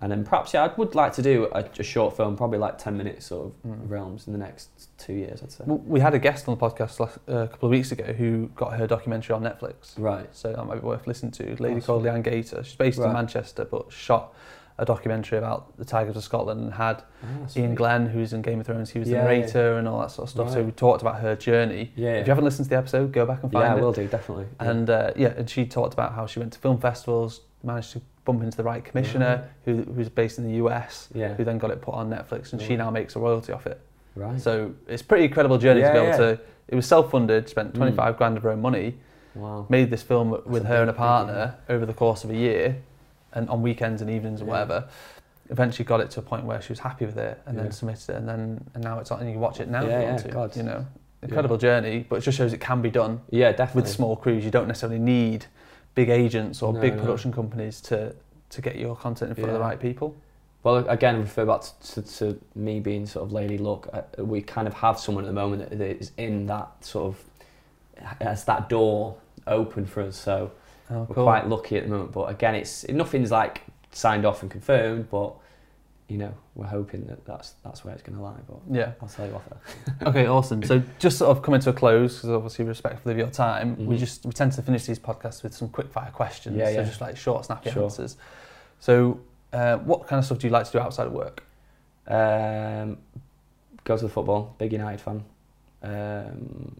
And 0.00 0.10
then 0.10 0.24
perhaps 0.24 0.52
yeah, 0.52 0.64
I 0.64 0.74
would 0.76 0.94
like 0.96 1.12
to 1.14 1.22
do 1.22 1.48
a, 1.54 1.64
a 1.78 1.82
short 1.82 2.16
film, 2.16 2.36
probably 2.36 2.58
like 2.58 2.78
ten 2.78 2.96
minutes 2.96 3.26
sort 3.26 3.46
of 3.46 3.52
Mm. 3.70 3.88
realms 3.88 4.26
in 4.26 4.32
the 4.32 4.38
next 4.38 4.68
two 4.98 5.12
years. 5.14 5.40
I'd 5.42 5.52
say. 5.52 5.64
Well, 5.66 5.78
We 5.78 6.00
had 6.00 6.14
a 6.14 6.18
guest 6.18 6.48
on 6.48 6.58
the 6.58 6.60
podcast 6.60 6.98
last, 7.00 7.18
uh, 7.28 7.36
a 7.36 7.48
couple 7.48 7.68
of 7.68 7.70
weeks 7.70 7.92
ago 7.92 8.12
who 8.12 8.48
got 8.56 8.74
her 8.74 8.86
documentary 8.86 9.34
on 9.34 9.42
Netflix. 9.42 9.94
Right. 9.96 10.28
So 10.32 10.52
that 10.52 10.64
might 10.66 10.80
be 10.82 10.86
worth 10.86 11.06
listening 11.06 11.32
to. 11.32 11.52
A 11.52 11.56
lady 11.62 11.76
Oh, 11.76 11.80
called. 11.80 12.02
Leanne 12.04 12.24
Gator. 12.24 12.64
She's 12.64 12.74
based 12.76 12.98
in 12.98 13.12
Manchester, 13.12 13.64
but 13.64 13.92
shot 13.92 14.34
a 14.76 14.84
documentary 14.84 15.38
about 15.38 15.76
the 15.78 15.84
Tigers 15.84 16.16
of 16.16 16.24
Scotland 16.24 16.60
and 16.60 16.74
had 16.74 17.04
Ah, 17.22 17.26
Iain. 17.56 17.76
Glen, 17.76 18.06
who's 18.06 18.32
in 18.32 18.42
Game 18.42 18.58
of 18.58 18.66
Thrones, 18.66 18.90
he 18.90 18.98
was 18.98 19.08
Yeah, 19.08 19.18
the 19.22 19.28
narrator 19.28 19.78
and 19.78 19.86
all 19.86 20.00
that 20.00 20.10
sort 20.10 20.26
of 20.26 20.30
stuff. 20.30 20.50
So 20.50 20.64
we 20.64 20.72
talked 20.72 21.00
about 21.02 21.20
her 21.20 21.36
journey. 21.36 21.92
Yeah. 21.94 22.14
If 22.14 22.26
you 22.26 22.32
haven't 22.32 22.44
listened 22.44 22.64
to 22.66 22.70
the 22.70 22.76
episode, 22.78 23.12
go 23.12 23.24
back 23.24 23.44
and 23.44 23.52
find 23.52 23.64
it. 23.64 23.68
yeah, 23.68 23.74
I 23.76 23.80
will 23.80 23.92
do 23.92 24.08
definitely. 24.08 24.46
And 24.58 24.90
uh, 24.90 25.12
yeah, 25.14 25.28
and 25.36 25.48
she 25.48 25.64
talked 25.64 25.94
about 25.94 26.14
how 26.14 26.26
she 26.26 26.40
went 26.40 26.52
to 26.54 26.58
film 26.58 26.78
festivals, 26.80 27.42
managed 27.64 27.92
to 27.92 28.00
bump 28.24 28.42
into 28.42 28.56
the 28.56 28.62
right 28.62 28.84
commissioner 28.84 29.48
who 29.64 29.82
who's 29.82 30.08
based 30.08 30.38
in 30.38 30.44
the 30.44 30.54
US, 30.64 31.08
yeah. 31.14 31.34
who 31.34 31.44
then 31.44 31.58
got 31.58 31.70
it 31.70 31.80
put 31.82 31.94
on 31.94 32.10
Netflix, 32.10 32.52
and 32.52 32.60
she 32.60 32.76
now 32.76 32.90
makes 32.90 33.16
a 33.16 33.18
royalty 33.18 33.52
off 33.52 33.66
it. 33.66 33.80
Right. 34.16 34.40
So 34.40 34.72
it's 34.86 35.02
a 35.02 35.04
pretty 35.04 35.24
incredible 35.24 35.58
journey 35.58 35.80
Yeah, 35.80 35.88
to 35.88 35.92
be 35.92 35.98
able 36.06 36.08
yeah. 36.26 36.34
to. 36.34 36.40
It 36.68 36.74
was 36.76 36.86
self-funded, 36.86 37.48
spent 37.48 37.72
Mm. 37.74 37.76
25 37.76 38.16
grand 38.16 38.36
of 38.36 38.42
her 38.44 38.50
own 38.50 38.62
money, 38.62 38.94
wow. 39.34 39.66
made 39.68 39.90
this 39.90 40.02
film 40.02 40.30
with 40.46 40.64
a 40.64 40.66
her 40.68 40.80
and 40.80 40.90
a 40.90 40.94
partner 40.94 41.56
over 41.68 41.84
the 41.84 41.92
course 41.92 42.24
of 42.24 42.30
a 42.30 42.36
year, 42.36 42.76
and 43.34 43.48
on 43.50 43.60
weekends 43.60 44.00
and 44.00 44.10
evenings 44.10 44.40
and 44.40 44.48
Yeah. 44.48 44.52
whatever. 44.54 44.84
Eventually 45.50 45.84
got 45.84 46.00
it 46.00 46.10
to 46.12 46.20
a 46.20 46.22
point 46.22 46.44
where 46.44 46.62
she 46.62 46.70
was 46.72 46.78
happy 46.78 47.04
with 47.04 47.18
it, 47.18 47.38
and 47.46 47.56
Yeah. 47.56 47.64
then 47.64 47.72
submitted 47.72 48.10
it, 48.10 48.16
and 48.16 48.28
then 48.28 48.64
and 48.74 48.82
now 48.84 48.98
it's 49.00 49.10
on. 49.10 49.18
And 49.20 49.28
you 49.28 49.34
can 49.34 49.40
watch 49.42 49.60
it 49.60 49.68
now. 49.68 49.80
if 49.80 49.84
you 49.86 49.90
want 49.90 50.02
yeah, 50.04 50.16
to, 50.16 50.28
God. 50.28 50.56
You 50.56 50.62
know, 50.62 50.86
incredible 51.22 51.58
journey, 51.58 52.06
but 52.08 52.16
it 52.16 52.20
just 52.22 52.38
shows 52.38 52.52
it 52.52 52.60
can 52.60 52.80
be 52.82 52.90
done 52.90 53.20
Yeah, 53.30 53.50
definitely. 53.52 53.82
with 53.82 53.90
small 53.90 54.14
crews. 54.16 54.44
You 54.44 54.50
don't 54.50 54.68
necessarily 54.68 54.98
need 54.98 55.46
big 55.94 56.08
agents 56.08 56.62
or 56.62 56.72
No, 56.72 56.80
big 56.80 56.94
no. 56.96 57.00
production 57.02 57.32
companies 57.32 57.80
to 57.82 58.14
to 58.50 58.62
get 58.62 58.76
your 58.76 58.94
content 58.94 59.30
in 59.30 59.34
front 59.34 59.50
of 59.50 59.54
the 59.54 59.60
right 59.60 59.80
people. 59.80 60.14
Well, 60.62 60.76
again, 60.88 61.18
refer 61.20 61.44
back 61.44 61.62
to, 61.92 62.02
to 62.02 62.40
me 62.54 62.80
being 62.80 63.04
sort 63.04 63.26
of 63.26 63.32
Lady 63.32 63.58
Luck. 63.58 63.88
Uh, 63.92 64.24
we 64.24 64.40
kind 64.40 64.66
of 64.68 64.74
have 64.74 64.98
someone 64.98 65.24
at 65.24 65.26
the 65.26 65.32
moment 65.34 65.68
that 65.70 65.80
is 66.00 66.12
in 66.16 66.46
that 66.46 66.68
sort 66.84 67.06
of 67.06 67.24
has 68.20 68.44
that 68.44 68.68
door 68.68 69.16
open 69.46 69.86
for 69.86 70.02
us. 70.02 70.16
So 70.16 70.52
Oh, 70.90 71.06
we're 71.08 71.22
quite 71.22 71.48
lucky 71.48 71.76
at 71.76 71.84
the 71.84 71.88
moment. 71.90 72.12
But 72.12 72.30
again, 72.30 72.54
it's 72.54 72.86
nothing's 72.88 73.30
like 73.30 73.62
signed 73.92 74.24
off 74.24 74.42
and 74.42 74.50
confirmed. 74.50 75.08
But 75.10 75.34
you 76.08 76.18
know, 76.18 76.34
we're 76.54 76.66
hoping 76.66 77.06
that 77.06 77.24
that's 77.24 77.54
that's 77.64 77.84
where 77.84 77.94
it's 77.94 78.02
going 78.02 78.16
to 78.16 78.22
lie. 78.22 78.38
But 78.46 78.58
Yeah. 78.70 78.92
I'll 79.00 79.08
tell 79.08 79.26
you 79.26 79.34
off 79.34 79.44
there. 79.48 80.06
Okay, 80.08 80.26
awesome. 80.26 80.62
So 80.62 80.82
just 80.98 81.16
sort 81.18 81.30
of 81.36 81.42
coming 81.42 81.60
to 81.60 81.70
a 81.70 81.72
close, 81.72 82.16
because 82.16 82.30
obviously 82.30 82.64
respectful 82.66 83.10
of 83.10 83.16
your 83.18 83.28
time, 83.30 83.76
we 83.86 83.96
Mhm. 83.96 83.98
just 83.98 84.24
we 84.26 84.32
tend 84.32 84.52
to 84.52 84.62
finish 84.62 84.84
these 84.84 84.98
podcasts 84.98 85.42
with 85.42 85.54
some 85.54 85.68
quick 85.68 85.90
fire 85.90 86.10
questions. 86.10 86.56
Yeah, 86.56 86.68
yeah. 86.68 86.76
so 86.76 86.84
just 86.84 87.00
like 87.00 87.16
short, 87.16 87.46
snappy 87.46 87.70
Sure. 87.70 87.84
answers. 87.84 88.16
So, 88.80 89.18
uh, 89.52 89.78
what 89.78 90.06
kind 90.06 90.18
of 90.18 90.26
stuff 90.26 90.38
do 90.38 90.46
you 90.46 90.52
like 90.52 90.66
to 90.66 90.72
do 90.72 90.78
outside 90.78 91.06
of 91.06 91.12
work? 91.12 91.42
Um, 92.06 92.98
go 93.84 93.96
to 93.96 94.02
the 94.02 94.10
football. 94.10 94.54
Big 94.58 94.72
United 94.72 95.00
fan. 95.00 95.24
Um, 95.82 96.76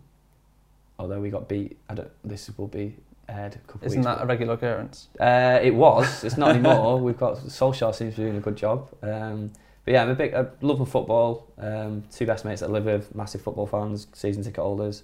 although 0.99 1.21
we 1.21 1.31
got 1.31 1.49
beat, 1.49 1.79
I 1.89 1.95
don't. 1.95 2.11
This 2.23 2.51
will 2.59 2.67
be 2.69 2.97
aired 3.29 3.55
a 3.55 3.59
couple 3.59 3.87
Isn't 3.87 4.03
that 4.03 4.23
a 4.23 4.27
regular 4.27 4.55
occurrence? 4.55 5.09
Uh, 5.21 5.59
it 5.63 5.75
was. 5.75 6.25
It's 6.25 6.37
not 6.37 6.51
anymore. 6.51 6.99
We've 7.01 7.17
got 7.17 7.37
Solskjaer 7.39 7.95
seems 7.95 8.15
to 8.15 8.21
be 8.21 8.27
doing 8.27 8.37
a 8.37 8.41
good 8.41 8.57
job. 8.57 8.89
Um, 9.03 9.53
but 9.85 9.95
yeah, 9.95 10.03
I'm 10.03 10.11
a 10.11 10.15
big. 10.15 10.35
I 10.35 10.47
love 10.63 10.79
my 10.79 10.85
football. 10.85 11.47
Um, 11.59 12.05
two 12.11 12.27
best 12.27 12.45
mates 12.45 12.61
that 12.61 12.71
live 12.71 12.85
with, 12.85 13.15
massive 13.15 13.43
football 13.43 13.67
fans, 13.67 14.07
season 14.13 14.43
ticket 14.43 14.63
holders. 14.63 15.03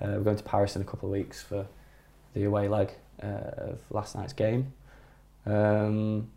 Uh, 0.00 0.08
we're 0.16 0.20
going 0.20 0.36
to 0.36 0.42
Paris 0.42 0.76
in 0.76 0.82
a 0.82 0.84
couple 0.84 1.08
of 1.08 1.12
weeks 1.12 1.42
for 1.42 1.66
the 2.34 2.44
away 2.44 2.68
leg 2.68 2.92
uh, 3.22 3.26
of 3.56 3.78
last 3.90 4.16
night's 4.16 4.32
game. 4.32 4.72
Um, 5.46 6.30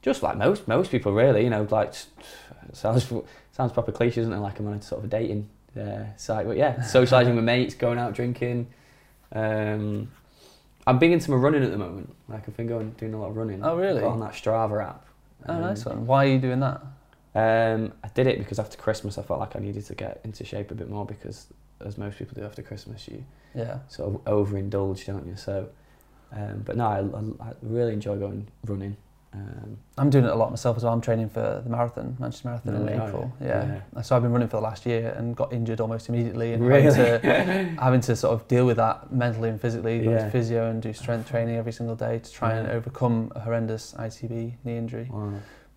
just 0.00 0.22
like 0.22 0.36
most 0.36 0.68
most 0.68 0.90
people, 0.90 1.12
really. 1.12 1.44
You 1.44 1.50
know, 1.50 1.66
like 1.70 1.94
sounds 2.72 3.12
sounds 3.52 3.72
proper 3.72 3.92
cliche, 3.92 4.20
isn't 4.20 4.32
it? 4.32 4.38
Like 4.38 4.60
I'm 4.60 4.68
on 4.68 4.74
a 4.74 4.82
sort 4.82 5.00
of 5.00 5.06
a 5.06 5.08
dating 5.08 5.48
uh, 5.78 6.04
site, 6.16 6.46
but 6.46 6.56
yeah, 6.56 6.76
socialising 6.80 7.34
with 7.34 7.44
mates, 7.44 7.74
going 7.74 7.98
out 7.98 8.14
drinking. 8.14 8.68
Um, 9.32 10.10
I'm 10.86 10.98
big 10.98 11.12
into 11.12 11.30
my 11.30 11.36
running 11.36 11.62
at 11.62 11.70
the 11.70 11.78
moment. 11.78 12.14
Like 12.28 12.48
I've 12.48 12.56
been 12.56 12.66
going 12.66 12.90
doing 12.92 13.14
a 13.14 13.20
lot 13.20 13.28
of 13.30 13.36
running. 13.36 13.62
Oh, 13.64 13.76
really? 13.76 14.02
On 14.02 14.18
that 14.20 14.32
Strava 14.32 14.84
app. 14.84 15.06
Oh, 15.48 15.54
Um, 15.54 15.60
nice 15.60 15.84
one. 15.84 16.06
Why 16.06 16.24
are 16.24 16.28
you 16.28 16.38
doing 16.38 16.60
that? 16.60 16.80
Um, 17.34 17.92
I 18.04 18.08
did 18.08 18.26
it 18.26 18.38
because 18.38 18.58
after 18.58 18.76
Christmas 18.76 19.16
I 19.16 19.22
felt 19.22 19.40
like 19.40 19.56
I 19.56 19.58
needed 19.60 19.84
to 19.86 19.94
get 19.94 20.20
into 20.24 20.44
shape 20.44 20.70
a 20.70 20.74
bit 20.74 20.90
more 20.90 21.06
because, 21.06 21.46
as 21.84 21.96
most 21.98 22.18
people 22.18 22.34
do 22.34 22.44
after 22.44 22.62
Christmas, 22.62 23.08
you 23.08 23.24
Yeah. 23.54 23.78
sort 23.88 24.14
of 24.14 24.24
overindulge, 24.24 25.06
don't 25.06 25.26
you? 25.26 25.36
So, 25.36 25.68
um, 26.32 26.62
but 26.64 26.76
no, 26.76 26.86
I, 26.86 26.98
I, 27.44 27.48
I 27.50 27.52
really 27.62 27.92
enjoy 27.92 28.16
going 28.18 28.48
running. 28.66 28.96
Um, 29.34 29.78
I'm 29.96 30.10
doing 30.10 30.24
it 30.26 30.30
a 30.30 30.34
lot 30.34 30.50
myself 30.50 30.76
as 30.76 30.84
well. 30.84 30.92
I'm 30.92 31.00
training 31.00 31.30
for 31.30 31.62
the 31.64 31.70
marathon, 31.70 32.16
Manchester 32.18 32.48
Marathon 32.48 32.74
in 32.74 32.84
Really? 32.86 32.98
Oh, 32.98 33.06
April. 33.06 33.32
yeah. 33.40 33.80
Yeah. 33.96 34.02
So 34.02 34.14
I've 34.14 34.22
been 34.22 34.30
running 34.32 34.48
for 34.48 34.58
the 34.58 34.62
last 34.62 34.84
year 34.84 35.14
and 35.16 35.34
got 35.34 35.52
injured 35.54 35.80
almost 35.80 36.08
immediately. 36.10 36.52
And 36.52 36.66
Really? 36.66 36.82
having, 36.82 37.20
to, 37.22 37.64
having 37.82 38.00
to 38.02 38.14
sort 38.16 38.34
of 38.34 38.46
deal 38.46 38.66
with 38.66 38.76
that 38.76 39.10
mentally 39.10 39.48
and 39.48 39.58
physically, 39.60 40.00
go 40.00 40.10
Yeah. 40.10 40.24
to 40.24 40.30
physio 40.30 40.68
and 40.70 40.82
do 40.82 40.92
strength 40.92 41.30
training 41.30 41.56
every 41.56 41.72
single 41.72 41.96
day 41.96 42.18
to 42.18 42.30
try 42.32 42.52
and 42.54 42.68
overcome 42.68 43.32
a 43.34 43.40
horrendous 43.40 43.94
ITB 43.98 44.54
knee 44.64 44.76
injury. 44.76 45.08
wow. 45.10 45.32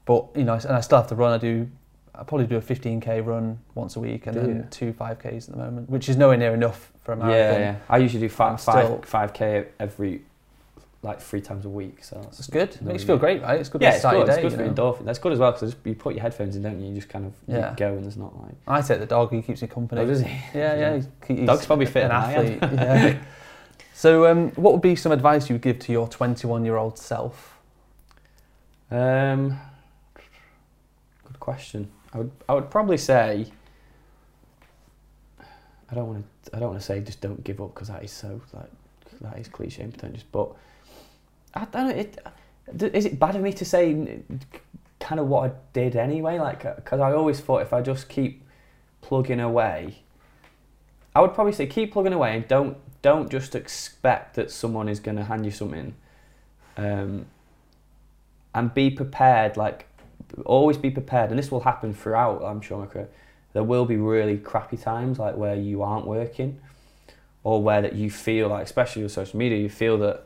But 0.05 0.27
you 0.35 0.43
know, 0.43 0.53
and 0.53 0.71
I 0.73 0.81
still 0.81 0.97
have 0.97 1.07
to 1.07 1.15
run. 1.15 1.31
I 1.33 1.37
do. 1.37 1.67
I 2.13 2.23
probably 2.23 2.47
do 2.47 2.55
a 2.57 2.61
15k 2.61 3.25
run 3.25 3.59
once 3.73 3.95
a 3.95 3.99
week, 3.99 4.27
and 4.27 4.35
Do 4.35 4.41
then 4.41 4.55
you? 4.57 4.67
two 4.69 4.93
5ks 4.93 5.47
at 5.49 5.55
the 5.55 5.57
moment, 5.57 5.89
which 5.89 6.07
is 6.09 6.15
nowhere 6.15 6.37
near 6.37 6.53
enough 6.53 6.91
for 7.03 7.13
a 7.13 7.15
marathon. 7.17 7.59
yeah. 7.61 7.75
I 7.89 7.97
usually 7.97 8.21
do 8.21 8.29
five, 8.29 8.61
five, 8.61 9.01
5k 9.01 9.65
every 9.79 10.21
like 11.05 11.21
three 11.21 11.39
times 11.39 11.65
a 11.65 11.69
week. 11.69 12.03
So 12.03 12.19
that's, 12.21 12.37
that's 12.37 12.49
good. 12.49 12.81
Makes 12.81 13.03
you 13.03 13.07
feel 13.07 13.17
great, 13.17 13.41
right? 13.41 13.59
It's 13.59 13.69
good. 13.69 13.81
Yeah, 13.81 13.93
it's 13.93 14.03
good. 14.03 14.25
Day, 14.25 14.33
it's 14.33 14.41
good 14.41 14.53
for 14.53 14.67
endorphin. 14.67 15.05
That's 15.05 15.19
good 15.19 15.31
as 15.31 15.39
well 15.39 15.51
because 15.51 15.75
you 15.85 15.93
put 15.93 16.15
your 16.15 16.23
headphones 16.23 16.55
in, 16.55 16.63
don't 16.63 16.81
you? 16.81 16.89
You 16.89 16.95
just 16.95 17.09
kind 17.09 17.25
of 17.25 17.33
yeah. 17.47 17.73
go 17.77 17.93
and 17.93 18.03
there's 18.03 18.17
not 18.17 18.35
like. 18.41 18.55
I 18.67 18.81
take 18.81 18.99
the 18.99 19.05
dog. 19.05 19.31
He 19.31 19.41
keeps 19.41 19.61
me 19.61 19.67
company. 19.67 20.01
Oh, 20.01 20.05
does 20.07 20.21
he? 20.21 20.29
Yeah, 20.53 20.75
yeah. 20.75 21.01
He's, 21.27 21.45
Dog's 21.45 21.65
probably 21.65 21.85
fit 21.85 22.05
an 22.05 22.11
athlete. 22.11 22.59
yeah. 22.61 23.17
So, 23.97 24.29
um, 24.29 24.51
what 24.51 24.73
would 24.73 24.81
be 24.81 24.97
some 24.97 25.13
advice 25.13 25.47
you 25.47 25.53
would 25.53 25.61
give 25.61 25.79
to 25.79 25.91
your 25.93 26.05
21-year-old 26.09 26.97
self? 26.97 27.57
Um, 28.91 29.57
good 31.23 31.39
question. 31.39 31.89
I 32.13 32.17
would 32.17 32.31
I 32.49 32.55
would 32.55 32.69
probably 32.69 32.97
say. 32.97 33.47
I 35.89 35.95
don't 35.95 36.07
want 36.07 36.25
to. 36.43 36.55
I 36.55 36.59
don't 36.59 36.71
want 36.71 36.81
to 36.81 36.85
say 36.85 36.99
just 36.99 37.21
don't 37.21 37.41
give 37.45 37.61
up 37.61 37.73
because 37.73 37.87
that 37.87 38.03
is 38.03 38.11
so 38.11 38.41
like 38.51 38.69
that 39.21 39.39
is 39.39 39.47
cliche 39.47 39.83
and 39.83 39.93
pretentious. 39.93 40.23
But 40.29 40.53
I 41.55 41.65
don't 41.65 41.89
know. 41.89 41.95
It, 41.95 42.19
is 42.93 43.05
it 43.05 43.19
bad 43.19 43.35
of 43.35 43.41
me 43.41 43.53
to 43.53 43.65
say 43.65 44.19
kind 44.99 45.19
of 45.19 45.27
what 45.27 45.51
I 45.51 45.53
did 45.73 45.95
anyway? 45.95 46.39
Like, 46.39 46.63
because 46.75 46.99
I 46.99 47.13
always 47.13 47.39
thought 47.39 47.61
if 47.61 47.73
I 47.73 47.81
just 47.81 48.09
keep 48.09 48.43
plugging 49.01 49.39
away, 49.39 50.03
I 51.15 51.21
would 51.21 51.33
probably 51.33 51.53
say 51.53 51.67
keep 51.67 51.93
plugging 51.93 52.13
away 52.13 52.35
and 52.35 52.47
don't 52.47 52.77
don't 53.01 53.29
just 53.29 53.53
expect 53.53 54.35
that 54.35 54.49
someone 54.49 54.89
is 54.89 54.99
going 54.99 55.15
to 55.15 55.23
hand 55.23 55.45
you 55.45 55.51
something. 55.51 55.93
Um, 56.75 57.27
and 58.55 58.73
be 58.73 58.89
prepared. 58.89 59.57
Like, 59.57 59.85
always 60.45 60.77
be 60.77 60.89
prepared. 60.89 61.29
And 61.29 61.37
this 61.37 61.51
will 61.51 61.61
happen 61.61 61.93
throughout. 61.93 62.41
I'm 62.43 62.61
sure 62.61 62.79
my 62.79 62.87
career. 62.87 63.09
There 63.53 63.63
will 63.63 63.85
be 63.85 63.97
really 63.97 64.37
crappy 64.37 64.77
times, 64.77 65.19
like 65.19 65.35
where 65.37 65.55
you 65.55 65.83
aren't 65.83 66.07
working, 66.07 66.59
or 67.43 67.61
where 67.61 67.81
that 67.81 67.93
you 67.93 68.09
feel 68.09 68.47
like, 68.49 68.63
especially 68.63 69.03
with 69.03 69.11
social 69.11 69.37
media, 69.37 69.59
you 69.59 69.69
feel 69.69 69.97
that 69.99 70.25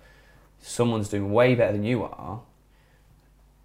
someone's 0.61 1.09
doing 1.09 1.31
way 1.31 1.55
better 1.55 1.73
than 1.73 1.83
you 1.83 2.03
are, 2.03 2.41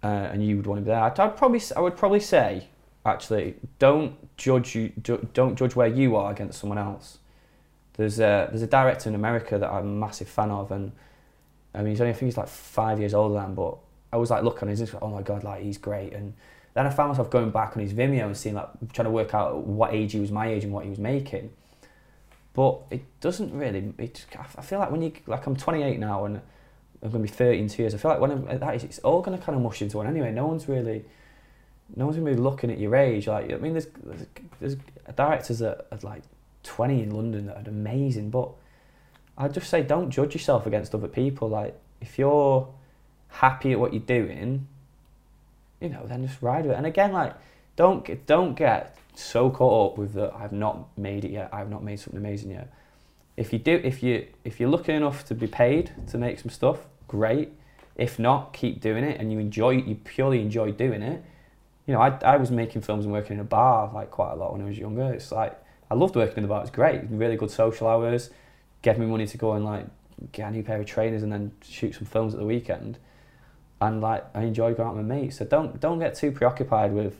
uh, 0.03 0.07
and 0.07 0.45
you 0.45 0.57
would 0.57 0.67
want 0.67 0.79
to 0.79 0.83
be 0.83 0.87
there. 0.87 0.99
I'd, 0.99 1.19
I'd, 1.19 1.35
probably, 1.35 1.61
I 1.75 1.79
would 1.79 1.97
probably 1.97 2.19
say, 2.19 2.67
actually, 3.05 3.55
don't 3.79 4.35
judge 4.37 4.75
you, 4.75 4.89
don't 5.33 5.55
judge 5.55 5.75
where 5.75 5.87
you 5.87 6.15
are 6.15 6.31
against 6.31 6.59
someone 6.59 6.77
else. 6.77 7.19
There's 7.93 8.19
a 8.19 8.47
there's 8.49 8.61
a 8.61 8.67
director 8.67 9.09
in 9.09 9.15
America 9.15 9.57
that 9.57 9.71
I'm 9.71 9.85
a 9.85 9.99
massive 10.05 10.27
fan 10.27 10.51
of, 10.51 10.71
and 10.71 10.91
I 11.73 11.79
mean 11.79 11.91
he's 11.91 12.01
only 12.01 12.11
I 12.11 12.13
think 12.13 12.27
he's 12.27 12.37
like 12.37 12.49
five 12.49 12.99
years 12.99 13.13
older 13.13 13.35
than, 13.35 13.55
but 13.55 13.77
I 14.11 14.17
was 14.17 14.29
like 14.29 14.43
looking 14.43 14.69
at 14.69 14.77
his 14.77 14.93
oh 15.01 15.09
my 15.09 15.21
god, 15.21 15.43
like 15.43 15.63
he's 15.63 15.77
great, 15.77 16.13
and 16.13 16.33
then 16.73 16.85
I 16.85 16.89
found 16.89 17.09
myself 17.09 17.29
going 17.29 17.51
back 17.51 17.77
on 17.77 17.83
his 17.83 17.93
Vimeo 17.93 18.25
and 18.25 18.35
seeing 18.35 18.55
like 18.55 18.67
trying 18.91 19.05
to 19.05 19.11
work 19.11 19.33
out 19.33 19.57
what 19.65 19.93
age 19.93 20.11
he 20.11 20.19
was 20.19 20.29
my 20.29 20.47
age 20.47 20.65
and 20.65 20.73
what 20.73 20.83
he 20.83 20.89
was 20.89 20.99
making. 20.99 21.51
But 22.53 22.81
it 22.91 23.03
doesn't 23.21 23.57
really. 23.57 23.93
It, 23.97 24.25
I 24.37 24.61
feel 24.61 24.79
like 24.79 24.91
when 24.91 25.01
you 25.01 25.13
like 25.25 25.45
I'm 25.45 25.55
28 25.55 25.99
now 25.99 26.25
and 26.25 26.41
I'm 27.03 27.11
going 27.11 27.25
to 27.25 27.31
be 27.31 27.35
30 27.35 27.59
in 27.59 27.67
two 27.67 27.83
years. 27.83 27.93
I 27.93 27.97
feel 27.97 28.11
like 28.11 28.19
when 28.19 28.31
I'm 28.31 28.47
at 28.49 28.59
that 28.59 28.83
it's 28.83 28.99
all 28.99 29.21
going 29.21 29.37
to 29.37 29.43
kind 29.43 29.55
of 29.55 29.61
mush 29.61 29.81
into 29.81 29.97
one 29.97 30.07
anyway. 30.07 30.31
No 30.31 30.47
one's 30.47 30.67
really, 30.67 31.05
no 31.95 32.05
one's 32.05 32.17
going 32.17 32.27
to 32.31 32.35
be 32.35 32.41
looking 32.41 32.71
at 32.71 32.79
your 32.79 32.95
age. 32.95 33.27
Like 33.27 33.51
I 33.51 33.57
mean, 33.57 33.73
there's 33.73 33.87
there's, 34.59 34.77
directors 35.15 35.61
at, 35.61 35.85
at 35.91 36.03
like 36.03 36.23
20 36.63 37.03
in 37.03 37.11
London 37.11 37.45
that 37.47 37.57
are 37.57 37.69
amazing, 37.69 38.29
but 38.29 38.49
I'd 39.37 39.53
just 39.53 39.69
say 39.69 39.83
don't 39.83 40.09
judge 40.09 40.33
yourself 40.33 40.65
against 40.65 40.95
other 40.95 41.07
people. 41.07 41.49
Like 41.49 41.79
if 42.01 42.17
you're 42.17 42.67
happy 43.29 43.73
at 43.73 43.79
what 43.79 43.93
you're 43.93 44.01
doing, 44.01 44.67
you 45.79 45.89
know, 45.89 46.05
then 46.05 46.25
just 46.25 46.41
ride 46.41 46.65
with 46.65 46.73
it. 46.73 46.77
And 46.77 46.85
again, 46.85 47.11
like 47.11 47.33
don't 47.75 48.25
don't 48.25 48.55
get 48.55 48.97
so 49.15 49.49
caught 49.49 49.91
up 49.91 49.97
with 49.97 50.13
that 50.13 50.33
I've 50.33 50.51
not 50.51 50.97
made 50.97 51.25
it 51.25 51.31
yet. 51.31 51.49
I've 51.53 51.69
not 51.69 51.83
made 51.83 51.99
something 51.99 52.19
amazing 52.19 52.51
yet. 52.51 52.71
If 53.37 53.51
you 53.51 53.59
do, 53.59 53.81
if 53.83 54.01
you 54.01 54.27
if 54.43 54.59
you're 54.59 54.69
lucky 54.69 54.93
enough 54.93 55.25
to 55.25 55.35
be 55.35 55.47
paid 55.47 55.91
to 56.07 56.17
make 56.17 56.39
some 56.39 56.49
stuff, 56.49 56.79
great. 57.07 57.51
If 57.95 58.19
not, 58.19 58.53
keep 58.53 58.81
doing 58.81 59.03
it, 59.03 59.19
and 59.19 59.31
you 59.31 59.39
enjoy 59.39 59.71
you 59.71 59.95
purely 59.95 60.41
enjoy 60.41 60.71
doing 60.71 61.01
it. 61.01 61.23
You 61.85 61.93
know, 61.93 62.01
I 62.01 62.17
I 62.23 62.37
was 62.37 62.51
making 62.51 62.81
films 62.81 63.05
and 63.05 63.13
working 63.13 63.35
in 63.35 63.39
a 63.41 63.45
bar 63.45 63.91
like 63.93 64.11
quite 64.11 64.31
a 64.31 64.35
lot 64.35 64.53
when 64.53 64.61
I 64.61 64.65
was 64.65 64.77
younger. 64.77 65.13
It's 65.13 65.31
like 65.31 65.59
I 65.89 65.95
loved 65.95 66.15
working 66.15 66.37
in 66.37 66.43
the 66.43 66.49
bar. 66.49 66.61
It's 66.61 66.71
great, 66.71 67.01
really 67.09 67.35
good 67.35 67.51
social 67.51 67.87
hours. 67.87 68.29
Gave 68.81 68.97
me 68.97 69.05
money 69.05 69.27
to 69.27 69.37
go 69.37 69.53
and 69.53 69.65
like 69.65 69.85
get 70.31 70.49
a 70.49 70.51
new 70.51 70.63
pair 70.63 70.79
of 70.79 70.85
trainers 70.85 71.23
and 71.23 71.31
then 71.31 71.51
shoot 71.61 71.95
some 71.95 72.05
films 72.05 72.33
at 72.33 72.39
the 72.39 72.45
weekend. 72.45 72.97
And 73.81 73.99
like 74.01 74.25
I 74.33 74.43
enjoy 74.43 74.73
going 74.73 74.89
out 74.89 74.95
with 74.95 75.05
mates. 75.05 75.37
So 75.37 75.45
don't 75.45 75.79
don't 75.79 75.99
get 75.99 76.15
too 76.15 76.31
preoccupied 76.31 76.93
with 76.93 77.15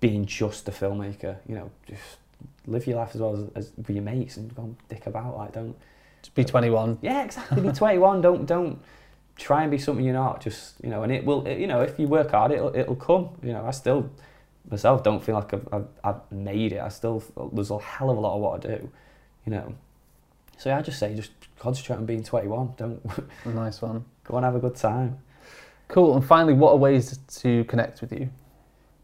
being 0.00 0.26
just 0.26 0.68
a 0.68 0.72
filmmaker. 0.72 1.38
You 1.48 1.54
know, 1.54 1.70
just 1.86 2.18
live 2.70 2.86
your 2.86 2.98
life 2.98 3.10
as 3.14 3.20
well 3.20 3.34
as, 3.34 3.66
as 3.66 3.72
with 3.76 3.90
your 3.90 4.02
mates 4.02 4.36
and 4.36 4.54
go 4.54 4.62
and 4.62 4.76
dick 4.88 5.06
about. 5.06 5.36
Like 5.36 5.52
don't 5.52 5.76
just 6.22 6.34
be 6.34 6.44
21. 6.44 6.98
Yeah, 7.02 7.24
exactly. 7.24 7.62
Be 7.62 7.72
21. 7.72 8.20
Don't 8.20 8.46
don't 8.46 8.80
try 9.36 9.62
and 9.62 9.70
be 9.70 9.78
something 9.78 10.04
you're 10.04 10.14
not. 10.14 10.40
Just 10.40 10.74
you 10.82 10.90
know, 10.90 11.02
and 11.02 11.12
it 11.12 11.24
will. 11.24 11.46
It, 11.46 11.58
you 11.58 11.66
know, 11.66 11.80
if 11.80 11.98
you 11.98 12.06
work 12.06 12.30
hard, 12.30 12.52
it'll 12.52 12.74
it'll 12.74 12.96
come. 12.96 13.30
You 13.42 13.52
know, 13.52 13.66
I 13.66 13.70
still 13.70 14.10
myself 14.70 15.02
don't 15.02 15.24
feel 15.24 15.34
like 15.34 15.54
I've, 15.54 15.68
I've, 15.72 15.86
I've 16.04 16.32
made 16.32 16.72
it. 16.72 16.80
I 16.80 16.88
still 16.88 17.22
there's 17.52 17.70
a 17.70 17.78
hell 17.78 18.10
of 18.10 18.18
a 18.18 18.20
lot 18.20 18.36
of 18.36 18.40
what 18.40 18.64
I 18.64 18.76
do. 18.76 18.90
You 19.46 19.52
know. 19.52 19.74
So 20.58 20.70
yeah, 20.70 20.78
I 20.78 20.82
just 20.82 20.98
say 20.98 21.14
just 21.14 21.30
concentrate 21.58 21.96
on 21.96 22.06
being 22.06 22.22
21. 22.22 22.74
Don't. 22.76 23.00
nice 23.46 23.80
one. 23.80 24.04
Go 24.24 24.36
and 24.36 24.44
have 24.44 24.56
a 24.56 24.60
good 24.60 24.76
time. 24.76 25.18
Cool. 25.86 26.16
And 26.16 26.24
finally, 26.24 26.52
what 26.52 26.72
are 26.72 26.76
ways 26.76 27.18
to 27.38 27.64
connect 27.64 28.00
with 28.02 28.12
you? 28.12 28.28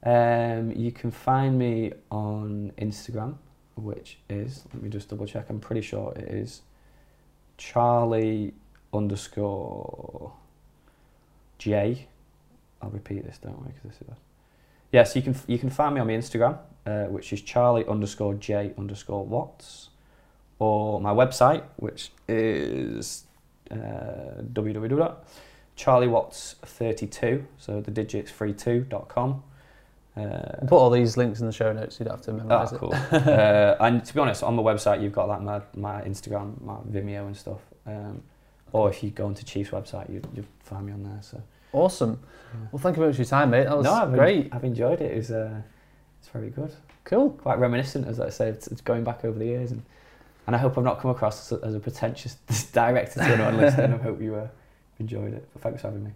Um, 0.05 0.71
you 0.73 0.93
can 0.93 1.11
find 1.11 1.59
me 1.59 1.93
on 2.11 2.73
Instagram, 2.77 3.37
which 3.77 4.19
is 4.29 4.65
let 4.73 4.83
me 4.83 4.89
just 4.89 5.09
double 5.09 5.27
check. 5.27 5.47
I'm 5.51 5.61
pretty 5.61 5.83
sure 5.83 6.13
it 6.17 6.29
is 6.29 6.63
Charlie 7.57 8.53
underscore 8.93 10.33
J. 11.59 12.09
I'll 12.83 12.91
repeat 12.91 13.25
this, 13.25 13.39
don't 13.39 13.63
I? 13.65 13.69
Because 13.69 13.83
this 13.83 14.01
is. 14.01 14.09
Yes, 14.93 14.93
yeah, 14.93 15.05
so 15.05 15.19
you 15.19 15.23
can 15.23 15.37
you 15.47 15.59
can 15.59 15.71
find 15.71 15.95
me 15.95 16.01
on 16.01 16.07
my 16.07 16.13
Instagram, 16.13 16.59
uh, 16.87 17.05
which 17.05 17.33
is 17.33 17.41
Charlie 17.43 17.87
underscore 17.87 18.35
J 18.35 18.73
underscore 18.79 19.25
Watts, 19.25 19.89
or 20.59 21.01
my 21.01 21.13
website, 21.13 21.63
which 21.77 22.11
is 22.29 23.25
uh, 23.71 24.43
www.charliewatts32. 24.53 27.45
So 27.59 27.81
the 27.81 27.91
digits 27.91 28.31
32.com. 28.31 29.43
Uh, 30.17 30.67
put 30.69 30.77
all 30.77 30.91
these 30.91 31.17
links 31.17 31.41
in 31.41 31.47
the 31.47 31.53
show 31.53 31.73
notes. 31.73 31.99
You 31.99 32.05
don't 32.05 32.15
have 32.15 32.25
to 32.27 32.33
memorize 32.33 32.73
oh, 32.73 32.79
cool. 32.79 32.93
it. 32.93 33.13
uh, 33.29 33.77
and 33.81 34.05
to 34.05 34.15
be 34.15 34.21
honest, 34.21 34.43
on 34.43 34.55
the 34.55 34.63
website 34.63 35.03
you've 35.03 35.13
got 35.13 35.29
like 35.29 35.43
my, 35.43 35.61
my 35.75 36.03
Instagram, 36.03 36.61
my 36.63 36.77
Vimeo 36.89 37.27
and 37.27 37.37
stuff. 37.37 37.61
Um, 37.87 38.23
or 38.73 38.91
if 38.91 39.03
you 39.03 39.11
go 39.11 39.27
onto 39.27 39.45
Chief's 39.45 39.71
website, 39.71 40.13
you 40.13 40.21
you 40.35 40.45
find 40.61 40.87
me 40.87 40.93
on 40.93 41.03
there. 41.03 41.19
So 41.21 41.41
awesome. 41.73 42.21
Yeah. 42.53 42.61
Well, 42.73 42.81
thank 42.81 42.97
you 42.97 43.01
very 43.01 43.09
much 43.11 43.17
for 43.17 43.23
your 43.23 43.29
time, 43.29 43.51
mate. 43.51 43.65
That 43.65 43.77
was 43.77 43.85
no, 43.85 43.93
I've 43.93 44.13
great. 44.13 44.47
En- 44.47 44.51
I've 44.53 44.65
enjoyed 44.65 45.01
it. 45.01 45.13
It's 45.17 45.31
uh, 45.31 45.63
it's 46.21 46.29
very 46.29 46.51
good. 46.51 46.73
Cool. 47.05 47.31
Quite 47.31 47.59
reminiscent, 47.59 48.07
as 48.09 48.19
I 48.19 48.31
say. 48.31 48.49
It's, 48.49 48.67
it's 48.69 48.81
going 48.81 49.05
back 49.05 49.25
over 49.25 49.39
the 49.39 49.45
years, 49.47 49.71
and 49.71 49.83
and 50.47 50.55
I 50.57 50.59
hope 50.59 50.77
I've 50.77 50.85
not 50.85 51.01
come 51.01 51.11
across 51.11 51.53
as 51.53 51.59
a, 51.61 51.67
as 51.67 51.75
a 51.75 51.81
pretentious 51.81 52.35
director 52.73 53.21
to 53.21 53.25
anyone 53.25 53.57
listening. 53.57 53.95
I 53.95 54.03
hope 54.03 54.21
you 54.21 54.35
uh, 54.37 54.49
enjoyed 54.99 55.35
it. 55.35 55.49
But 55.53 55.63
thanks 55.63 55.83
for 55.83 55.89
having 55.89 56.05
me. 56.05 56.11